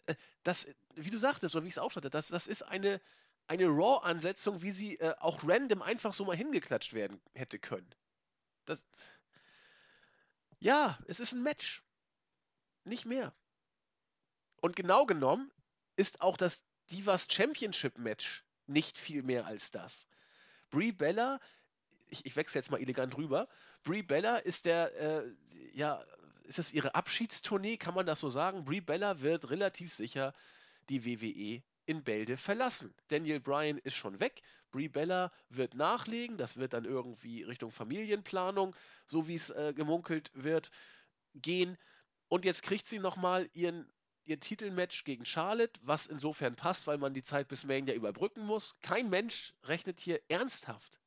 äh, 0.07 0.15
das, 0.43 0.67
wie 0.95 1.11
du 1.11 1.19
sagtest, 1.19 1.55
oder 1.55 1.65
wie 1.65 1.69
ich 1.69 1.75
es 1.75 1.79
auch 1.79 1.97
hatte, 1.97 2.11
das, 2.11 2.29
das 2.29 2.47
ist 2.47 2.63
eine, 2.63 3.01
eine 3.47 3.67
Raw-Ansetzung, 3.67 4.63
wie 4.63 4.71
sie 4.71 4.99
äh, 5.01 5.15
auch 5.19 5.41
random 5.43 5.83
einfach 5.83 6.13
so 6.13 6.25
mal 6.25 6.37
hingeklatscht 6.37 6.93
werden 6.93 7.21
hätte 7.35 7.59
können. 7.59 7.93
Das, 8.65 8.85
ja, 10.65 10.99
es 11.07 11.21
ist 11.21 11.35
ein 11.35 11.43
Match. 11.43 11.83
Nicht 12.85 13.05
mehr. 13.05 13.35
Und 14.63 14.77
genau 14.77 15.05
genommen 15.05 15.53
ist 15.97 16.23
auch 16.23 16.39
das 16.39 16.65
Divas 16.91 17.27
Championship 17.31 17.99
Match 17.99 18.45
nicht 18.67 18.97
viel 18.97 19.23
mehr 19.23 19.45
als 19.45 19.71
das. 19.71 20.09
Brie 20.71 20.91
Bella, 20.91 21.39
ich, 22.09 22.25
ich 22.25 22.35
wechsle 22.35 22.61
jetzt 22.61 22.71
mal 22.71 22.81
elegant 22.81 23.15
rüber. 23.19 23.47
Brie 23.83 24.03
Bella 24.03 24.39
ist 24.39 24.65
der, 24.65 24.95
äh, 24.97 25.31
ja, 25.75 26.03
ist 26.45 26.59
das 26.59 26.73
ihre 26.73 26.95
Abschiedstournee, 26.95 27.77
kann 27.77 27.95
man 27.95 28.07
das 28.07 28.21
so 28.21 28.31
sagen? 28.31 28.65
Brie 28.65 28.81
Bella 28.81 29.21
wird 29.21 29.51
relativ 29.51 29.93
sicher 29.93 30.35
die 30.89 31.05
WWE 31.05 31.63
in 31.85 32.03
Bälde 32.03 32.39
verlassen. 32.39 32.95
Daniel 33.09 33.41
Bryan 33.41 33.77
ist 33.77 33.97
schon 33.97 34.19
weg. 34.19 34.43
Brie 34.75 34.89
Bella 34.89 35.31
wird 35.51 35.75
nachlegen. 35.75 36.37
Das 36.37 36.57
wird 36.57 36.73
dann 36.73 36.85
irgendwie 36.85 37.45
Richtung 37.45 37.71
Familienplanung, 37.71 38.75
so 39.07 39.29
wie 39.29 39.37
es 39.37 39.51
äh, 39.51 39.73
gemunkelt 39.73 40.33
wird, 40.35 40.73
gehen. 41.37 41.79
Und 42.27 42.45
jetzt 42.45 42.65
kriegt 42.65 42.85
sie 42.87 42.99
nochmal 42.99 43.49
ihren 43.53 43.89
ihr 44.25 44.41
Titelmatch 44.41 45.05
gegen 45.05 45.25
Charlotte, 45.27 45.79
was 45.83 46.09
insofern 46.09 46.57
passt, 46.57 46.89
weil 46.89 46.99
man 46.99 47.15
die 47.15 47.23
Zeit 47.23 47.47
bis 47.47 47.65
Mania 47.65 47.95
überbrücken 47.95 48.45
muss. 48.45 48.75
Kein 48.81 49.11
Mensch 49.11 49.55
rechnet 49.63 50.01
hier 50.01 50.21
ernsthaft 50.29 50.99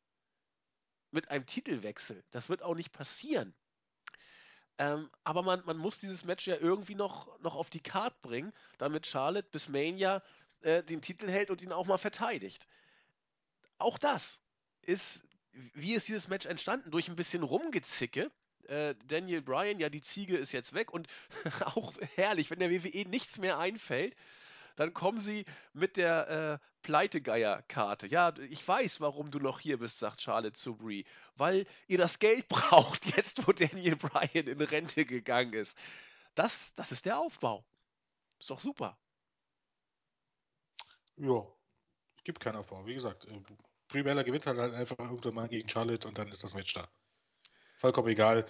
mit 1.12 1.30
einem 1.30 1.46
Titelwechsel. 1.46 2.24
Das 2.32 2.48
wird 2.48 2.62
auch 2.62 2.76
nicht 2.76 2.94
passieren. 2.94 3.54
Ähm, 4.78 5.10
aber 5.26 5.42
man, 5.42 5.66
man 5.66 5.78
muss 5.78 5.98
dieses 5.98 6.24
Match 6.24 6.48
ja 6.48 6.56
irgendwie 6.56 6.96
noch, 6.96 7.38
noch 7.42 7.56
auf 7.56 7.70
die 7.70 7.82
Karte 7.82 8.16
bringen, 8.22 8.54
damit 8.78 9.08
Charlotte 9.08 9.50
bis 9.52 9.68
Mania 9.68 10.22
äh, 10.62 10.84
den 10.84 11.02
Titel 11.02 11.28
hält 11.28 11.50
und 11.50 11.62
ihn 11.62 11.74
auch 11.74 11.88
mal 11.88 11.98
verteidigt. 11.98 12.66
Auch 13.78 13.98
das 13.98 14.40
ist, 14.82 15.24
wie 15.52 15.94
ist 15.94 16.08
dieses 16.08 16.28
Match 16.28 16.46
entstanden? 16.46 16.92
Durch 16.92 17.08
ein 17.08 17.16
bisschen 17.16 17.44
Rumgezicke. 17.44 18.32
Äh, 18.68 18.96
Daniel 19.06 19.42
Bryan, 19.42 19.80
ja, 19.80 19.90
die 19.90 20.02
Ziege 20.02 20.38
ist 20.38 20.52
jetzt 20.52 20.74
weg 20.74 20.92
und 20.92 21.08
auch 21.66 21.94
herrlich, 22.16 22.50
wenn 22.50 22.60
der 22.60 22.72
WWE 22.72 23.08
nichts 23.08 23.38
mehr 23.38 23.60
einfällt, 23.60 24.16
dann 24.76 24.94
kommen 24.94 25.20
sie 25.20 25.46
mit 25.74 25.98
der 25.98 26.60
äh, 26.62 26.68
Pleitegeier-Karte. 26.84 28.08
Ja, 28.08 28.34
ich 28.50 28.66
weiß, 28.66 29.02
warum 29.02 29.32
du 29.32 29.40
noch 29.40 29.60
hier 29.60 29.80
bist, 29.80 30.00
sagt 30.00 30.22
Charlotte 30.22 30.54
zu 30.54 30.76
Brie. 30.76 31.06
Weil 31.36 31.66
ihr 31.88 31.98
das 31.98 32.20
Geld 32.20 32.48
braucht, 32.50 33.06
jetzt 33.18 33.48
wo 33.48 33.52
Daniel 33.52 33.96
Bryan 33.96 34.48
in 34.48 34.62
Rente 34.62 35.06
gegangen 35.06 35.54
ist. 35.54 35.78
Das, 36.36 36.76
das 36.76 36.92
ist 36.92 37.06
der 37.06 37.18
Aufbau. 37.18 37.66
Ist 38.40 38.52
doch 38.52 38.60
super. 38.60 38.98
Ja, 41.18 41.48
gibt 42.28 42.42
keinen 42.42 42.58
Aufbau. 42.58 42.86
Wie 42.86 42.94
gesagt, 42.94 43.26
äh, 43.26 43.42
Brie 43.88 44.04
Bella 44.04 44.22
gewinnt 44.22 44.46
halt 44.46 44.60
einfach 44.60 45.00
irgendwann 45.00 45.34
mal 45.34 45.48
gegen 45.48 45.68
Charlotte 45.70 46.08
und 46.08 46.18
dann 46.18 46.30
ist 46.30 46.44
das 46.44 46.54
Match 46.54 46.74
da. 46.74 46.88
Vollkommen 47.78 48.10
egal. 48.10 48.46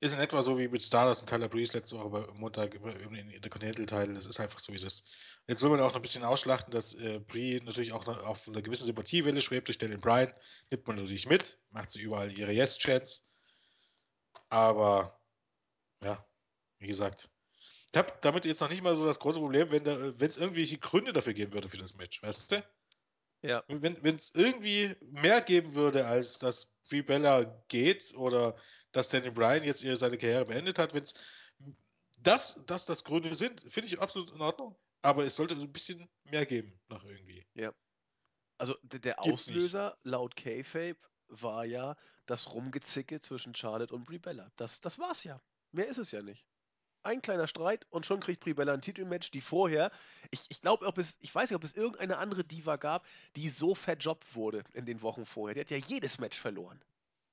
Ist 0.00 0.14
in 0.14 0.20
etwa 0.20 0.40
so 0.40 0.58
wie 0.58 0.68
mit 0.68 0.82
Stardust 0.82 1.20
und 1.20 1.28
Tyler 1.28 1.48
Breeze 1.48 1.76
letzte 1.76 1.98
Woche 1.98 2.08
bei 2.08 2.32
Montag 2.32 2.74
im 2.74 3.30
Intercontinental-Teil. 3.30 4.14
Das 4.14 4.26
ist 4.26 4.40
einfach 4.40 4.58
so, 4.58 4.72
wie 4.72 4.76
es 4.76 4.84
ist. 4.84 5.06
Jetzt 5.46 5.62
will 5.62 5.68
man 5.68 5.80
auch 5.80 5.88
noch 5.88 5.96
ein 5.96 6.02
bisschen 6.02 6.24
ausschlachten, 6.24 6.72
dass 6.72 6.94
äh, 6.94 7.20
Brie 7.20 7.60
natürlich 7.60 7.92
auch 7.92 8.06
noch 8.06 8.22
auf 8.24 8.48
einer 8.48 8.62
gewissen 8.62 8.84
Sympathiewelle 8.84 9.40
schwebt 9.40 9.68
durch 9.68 9.78
Daniel 9.78 9.98
Bryan. 9.98 10.32
Nimmt 10.70 10.86
man 10.86 10.96
natürlich 10.96 11.26
mit, 11.26 11.58
macht 11.70 11.90
sie 11.90 12.00
überall 12.00 12.32
ihre 12.32 12.52
Yes-Chance. 12.52 13.26
Aber, 14.48 15.20
ja, 16.02 16.26
wie 16.78 16.86
gesagt, 16.86 17.30
ich 17.92 17.98
habe 17.98 18.12
damit 18.22 18.46
jetzt 18.46 18.60
noch 18.60 18.70
nicht 18.70 18.82
mal 18.82 18.96
so 18.96 19.04
das 19.04 19.20
große 19.20 19.38
Problem, 19.38 19.70
wenn 19.70 19.86
es 20.20 20.36
irgendwelche 20.38 20.78
Gründe 20.78 21.12
dafür 21.12 21.34
geben 21.34 21.52
würde 21.52 21.68
für 21.68 21.76
das 21.76 21.94
Match, 21.94 22.22
weißt 22.22 22.52
du? 22.52 22.64
Ja. 23.44 23.62
Wenn 23.68 24.16
es 24.16 24.34
irgendwie 24.34 24.96
mehr 25.10 25.42
geben 25.42 25.74
würde, 25.74 26.06
als 26.06 26.38
dass 26.38 26.74
Brie 26.88 27.02
Bella 27.02 27.44
geht 27.68 28.14
oder 28.16 28.56
dass 28.92 29.10
Danny 29.10 29.30
Bryan 29.30 29.62
jetzt 29.64 29.82
ihr 29.82 29.98
seine 29.98 30.16
Karriere 30.16 30.46
beendet 30.46 30.78
hat, 30.78 30.94
wenn 30.94 31.02
es 31.02 31.14
das, 32.18 32.58
das, 32.66 32.86
das 32.86 33.04
Gründe 33.04 33.34
sind, 33.34 33.60
finde 33.60 33.88
ich 33.88 34.00
absolut 34.00 34.30
in 34.30 34.40
Ordnung. 34.40 34.74
Aber 35.02 35.24
es 35.26 35.36
sollte 35.36 35.54
ein 35.54 35.72
bisschen 35.72 36.08
mehr 36.30 36.46
geben, 36.46 36.80
noch 36.88 37.04
irgendwie. 37.04 37.46
Ja. 37.52 37.74
Also 38.56 38.76
der 38.82 39.20
Auslöser 39.20 39.98
laut 40.04 40.36
K-Fape 40.36 40.96
war 41.28 41.66
ja 41.66 41.96
das 42.24 42.54
Rumgezicke 42.54 43.20
zwischen 43.20 43.54
Charlotte 43.54 43.94
und 43.94 44.06
Brie 44.06 44.18
Bella. 44.18 44.50
Das, 44.56 44.80
das 44.80 44.98
war's 44.98 45.22
ja. 45.22 45.42
Mehr 45.72 45.88
ist 45.88 45.98
es 45.98 46.12
ja 46.12 46.22
nicht. 46.22 46.48
Ein 47.04 47.22
kleiner 47.22 47.46
Streit 47.46 47.86
und 47.90 48.06
schon 48.06 48.20
kriegt 48.20 48.40
Brie 48.40 48.54
Bella 48.54 48.72
ein 48.72 48.82
Titelmatch, 48.82 49.30
die 49.30 49.40
vorher, 49.40 49.90
ich, 50.30 50.46
ich 50.48 50.60
glaube, 50.60 50.86
ob 50.86 50.98
es, 50.98 51.18
ich 51.20 51.34
weiß 51.34 51.50
nicht, 51.50 51.56
ob 51.56 51.64
es 51.64 51.74
irgendeine 51.74 52.18
andere 52.18 52.44
Diva 52.44 52.76
gab, 52.76 53.06
die 53.36 53.48
so 53.48 53.74
verjobbt 53.74 54.34
wurde 54.34 54.64
in 54.72 54.86
den 54.86 55.02
Wochen 55.02 55.26
vorher. 55.26 55.54
Die 55.54 55.60
hat 55.60 55.70
ja 55.70 55.76
jedes 55.76 56.18
Match 56.18 56.38
verloren. 56.38 56.80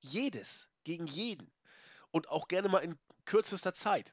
Jedes. 0.00 0.68
Gegen 0.84 1.06
jeden. 1.06 1.50
Und 2.10 2.28
auch 2.28 2.48
gerne 2.48 2.68
mal 2.68 2.80
in 2.80 2.98
kürzester 3.24 3.74
Zeit. 3.74 4.12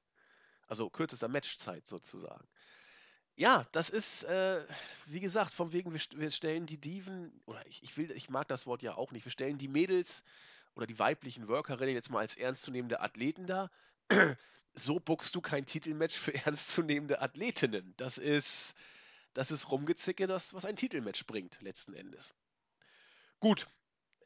Also 0.68 0.90
kürzester 0.90 1.28
Matchzeit 1.28 1.88
sozusagen. 1.88 2.48
Ja, 3.36 3.66
das 3.72 3.90
ist, 3.90 4.24
äh, 4.24 4.66
wie 5.06 5.22
gesagt, 5.22 5.54
von 5.54 5.72
wegen, 5.72 5.94
wir, 5.94 6.02
wir 6.16 6.30
stellen 6.30 6.66
die 6.66 6.78
Diven, 6.78 7.42
oder 7.46 7.66
ich, 7.68 7.82
ich 7.84 7.98
will, 7.98 8.12
ich 8.12 8.30
mag 8.30 8.48
das 8.50 8.68
Wort 8.68 8.84
ja 8.84 8.96
auch 8.96 9.12
nicht, 9.12 9.26
wir 9.26 9.32
stellen 9.32 9.58
die 9.58 9.70
Mädels 9.70 10.24
oder 10.76 10.86
die 10.86 11.00
weiblichen 11.00 11.48
Workerinnen 11.48 11.96
jetzt 11.96 12.12
mal 12.12 12.20
als 12.20 12.36
ernstzunehmende 12.36 13.00
Athleten 13.00 13.48
dar. 13.48 13.72
So 14.74 15.00
buckst 15.00 15.36
du 15.36 15.42
kein 15.42 15.66
Titelmatch 15.66 16.16
für 16.18 16.34
ernstzunehmende 16.46 17.22
Athletinnen. 17.22 17.94
Das 17.98 18.18
ist, 18.18 18.76
das 19.34 19.52
ist 19.52 19.72
Rumgezicke, 19.72 20.28
das, 20.28 20.54
was 20.54 20.66
ein 20.66 20.76
Titelmatch 20.76 21.26
bringt, 21.26 21.62
letzten 21.62 21.94
Endes. 21.94 22.34
Gut. 23.40 23.68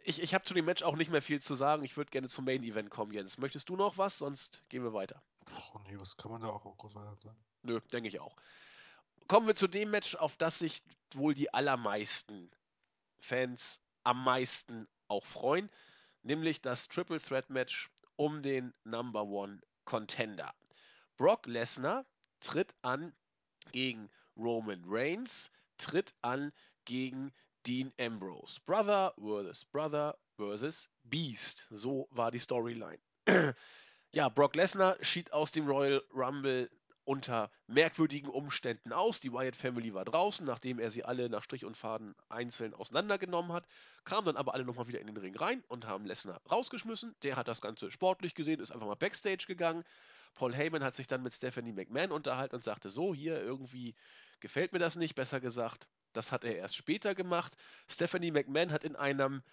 Ich, 0.06 0.22
ich 0.22 0.34
habe 0.34 0.44
zu 0.44 0.54
dem 0.54 0.66
Match 0.66 0.84
auch 0.84 0.98
nicht 0.98 1.12
mehr 1.12 1.22
viel 1.22 1.42
zu 1.42 1.56
sagen. 1.56 1.84
Ich 1.86 1.96
würde 1.96 2.12
gerne 2.12 2.28
zum 2.28 2.44
Main 2.44 2.64
Event 2.64 2.90
kommen, 2.90 3.14
Jens. 3.14 3.38
Möchtest 3.38 3.70
du 3.70 3.78
noch 3.78 3.98
was? 3.98 4.18
Sonst 4.18 4.62
gehen 4.68 4.84
wir 4.84 4.94
weiter. 4.94 5.24
Oh 5.74 5.80
nee, 5.88 5.98
was 5.98 6.18
kann 6.18 6.32
man 6.32 6.42
da 6.42 6.48
auch 6.48 6.78
groß 6.78 6.94
weiter 6.96 7.16
sagen? 7.24 7.38
Nö, 7.62 7.80
denke 7.94 8.10
ich 8.10 8.20
auch. 8.20 8.36
Kommen 9.28 9.48
wir 9.48 9.56
zu 9.56 9.68
dem 9.68 9.92
Match, 9.92 10.16
auf 10.16 10.36
das 10.36 10.60
sich 10.60 10.84
wohl 11.14 11.34
die 11.34 11.54
allermeisten 11.54 12.52
Fans 13.20 13.80
am 14.04 14.24
meisten 14.26 14.88
auch 15.08 15.26
freuen, 15.26 15.70
nämlich 16.24 16.62
das 16.62 16.90
Triple 16.90 17.22
Threat 17.22 17.50
Match 17.50 17.90
um 18.18 18.42
den 18.42 18.74
Number 18.84 19.24
One 19.24 19.62
Contender. 19.86 20.52
Brock 21.18 21.46
Lesnar 21.48 22.06
tritt 22.42 22.74
an 22.82 23.14
gegen 23.72 24.10
Roman 24.36 24.84
Reigns, 24.86 25.50
tritt 25.78 26.14
an 26.22 26.52
gegen 26.86 27.32
Dean 27.66 27.94
Ambrose. 27.98 28.60
Brother 28.66 29.14
versus 29.18 29.66
Brother 29.66 30.18
versus 30.38 30.90
Beast. 31.04 31.68
So 31.70 32.08
war 32.12 32.32
die 32.32 32.40
Storyline. 32.40 33.00
ja, 34.12 34.30
Brock 34.30 34.56
Lesnar 34.56 34.98
schied 35.02 35.32
aus 35.32 35.52
dem 35.52 35.68
Royal 35.68 36.02
Rumble 36.14 36.70
unter 37.06 37.52
merkwürdigen 37.68 38.30
Umständen 38.30 38.94
aus. 38.94 39.20
Die 39.20 39.32
Wyatt 39.32 39.56
Family 39.56 39.94
war 39.94 40.06
draußen, 40.06 40.46
nachdem 40.46 40.80
er 40.80 40.90
sie 40.90 41.04
alle 41.04 41.30
nach 41.30 41.44
Strich 41.44 41.66
und 41.66 41.78
Faden 41.78 42.16
einzeln 42.30 42.74
auseinandergenommen 42.74 43.52
hat, 43.52 43.68
kamen 44.06 44.26
dann 44.26 44.38
aber 44.38 44.54
alle 44.54 44.66
nochmal 44.66 44.88
wieder 44.88 45.00
in 45.00 45.08
den 45.08 45.18
Ring 45.18 45.36
rein 45.36 45.64
und 45.68 45.86
haben 45.86 46.06
Lesnar 46.06 46.42
rausgeschmissen. 46.50 47.16
Der 47.24 47.36
hat 47.36 47.48
das 47.48 47.62
Ganze 47.62 47.92
sportlich 47.92 48.36
gesehen, 48.36 48.60
ist 48.60 48.72
einfach 48.72 48.88
mal 48.88 48.96
Backstage 48.96 49.46
gegangen. 49.48 49.84
Paul 50.34 50.56
Heyman 50.56 50.84
hat 50.84 50.96
sich 50.96 51.08
dann 51.08 51.24
mit 51.24 51.34
Stephanie 51.34 51.74
McMahon 51.74 52.12
unterhalten 52.12 52.56
und 52.56 52.64
sagte 52.64 52.90
so, 52.90 53.14
hier 53.14 53.42
irgendwie 53.42 53.96
gefällt 54.40 54.74
mir 54.74 54.80
das 54.80 54.96
nicht, 54.96 55.16
besser 55.16 55.40
gesagt, 55.40 55.88
das 56.14 56.32
hat 56.32 56.44
er 56.44 56.56
erst 56.56 56.76
später 56.76 57.16
gemacht. 57.16 57.56
Stephanie 57.88 58.32
McMahon 58.32 58.72
hat 58.72 58.84
in 58.84 58.96
einem, 58.96 59.44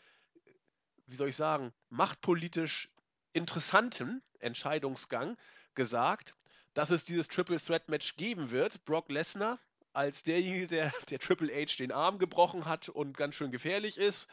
wie 1.07 1.17
soll 1.17 1.29
ich 1.29 1.37
sagen, 1.37 1.73
machtpolitisch 1.89 2.91
interessanten 3.33 4.23
Entscheidungsgang 4.39 5.37
gesagt, 5.75 6.35
dass 6.75 6.91
es 6.91 7.05
dieses 7.05 7.29
Triple 7.29 7.61
Threat 7.61 7.89
Match 7.89 8.17
geben 8.17 8.51
wird. 8.51 8.85
Brock 8.85 9.11
Lesnar 9.11 9.59
als 9.93 10.23
derjenige, 10.23 10.67
der, 10.67 10.93
der 11.11 11.19
Triple 11.19 11.53
H 11.53 11.77
den 11.79 11.93
Arm 11.93 12.19
gebrochen 12.19 12.65
hat 12.65 12.89
und 12.89 13.17
ganz 13.17 13.35
schön 13.35 13.51
gefährlich 13.51 13.99
ist, 13.99 14.29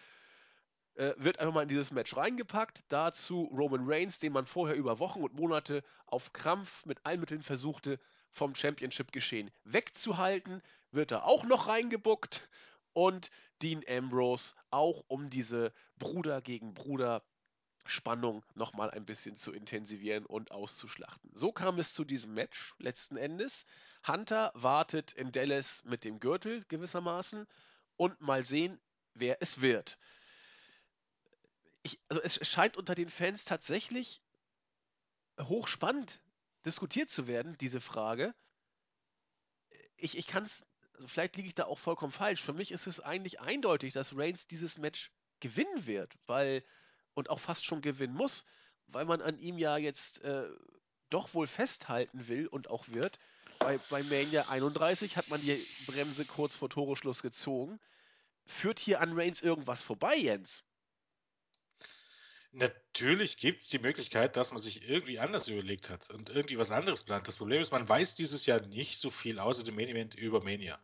äh, 0.96 1.14
wird 1.18 1.40
einfach 1.40 1.54
mal 1.54 1.64
in 1.64 1.70
dieses 1.70 1.92
Match 1.92 2.16
reingepackt. 2.16 2.84
Dazu 2.90 3.44
Roman 3.56 3.84
Reigns, 3.86 4.20
den 4.20 4.34
man 4.34 4.46
vorher 4.46 4.76
über 4.76 5.00
Wochen 5.00 5.22
und 5.22 5.34
Monate 5.34 5.84
auf 6.06 6.34
Krampf 6.34 6.86
mit 6.86 7.06
allen 7.06 7.20
Mitteln 7.20 7.44
versuchte, 7.44 8.00
vom 8.32 8.56
Championship-Geschehen 8.56 9.52
wegzuhalten, 9.64 10.62
wird 10.92 11.12
er 11.12 11.26
auch 11.26 11.44
noch 11.44 11.68
reingebuckt. 11.68 12.48
Und 12.94 13.30
Dean 13.62 13.84
Ambrose 13.88 14.56
auch 14.72 15.04
um 15.08 15.30
diese 15.30 15.72
Bruder 15.98 16.42
gegen 16.42 16.74
Bruder 16.74 17.24
Spannung 17.90 18.44
nochmal 18.56 18.92
ein 18.92 19.06
bisschen 19.06 19.36
zu 19.38 19.54
intensivieren 19.54 20.26
und 20.26 20.52
auszuschlachten. 20.52 21.30
So 21.34 21.52
kam 21.52 21.80
es 21.80 21.94
zu 21.94 22.04
diesem 22.04 22.34
Match 22.34 22.74
letzten 22.78 23.18
Endes. 23.18 23.66
Hunter 24.08 24.52
wartet 24.54 25.14
in 25.14 25.32
Dallas 25.32 25.84
mit 25.86 26.04
dem 26.04 26.20
Gürtel 26.20 26.64
gewissermaßen 26.68 27.48
und 27.96 28.22
mal 28.22 28.46
sehen, 28.46 28.80
wer 29.14 29.42
es 29.42 29.62
wird. 29.62 29.98
Ich, 31.84 32.00
also 32.10 32.22
es 32.22 32.48
scheint 32.48 32.78
unter 32.78 32.96
den 32.96 33.10
Fans 33.10 33.46
tatsächlich 33.46 34.22
hochspannend 35.40 36.22
diskutiert 36.66 37.10
zu 37.10 37.28
werden, 37.28 37.58
diese 37.60 37.82
Frage. 37.82 38.34
Ich, 39.96 40.18
ich 40.18 40.28
kann 40.28 40.44
es, 40.44 40.66
also 40.94 41.08
vielleicht 41.08 41.36
liege 41.38 41.48
ich 41.48 41.56
da 41.56 41.66
auch 41.66 41.80
vollkommen 41.80 42.12
falsch. 42.12 42.42
Für 42.42 42.54
mich 42.54 42.72
ist 42.72 42.88
es 42.88 43.00
eigentlich 43.00 43.40
eindeutig, 43.40 43.94
dass 43.94 44.16
Reigns 44.16 44.48
dieses 44.48 44.78
Match 44.78 45.12
gewinnen 45.40 45.86
wird, 45.86 46.14
weil 46.26 46.64
und 47.18 47.32
auch 47.32 47.40
fast 47.40 47.66
schon 47.66 47.82
gewinnen 47.82 48.14
muss, 48.14 48.46
weil 48.86 49.06
man 49.06 49.22
an 49.22 49.40
ihm 49.40 49.58
ja 49.58 49.78
jetzt 49.78 50.22
äh, 50.24 50.46
doch 51.10 51.34
wohl 51.34 51.48
festhalten 51.48 52.28
will 52.28 52.46
und 52.46 52.70
auch 52.70 52.88
wird. 52.90 53.18
Bei, 53.58 53.80
bei 53.90 54.04
Mania 54.04 54.48
31 54.50 55.18
hat 55.18 55.28
man 55.28 55.42
die 55.42 55.66
Bremse 55.88 56.26
kurz 56.26 56.56
vor 56.56 56.70
Toreschluss 56.70 57.24
gezogen. 57.24 57.80
Führt 58.46 58.78
hier 58.78 59.02
an 59.02 59.14
Reigns 59.14 59.42
irgendwas 59.42 59.82
vorbei, 59.82 60.16
Jens? 60.16 60.64
Natürlich 62.52 63.38
gibt 63.38 63.62
es 63.62 63.68
die 63.68 63.80
Möglichkeit, 63.80 64.36
dass 64.36 64.52
man 64.52 64.62
sich 64.62 64.88
irgendwie 64.88 65.18
anders 65.18 65.48
überlegt 65.48 65.90
hat 65.90 66.12
und 66.12 66.30
irgendwie 66.30 66.60
was 66.60 66.72
anderes 66.72 67.04
plant. 67.04 67.28
Das 67.28 67.38
Problem 67.38 67.62
ist, 67.62 67.72
man 67.72 67.90
weiß 67.90 68.14
dieses 68.14 68.46
Jahr 68.46 68.62
nicht 68.62 69.00
so 69.00 69.10
viel 69.10 69.40
außer 69.40 69.64
dem 69.64 69.76
Main 69.76 69.90
Event 69.90 70.14
über 70.14 70.44
Mania. 70.44 70.80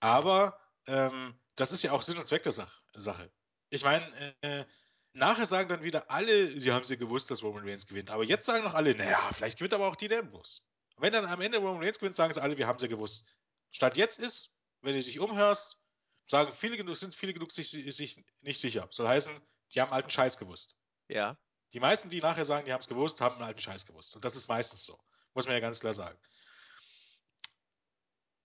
Aber 0.00 0.58
ähm, 0.86 1.38
das 1.56 1.70
ist 1.70 1.82
ja 1.82 1.92
auch 1.92 2.02
Sinn 2.02 2.16
und 2.16 2.26
Zweck 2.26 2.44
der 2.44 2.52
Sache. 2.52 3.30
Ich 3.68 3.84
meine, 3.84 4.34
äh, 4.40 4.64
Nachher 5.12 5.46
sagen 5.46 5.68
dann 5.68 5.82
wieder 5.82 6.10
alle, 6.10 6.60
sie 6.60 6.72
haben 6.72 6.84
sie 6.84 6.96
gewusst, 6.96 7.30
dass 7.30 7.42
Roman 7.42 7.64
Reigns 7.64 7.86
gewinnt. 7.86 8.10
Aber 8.10 8.22
jetzt 8.22 8.46
sagen 8.46 8.64
noch 8.64 8.74
alle, 8.74 8.94
naja, 8.94 9.30
vielleicht 9.32 9.58
gewinnt 9.58 9.74
aber 9.74 9.88
auch 9.88 9.96
Dean 9.96 10.12
Ambrose. 10.12 10.60
Und 10.96 11.02
wenn 11.02 11.12
dann 11.12 11.26
am 11.26 11.40
Ende 11.40 11.58
Roman 11.58 11.82
Reigns 11.82 11.98
gewinnt, 11.98 12.16
sagen 12.16 12.32
sie 12.32 12.40
alle, 12.40 12.56
wir 12.56 12.66
haben 12.66 12.78
sie 12.78 12.88
gewusst. 12.88 13.26
Statt 13.70 13.96
jetzt 13.96 14.18
ist, 14.18 14.50
wenn 14.82 14.94
du 14.94 15.02
dich 15.02 15.18
umhörst, 15.18 15.78
sagen 16.24 16.52
viele 16.52 16.76
genug, 16.76 16.96
sind 16.96 17.14
viele 17.14 17.34
genug 17.34 17.50
sich, 17.50 17.70
sich 17.70 18.24
nicht 18.40 18.60
sicher. 18.60 18.86
Soll 18.90 19.08
heißen, 19.08 19.34
die 19.74 19.80
haben 19.80 19.92
alten 19.92 20.10
Scheiß 20.10 20.38
gewusst. 20.38 20.76
Ja. 21.08 21.36
Die 21.72 21.80
meisten, 21.80 22.08
die 22.08 22.20
nachher 22.20 22.44
sagen, 22.44 22.64
die 22.64 22.72
haben 22.72 22.80
es 22.80 22.88
gewusst, 22.88 23.20
haben 23.20 23.36
einen 23.36 23.44
alten 23.44 23.60
Scheiß 23.60 23.86
gewusst. 23.86 24.14
Und 24.14 24.24
das 24.24 24.36
ist 24.36 24.48
meistens 24.48 24.84
so. 24.84 24.98
Muss 25.34 25.46
man 25.46 25.54
ja 25.54 25.60
ganz 25.60 25.80
klar 25.80 25.92
sagen. 25.92 26.18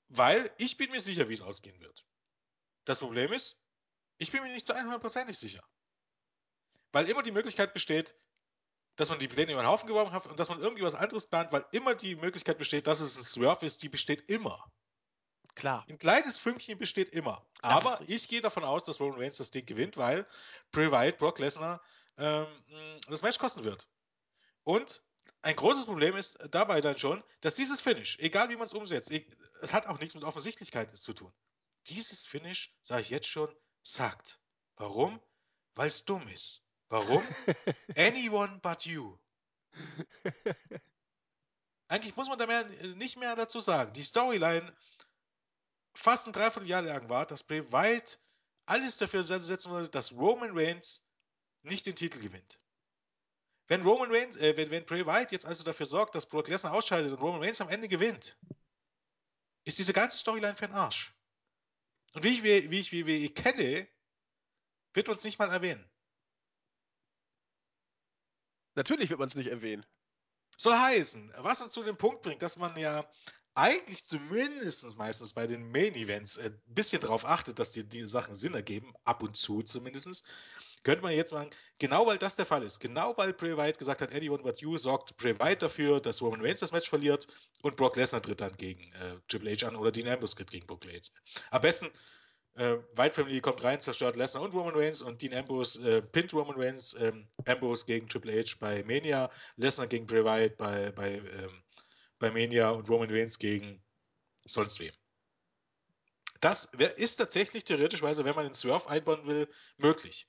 Weil 0.08 0.52
ich 0.58 0.78
bin 0.78 0.92
mir 0.92 1.02
sicher, 1.02 1.30
wie 1.30 1.34
es 1.34 1.42
ausgehen 1.42 1.80
wird. 1.80 2.06
Das 2.86 3.00
Problem 3.00 3.34
ist, 3.34 3.64
ich 4.18 4.32
bin 4.32 4.44
mir 4.44 4.52
nicht 4.52 4.68
zu 4.68 4.74
100% 4.74 5.34
sicher. 5.34 5.64
Weil 6.96 7.10
immer 7.10 7.24
die 7.24 7.32
Möglichkeit 7.32 7.74
besteht, 7.74 8.16
dass 8.96 9.10
man 9.10 9.20
die 9.20 9.28
Pläne 9.28 9.52
über 9.52 9.62
den 9.62 9.68
Haufen 9.68 9.86
geworfen 9.86 10.14
hat 10.14 10.28
und 10.28 10.40
dass 10.40 10.48
man 10.48 10.62
irgendwie 10.62 10.84
was 10.84 10.96
anderes 10.96 11.26
plant, 11.26 11.52
weil 11.52 11.66
immer 11.74 11.94
die 11.94 12.16
Möglichkeit 12.16 12.58
besteht, 12.58 12.88
dass 12.88 13.02
es 13.02 13.18
ein 13.18 13.26
Swerve 13.26 13.66
ist, 13.66 13.84
die 13.84 13.90
besteht 13.90 14.30
immer. 14.30 14.72
Klar. 15.56 15.84
Ein 15.90 16.00
kleines 16.00 16.40
Fünkchen 16.40 16.78
besteht 16.78 17.10
immer. 17.10 17.46
Das 17.62 17.86
Aber 17.86 18.00
ich 18.08 18.30
gehe 18.30 18.40
davon 18.40 18.64
aus, 18.64 18.86
dass 18.86 19.02
Roman 19.02 19.20
Reigns 19.20 19.36
das 19.36 19.52
Ding 19.52 19.66
gewinnt, 19.66 19.98
weil 19.98 20.26
Bray 20.72 20.90
Wyatt 20.90 21.18
Brock 21.18 21.40
Lesnar 21.40 21.84
ähm, 22.18 22.48
das 23.10 23.24
Match 23.24 23.40
kosten 23.40 23.66
wird. 23.66 23.90
Und 24.64 25.04
ein 25.42 25.58
großes 25.58 25.88
Problem 25.88 26.16
ist 26.16 26.40
dabei 26.50 26.80
dann 26.80 26.98
schon, 26.98 27.22
dass 27.42 27.56
dieses 27.56 27.82
Finish, 27.82 28.18
egal 28.20 28.48
wie 28.48 28.56
man 28.56 28.68
es 28.68 28.74
umsetzt, 28.74 29.12
es 29.62 29.74
hat 29.74 29.88
auch 29.88 30.00
nichts 30.00 30.16
mit 30.16 30.24
Offensichtlichkeit 30.24 30.96
zu 30.96 31.12
tun. 31.12 31.34
Dieses 31.88 32.26
Finish, 32.26 32.74
sage 32.84 33.02
ich 33.02 33.10
jetzt 33.10 33.28
schon, 33.28 33.54
sagt. 33.84 34.40
Warum? 34.78 35.22
Weil 35.74 35.88
es 35.88 36.06
dumm 36.06 36.26
ist. 36.30 36.65
Warum? 36.90 37.24
Anyone 37.96 38.60
but 38.62 38.86
you. 38.86 39.18
Eigentlich 41.88 42.16
muss 42.16 42.28
man 42.28 42.40
da 42.40 42.48
mehr, 42.48 42.66
äh, 42.82 42.88
nicht 42.96 43.18
mehr 43.18 43.36
dazu 43.36 43.60
sagen. 43.60 43.94
Die 43.94 44.04
Storyline 44.04 44.74
fast 45.96 46.28
ein 46.28 46.34
Dreivierteljahr 46.34 46.82
lang 46.82 47.10
war, 47.10 47.26
dass 47.26 47.44
Bray 47.44 47.72
Wyatt 47.72 48.20
alles 48.66 48.98
dafür 48.98 49.24
setzen 49.24 49.72
wollte, 49.72 49.90
dass 49.90 50.12
Roman 50.12 50.58
Reigns 50.58 51.08
nicht 51.64 51.86
den 51.86 51.96
Titel 51.96 52.20
gewinnt. 52.20 52.60
Wenn 53.68 53.82
Roman 53.82 54.12
Reigns, 54.12 54.38
äh, 54.38 54.56
wenn, 54.58 54.70
wenn 54.72 54.86
Bray 54.86 55.06
Wyatt 55.06 55.32
jetzt 55.32 55.46
also 55.46 55.64
dafür 55.64 55.86
sorgt, 55.86 56.16
dass 56.16 56.28
Brock 56.28 56.48
Lesnar 56.48 56.74
ausscheidet 56.74 57.12
und 57.12 57.20
Roman 57.20 57.42
Reigns 57.42 57.62
am 57.62 57.70
Ende 57.70 57.88
gewinnt, 57.88 58.38
ist 59.64 59.80
diese 59.80 59.94
ganze 59.94 60.18
Storyline 60.18 60.56
für 60.56 60.68
den 60.68 60.76
Arsch. 60.76 61.14
Und 62.14 62.24
wie 62.24 62.30
ich, 62.30 62.44
wie 62.44 62.80
ich 62.80 62.92
WWE 62.94 63.30
kenne, 63.30 63.88
wird 64.94 65.10
uns 65.10 65.24
nicht 65.24 65.40
mal 65.40 65.52
erwähnen. 65.52 65.90
Natürlich 68.76 69.10
wird 69.10 69.20
man 69.20 69.30
es 69.30 69.36
nicht 69.36 69.50
erwähnen. 69.50 69.86
Soll 70.58 70.76
heißen, 70.76 71.34
was 71.38 71.62
uns 71.62 71.74
zu 71.74 71.84
dem 71.84 71.98
Punkt 71.98 72.22
bringt, 72.22 72.42
dass 72.42 72.58
man 72.58 72.78
ja 72.78 73.10
eigentlich 73.56 74.06
zumindest 74.06 74.98
meistens 74.98 75.34
bei 75.34 75.48
den 75.48 75.72
Main 75.72 75.96
Events 75.96 76.38
ein 76.38 76.62
bisschen 76.66 77.02
darauf 77.02 77.26
achtet, 77.26 77.58
dass 77.58 77.72
die, 77.72 77.88
die 77.88 78.08
Sachen 78.08 78.36
Sinn 78.36 78.54
ergeben, 78.54 78.94
ab 79.04 79.24
und 79.24 79.36
zu 79.36 79.64
zumindest, 79.64 80.26
könnte 80.84 81.02
man 81.02 81.14
jetzt 81.14 81.32
sagen, 81.32 81.50
genau 81.80 82.06
weil 82.06 82.18
das 82.18 82.36
der 82.36 82.46
Fall 82.46 82.64
ist, 82.64 82.80
genau 82.80 83.18
weil 83.18 83.34
Bray 83.34 83.58
Wyatt 83.58 83.80
gesagt 83.80 84.02
hat, 84.02 84.14
Anyone 84.14 84.44
but 84.44 84.62
you, 84.62 84.78
sorgt 84.78 85.18
Bray 85.18 85.38
Wyatt 85.40 85.62
dafür, 85.62 86.00
dass 86.00 86.22
Roman 86.22 86.42
Reigns 86.42 86.60
das 86.60 86.74
Match 86.74 86.90
verliert 86.90 87.28
und 87.64 87.76
Brock 87.78 87.96
Lesnar 87.96 88.22
tritt 88.22 88.42
dann 88.42 88.56
gegen 88.58 88.92
äh, 88.94 89.18
Triple 89.28 89.56
H 89.56 89.68
an 89.68 89.76
oder 89.78 89.92
Dean 89.92 90.08
Ambrose 90.08 90.36
tritt 90.36 90.52
gegen 90.52 90.68
Brock 90.68 90.84
Lesnar. 90.84 91.20
Am 91.50 91.62
besten 91.62 91.90
äh, 92.56 92.78
White 92.96 93.16
Family 93.16 93.42
kommt 93.42 93.64
rein, 93.64 93.82
zerstört 93.82 94.16
Lesnar 94.16 94.44
und 94.44 94.54
Roman 94.54 94.76
Reigns 94.76 95.02
und 95.02 95.22
Dean 95.22 95.34
Ambrose 95.34 95.98
äh, 95.98 96.02
pinnt 96.02 96.34
Roman 96.34 96.56
Reigns, 96.56 96.96
ähm, 97.00 97.28
Ambrose 97.46 97.86
gegen 97.86 98.08
Triple 98.08 98.42
H 98.42 98.56
bei 98.60 98.84
Mania, 98.84 99.30
Lesnar 99.58 99.88
gegen 99.88 100.08
Bray 100.08 100.24
Wyatt 100.24 100.58
bei, 100.58 100.92
bei, 100.92 101.16
ähm, 101.16 101.64
bei 102.20 102.32
Mania 102.32 102.70
und 102.70 102.90
Roman 102.90 103.12
Reigns 103.12 103.38
gegen 103.38 103.84
sonst 104.46 104.80
wem. 104.80 104.94
Das 106.40 106.66
ist 106.98 107.16
tatsächlich 107.16 107.64
theoretischweise, 107.64 108.24
wenn 108.24 108.36
man 108.36 108.46
den 108.46 108.54
Swerve 108.54 108.90
einbauen 108.90 109.26
will, 109.26 109.50
möglich. 109.78 110.28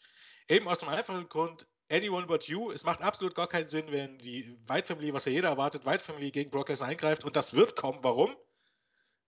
Eben 0.49 0.67
aus 0.69 0.79
dem 0.79 0.89
einfachen 0.89 1.29
Grund, 1.29 1.67
anyone 1.91 2.27
but 2.27 2.45
you, 2.45 2.71
es 2.73 2.85
macht 2.85 3.03
absolut 3.03 3.35
gar 3.35 3.49
keinen 3.49 3.69
Sinn, 3.69 3.91
wenn 3.91 4.19
die 4.19 4.57
White 4.67 4.87
Family, 4.87 5.13
was 5.13 5.27
ja 5.27 5.33
jeder 5.33 5.49
erwartet, 5.49 5.85
White 5.85 6.03
Family 6.03 6.31
gegen 6.31 6.51
Brock 6.51 6.69
Lesnar 6.69 6.89
eingreift 6.89 7.25
und 7.25 7.37
das 7.37 7.55
wird 7.55 7.77
kommen. 7.77 7.99
Warum? 8.03 8.35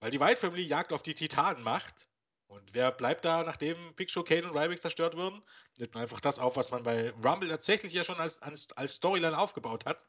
Weil 0.01 0.11
die 0.11 0.21
White 0.21 0.41
Family 0.41 0.63
Jagd 0.63 0.93
auf 0.93 1.03
die 1.03 1.15
Titanen 1.15 1.63
macht. 1.63 2.09
Und 2.49 2.75
wer 2.75 2.91
bleibt 2.91 3.25
da, 3.25 3.45
nachdem 3.45 3.95
Big 3.95 4.11
Show, 4.11 4.23
Kane 4.23 4.45
und 4.49 4.57
Ryback 4.57 4.81
zerstört 4.81 5.17
wurden? 5.17 5.43
Nimmt 5.77 5.95
man 5.95 6.03
einfach 6.03 6.21
das 6.21 6.39
auf, 6.39 6.57
was 6.57 6.71
man 6.71 6.83
bei 6.83 7.11
Rumble 7.23 7.49
tatsächlich 7.49 7.93
ja 7.93 8.05
schon 8.05 8.19
als, 8.19 8.41
als, 8.41 8.95
Storyline 8.95 9.39
aufgebaut 9.39 9.85
hat. 9.85 10.07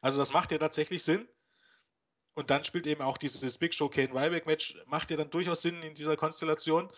Also 0.00 0.18
das 0.18 0.32
macht 0.32 0.52
ja 0.52 0.58
tatsächlich 0.58 1.04
Sinn. 1.04 1.28
Und 2.34 2.48
dann 2.48 2.64
spielt 2.64 2.86
eben 2.86 3.02
auch 3.02 3.18
dieses 3.18 3.58
Big 3.58 3.74
Show 3.74 3.90
Kane 3.90 4.14
Ryback 4.14 4.46
Match, 4.46 4.74
macht 4.86 5.10
ja 5.10 5.18
dann 5.18 5.28
durchaus 5.28 5.60
Sinn 5.60 5.82
in 5.82 5.94
dieser 5.94 6.16
Konstellation. 6.16 6.90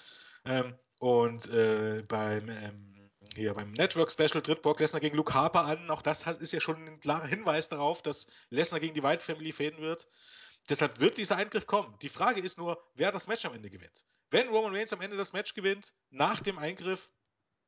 Ähm, 0.44 0.78
und 1.00 1.48
äh, 1.48 2.04
beim 2.06 2.48
ähm, 2.48 2.94
hier 3.34 3.54
beim 3.54 3.72
Network 3.72 4.12
Special 4.12 4.42
tritt 4.42 4.62
Brock 4.62 4.80
Lesnar 4.80 5.00
gegen 5.00 5.16
Luke 5.16 5.34
Harper 5.34 5.64
an. 5.64 5.90
Auch 5.90 6.02
das 6.02 6.22
ist 6.22 6.52
ja 6.52 6.60
schon 6.60 6.76
ein 6.86 7.00
klarer 7.00 7.26
Hinweis 7.26 7.68
darauf, 7.68 8.02
dass 8.02 8.26
Lesnar 8.50 8.80
gegen 8.80 8.94
die 8.94 9.02
White 9.02 9.22
Family 9.22 9.52
fäden 9.52 9.80
wird. 9.80 10.06
Deshalb 10.68 10.98
wird 11.00 11.18
dieser 11.18 11.36
Eingriff 11.36 11.66
kommen. 11.66 11.96
Die 12.00 12.08
Frage 12.08 12.40
ist 12.40 12.58
nur, 12.58 12.82
wer 12.94 13.12
das 13.12 13.28
Match 13.28 13.44
am 13.44 13.54
Ende 13.54 13.70
gewinnt. 13.70 14.04
Wenn 14.30 14.48
Roman 14.48 14.74
Reigns 14.74 14.92
am 14.92 15.00
Ende 15.00 15.16
das 15.16 15.32
Match 15.32 15.54
gewinnt, 15.54 15.92
nach 16.10 16.40
dem 16.40 16.58
Eingriff, 16.58 17.12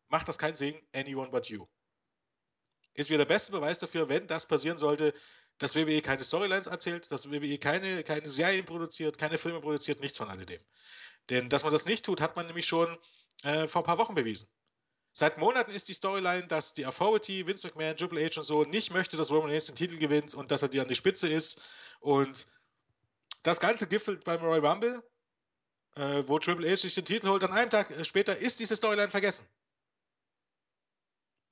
macht 0.09 0.29
das 0.29 0.39
keinen 0.39 0.57
Sinn. 0.57 0.81
Anyone 0.93 1.31
but 1.31 1.49
you. 1.49 1.67
Ist 2.95 3.11
wieder 3.11 3.19
der 3.19 3.27
beste 3.27 3.53
Beweis 3.53 3.79
dafür, 3.79 4.09
wenn 4.09 4.27
das 4.27 4.47
passieren 4.47 4.79
sollte, 4.79 5.13
dass 5.59 5.75
WWE 5.75 6.01
keine 6.01 6.25
Storylines 6.25 6.67
erzählt, 6.67 7.11
dass 7.13 7.31
WWE 7.31 7.59
keine, 7.59 8.03
keine 8.05 8.29
Serien 8.29 8.65
produziert, 8.65 9.19
keine 9.19 9.39
Filme 9.39 9.61
produziert, 9.61 10.01
nichts 10.01 10.19
von 10.19 10.29
alledem. 10.29 10.63
Denn 11.29 11.49
dass 11.49 11.65
man 11.65 11.73
das 11.73 11.87
nicht 11.87 12.05
tut, 12.05 12.21
hat 12.21 12.37
man 12.37 12.47
nämlich 12.47 12.67
schon 12.67 12.97
äh, 13.43 13.69
vor 13.69 13.83
ein 13.83 13.87
paar 13.87 13.99
Wochen 13.99 14.15
bewiesen. 14.15 14.49
Seit 15.13 15.39
Monaten 15.39 15.71
ist 15.71 15.89
die 15.89 15.95
Storyline, 15.95 16.47
dass 16.47 16.75
die 16.75 16.85
Authority, 16.85 17.47
Vince 17.47 17.67
McMahon, 17.67 17.97
Triple 17.97 18.23
H 18.23 18.39
und 18.39 18.45
so 18.45 18.65
nicht 18.65 18.93
möchte, 18.93 19.17
dass 19.17 19.31
Roman 19.31 19.51
Reigns 19.51 19.65
den 19.67 19.75
Titel 19.75 19.97
gewinnt 19.97 20.35
und 20.35 20.51
dass 20.51 20.63
er 20.63 20.69
die 20.69 20.81
an 20.81 20.89
die 20.89 20.95
Spitze 20.95 21.29
ist. 21.29 21.63
Und 22.01 22.47
das 23.47 23.61
Ganze 23.61 23.87
gipfelt 23.87 24.25
beim 24.25 24.41
Royal 24.41 24.67
Rumble, 24.67 25.03
äh, 25.95 26.25
wo 26.27 26.39
Triple 26.39 26.69
H 26.69 26.77
sich 26.79 26.95
den 26.95 27.05
Titel 27.05 27.29
holt. 27.29 27.45
An 27.45 27.53
einem 27.53 27.71
Tag 27.71 27.91
äh, 27.91 28.05
später 28.05 28.37
ist 28.37 28.59
diese 28.59 28.75
Storyline 28.75 29.11
vergessen. 29.11 29.47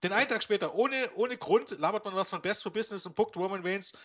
Den 0.03 0.13
einen 0.13 0.29
Tag 0.29 0.43
später, 0.43 0.75
ohne, 0.75 1.11
ohne 1.15 1.39
Grund, 1.39 1.71
labert 1.79 2.05
man 2.05 2.15
was 2.15 2.29
von 2.29 2.43
Best 2.43 2.63
for 2.63 2.73
Business 2.73 3.07
und 3.07 3.15
puckt 3.15 3.37
Roman 3.37 3.65
Reigns 3.65 3.97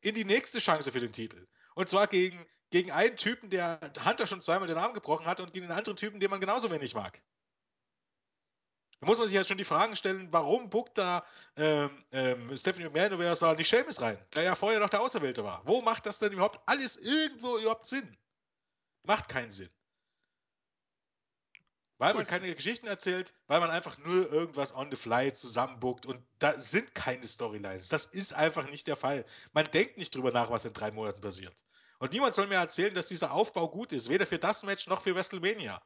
in 0.00 0.14
die 0.14 0.24
nächste 0.24 0.58
Chance 0.58 0.90
für 0.90 0.98
den 0.98 1.12
Titel. 1.12 1.46
Und 1.74 1.88
zwar 1.88 2.06
gegen, 2.08 2.44
gegen 2.70 2.90
einen 2.90 3.16
Typen, 3.16 3.48
der 3.48 3.80
Hunter 4.04 4.26
schon 4.26 4.42
zweimal 4.42 4.66
den 4.66 4.76
Arm 4.76 4.92
gebrochen 4.92 5.26
hat 5.26 5.40
und 5.40 5.52
gegen 5.52 5.66
einen 5.66 5.78
anderen 5.78 5.96
Typen, 5.96 6.18
den 6.18 6.28
man 6.28 6.40
genauso 6.40 6.70
wenig 6.70 6.94
mag. 6.94 7.22
Da 9.02 9.08
muss 9.08 9.18
man 9.18 9.26
sich 9.26 9.34
jetzt 9.34 9.48
schon 9.48 9.58
die 9.58 9.64
Fragen 9.64 9.96
stellen, 9.96 10.28
warum 10.30 10.70
buckt 10.70 10.96
da 10.96 11.26
ähm, 11.56 11.90
ähm, 12.12 12.56
Stephanie 12.56 12.84
McMahon 12.84 13.14
oder 13.14 13.34
so 13.34 13.52
nicht 13.52 13.68
Sheamus 13.68 14.00
rein, 14.00 14.16
der 14.32 14.44
ja 14.44 14.54
vorher 14.54 14.78
noch 14.78 14.90
der 14.90 15.00
Auserwählte 15.00 15.42
war. 15.42 15.60
Wo 15.64 15.82
macht 15.82 16.06
das 16.06 16.20
denn 16.20 16.32
überhaupt 16.32 16.60
alles 16.66 16.98
irgendwo 16.98 17.58
überhaupt 17.58 17.84
Sinn? 17.84 18.16
Macht 19.02 19.28
keinen 19.28 19.50
Sinn. 19.50 19.70
Weil 21.98 22.14
man 22.14 22.28
keine 22.28 22.54
Geschichten 22.54 22.86
erzählt, 22.86 23.34
weil 23.48 23.58
man 23.58 23.70
einfach 23.70 23.98
nur 23.98 24.30
irgendwas 24.30 24.72
on 24.72 24.88
the 24.88 24.96
fly 24.96 25.32
zusammenbuckt 25.32 26.06
und 26.06 26.24
da 26.38 26.60
sind 26.60 26.94
keine 26.94 27.26
Storylines. 27.26 27.88
Das 27.88 28.06
ist 28.06 28.32
einfach 28.34 28.70
nicht 28.70 28.86
der 28.86 28.94
Fall. 28.94 29.24
Man 29.52 29.64
denkt 29.72 29.98
nicht 29.98 30.14
drüber 30.14 30.30
nach, 30.30 30.48
was 30.48 30.64
in 30.64 30.74
drei 30.74 30.92
Monaten 30.92 31.20
passiert. 31.20 31.64
Und 31.98 32.12
niemand 32.12 32.36
soll 32.36 32.46
mir 32.46 32.54
erzählen, 32.54 32.94
dass 32.94 33.06
dieser 33.06 33.32
Aufbau 33.32 33.68
gut 33.68 33.92
ist, 33.92 34.08
weder 34.08 34.26
für 34.26 34.38
das 34.38 34.62
Match 34.62 34.86
noch 34.86 35.02
für 35.02 35.16
WrestleMania. 35.16 35.82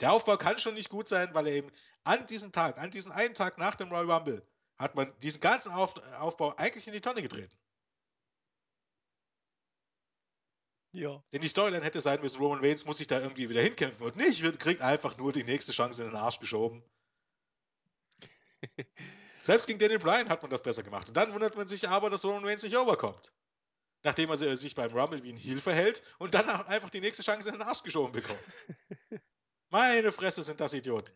Der 0.00 0.12
Aufbau 0.12 0.36
kann 0.36 0.58
schon 0.58 0.74
nicht 0.74 0.90
gut 0.90 1.08
sein, 1.08 1.32
weil 1.32 1.46
er 1.46 1.54
eben 1.54 1.72
an 2.04 2.26
diesem 2.26 2.52
Tag, 2.52 2.78
an 2.78 2.90
diesem 2.90 3.12
einen 3.12 3.34
Tag 3.34 3.58
nach 3.58 3.76
dem 3.76 3.88
Royal 3.88 4.10
Rumble, 4.10 4.46
hat 4.76 4.94
man 4.94 5.12
diesen 5.20 5.40
ganzen 5.40 5.72
Auf 5.72 5.96
Aufbau 6.18 6.54
eigentlich 6.56 6.86
in 6.86 6.92
die 6.92 7.00
Tonne 7.00 7.22
getreten. 7.22 7.56
Ja. 10.92 11.22
Denn 11.32 11.42
die 11.42 11.48
Storyline 11.48 11.84
hätte 11.84 12.00
sein 12.00 12.20
müssen, 12.22 12.38
Roman 12.38 12.60
Reigns 12.60 12.86
muss 12.86 12.98
sich 12.98 13.06
da 13.06 13.20
irgendwie 13.20 13.50
wieder 13.50 13.60
hinkämpfen 13.62 14.06
und 14.06 14.16
nicht, 14.16 14.42
kriegt 14.58 14.80
einfach 14.80 15.18
nur 15.18 15.30
die 15.32 15.44
nächste 15.44 15.72
Chance 15.72 16.02
in 16.02 16.08
den 16.08 16.16
Arsch 16.16 16.40
geschoben. 16.40 16.82
Selbst 19.42 19.66
gegen 19.66 19.78
Daniel 19.78 19.98
Bryan 19.98 20.28
hat 20.28 20.42
man 20.42 20.50
das 20.50 20.62
besser 20.62 20.82
gemacht. 20.82 21.08
Und 21.08 21.16
dann 21.16 21.32
wundert 21.34 21.54
man 21.54 21.68
sich 21.68 21.86
aber, 21.88 22.08
dass 22.08 22.24
Roman 22.24 22.44
Reigns 22.44 22.62
nicht 22.62 22.76
overkommt. 22.76 23.32
Nachdem 24.04 24.30
er 24.30 24.56
sich 24.56 24.74
beim 24.74 24.92
Rumble 24.92 25.22
wie 25.22 25.32
ein 25.32 25.36
Heel 25.36 25.60
verhält 25.60 26.02
und 26.18 26.34
dann 26.34 26.48
einfach 26.48 26.90
die 26.90 27.00
nächste 27.00 27.22
Chance 27.22 27.50
in 27.50 27.56
den 27.56 27.62
Arsch 27.62 27.82
geschoben 27.82 28.12
bekommt. 28.12 28.40
Meine 29.70 30.12
Fresse 30.12 30.42
sind 30.42 30.60
das 30.60 30.72
Idioten. 30.72 31.10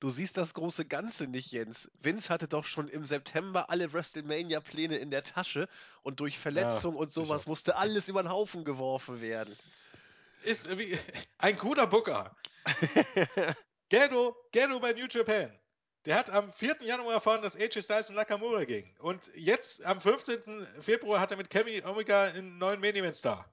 Du 0.00 0.10
siehst 0.10 0.36
das 0.36 0.54
große 0.54 0.84
Ganze 0.84 1.26
nicht, 1.26 1.50
Jens. 1.50 1.90
Vince 2.00 2.28
hatte 2.28 2.46
doch 2.46 2.64
schon 2.64 2.88
im 2.88 3.04
September 3.04 3.68
alle 3.68 3.92
WrestleMania-Pläne 3.92 4.96
in 4.96 5.10
der 5.10 5.24
Tasche 5.24 5.68
und 6.02 6.20
durch 6.20 6.38
Verletzung 6.38 6.94
ja, 6.94 7.00
und 7.00 7.10
sowas 7.10 7.42
sicher. 7.42 7.50
musste 7.50 7.76
alles 7.76 8.08
über 8.08 8.22
den 8.22 8.30
Haufen 8.30 8.64
geworfen 8.64 9.20
werden. 9.20 9.56
Ist 10.44 10.78
wie 10.78 10.96
ein 11.38 11.56
guter 11.56 11.88
Booker. 11.88 12.36
Gero, 13.88 14.36
Gero 14.52 14.78
bei 14.78 14.92
New 14.92 15.06
Japan. 15.10 15.50
Der 16.04 16.16
hat 16.16 16.30
am 16.30 16.52
4. 16.52 16.76
Januar 16.82 17.14
erfahren, 17.14 17.42
dass 17.42 17.56
AJ 17.56 17.82
Styles 17.82 18.10
und 18.10 18.16
Nakamura 18.16 18.64
ging. 18.64 18.94
Und 19.00 19.30
jetzt 19.34 19.84
am 19.84 20.00
15. 20.00 20.66
Februar 20.80 21.20
hat 21.20 21.32
er 21.32 21.36
mit 21.36 21.50
Kemi 21.50 21.82
Omega 21.84 22.24
einen 22.24 22.58
neuen 22.58 22.80
Main 22.80 22.94
Event 22.94 23.16
Star. 23.16 23.50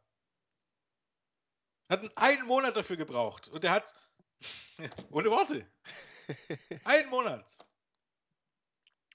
Hat 1.90 2.18
einen 2.18 2.46
Monat 2.46 2.76
dafür 2.76 2.98
gebraucht. 2.98 3.48
Und 3.48 3.64
der 3.64 3.72
hat. 3.72 3.94
ohne 5.12 5.30
Worte. 5.30 5.66
einen 6.84 7.10
Monat. 7.10 7.46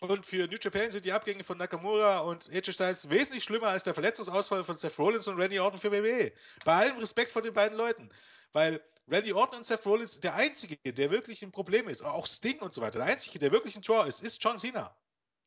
Und 0.00 0.24
für 0.24 0.46
New 0.46 0.56
Japan 0.58 0.90
sind 0.90 1.04
die 1.04 1.12
Abgänge 1.12 1.44
von 1.44 1.58
Nakamura 1.58 2.20
und 2.20 2.48
AJ 2.50 2.72
Styles 2.72 3.10
wesentlich 3.10 3.44
schlimmer 3.44 3.68
als 3.68 3.82
der 3.82 3.92
Verletzungsausfall 3.92 4.64
von 4.64 4.76
Seth 4.76 4.98
Rollins 4.98 5.28
und 5.28 5.36
Randy 5.38 5.60
Orton 5.60 5.78
für 5.78 5.92
WWE. 5.92 6.32
Bei 6.64 6.74
allem 6.74 6.96
Respekt 6.96 7.32
vor 7.32 7.42
den 7.42 7.52
beiden 7.52 7.76
Leuten. 7.76 8.08
Weil 8.52 8.82
Randy 9.08 9.34
Orton 9.34 9.58
und 9.58 9.64
Seth 9.64 9.84
Rollins, 9.84 10.18
der 10.18 10.34
Einzige, 10.34 10.76
der 10.92 11.10
wirklich 11.10 11.42
ein 11.42 11.52
Problem 11.52 11.88
ist, 11.88 12.00
auch 12.00 12.26
Sting 12.26 12.60
und 12.60 12.72
so 12.72 12.80
weiter, 12.80 13.00
der 13.00 13.08
Einzige, 13.08 13.38
der 13.38 13.52
wirklich 13.52 13.76
ein 13.76 13.82
Draw 13.82 14.08
ist, 14.08 14.22
ist 14.22 14.42
John 14.42 14.58
Cena. 14.58 14.96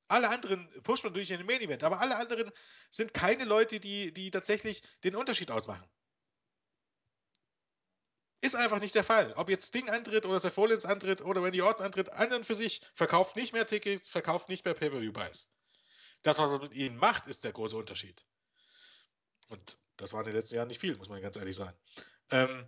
Alle 0.08 0.30
anderen 0.30 0.70
pusht 0.84 1.04
man 1.04 1.14
durch 1.14 1.32
in 1.32 1.38
den 1.38 1.48
Main 1.48 1.62
Event, 1.62 1.84
aber 1.84 2.00
alle 2.00 2.16
anderen 2.18 2.52
sind 2.92 3.14
keine 3.16 3.46
Leute, 3.46 3.80
die, 3.80 4.14
die 4.14 4.30
tatsächlich 4.30 4.84
den 5.04 5.16
Unterschied 5.16 5.50
ausmachen. 5.50 5.90
Ist 8.44 8.58
einfach 8.58 8.82
nicht 8.82 8.94
der 8.94 9.06
Fall. 9.06 9.32
Ob 9.38 9.50
jetzt 9.50 9.70
Sting 9.70 9.90
antritt 9.90 10.26
oder 10.26 10.38
Seth 10.38 10.58
Rollins 10.58 10.84
antritt 10.84 11.22
oder 11.22 11.42
Randy 11.42 11.62
Orton 11.62 11.86
antritt, 11.86 12.12
anderen 12.12 12.44
für 12.44 12.56
sich 12.56 12.82
verkauft 12.94 13.38
nicht 13.38 13.54
mehr 13.54 13.66
Tickets, 13.66 14.10
verkauft 14.10 14.50
nicht 14.50 14.66
mehr 14.66 14.74
Pay-Per-View-Buys. 14.74 15.50
Das, 16.24 16.40
was 16.40 16.52
man 16.52 16.60
mit 16.60 16.74
ihnen 16.74 16.98
macht, 16.98 17.26
ist 17.28 17.46
der 17.46 17.54
große 17.54 17.78
Unterschied. 17.78 18.26
Und 19.48 19.78
das 19.96 20.12
war 20.12 20.20
in 20.20 20.26
den 20.26 20.36
letzten 20.36 20.56
Jahren 20.56 20.68
nicht 20.68 20.82
viel, 20.82 20.98
muss 20.98 21.08
man 21.08 21.22
ganz 21.22 21.38
ehrlich 21.38 21.56
sagen. 21.56 21.78
Ähm, 22.32 22.68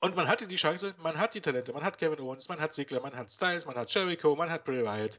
und 0.00 0.16
man 0.16 0.28
hatte 0.28 0.46
die 0.46 0.56
Chance, 0.56 0.94
man 0.96 1.18
hat 1.18 1.34
die 1.34 1.42
Talente, 1.42 1.74
man 1.74 1.84
hat 1.84 1.98
Kevin 1.98 2.20
Owens, 2.20 2.48
man 2.48 2.58
hat 2.58 2.72
Ziggler, 2.72 3.00
man 3.00 3.14
hat 3.14 3.30
Styles, 3.30 3.66
man 3.66 3.74
hat 3.76 3.92
Jericho, 3.92 4.34
man 4.34 4.48
hat 4.50 4.64
Bray 4.64 4.82
Wyatt. 4.82 5.18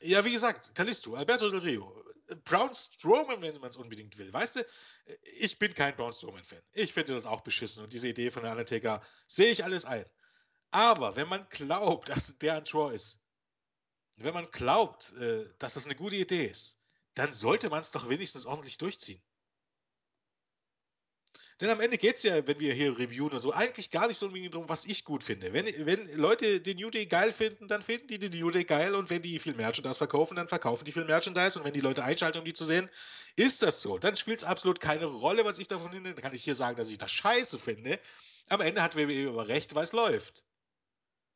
Ja, 0.00 0.24
wie 0.24 0.32
gesagt, 0.32 0.74
Kalisto, 0.74 1.14
Alberto 1.14 1.48
Del 1.48 1.60
Rio, 1.60 2.04
Braun 2.36 2.74
Strowman, 2.74 3.40
wenn 3.42 3.60
man 3.60 3.70
es 3.70 3.76
unbedingt 3.76 4.16
will. 4.18 4.32
Weißt 4.32 4.56
du, 4.56 4.66
ich 5.38 5.58
bin 5.58 5.74
kein 5.74 5.96
Braun 5.96 6.12
Strowman-Fan. 6.12 6.62
Ich 6.72 6.92
finde 6.92 7.14
das 7.14 7.26
auch 7.26 7.42
beschissen 7.42 7.82
und 7.84 7.92
diese 7.92 8.08
Idee 8.08 8.30
von 8.30 8.42
der 8.42 8.52
Undertaker 8.52 9.02
sehe 9.26 9.50
ich 9.50 9.64
alles 9.64 9.84
ein. 9.84 10.04
Aber 10.70 11.16
wenn 11.16 11.28
man 11.28 11.46
glaubt, 11.50 12.08
dass 12.08 12.36
der 12.38 12.56
ein 12.56 12.64
Draw 12.64 12.94
ist, 12.94 13.20
wenn 14.16 14.34
man 14.34 14.50
glaubt, 14.50 15.12
äh, 15.14 15.46
dass 15.58 15.74
das 15.74 15.86
eine 15.86 15.94
gute 15.94 16.16
Idee 16.16 16.46
ist, 16.46 16.78
dann 17.14 17.32
sollte 17.32 17.68
man 17.68 17.80
es 17.80 17.90
doch 17.90 18.08
wenigstens 18.08 18.46
ordentlich 18.46 18.78
durchziehen. 18.78 19.22
Denn 21.62 21.70
am 21.70 21.78
Ende 21.78 21.96
geht 21.96 22.16
es 22.16 22.24
ja, 22.24 22.44
wenn 22.44 22.58
wir 22.58 22.74
hier 22.74 22.98
reviewen 22.98 23.30
und 23.30 23.38
so, 23.38 23.52
eigentlich 23.52 23.92
gar 23.92 24.08
nicht 24.08 24.18
so 24.18 24.26
unbedingt 24.26 24.52
darum, 24.52 24.68
was 24.68 24.84
ich 24.84 25.04
gut 25.04 25.22
finde. 25.22 25.52
Wenn, 25.52 25.66
wenn 25.86 26.12
Leute 26.16 26.60
den 26.60 26.76
New 26.76 26.90
Day 26.90 27.06
geil 27.06 27.32
finden, 27.32 27.68
dann 27.68 27.82
finden 27.82 28.08
die 28.08 28.18
den 28.18 28.32
New 28.32 28.50
Day 28.50 28.64
geil 28.64 28.96
und 28.96 29.10
wenn 29.10 29.22
die 29.22 29.38
viel 29.38 29.54
Merchandise 29.54 29.96
verkaufen, 29.96 30.34
dann 30.34 30.48
verkaufen 30.48 30.84
die 30.84 30.90
viel 30.90 31.04
Merchandise 31.04 31.56
und 31.56 31.64
wenn 31.64 31.72
die 31.72 31.80
Leute 31.80 32.02
einschalten, 32.02 32.40
um 32.40 32.44
die 32.44 32.52
zu 32.52 32.64
sehen, 32.64 32.90
ist 33.36 33.62
das 33.62 33.80
so. 33.80 33.96
Dann 33.96 34.16
spielt 34.16 34.38
es 34.38 34.44
absolut 34.44 34.80
keine 34.80 35.04
Rolle, 35.04 35.44
was 35.44 35.60
ich 35.60 35.68
davon 35.68 35.92
finde. 35.92 36.14
Dann 36.14 36.20
kann 36.20 36.34
ich 36.34 36.42
hier 36.42 36.56
sagen, 36.56 36.76
dass 36.76 36.90
ich 36.90 36.98
das 36.98 37.12
scheiße 37.12 37.60
finde. 37.60 38.00
Am 38.48 38.60
Ende 38.60 38.82
hat 38.82 38.96
WWE 38.96 39.28
aber 39.28 39.46
recht, 39.46 39.72
weil 39.76 39.84
es 39.84 39.92
läuft. 39.92 40.42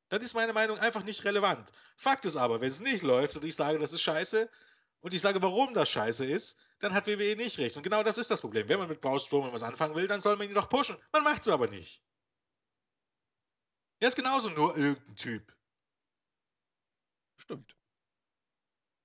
Dann 0.09 0.23
ist 0.23 0.35
meine 0.35 0.53
Meinung 0.53 0.81
einfach 0.81 1.05
nicht 1.05 1.25
relevant. 1.25 1.71
Fakt 1.97 2.25
ist 2.25 2.35
aber, 2.35 2.61
wenn 2.61 2.69
es 2.69 2.81
nicht 2.81 3.05
läuft 3.05 3.37
und 3.37 3.45
ich 3.45 3.55
sage, 3.55 3.79
das 3.79 3.93
ist 3.93 4.03
scheiße 4.03 4.51
und 5.07 5.15
ich 5.15 5.21
sage, 5.21 5.41
warum 5.41 5.73
das 5.73 5.89
scheiße 5.89 6.27
ist, 6.27 6.59
dann 6.81 6.93
hat 6.93 7.07
WWE 7.07 7.37
nicht 7.37 7.59
recht. 7.59 7.77
Und 7.77 7.85
genau 7.85 8.03
das 8.03 8.19
ist 8.19 8.29
das 8.29 8.41
Problem. 8.41 8.69
Wenn 8.69 8.81
man 8.81 8.89
mit 8.89 9.01
Braun 9.01 9.21
Strowman 9.21 9.53
was 9.53 9.63
anfangen 9.63 9.95
will, 9.95 10.09
dann 10.09 10.21
soll 10.21 10.35
man 10.35 10.49
ihn 10.49 10.55
doch 10.55 10.69
pushen. 10.69 10.97
Man 11.13 11.23
macht 11.23 11.43
es 11.43 11.49
aber 11.49 11.69
nicht. 11.69 12.03
Er 14.01 14.09
ist 14.09 14.17
genauso 14.17 14.49
nur 14.49 14.77
irgendein 14.77 15.15
Typ. 15.15 15.57
Stimmt. 17.37 17.77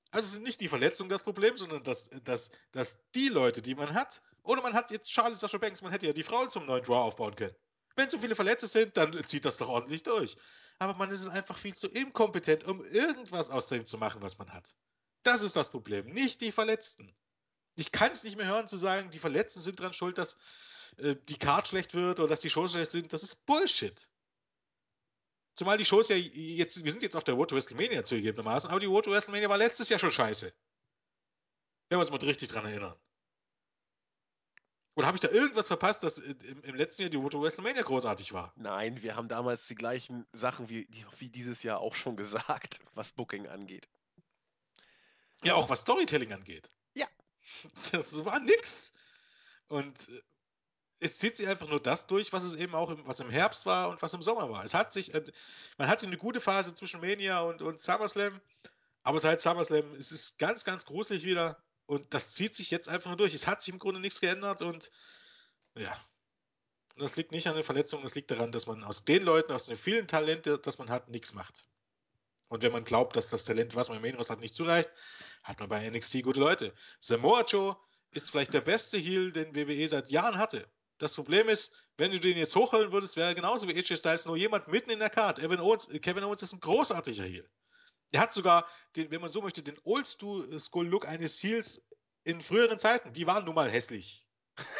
Also 0.09 0.27
sind 0.27 0.41
nicht 0.41 0.59
die 0.59 0.69
Verletzungen 0.69 1.11
das 1.11 1.21
Problem, 1.21 1.55
sondern 1.55 1.83
dass, 1.83 2.09
dass, 2.23 2.49
dass 2.71 2.97
die 3.11 3.29
Leute, 3.29 3.61
die 3.61 3.75
man 3.75 3.93
hat, 3.93 4.23
oder 4.41 4.63
man 4.63 4.73
hat 4.73 4.89
jetzt 4.89 5.13
Charlotte 5.13 5.39
Sasha 5.39 5.59
Banks, 5.59 5.83
man 5.83 5.91
hätte 5.91 6.07
ja 6.07 6.13
die 6.13 6.23
Frau 6.23 6.47
zum 6.47 6.65
neuen 6.65 6.83
Draw 6.83 6.95
aufbauen 6.95 7.35
können. 7.35 7.55
Wenn 7.95 8.09
so 8.09 8.17
viele 8.17 8.33
Verletzte 8.33 8.65
sind, 8.65 8.97
dann 8.97 9.23
zieht 9.27 9.45
das 9.45 9.57
doch 9.57 9.69
ordentlich 9.69 10.01
durch. 10.01 10.35
Aber 10.79 10.95
man 10.95 11.11
ist 11.11 11.27
einfach 11.27 11.59
viel 11.59 11.75
zu 11.75 11.89
inkompetent, 11.89 12.63
um 12.63 12.83
irgendwas 12.85 13.51
aus 13.51 13.67
dem 13.67 13.85
zu 13.85 13.99
machen, 13.99 14.23
was 14.23 14.39
man 14.39 14.51
hat. 14.51 14.75
Das 15.23 15.41
ist 15.41 15.55
das 15.55 15.69
Problem, 15.69 16.07
nicht 16.07 16.41
die 16.41 16.51
Verletzten. 16.51 17.15
Ich 17.75 17.91
kann 17.91 18.11
es 18.11 18.23
nicht 18.23 18.37
mehr 18.37 18.47
hören 18.47 18.67
zu 18.67 18.77
sagen, 18.77 19.11
die 19.11 19.19
Verletzten 19.19 19.61
sind 19.61 19.79
dran 19.79 19.93
schuld, 19.93 20.17
dass 20.17 20.37
äh, 20.97 21.15
die 21.29 21.37
Card 21.37 21.67
schlecht 21.67 21.93
wird 21.93 22.19
oder 22.19 22.29
dass 22.29 22.41
die 22.41 22.49
Shows 22.49 22.71
schlecht 22.71 22.91
sind. 22.91 23.13
Das 23.13 23.23
ist 23.23 23.45
Bullshit. 23.45 24.09
Zumal 25.55 25.77
die 25.77 25.85
Shows 25.85 26.09
ja 26.09 26.15
jetzt, 26.15 26.83
wir 26.83 26.91
sind 26.91 27.03
jetzt 27.03 27.15
auf 27.15 27.23
der 27.23 27.35
Road 27.35 27.49
to 27.49 27.55
WrestleMania 27.55 28.03
zugegebenermaßen, 28.03 28.69
aber 28.69 28.79
die 28.79 28.85
Road 28.85 29.05
to 29.05 29.11
WrestleMania 29.11 29.49
war 29.49 29.57
letztes 29.57 29.89
Jahr 29.89 29.99
schon 29.99 30.11
scheiße. 30.11 30.53
Wenn 31.89 31.97
wir 31.97 32.01
uns 32.01 32.09
mal 32.09 32.17
richtig 32.17 32.49
dran 32.49 32.65
erinnern. 32.65 32.97
Oder 34.95 35.07
habe 35.07 35.15
ich 35.15 35.21
da 35.21 35.29
irgendwas 35.29 35.67
verpasst, 35.67 36.03
dass 36.03 36.17
im, 36.17 36.61
im, 36.63 36.75
letzten 36.75 37.03
Jahr 37.03 37.09
die 37.09 37.17
Road 37.17 37.31
to 37.31 37.41
WrestleMania 37.41 37.83
großartig 37.83 38.33
war? 38.33 38.53
Nein, 38.55 39.01
wir 39.01 39.15
haben 39.15 39.27
damals 39.27 39.67
die 39.67 39.75
gleichen 39.75 40.25
Sachen 40.33 40.69
wie, 40.69 40.87
wie 41.17 41.29
dieses 41.29 41.63
Jahr 41.63 41.79
auch 41.79 41.95
schon 41.95 42.17
gesagt, 42.17 42.79
was 42.93 43.11
Booking 43.11 43.47
angeht. 43.47 43.87
Ja, 45.43 45.55
auch 45.55 45.69
was 45.69 45.81
Storytelling 45.81 46.33
angeht. 46.33 46.69
Ja. 46.93 47.07
Das 47.91 48.23
war 48.25 48.39
nix. 48.39 48.93
Und 49.67 50.09
äh, 50.09 50.21
es 50.99 51.17
zieht 51.17 51.35
sich 51.35 51.47
einfach 51.47 51.67
nur 51.67 51.81
das 51.81 52.05
durch, 52.07 52.31
was 52.31 52.43
es 52.43 52.55
eben 52.55 52.75
auch 52.75 52.91
im, 52.91 53.05
was 53.07 53.19
im 53.19 53.29
Herbst 53.29 53.65
war 53.65 53.89
und 53.89 54.01
was 54.01 54.13
im 54.13 54.21
Sommer 54.21 54.49
war. 54.49 54.63
Es 54.63 54.73
hat 54.73 54.93
sich, 54.93 55.13
äh, 55.13 55.23
man 55.77 55.87
hatte 55.87 56.05
eine 56.05 56.17
gute 56.17 56.39
Phase 56.39 56.75
zwischen 56.75 57.01
Mania 57.01 57.41
und, 57.41 57.61
und 57.61 57.79
SummerSlam, 57.79 58.39
aber 59.01 59.19
seit 59.19 59.41
SummerSlam 59.41 59.95
ist 59.95 60.11
es 60.11 60.37
ganz, 60.37 60.63
ganz 60.63 60.85
gruselig 60.85 61.23
wieder 61.23 61.61
und 61.87 62.13
das 62.13 62.33
zieht 62.33 62.53
sich 62.53 62.69
jetzt 62.69 62.87
einfach 62.87 63.09
nur 63.09 63.17
durch. 63.17 63.33
Es 63.33 63.47
hat 63.47 63.61
sich 63.61 63.73
im 63.73 63.79
Grunde 63.79 63.99
nichts 63.99 64.21
geändert 64.21 64.61
und 64.61 64.91
ja. 65.75 65.97
das 66.97 67.15
liegt 67.15 67.31
nicht 67.31 67.47
an 67.47 67.55
den 67.55 67.63
Verletzungen, 67.63 68.03
das 68.03 68.13
liegt 68.13 68.29
daran, 68.29 68.51
dass 68.51 68.67
man 68.67 68.83
aus 68.83 69.03
den 69.03 69.23
Leuten, 69.23 69.53
aus 69.53 69.65
den 69.65 69.77
vielen 69.77 70.07
Talenten, 70.07 70.61
das 70.61 70.77
man 70.77 70.89
hat, 70.89 71.09
nichts 71.09 71.33
macht. 71.33 71.67
Und 72.51 72.63
wenn 72.63 72.73
man 72.73 72.83
glaubt, 72.83 73.15
dass 73.15 73.29
das 73.29 73.45
Talent, 73.45 73.75
was 73.75 73.87
man 73.87 73.95
im 73.95 74.01
Main 74.03 74.17
hat, 74.17 74.41
nicht 74.41 74.53
zureicht, 74.53 74.89
hat 75.41 75.61
man 75.61 75.69
bei 75.69 75.89
NXT 75.89 76.21
gute 76.21 76.41
Leute. 76.41 76.73
Samoa 76.99 77.45
Joe 77.45 77.77
ist 78.11 78.29
vielleicht 78.29 78.53
der 78.53 78.59
beste 78.59 78.97
Heel, 78.97 79.31
den 79.31 79.55
WWE 79.55 79.87
seit 79.87 80.09
Jahren 80.09 80.37
hatte. 80.37 80.67
Das 80.97 81.15
Problem 81.15 81.47
ist, 81.47 81.73
wenn 81.95 82.11
du 82.11 82.19
den 82.19 82.37
jetzt 82.37 82.53
hochholen 82.53 82.91
würdest, 82.91 83.15
wäre 83.15 83.29
er 83.29 83.35
genauso 83.35 83.69
wie 83.69 83.73
AJ 83.73 83.95
Styles 83.95 84.25
nur 84.25 84.35
jemand 84.35 84.67
mitten 84.67 84.89
in 84.89 84.99
der 84.99 85.09
Karte. 85.09 85.41
Kevin 85.41 85.61
Owens, 85.61 85.87
Kevin 86.01 86.25
Owens 86.25 86.41
ist 86.41 86.51
ein 86.51 86.59
großartiger 86.59 87.23
Heel. 87.23 87.49
Er 88.11 88.19
hat 88.19 88.33
sogar, 88.33 88.67
den, 88.97 89.09
wenn 89.11 89.21
man 89.21 89.29
so 89.29 89.41
möchte, 89.41 89.63
den 89.63 89.79
Old-School-Look 89.85 91.07
eines 91.07 91.41
Heels 91.41 91.87
in 92.25 92.41
früheren 92.41 92.77
Zeiten. 92.77 93.13
Die 93.13 93.27
waren 93.27 93.45
nun 93.45 93.55
mal 93.55 93.71
hässlich. 93.71 94.27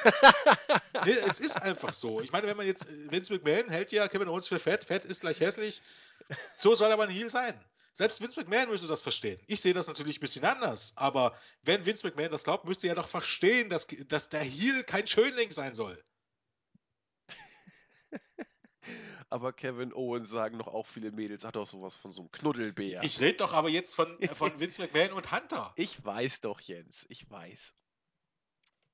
nee, 1.05 1.11
es 1.11 1.39
ist 1.39 1.61
einfach 1.61 1.93
so. 1.93 2.21
Ich 2.21 2.31
meine, 2.31 2.47
wenn 2.47 2.57
man 2.57 2.65
jetzt, 2.65 2.87
Vince 3.11 3.33
McMahon 3.33 3.69
hält 3.69 3.91
ja 3.91 4.07
Kevin 4.07 4.27
Owens 4.27 4.47
für 4.47 4.59
fett, 4.59 4.83
fett 4.83 5.05
ist 5.05 5.21
gleich 5.21 5.39
hässlich. 5.39 5.81
So 6.57 6.75
soll 6.75 6.91
aber 6.91 7.03
ein 7.03 7.09
Heel 7.09 7.29
sein. 7.29 7.59
Selbst 7.93 8.21
Vince 8.21 8.39
McMahon 8.39 8.69
müsste 8.69 8.87
das 8.87 9.01
verstehen. 9.01 9.39
Ich 9.47 9.61
sehe 9.61 9.73
das 9.73 9.87
natürlich 9.87 10.17
ein 10.17 10.21
bisschen 10.21 10.45
anders, 10.45 10.93
aber 10.95 11.37
wenn 11.63 11.85
Vince 11.85 12.07
McMahon 12.07 12.31
das 12.31 12.45
glaubt, 12.45 12.65
müsste 12.65 12.87
er 12.87 12.95
doch 12.95 13.09
verstehen, 13.09 13.69
dass, 13.69 13.85
dass 14.07 14.29
der 14.29 14.43
Heel 14.43 14.83
kein 14.83 15.07
Schönling 15.07 15.51
sein 15.51 15.73
soll. 15.73 16.01
aber 19.29 19.51
Kevin 19.51 19.93
Owens 19.93 20.29
sagen 20.29 20.57
doch 20.57 20.67
auch 20.67 20.87
viele 20.87 21.11
Mädels, 21.11 21.43
hat 21.43 21.57
doch 21.57 21.67
sowas 21.67 21.97
von 21.97 22.11
so 22.11 22.21
einem 22.21 22.31
Knuddelbär. 22.31 23.03
Ich 23.03 23.19
rede 23.19 23.37
doch 23.37 23.53
aber 23.53 23.69
jetzt 23.69 23.93
von, 23.93 24.17
von 24.33 24.51
Vince 24.59 24.81
McMahon 24.81 25.11
und 25.11 25.31
Hunter. 25.31 25.73
Ich 25.75 26.03
weiß 26.03 26.41
doch, 26.41 26.61
Jens, 26.61 27.05
ich 27.09 27.29
weiß. 27.29 27.73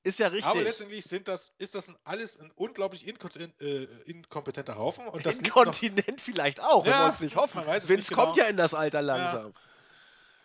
Ist 0.04 0.20
ja 0.20 0.28
richtig. 0.28 0.46
Aber 0.46 0.62
letztendlich 0.62 1.06
sind 1.06 1.28
das, 1.28 1.54
ist 1.58 1.76
das 1.76 1.92
alles 2.04 2.40
ein 2.40 2.52
unglaublich 2.56 3.06
äh, 3.08 3.84
inkompetenter 4.06 4.78
Haufen. 4.78 5.08
Und 5.08 5.26
das 5.26 5.40
Inkontinent 5.40 6.22
vielleicht 6.22 6.62
auch, 6.62 6.86
ja, 6.86 6.92
wenn 6.92 7.00
wir 7.00 7.10
uns 7.10 7.20
nicht 7.20 7.36
hoffen. 7.36 7.66
Vince 7.66 8.14
kommt 8.14 8.36
genau. 8.36 8.46
ja 8.46 8.50
in 8.50 8.58
das 8.58 8.74
Alter 8.74 9.02
langsam. 9.02 9.48
Ja. 9.48 9.62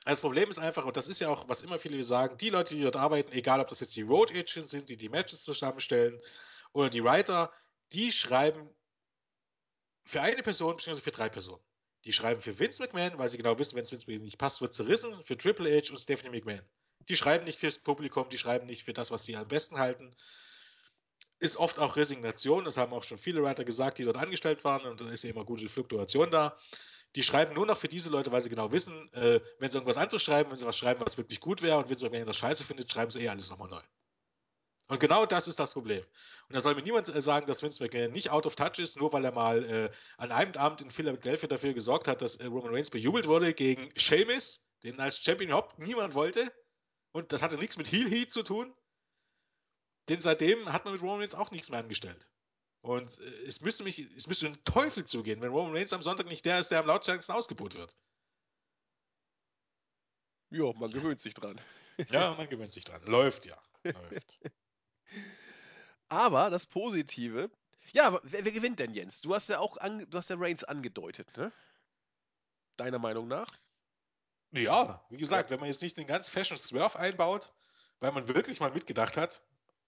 Das 0.05 0.21
Problem 0.21 0.51
ist 0.51 0.59
einfach, 0.59 0.85
und 0.85 0.97
das 0.97 1.07
ist 1.07 1.21
ja 1.21 1.29
auch, 1.29 1.49
was 1.49 1.63
immer 1.63 1.79
viele 1.79 2.03
sagen, 2.03 2.37
die 2.39 2.51
Leute, 2.51 2.75
die 2.75 2.83
dort 2.83 2.97
arbeiten, 2.97 3.31
egal 3.33 3.61
ob 3.61 3.69
das 3.69 3.81
jetzt 3.81 3.95
die 3.95 4.03
Road 4.03 4.33
Agents 4.33 4.71
sind, 4.71 4.89
die 4.89 4.97
die 4.97 5.09
Matches 5.09 5.45
zusammenstellen, 5.45 6.21
oder 6.73 6.91
die 6.91 7.05
Writer, 7.05 7.53
die 7.93 8.11
schreiben 8.11 8.69
für 10.05 10.21
eine 10.21 10.43
Person 10.43 10.77
bzw. 10.77 11.01
für 11.01 11.13
drei 11.13 11.29
Personen. 11.29 11.63
Die 12.05 12.13
schreiben 12.13 12.41
für 12.41 12.59
Vince 12.59 12.83
McMahon, 12.83 13.17
weil 13.19 13.29
sie 13.29 13.37
genau 13.37 13.57
wissen, 13.59 13.77
wenn 13.77 13.85
es 13.85 13.93
Vince 13.93 14.07
McMahon 14.07 14.25
nicht 14.25 14.39
passt, 14.39 14.61
wird 14.61 14.75
zerrissen, 14.75 15.23
für 15.23 15.37
Triple 15.37 15.71
H 15.71 15.93
und 15.93 16.01
Stephanie 16.01 16.31
McMahon. 16.31 16.67
Die 17.09 17.17
schreiben 17.17 17.45
nicht 17.45 17.59
fürs 17.59 17.79
Publikum, 17.79 18.29
die 18.29 18.39
schreiben 18.39 18.67
nicht 18.67 18.85
für 18.85 18.93
das, 18.93 19.11
was 19.11 19.25
sie 19.25 19.37
am 19.37 19.49
besten 19.49 19.79
halten. 19.79 20.15
Ist 21.39 21.57
oft 21.57 21.79
auch 21.79 21.97
Resignation, 21.97 22.65
das 22.65 22.77
haben 22.77 22.93
auch 22.93 23.03
schon 23.03 23.19
viele 23.19 23.43
Writer 23.43 23.65
gesagt, 23.65 23.99
die 23.99 24.05
dort 24.05 24.17
angestellt 24.17 24.65
waren 24.65 24.87
und 24.87 25.01
dann 25.01 25.09
ist 25.09 25.25
ja 25.25 25.31
immer 25.31 25.45
gute 25.45 25.69
Fluktuation 25.69 26.31
da. 26.31 26.57
Die 27.15 27.23
schreiben 27.23 27.55
nur 27.55 27.67
noch 27.67 27.77
für 27.77 27.89
diese 27.89 28.09
Leute, 28.09 28.33
weil 28.33 28.41
sie 28.41 28.49
genau 28.49 28.73
wissen, 28.73 29.13
äh, 29.13 29.41
wenn 29.59 29.71
sie 29.71 29.77
irgendwas 29.77 29.99
anderes 29.99 30.23
schreiben, 30.23 30.51
wenn 30.51 30.57
sie 30.57 30.67
was 30.67 30.79
schreiben, 30.79 31.01
was 31.05 31.19
wirklich 31.19 31.41
gut 31.41 31.61
wäre 31.61 31.79
und 31.79 31.91
wenn 31.91 31.97
sie 31.97 32.05
irgendwas 32.05 32.37
scheiße 32.37 32.65
findet, 32.65 32.91
schreiben 32.91 33.11
sie 33.11 33.23
eh 33.23 33.29
alles 33.29 33.51
nochmal 33.51 33.69
neu. 33.69 33.83
Und 34.89 34.99
genau 35.01 35.25
das 35.25 35.49
ist 35.49 35.59
das 35.59 35.73
Problem. 35.73 36.05
Und 36.49 36.55
da 36.55 36.61
soll 36.61 36.75
mir 36.75 36.83
niemand 36.83 37.09
äh, 37.09 37.23
sagen, 37.23 37.47
dass 37.47 37.63
Vince 37.63 37.83
McMahon 37.83 38.13
nicht 38.13 38.31
out 38.31 38.47
of 38.47 38.57
touch 38.57 38.79
ist, 38.79 38.99
nur 38.99 39.13
weil 39.13 39.25
er 39.25 39.33
mal 39.33 39.65
äh, 39.65 39.91
an 40.19 40.31
einem 40.31 40.55
Abend 40.57 40.83
in 40.83 40.91
Philadelphia 40.91 41.49
dafür 41.49 41.73
gesorgt 41.73 42.09
hat, 42.09 42.21
dass 42.21 42.37
äh, 42.37 42.47
Roman 42.47 42.75
Reigns 42.75 42.91
bejubelt 42.91 43.27
wurde 43.27 43.55
gegen 43.55 43.89
Sheamus, 43.97 44.67
den 44.83 45.01
als 45.01 45.19
Champion 45.19 45.51
überhaupt 45.51 45.79
niemand 45.79 46.15
wollte. 46.15 46.53
Und 47.13 47.33
das 47.33 47.43
hatte 47.43 47.57
nichts 47.57 47.77
mit 47.77 47.91
Heel 47.91 48.11
Heat 48.11 48.33
zu 48.33 48.43
tun. 48.43 48.75
Denn 50.09 50.21
seitdem 50.21 50.73
hat 50.73 50.85
man 50.85 50.95
mit 50.95 51.03
Roman 51.03 51.21
Reigns 51.21 51.35
auch 51.35 51.51
nichts 51.51 51.71
mehr 51.71 51.81
angestellt. 51.81 52.31
Und 52.81 53.19
äh, 53.21 53.47
es 53.47 53.61
müsste 53.61 53.85
mich, 53.85 53.99
es 53.99 54.27
müsste 54.27 54.47
den 54.47 54.65
Teufel 54.65 55.05
zugehen, 55.05 55.41
wenn 55.41 55.53
Roman 55.53 55.77
Reigns 55.77 55.93
am 55.93 56.03
Sonntag 56.03 56.27
nicht 56.27 56.45
der 56.45 56.59
ist, 56.59 56.71
der 56.71 56.81
am 56.81 56.87
lautstärksten 56.87 57.35
ausgebucht 57.35 57.75
wird. 57.75 57.97
Ja, 60.51 60.73
man 60.75 60.91
gewöhnt 60.91 61.21
sich 61.21 61.35
dran. 61.35 61.61
Ja, 62.11 62.35
man 62.35 62.49
gewöhnt 62.49 62.73
sich 62.73 62.85
dran. 62.85 63.03
Läuft 63.05 63.47
ja. 63.47 63.57
Läuft. 63.85 64.39
Aber 66.09 66.51
das 66.51 66.67
Positive. 66.67 67.51
Ja, 67.93 68.19
wer, 68.23 68.45
wer, 68.45 68.53
gewinnt 68.53 68.79
denn, 68.79 68.93
Jens? 68.93 69.21
Du 69.21 69.35
hast 69.35 69.49
ja 69.49 69.61
auch 69.61 69.77
an, 69.77 70.09
du 70.11 70.19
hast 70.19 70.31
ja 70.31 70.37
Reigns 70.39 70.65
angedeutet, 70.65 71.35
ne? 71.37 71.53
Deiner 72.77 72.99
Meinung 72.99 73.29
nach? 73.29 73.49
Ja, 74.53 75.05
wie 75.09 75.17
gesagt, 75.17 75.51
wenn 75.51 75.59
man 75.61 75.69
jetzt 75.69 75.83
nicht 75.83 75.97
den 75.97 76.07
ganz 76.07 76.29
Fashion 76.29 76.59
Swerve 76.59 76.99
einbaut, 76.99 77.53
weil 78.01 78.13
man 78.13 78.29
wirklich 78.29 78.61
mal 78.61 78.71
mitgedacht 78.71 79.17
hat, 79.17 79.43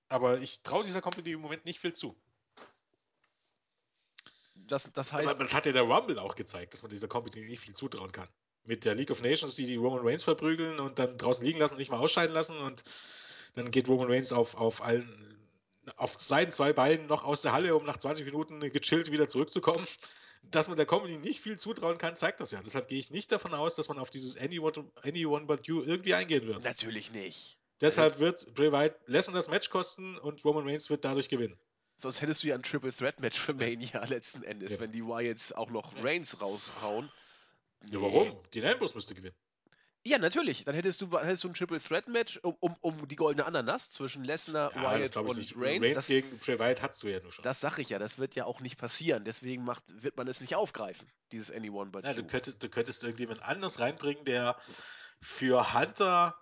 aber 0.08 0.38
ich 0.38 0.62
traue 0.62 0.84
dieser 0.84 1.00
Company 1.00 1.32
im 1.32 1.40
Moment 1.40 1.64
nicht 1.64 1.80
viel 1.80 1.92
zu. 1.92 2.16
Das, 4.54 4.90
das 4.92 5.12
heißt. 5.12 5.28
Aber 5.28 5.44
das 5.44 5.52
hat 5.52 5.66
ja 5.66 5.72
der 5.72 5.82
Rumble 5.82 6.18
auch 6.18 6.34
gezeigt, 6.34 6.72
dass 6.72 6.82
man 6.82 6.90
dieser 6.90 7.08
Company 7.08 7.44
nicht 7.44 7.60
viel 7.60 7.74
zutrauen 7.74 8.12
kann. 8.12 8.28
Mit 8.64 8.86
der 8.86 8.94
League 8.94 9.10
of 9.10 9.20
Nations, 9.20 9.56
die 9.56 9.66
die 9.66 9.76
Roman 9.76 10.06
Reigns 10.06 10.24
verprügeln 10.24 10.80
und 10.80 10.98
dann 10.98 11.18
draußen 11.18 11.44
liegen 11.44 11.58
lassen 11.58 11.74
und 11.74 11.78
nicht 11.78 11.90
mal 11.90 11.98
ausscheiden 11.98 12.34
lassen 12.34 12.56
und 12.56 12.82
dann 13.54 13.70
geht 13.70 13.88
Roman 13.88 14.10
Reigns 14.10 14.32
auf, 14.32 14.54
auf 14.54 14.82
allen 14.82 15.34
auf 15.96 16.18
seinen 16.18 16.50
zwei 16.50 16.72
Beinen 16.72 17.06
noch 17.06 17.24
aus 17.24 17.42
der 17.42 17.52
Halle, 17.52 17.76
um 17.76 17.84
nach 17.84 17.98
20 17.98 18.24
Minuten 18.24 18.60
gechillt 18.60 19.10
wieder 19.10 19.28
zurückzukommen. 19.28 19.86
Dass 20.50 20.68
man 20.68 20.76
der 20.76 20.86
Comedy 20.86 21.18
nicht 21.18 21.40
viel 21.40 21.58
zutrauen 21.58 21.98
kann, 21.98 22.16
zeigt 22.16 22.40
das 22.40 22.50
ja. 22.50 22.60
Deshalb 22.62 22.88
gehe 22.88 22.98
ich 22.98 23.10
nicht 23.10 23.32
davon 23.32 23.54
aus, 23.54 23.74
dass 23.74 23.88
man 23.88 23.98
auf 23.98 24.10
dieses 24.10 24.36
Anyone, 24.36 24.90
Anyone 25.02 25.46
But 25.46 25.66
You 25.66 25.82
irgendwie 25.82 26.14
eingehen 26.14 26.46
wird. 26.46 26.62
Natürlich 26.64 27.12
nicht. 27.12 27.58
Deshalb 27.80 28.18
wird 28.18 28.54
Bray 28.54 28.70
Wyatt 28.70 28.96
Lesson 29.06 29.34
das 29.34 29.48
Match 29.48 29.68
kosten 29.70 30.16
und 30.18 30.44
Roman 30.44 30.64
Reigns 30.66 30.90
wird 30.90 31.04
dadurch 31.04 31.28
gewinnen. 31.28 31.58
Sonst 31.96 32.20
hättest 32.20 32.42
du 32.42 32.48
ja 32.48 32.54
ein 32.54 32.62
Triple 32.62 32.92
Threat 32.92 33.20
Match 33.20 33.38
für 33.38 33.54
Mania 33.54 34.04
letzten 34.08 34.42
Endes, 34.42 34.72
ja. 34.72 34.80
wenn 34.80 34.92
die 34.92 35.04
Wyatts 35.04 35.52
auch 35.52 35.70
noch 35.70 35.92
Reigns 36.02 36.40
raushauen. 36.40 37.10
Ja, 37.90 38.00
warum? 38.00 38.36
Dean 38.54 38.66
Ambrose 38.66 38.94
müsste 38.94 39.14
gewinnen. 39.14 39.36
Ja, 40.06 40.18
natürlich. 40.18 40.64
Dann 40.64 40.74
hättest 40.74 41.00
du, 41.00 41.18
hättest 41.18 41.44
du 41.44 41.48
ein 41.48 41.54
Triple 41.54 41.80
Threat 41.80 42.08
Match 42.08 42.38
um, 42.42 42.54
um, 42.60 42.76
um 42.82 43.08
die 43.08 43.16
goldene 43.16 43.46
Ananas 43.46 43.90
zwischen 43.90 44.22
Lesnar, 44.22 44.70
Ja, 44.74 44.82
Wyatt 44.82 45.16
und 45.16 45.36
nicht. 45.38 45.54
Reigns. 45.56 45.82
Reigns 45.86 45.94
Das, 45.94 46.06
gegen 46.08 46.38
Bray 46.38 46.58
Wyatt 46.58 46.82
hast 46.82 47.02
du 47.02 47.08
ja 47.08 47.20
nur 47.20 47.32
schon. 47.32 47.42
das 47.42 47.60
sag 47.60 47.78
ich 47.78 47.88
ja, 47.88 47.98
das 47.98 48.18
wird 48.18 48.34
ja 48.34 48.44
auch 48.44 48.60
nicht 48.60 48.76
passieren. 48.76 49.24
Deswegen 49.24 49.64
macht, 49.64 49.82
wird 50.02 50.18
man 50.18 50.28
es 50.28 50.42
nicht 50.42 50.54
aufgreifen, 50.56 51.10
dieses 51.32 51.50
Anyone 51.50 51.90
but 51.90 52.04
Ja, 52.04 52.12
du, 52.12 52.22
könntest, 52.26 52.62
du 52.62 52.68
könntest 52.68 53.02
irgendjemand 53.02 53.42
anders 53.42 53.80
reinbringen, 53.80 54.26
der 54.26 54.58
für 55.22 55.72
Hunter 55.72 56.36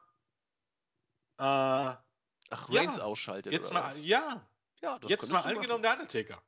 äh, 1.38 1.42
Ach, 1.44 2.68
Reigns 2.68 2.96
ja, 2.96 3.04
ausschaltet 3.04 3.52
jetzt 3.52 3.72
mal, 3.72 3.84
was? 3.94 4.04
ja, 4.04 4.44
Ja, 4.80 4.98
jetzt 5.06 5.30
mal 5.32 5.40
angenommen 5.40 5.82
machen. 5.82 5.82
der 5.82 5.92
Undertaker. 5.92 6.42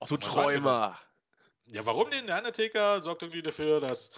Ach, 0.00 0.08
du. 0.08 0.16
Träumer. 0.18 0.98
Ja, 1.66 1.86
warum 1.86 2.10
denn? 2.10 2.26
Der 2.26 2.36
Undertaker 2.36 3.00
sorgt 3.00 3.22
irgendwie 3.22 3.40
dafür, 3.42 3.80
dass. 3.80 4.10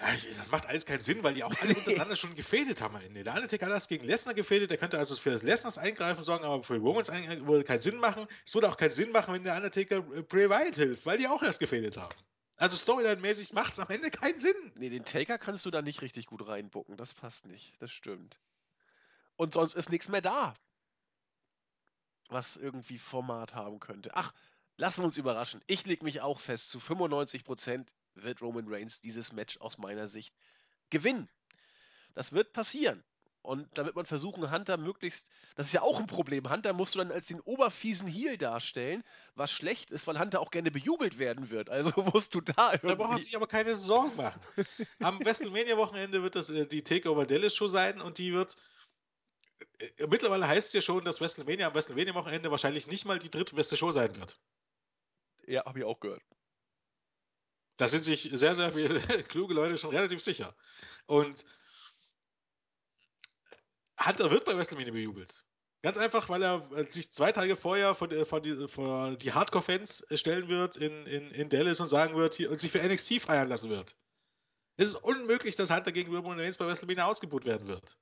Ja, 0.00 0.14
das 0.14 0.50
macht 0.50 0.66
alles 0.66 0.86
keinen 0.86 1.02
Sinn, 1.02 1.22
weil 1.22 1.34
die 1.34 1.44
auch 1.44 1.54
alle 1.60 1.74
untereinander 1.74 2.16
schon 2.16 2.34
gefädet 2.34 2.80
haben 2.80 2.96
am 2.96 3.02
Ende. 3.02 3.22
Der 3.22 3.34
Undertaker 3.34 3.66
hat 3.66 3.72
das 3.72 3.86
gegen 3.86 4.06
Lesnar 4.06 4.32
gefädet, 4.32 4.70
der 4.70 4.78
könnte 4.78 4.96
also 4.96 5.14
für 5.14 5.30
das 5.30 5.42
Lesnars 5.42 5.76
eingreifen 5.76 6.24
sorgen, 6.24 6.44
aber 6.44 6.62
für 6.62 6.78
Romans 6.78 7.10
eingreifen 7.10 7.46
würde 7.46 7.64
keinen 7.64 7.82
Sinn 7.82 7.98
machen. 7.98 8.26
Es 8.46 8.54
würde 8.54 8.70
auch 8.70 8.78
keinen 8.78 8.92
Sinn 8.92 9.12
machen, 9.12 9.34
wenn 9.34 9.44
der 9.44 9.56
Undertaker 9.56 9.96
äh, 9.96 10.22
Bray 10.22 10.48
Wyatt 10.48 10.76
hilft, 10.76 11.04
weil 11.04 11.18
die 11.18 11.28
auch 11.28 11.42
erst 11.42 11.60
gefädet 11.60 11.98
haben. 11.98 12.14
Also 12.56 12.76
Storyline-mäßig 12.76 13.52
macht 13.52 13.74
es 13.74 13.78
am 13.78 13.88
Ende 13.88 14.10
keinen 14.10 14.38
Sinn. 14.38 14.72
Nee, 14.76 14.88
den 14.88 15.04
Taker 15.04 15.36
kannst 15.36 15.66
du 15.66 15.70
da 15.70 15.82
nicht 15.82 16.00
richtig 16.00 16.26
gut 16.26 16.46
reinbucken. 16.46 16.96
Das 16.96 17.12
passt 17.12 17.46
nicht. 17.46 17.74
Das 17.80 17.90
stimmt. 17.90 18.40
Und 19.36 19.52
sonst 19.52 19.74
ist 19.74 19.90
nichts 19.90 20.08
mehr 20.08 20.22
da, 20.22 20.54
was 22.28 22.56
irgendwie 22.56 22.98
Format 22.98 23.54
haben 23.54 23.80
könnte. 23.80 24.12
Ach, 24.14 24.32
lassen 24.76 25.02
wir 25.02 25.06
uns 25.06 25.18
überraschen. 25.18 25.62
Ich 25.66 25.84
leg 25.84 26.02
mich 26.02 26.22
auch 26.22 26.40
fest, 26.40 26.70
zu 26.70 26.78
95% 26.78 27.86
wird 28.14 28.42
Roman 28.42 28.66
Reigns 28.68 29.00
dieses 29.00 29.32
Match 29.32 29.58
aus 29.58 29.78
meiner 29.78 30.08
Sicht 30.08 30.34
gewinnen. 30.90 31.28
Das 32.14 32.32
wird 32.32 32.52
passieren. 32.52 33.04
Und 33.42 33.68
da 33.78 33.86
wird 33.86 33.96
man 33.96 34.04
versuchen, 34.04 34.50
Hunter 34.50 34.76
möglichst. 34.76 35.30
Das 35.56 35.66
ist 35.66 35.72
ja 35.72 35.80
auch 35.82 35.98
ein 35.98 36.06
Problem. 36.06 36.50
Hunter 36.50 36.74
musst 36.74 36.94
du 36.94 36.98
dann 36.98 37.10
als 37.10 37.26
den 37.28 37.40
oberfiesen 37.40 38.06
Heel 38.06 38.36
darstellen, 38.36 39.02
was 39.34 39.50
schlecht 39.50 39.90
ist, 39.92 40.06
weil 40.06 40.18
Hunter 40.20 40.40
auch 40.40 40.50
gerne 40.50 40.70
bejubelt 40.70 41.18
werden 41.18 41.48
wird. 41.48 41.70
Also 41.70 41.90
musst 42.14 42.34
du 42.34 42.42
da 42.42 42.76
Da 42.84 42.94
braucht 42.94 43.10
man 43.10 43.18
irgendwie. 43.18 43.22
sich 43.22 43.36
aber 43.36 43.46
keine 43.46 43.74
Sorgen 43.74 44.14
machen. 44.16 44.40
Am 45.00 45.24
WrestleMania-Wochenende 45.24 46.22
wird 46.22 46.36
das 46.36 46.50
äh, 46.50 46.66
die 46.66 46.82
Takeover 46.84 47.26
Dallas 47.26 47.54
Show 47.56 47.66
sein 47.66 48.00
und 48.00 48.18
die 48.18 48.32
wird. 48.34 48.56
äh, 49.78 50.06
Mittlerweile 50.06 50.46
heißt 50.48 50.68
es 50.68 50.72
ja 50.74 50.80
schon, 50.80 51.04
dass 51.04 51.20
WrestleMania 51.20 51.66
am 51.68 51.74
WrestleMania-Wochenende 51.74 52.50
wahrscheinlich 52.50 52.86
nicht 52.86 53.04
mal 53.04 53.18
die 53.18 53.30
drittbeste 53.30 53.76
Show 53.76 53.90
sein 53.92 54.14
wird. 54.16 54.38
Ja, 55.46 55.64
habe 55.66 55.80
ich 55.80 55.84
auch 55.84 56.00
gehört. 56.00 56.22
Da 57.80 57.88
sind 57.88 58.04
sich 58.04 58.28
sehr, 58.34 58.54
sehr 58.54 58.72
viele 58.72 59.00
kluge 59.28 59.54
Leute 59.54 59.78
schon 59.78 59.94
relativ 59.94 60.20
sicher. 60.20 60.54
Und 61.06 61.46
Hunter 63.98 64.30
wird 64.30 64.44
bei 64.44 64.54
WrestleMania 64.54 64.92
bejubelt. 64.92 65.46
Ganz 65.82 65.96
einfach, 65.96 66.28
weil 66.28 66.42
er 66.42 66.70
äh, 66.72 66.90
sich 66.90 67.10
zwei 67.10 67.32
Tage 67.32 67.56
vorher 67.56 67.94
vor, 67.94 68.06
die- 68.08 68.26
vor 68.26 68.42
die, 68.42 69.16
die 69.18 69.32
Hardcore-Fans 69.32 70.06
stellen 70.12 70.48
wird 70.48 70.76
in, 70.76 71.06
in, 71.06 71.30
in 71.30 71.48
Dallas 71.48 71.80
und 71.80 71.86
sagen 71.86 72.16
wird 72.16 72.34
hier, 72.34 72.50
und 72.50 72.60
sich 72.60 72.70
für 72.70 72.82
NXT 72.86 73.22
feiern 73.22 73.48
lassen 73.48 73.70
wird. 73.70 73.96
Es 74.76 74.88
ist 74.88 74.96
unmöglich, 74.96 75.56
dass 75.56 75.70
Hunter 75.74 75.90
gegen 75.92 76.14
Roman 76.14 76.38
Reigns 76.38 76.58
bei 76.58 76.66
WrestleMania 76.66 77.06
ausgebucht 77.06 77.46
werden 77.46 77.66
wird. 77.66 77.96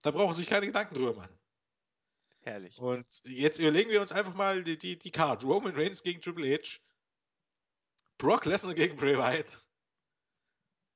Da 0.00 0.10
brauchen 0.10 0.32
sich 0.32 0.48
keine 0.48 0.64
Gedanken 0.66 0.94
drüber 0.94 1.12
machen. 1.12 1.38
Herrlich. 2.40 2.78
Und 2.78 3.20
jetzt 3.24 3.58
überlegen 3.58 3.90
wir 3.90 4.00
uns 4.00 4.12
einfach 4.12 4.34
mal 4.34 4.64
die, 4.64 4.78
die, 4.78 4.98
die 4.98 5.10
Card. 5.10 5.44
Roman 5.44 5.74
Reigns 5.74 6.02
gegen 6.02 6.22
Triple 6.22 6.54
H. 6.54 6.78
Brock 8.18 8.44
Lesnar 8.44 8.74
gegen 8.74 8.96
Bray 8.96 9.16
Wyatt. 9.16 9.60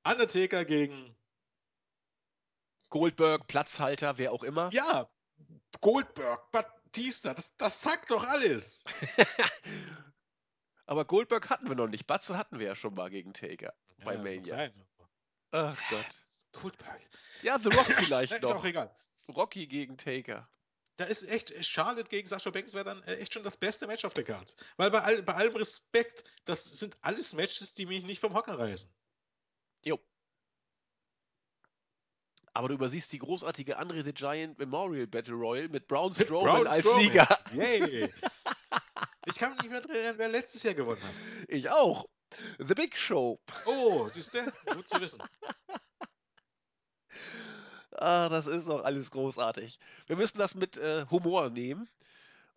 Undertaker 0.05 0.65
gegen 0.65 1.16
Goldberg, 2.90 3.47
Platzhalter, 3.47 4.19
wer 4.19 4.32
auch 4.32 4.43
immer. 4.43 4.70
Ja, 4.73 5.09
Goldberg, 5.81 6.51
Batista, 6.51 7.32
das, 7.35 7.57
das 7.57 7.81
sagt 7.81 8.11
doch 8.11 8.24
alles. 8.24 8.85
Aber 10.86 11.05
Goldberg 11.05 11.49
hatten 11.49 11.69
wir 11.69 11.77
noch 11.77 11.86
nicht. 11.86 12.07
Batze 12.07 12.36
hatten 12.36 12.59
wir 12.59 12.66
ja 12.66 12.74
schon 12.74 12.94
mal 12.94 13.09
gegen 13.09 13.32
Taker 13.32 13.73
bei 14.05 14.12
Ja, 14.12 14.19
mag 14.19 14.24
Mania. 14.24 14.44
sein. 14.44 14.86
Ach 15.53 15.78
Gott. 15.89 16.07
Goldberg. 16.61 17.01
Ja, 17.43 17.59
The 17.59 17.69
Rock 17.69 17.86
vielleicht 18.05 18.32
ist 18.32 18.44
auch 18.44 18.57
noch. 18.57 18.65
egal. 18.65 18.94
Rocky 19.28 19.66
gegen 19.66 19.97
Taker. 19.97 20.49
Da 20.97 21.05
ist 21.05 21.23
echt, 21.24 21.52
Charlotte 21.64 22.09
gegen 22.09 22.28
Sascha 22.28 22.51
Banks 22.51 22.74
wäre 22.74 22.85
dann 22.85 23.02
äh, 23.05 23.16
echt 23.16 23.32
schon 23.32 23.43
das 23.43 23.56
beste 23.56 23.86
Match 23.86 24.05
auf 24.05 24.14
der 24.14 24.24
Card. 24.24 24.55
Weil 24.77 24.90
bei, 24.90 25.01
all, 25.01 25.23
bei 25.23 25.35
allem 25.35 25.56
Respekt, 25.56 26.24
das 26.44 26.64
sind 26.64 26.97
alles 27.01 27.32
Matches, 27.32 27.73
die 27.73 27.86
mich 27.86 28.05
nicht 28.05 28.20
vom 28.20 28.35
Hocker 28.35 28.59
reißen. 28.59 28.93
Jo. 29.85 29.98
Aber 32.52 32.69
du 32.69 32.74
übersiehst 32.74 33.10
die 33.12 33.19
großartige 33.19 33.78
Andre 33.78 34.05
the 34.05 34.12
Giant 34.12 34.59
Memorial 34.59 35.06
Battle 35.06 35.35
Royal 35.35 35.69
mit 35.69 35.89
Braun 35.89 36.12
Mit 36.16 36.27
Strowman 36.27 36.56
Braun 36.56 36.66
als 36.66 36.81
Strowman. 36.81 37.02
Sieger. 37.02 37.39
Yay. 37.52 38.12
Ich 39.27 39.36
kann 39.36 39.52
mich 39.52 39.62
nicht 39.62 39.70
mehr 39.70 39.85
erinnern, 39.85 40.19
wer 40.19 40.28
letztes 40.28 40.64
Jahr 40.64 40.74
gewonnen 40.74 41.01
hat. 41.01 41.14
Ich 41.48 41.70
auch. 41.70 42.09
The 42.59 42.74
Big 42.74 42.97
Show. 42.97 43.40
Oh, 43.66 44.09
siehst 44.09 44.35
du? 44.35 44.52
Gut 44.74 44.89
zu 44.89 45.01
wissen. 45.01 45.23
Ah, 47.97 48.28
das 48.28 48.47
ist 48.47 48.69
doch 48.69 48.85
alles 48.85 49.10
großartig. 49.10 49.78
Wir 50.06 50.16
müssen 50.16 50.39
das 50.39 50.55
mit 50.55 50.77
äh, 50.77 51.06
Humor 51.10 51.51
nehmen 51.51 51.89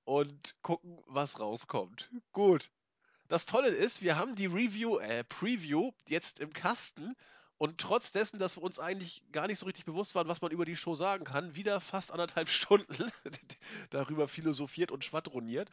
und 0.05 0.55
gucken, 0.61 0.99
was 1.07 1.39
rauskommt. 1.39 2.09
Gut. 2.31 2.69
Das 3.27 3.45
Tolle 3.45 3.69
ist, 3.69 4.01
wir 4.01 4.17
haben 4.17 4.35
die 4.35 4.45
Review, 4.45 4.99
äh, 4.99 5.23
Preview 5.23 5.91
jetzt 6.07 6.39
im 6.39 6.53
Kasten 6.53 7.15
und 7.57 7.79
trotz 7.79 8.11
dessen, 8.11 8.37
dass 8.37 8.57
wir 8.57 8.63
uns 8.63 8.79
eigentlich 8.79 9.23
gar 9.31 9.47
nicht 9.47 9.59
so 9.59 9.65
richtig 9.65 9.85
bewusst 9.85 10.13
waren, 10.13 10.27
was 10.27 10.41
man 10.41 10.51
über 10.51 10.65
die 10.65 10.75
Show 10.75 10.93
sagen 10.93 11.25
kann, 11.25 11.55
wieder 11.55 11.79
fast 11.81 12.11
anderthalb 12.11 12.49
Stunden 12.51 13.11
darüber 13.89 14.27
philosophiert 14.27 14.91
und 14.91 15.03
schwadroniert. 15.03 15.69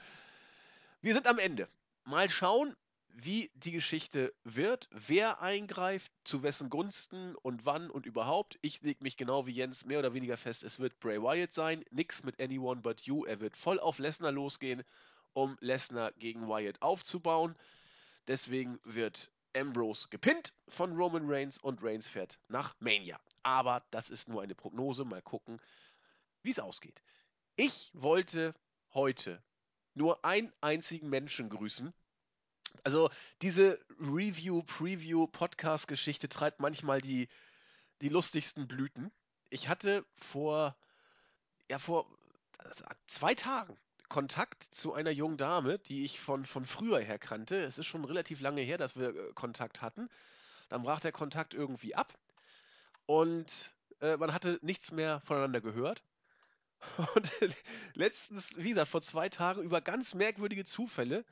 Wir 1.03 1.15
sind 1.15 1.27
am 1.27 1.39
Ende. 1.39 1.69
Mal 2.05 2.31
schauen, 2.31 2.75
wie 3.15 3.51
die 3.55 3.73
Geschichte 3.73 4.35
wird, 4.43 4.89
wer 4.91 5.41
eingreift, 5.41 6.11
zu 6.25 6.43
wessen 6.43 6.71
Gunsten 6.71 7.37
und 7.37 7.65
wann 7.67 7.91
und 7.91 8.07
überhaupt. 8.07 8.59
Ich 8.63 8.81
lege 8.83 9.03
mich 9.03 9.17
genau 9.17 9.47
wie 9.47 9.53
Jens 9.53 9.85
mehr 9.85 9.99
oder 9.99 10.15
weniger 10.15 10.37
fest, 10.37 10.65
es 10.65 10.79
wird 10.79 10.99
Bray 11.01 11.21
Wyatt 11.23 11.53
sein, 11.53 11.85
nix 11.91 12.23
mit 12.23 12.41
Anyone 12.41 12.81
but 12.81 13.03
you. 13.03 13.25
Er 13.25 13.41
wird 13.41 13.57
voll 13.57 13.79
auf 13.79 13.99
Lesnar 13.99 14.33
losgehen, 14.33 14.83
um 15.35 15.57
Lesnar 15.61 16.13
gegen 16.13 16.49
Wyatt 16.49 16.81
aufzubauen. 16.81 17.55
Deswegen 18.29 18.79
wird 18.85 19.31
Ambrose 19.55 20.09
gepinnt 20.09 20.55
von 20.69 20.97
Roman 20.97 21.25
Reigns 21.27 21.59
und 21.59 21.83
Reigns 21.83 22.09
fährt 22.09 22.39
nach 22.49 22.75
Mania. 22.81 23.21
Aber 23.43 23.85
das 23.91 24.09
ist 24.11 24.29
nur 24.29 24.43
eine 24.43 24.55
Prognose. 24.55 25.05
Mal 25.05 25.23
gucken, 25.23 25.61
wie 26.43 26.51
es 26.51 26.59
ausgeht. 26.59 27.03
Ich 27.57 27.91
wollte 27.93 28.55
heute 28.95 29.43
nur 29.95 30.25
einen 30.25 30.53
einzigen 30.61 31.11
Menschen 31.11 31.51
grüßen. 31.51 31.93
Also 32.85 33.11
diese 33.43 33.79
Review, 34.01 34.63
Preview, 34.63 35.27
Podcast-Geschichte 35.27 36.29
treibt 36.29 36.61
manchmal 36.61 37.01
die, 37.01 37.29
die 38.01 38.09
lustigsten 38.09 38.67
Blüten. 38.67 39.13
Ich 39.51 39.69
hatte 39.69 40.05
vor, 40.17 40.77
ja, 41.71 41.79
vor 41.79 42.07
zwei 43.07 43.35
Tagen 43.35 43.77
Kontakt 44.09 44.63
zu 44.65 44.93
einer 44.93 45.11
jungen 45.11 45.39
Dame, 45.39 45.79
die 45.79 46.05
ich 46.05 46.21
von, 46.21 46.45
von 46.45 46.67
früher 46.67 47.01
her 47.01 47.19
kannte. 47.19 47.57
Es 47.63 47.79
ist 47.79 47.87
schon 47.87 48.05
relativ 48.05 48.41
lange 48.41 48.61
her, 48.61 48.77
dass 48.77 48.97
wir 48.97 49.09
äh, 49.09 49.33
Kontakt 49.35 49.81
hatten. 49.81 50.11
Dann 50.69 50.83
brach 50.83 51.01
der 51.01 51.13
Kontakt 51.13 51.55
irgendwie 51.55 51.95
ab 51.95 52.19
und 53.07 53.73
äh, 54.01 54.17
man 54.17 54.35
hatte 54.35 54.59
nichts 54.63 54.93
mehr 54.93 55.21
voneinander 55.21 55.61
gehört. 55.61 56.03
Und 57.15 57.31
letztens, 57.95 58.57
wie 58.57 58.71
gesagt, 58.71 58.91
vor 58.91 59.03
zwei 59.03 59.29
Tagen 59.29 59.63
über 59.63 59.81
ganz 59.81 60.15
merkwürdige 60.15 60.65
Zufälle 60.65 61.25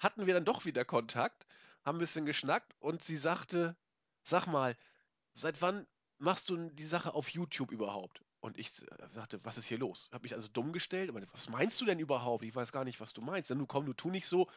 hatten 0.00 0.26
wir 0.26 0.34
dann 0.34 0.44
doch 0.44 0.64
wieder 0.64 0.84
Kontakt, 0.84 1.46
haben 1.84 1.96
ein 1.96 2.00
bisschen 2.00 2.26
geschnackt 2.26 2.74
und 2.80 3.04
sie 3.04 3.16
sagte, 3.16 3.76
sag 4.24 4.46
mal, 4.46 4.76
seit 5.34 5.62
wann 5.62 5.86
machst 6.18 6.48
du 6.48 6.56
die 6.70 6.84
Sache 6.84 7.14
auf 7.14 7.28
YouTube 7.28 7.70
überhaupt? 7.70 8.22
Und 8.40 8.58
ich 8.58 8.68
äh, 8.82 8.86
sagte, 9.12 9.38
was 9.44 9.58
ist 9.58 9.66
hier 9.66 9.78
los? 9.78 10.08
Hab 10.12 10.22
mich 10.22 10.34
also 10.34 10.48
dumm 10.48 10.72
gestellt. 10.72 11.10
Aber 11.10 11.20
was 11.32 11.48
meinst 11.48 11.80
du 11.80 11.84
denn 11.84 11.98
überhaupt? 11.98 12.44
Ich 12.44 12.54
weiß 12.54 12.72
gar 12.72 12.84
nicht, 12.84 13.00
was 13.00 13.12
du 13.12 13.20
meinst. 13.20 13.50
Dann 13.50 13.68
komm, 13.68 13.86
du 13.86 13.92
tu 13.92 14.10
nicht 14.10 14.26
so. 14.26 14.48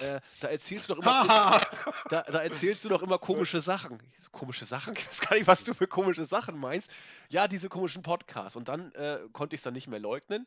Äh, 0.00 0.20
da 0.40 0.48
erzählst 0.48 0.90
du 0.90 0.94
doch 0.94 1.02
immer, 1.02 1.60
da, 2.10 2.22
da 2.22 2.42
erzählst 2.42 2.84
du 2.84 2.90
doch 2.90 3.02
immer 3.02 3.18
komische 3.18 3.62
Sachen. 3.62 3.98
So, 4.18 4.28
komische 4.30 4.66
Sachen? 4.66 4.94
Ich 4.96 5.06
weiß 5.06 5.20
gar 5.20 5.36
nicht, 5.36 5.46
was 5.46 5.64
du 5.64 5.72
für 5.72 5.86
komische 5.86 6.26
Sachen 6.26 6.58
meinst. 6.58 6.90
Ja, 7.30 7.48
diese 7.48 7.70
komischen 7.70 8.02
Podcasts. 8.02 8.56
Und 8.56 8.68
dann 8.68 8.92
äh, 8.92 9.20
konnte 9.32 9.54
ich 9.54 9.60
es 9.60 9.64
dann 9.64 9.72
nicht 9.72 9.88
mehr 9.88 10.00
leugnen 10.00 10.46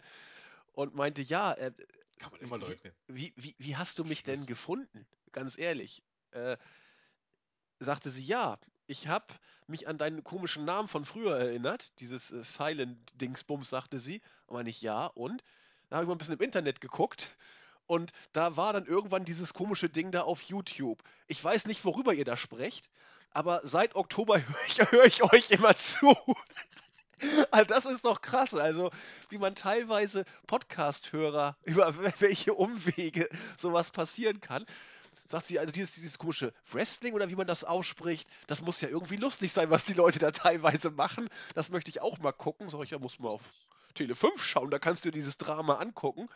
und 0.74 0.94
meinte, 0.94 1.24
ja, 1.24 1.54
äh, 1.54 1.72
Kann 2.20 2.32
man 2.34 2.42
immer 2.42 2.58
leugnen. 2.60 2.94
wie, 3.08 3.34
wie, 3.38 3.56
wie 3.58 3.78
hast 3.78 4.00
du 4.00 4.06
mich 4.06 4.24
denn 4.24 4.46
gefunden? 4.46 5.08
Ganz 5.32 5.58
ehrlich. 5.58 6.04
Äh, 6.32 6.58
sagte 7.80 8.10
sie, 8.12 8.24
ja, 8.24 8.60
ich 8.88 9.08
habe 9.08 9.28
mich 9.68 9.88
an 9.88 9.98
deinen 9.98 10.24
komischen 10.24 10.66
Namen 10.66 10.88
von 10.88 11.06
früher 11.06 11.38
erinnert. 11.38 11.94
Dieses 12.00 12.32
äh, 12.32 12.44
Silent-Dingsbums, 12.44 13.70
sagte 13.70 14.00
sie. 14.00 14.22
Und 14.48 14.56
meine 14.56 14.70
ich, 14.70 14.82
ja, 14.82 15.08
und? 15.08 15.44
Dann 15.90 15.98
habe 15.98 16.06
ich 16.06 16.08
mal 16.10 16.16
ein 16.16 16.20
bisschen 16.20 16.36
im 16.36 16.42
Internet 16.46 16.82
geguckt 16.82 17.38
Und 17.88 18.12
da 18.34 18.56
war 18.56 18.74
dann 18.74 18.86
irgendwann 18.86 19.26
dieses 19.26 19.54
komische 19.56 19.90
Ding 19.90 20.12
da 20.12 20.22
auf 20.22 20.44
YouTube. 20.44 21.04
Ich 21.28 21.44
weiß 21.44 21.66
nicht, 21.66 21.86
worüber 21.86 22.14
ihr 22.14 22.26
da 22.26 22.38
sprecht, 22.38 22.90
aber 23.32 23.62
seit 23.64 23.96
Oktober 23.96 24.36
höre 24.48 24.66
ich, 24.68 24.80
hör 24.92 25.06
ich 25.06 25.24
euch 25.24 25.52
immer 25.52 25.76
zu. 25.76 26.16
Also 27.52 27.66
das 27.68 27.86
ist 27.86 28.06
doch 28.06 28.22
krass. 28.22 28.54
Also, 28.54 28.92
wie 29.30 29.38
man 29.38 29.56
teilweise 29.56 30.26
Podcast-Hörer 30.48 31.58
über 31.64 31.94
welche 32.20 32.54
Umwege 32.54 33.30
sowas 33.58 33.92
passieren 33.92 34.42
kann. 34.42 34.66
Sagt 35.26 35.46
sie, 35.46 35.60
also 35.60 35.72
dieses, 35.72 35.94
dieses 35.94 36.18
komische 36.18 36.54
Wrestling 36.72 37.14
oder 37.14 37.30
wie 37.30 37.36
man 37.36 37.46
das 37.46 37.64
ausspricht, 37.64 38.28
das 38.48 38.64
muss 38.64 38.82
ja 38.82 38.90
irgendwie 38.90 39.18
lustig 39.18 39.54
sein, 39.54 39.70
was 39.70 39.86
die 39.86 39.94
Leute 39.94 40.18
da 40.18 40.32
teilweise 40.32 40.90
machen. 40.90 41.30
Das 41.54 41.70
möchte 41.70 41.90
ich 41.90 42.02
auch 42.02 42.18
mal 42.18 42.32
gucken. 42.32 42.70
Sag 42.70 42.82
ich, 42.84 42.90
ja, 42.90 42.98
muss 42.98 43.20
man 43.20 43.34
auf 43.34 43.42
Tele 43.94 44.16
5 44.16 44.44
schauen, 44.44 44.72
da 44.72 44.80
kannst 44.80 45.06
du 45.06 45.10
dir 45.10 45.20
dieses 45.20 45.38
Drama 45.38 45.76
angucken. 45.76 46.30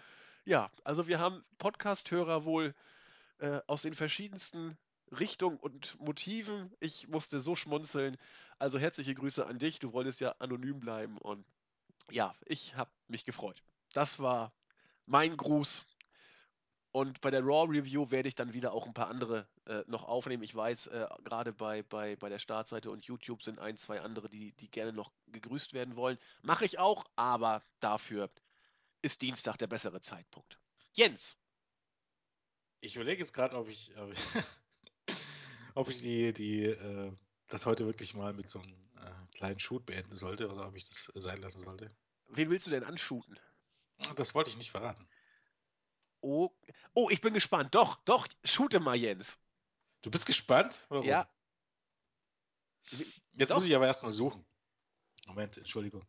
Ja, 0.45 0.69
also 0.83 1.07
wir 1.07 1.19
haben 1.19 1.43
Podcast-Hörer 1.57 2.45
wohl 2.45 2.75
äh, 3.39 3.61
aus 3.67 3.81
den 3.81 3.95
verschiedensten 3.95 4.77
Richtungen 5.13 5.57
und 5.57 5.99
Motiven. 5.99 6.71
Ich 6.79 7.07
musste 7.07 7.39
so 7.39 7.55
schmunzeln. 7.55 8.17
Also 8.59 8.79
herzliche 8.79 9.15
Grüße 9.15 9.45
an 9.45 9.59
dich. 9.59 9.79
Du 9.79 9.93
wolltest 9.93 10.19
ja 10.19 10.35
anonym 10.39 10.79
bleiben 10.79 11.17
und 11.17 11.45
ja, 12.11 12.35
ich 12.45 12.75
habe 12.75 12.91
mich 13.07 13.23
gefreut. 13.23 13.63
Das 13.93 14.19
war 14.19 14.53
mein 15.05 15.37
Gruß. 15.37 15.85
Und 16.91 17.21
bei 17.21 17.31
der 17.31 17.41
Raw 17.41 17.67
Review 17.67 18.11
werde 18.11 18.29
ich 18.29 18.35
dann 18.35 18.53
wieder 18.53 18.71
auch 18.71 18.85
ein 18.85 18.93
paar 18.93 19.07
andere 19.07 19.47
äh, 19.65 19.83
noch 19.87 20.03
aufnehmen. 20.03 20.43
Ich 20.43 20.53
weiß, 20.53 20.87
äh, 20.87 21.07
gerade 21.23 21.51
bei, 21.51 21.81
bei, 21.81 22.15
bei 22.15 22.29
der 22.29 22.37
Startseite 22.37 22.91
und 22.91 23.05
YouTube 23.05 23.41
sind 23.41 23.57
ein, 23.57 23.77
zwei 23.77 23.99
andere, 24.01 24.29
die, 24.29 24.51
die 24.53 24.69
gerne 24.69 24.93
noch 24.93 25.11
gegrüßt 25.27 25.73
werden 25.73 25.95
wollen. 25.95 26.19
Mache 26.43 26.65
ich 26.65 26.77
auch, 26.77 27.03
aber 27.15 27.63
dafür 27.79 28.29
ist 29.01 29.23
Dienstag 29.23 29.57
der 29.57 29.65
bessere 29.65 30.01
Zeitpunkt. 30.01 30.59
Jens. 30.93 31.35
Ich 32.79 32.95
überlege 32.95 33.21
jetzt 33.21 33.33
gerade, 33.33 33.57
ob 33.57 33.69
ich, 33.69 33.97
ob 33.97 34.11
ich, 34.11 34.19
ob 35.75 35.89
ich 35.89 35.99
die, 35.99 36.33
die, 36.33 36.65
äh, 36.65 37.11
das 37.47 37.65
heute 37.65 37.85
wirklich 37.85 38.13
mal 38.13 38.33
mit 38.33 38.49
so 38.49 38.59
einem 38.59 38.73
äh, 38.97 39.35
kleinen 39.35 39.59
Shoot 39.59 39.85
beenden 39.85 40.15
sollte 40.15 40.49
oder 40.51 40.67
ob 40.67 40.75
ich 40.75 40.85
das 40.85 41.11
sein 41.15 41.41
lassen 41.41 41.59
sollte. 41.59 41.89
Wen 42.29 42.49
willst 42.49 42.67
du 42.67 42.71
denn 42.71 42.83
anshooten? 42.83 43.39
Das 44.15 44.33
wollte 44.35 44.49
ich 44.49 44.57
nicht 44.57 44.71
verraten. 44.71 45.07
Oh, 46.21 46.51
oh, 46.93 47.09
ich 47.09 47.21
bin 47.21 47.33
gespannt. 47.33 47.75
Doch, 47.75 47.97
doch, 48.05 48.27
shoote 48.43 48.79
mal, 48.79 48.95
Jens. 48.95 49.37
Du 50.01 50.09
bist 50.09 50.25
gespannt? 50.25 50.85
Warum? 50.89 51.05
Ja. 51.05 51.29
Jetzt 53.33 53.53
muss 53.53 53.65
ich 53.65 53.75
aber 53.75 53.85
erstmal 53.85 54.11
suchen. 54.11 54.45
Moment, 55.27 55.57
Entschuldigung. 55.57 56.05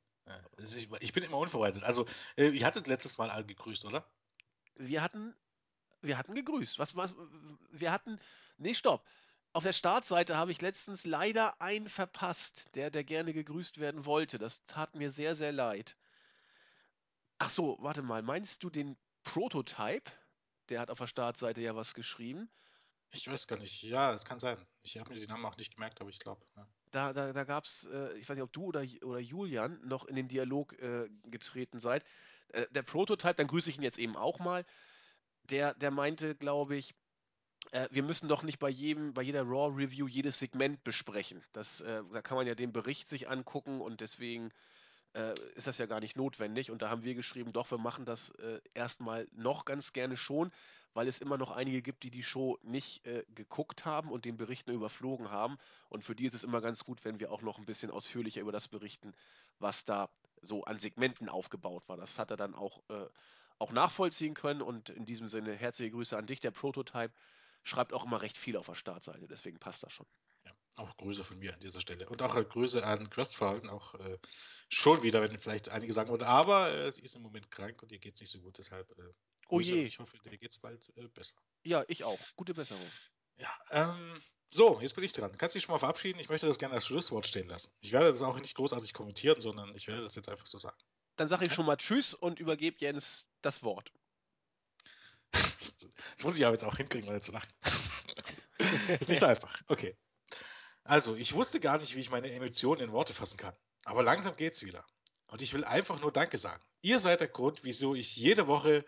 Ich 1.00 1.12
bin 1.12 1.22
immer 1.22 1.38
unvorbereitet. 1.38 1.82
Also, 1.82 2.06
äh, 2.36 2.48
ihr 2.48 2.64
hattet 2.64 2.86
letztes 2.86 3.18
Mal 3.18 3.30
alle 3.30 3.44
gegrüßt, 3.44 3.84
oder? 3.84 4.08
Wir 4.76 5.02
hatten, 5.02 5.34
wir 6.00 6.16
hatten 6.16 6.34
gegrüßt. 6.34 6.78
Was, 6.78 6.96
was, 6.96 7.14
wir 7.70 7.92
hatten, 7.92 8.18
nee, 8.56 8.74
stopp. 8.74 9.06
Auf 9.55 9.62
der 9.62 9.72
Startseite 9.72 10.36
habe 10.36 10.51
ich 10.51 10.60
letztens 10.60 11.06
leider 11.06 11.60
einen 11.60 11.89
verpasst, 11.89 12.74
der, 12.74 12.90
der 12.90 13.05
gerne 13.05 13.32
gegrüßt 13.32 13.78
werden 13.78 14.05
wollte. 14.05 14.36
Das 14.36 14.66
tat 14.66 14.97
mir 14.97 15.12
sehr, 15.12 15.36
sehr 15.36 15.52
leid. 15.52 15.97
Ach 17.39 17.51
so, 17.51 17.78
warte 17.81 18.02
mal. 18.02 18.20
Meinst 18.20 18.64
du 18.64 18.68
den 18.68 18.97
Prototype. 19.22 20.10
Der 20.70 20.81
hat 20.81 20.90
auf 20.90 20.98
der 20.98 21.06
Startseite 21.06 21.60
ja 21.60 21.76
was 21.76 21.94
geschrieben. 21.94 22.51
Ich 23.12 23.31
weiß 23.31 23.47
gar 23.47 23.56
nicht. 23.60 23.81
Ja, 23.85 24.12
es 24.12 24.24
kann 24.24 24.40
sein. 24.40 24.59
Ich 24.82 24.98
habe 24.98 25.10
mir 25.10 25.20
den 25.20 25.28
Namen 25.28 25.44
auch 25.44 25.56
nicht 25.56 25.72
gemerkt, 25.72 26.01
aber 26.01 26.10
ich 26.10 26.18
glaube. 26.18 26.44
Ja. 26.56 26.66
Da, 26.90 27.12
da, 27.12 27.32
da 27.32 27.44
gab 27.44 27.64
es, 27.64 27.85
äh, 27.85 28.18
ich 28.18 28.28
weiß 28.28 28.35
nicht, 28.35 28.43
ob 28.43 28.52
du 28.52 28.64
oder, 28.64 28.85
oder 29.02 29.20
Julian 29.20 29.81
noch 29.86 30.05
in 30.05 30.16
den 30.16 30.26
Dialog 30.26 30.72
äh, 30.81 31.09
getreten 31.26 31.78
seid. 31.78 32.05
Äh, 32.48 32.66
der 32.72 32.82
Prototype, 32.82 33.35
dann 33.35 33.47
grüße 33.47 33.70
ich 33.70 33.76
ihn 33.76 33.85
jetzt 33.85 33.98
eben 33.98 34.16
auch 34.16 34.40
mal. 34.40 34.66
Der, 35.44 35.74
der 35.74 35.93
meinte, 35.93 36.35
glaube 36.35 36.74
ich, 36.74 36.97
äh, 37.72 37.88
wir 37.90 38.02
müssen 38.02 38.28
doch 38.28 38.42
nicht 38.42 38.58
bei 38.58 38.68
jedem, 38.68 39.14
bei 39.14 39.22
jeder 39.22 39.42
Raw-Review 39.42 40.06
jedes 40.06 40.38
Segment 40.38 40.82
besprechen. 40.84 41.42
Das, 41.52 41.80
äh, 41.80 42.02
da 42.12 42.22
kann 42.22 42.36
man 42.36 42.46
ja 42.46 42.54
den 42.54 42.72
Bericht 42.72 43.08
sich 43.08 43.28
angucken 43.28 43.80
und 43.80 44.00
deswegen 44.00 44.50
äh, 45.14 45.34
ist 45.54 45.66
das 45.66 45.78
ja 45.78 45.86
gar 45.86 46.00
nicht 46.00 46.16
notwendig. 46.16 46.70
Und 46.70 46.82
da 46.82 46.90
haben 46.90 47.04
wir 47.04 47.14
geschrieben, 47.14 47.52
doch, 47.52 47.70
wir 47.70 47.78
machen 47.78 48.04
das 48.04 48.30
äh, 48.30 48.60
erstmal 48.74 49.28
noch 49.32 49.64
ganz 49.64 49.92
gerne 49.92 50.16
schon, 50.16 50.50
weil 50.92 51.08
es 51.08 51.20
immer 51.20 51.38
noch 51.38 51.50
einige 51.50 51.82
gibt, 51.82 52.02
die 52.02 52.10
die 52.10 52.22
Show 52.22 52.58
nicht 52.62 53.06
äh, 53.06 53.24
geguckt 53.34 53.84
haben 53.84 54.10
und 54.10 54.24
den 54.24 54.36
Bericht 54.36 54.66
nur 54.66 54.76
überflogen 54.76 55.30
haben. 55.30 55.58
Und 55.88 56.04
für 56.04 56.14
die 56.14 56.26
ist 56.26 56.34
es 56.34 56.44
immer 56.44 56.60
ganz 56.60 56.84
gut, 56.84 57.04
wenn 57.04 57.20
wir 57.20 57.32
auch 57.32 57.42
noch 57.42 57.58
ein 57.58 57.64
bisschen 57.64 57.90
ausführlicher 57.90 58.40
über 58.40 58.52
das 58.52 58.68
berichten, 58.68 59.14
was 59.58 59.84
da 59.84 60.08
so 60.42 60.64
an 60.64 60.78
Segmenten 60.78 61.28
aufgebaut 61.28 61.84
war. 61.88 61.96
Das 61.96 62.18
hat 62.18 62.30
er 62.30 62.36
dann 62.36 62.54
auch, 62.54 62.82
auch 63.58 63.72
nachvollziehen 63.72 64.34
können. 64.34 64.60
Und 64.60 64.90
in 64.90 65.06
diesem 65.06 65.28
Sinne 65.28 65.54
herzliche 65.54 65.92
Grüße 65.92 66.16
an 66.18 66.26
dich. 66.26 66.40
Der 66.40 66.50
Prototype 66.50 67.12
schreibt 67.64 67.92
auch 67.92 68.04
immer 68.04 68.22
recht 68.22 68.38
viel 68.38 68.56
auf 68.56 68.66
der 68.66 68.74
Startseite, 68.74 69.26
deswegen 69.26 69.58
passt 69.58 69.82
das 69.82 69.92
schon. 69.92 70.06
Auch 70.76 70.96
Grüße 70.96 71.22
von 71.22 71.38
mir 71.38 71.54
an 71.54 71.60
dieser 71.60 71.80
Stelle. 71.80 72.08
Und 72.08 72.20
auch 72.22 72.34
äh, 72.34 72.44
Grüße 72.44 72.84
an 72.84 73.08
Questfallen, 73.08 73.70
auch 73.70 73.94
äh, 73.94 74.18
schon 74.68 75.02
wieder, 75.04 75.22
wenn 75.22 75.38
vielleicht 75.38 75.68
einige 75.68 75.92
sagen 75.92 76.10
würden, 76.10 76.24
aber 76.24 76.72
äh, 76.72 76.92
sie 76.92 77.02
ist 77.02 77.14
im 77.14 77.22
Moment 77.22 77.50
krank 77.50 77.80
und 77.82 77.92
ihr 77.92 77.98
geht 77.98 78.14
es 78.14 78.20
nicht 78.20 78.30
so 78.30 78.40
gut, 78.40 78.58
deshalb 78.58 78.90
äh, 78.98 79.12
oh 79.48 79.60
je. 79.60 79.84
ich 79.84 80.00
hoffe, 80.00 80.18
dir 80.18 80.36
geht 80.36 80.50
es 80.50 80.58
bald 80.58 80.92
äh, 80.96 81.06
besser. 81.08 81.36
Ja, 81.62 81.84
ich 81.86 82.02
auch. 82.02 82.18
Gute 82.34 82.54
Besserung. 82.54 82.90
Ja, 83.36 83.50
ähm, 83.70 84.20
so, 84.48 84.80
jetzt 84.80 84.94
bin 84.94 85.04
ich 85.04 85.12
dran. 85.12 85.36
Kannst 85.38 85.54
du 85.54 85.58
dich 85.58 85.64
schon 85.64 85.74
mal 85.74 85.78
verabschieden? 85.78 86.18
Ich 86.18 86.28
möchte 86.28 86.46
das 86.46 86.58
gerne 86.58 86.74
als 86.74 86.86
Schlusswort 86.86 87.26
stehen 87.26 87.48
lassen. 87.48 87.72
Ich 87.80 87.92
werde 87.92 88.10
das 88.10 88.22
auch 88.22 88.38
nicht 88.38 88.54
großartig 88.56 88.94
kommentieren, 88.94 89.40
sondern 89.40 89.74
ich 89.76 89.86
werde 89.86 90.02
das 90.02 90.14
jetzt 90.16 90.28
einfach 90.28 90.46
so 90.46 90.58
sagen. 90.58 90.76
Dann 91.16 91.28
sage 91.28 91.46
ich 91.46 91.52
schon 91.52 91.66
mal 91.66 91.76
Tschüss 91.76 92.14
und 92.14 92.40
übergebe 92.40 92.76
Jens 92.80 93.28
das 93.42 93.62
Wort. 93.62 93.92
Das 96.16 96.24
muss 96.24 96.36
ich 96.36 96.44
aber 96.44 96.55
jetzt 96.55 96.65
auch 96.65 96.77
hinkriegen, 96.77 97.09
ohne 97.09 97.20
zu 97.20 97.32
lachen. 97.32 97.52
ist 99.01 99.11
nicht 99.11 99.20
so 99.20 99.27
einfach. 99.27 99.61
Okay. 99.69 99.97
Also, 100.85 101.16
ich 101.16 101.32
wusste 101.35 101.61
gar 101.61 101.78
nicht, 101.78 101.94
wie 101.97 102.01
ich 102.01 102.11
meine 102.11 102.31
Emotionen 102.31 102.81
in 102.82 102.93
Worte 102.93 103.12
fassen 103.12 103.39
kann. 103.39 103.55
Aber 103.85 104.02
langsam 104.02 104.36
geht's 104.36 104.62
wieder. 104.62 104.85
Und 105.27 105.43
ich 105.43 105.52
will 105.52 105.65
einfach 105.65 106.01
nur 106.01 106.12
Danke 106.12 106.39
sagen. 106.39 106.62
Ihr 106.82 106.98
seid 106.98 107.20
der 107.20 107.28
Grund, 107.28 107.65
wieso 107.65 107.94
ich 107.94 108.16
jede 108.16 108.47
Woche 108.47 108.85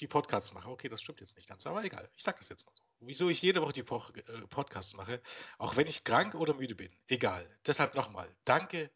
die 0.00 0.08
Podcasts 0.08 0.52
mache. 0.52 0.70
Okay, 0.70 0.88
das 0.88 1.00
stimmt 1.00 1.20
jetzt 1.20 1.36
nicht 1.36 1.48
ganz, 1.48 1.66
aber 1.66 1.84
egal. 1.84 2.10
Ich 2.16 2.22
sag 2.24 2.36
das 2.36 2.48
jetzt 2.48 2.66
mal 2.66 2.72
so. 2.74 2.82
Wieso 3.00 3.28
ich 3.28 3.42
jede 3.42 3.62
Woche 3.62 3.72
die 3.72 3.82
po 3.82 4.02
äh, 4.14 4.40
Podcasts 4.48 4.94
mache, 4.94 5.20
auch 5.58 5.76
wenn 5.76 5.86
ich 5.86 6.04
krank 6.04 6.34
oder 6.34 6.54
müde 6.54 6.74
bin. 6.74 6.94
Egal. 7.06 7.48
Deshalb 7.66 7.94
nochmal. 7.94 8.34
Danke. 8.44 8.90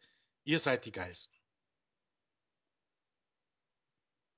Ihr 0.44 0.58
seid 0.58 0.84
die 0.84 0.92
Geisten. 0.92 1.35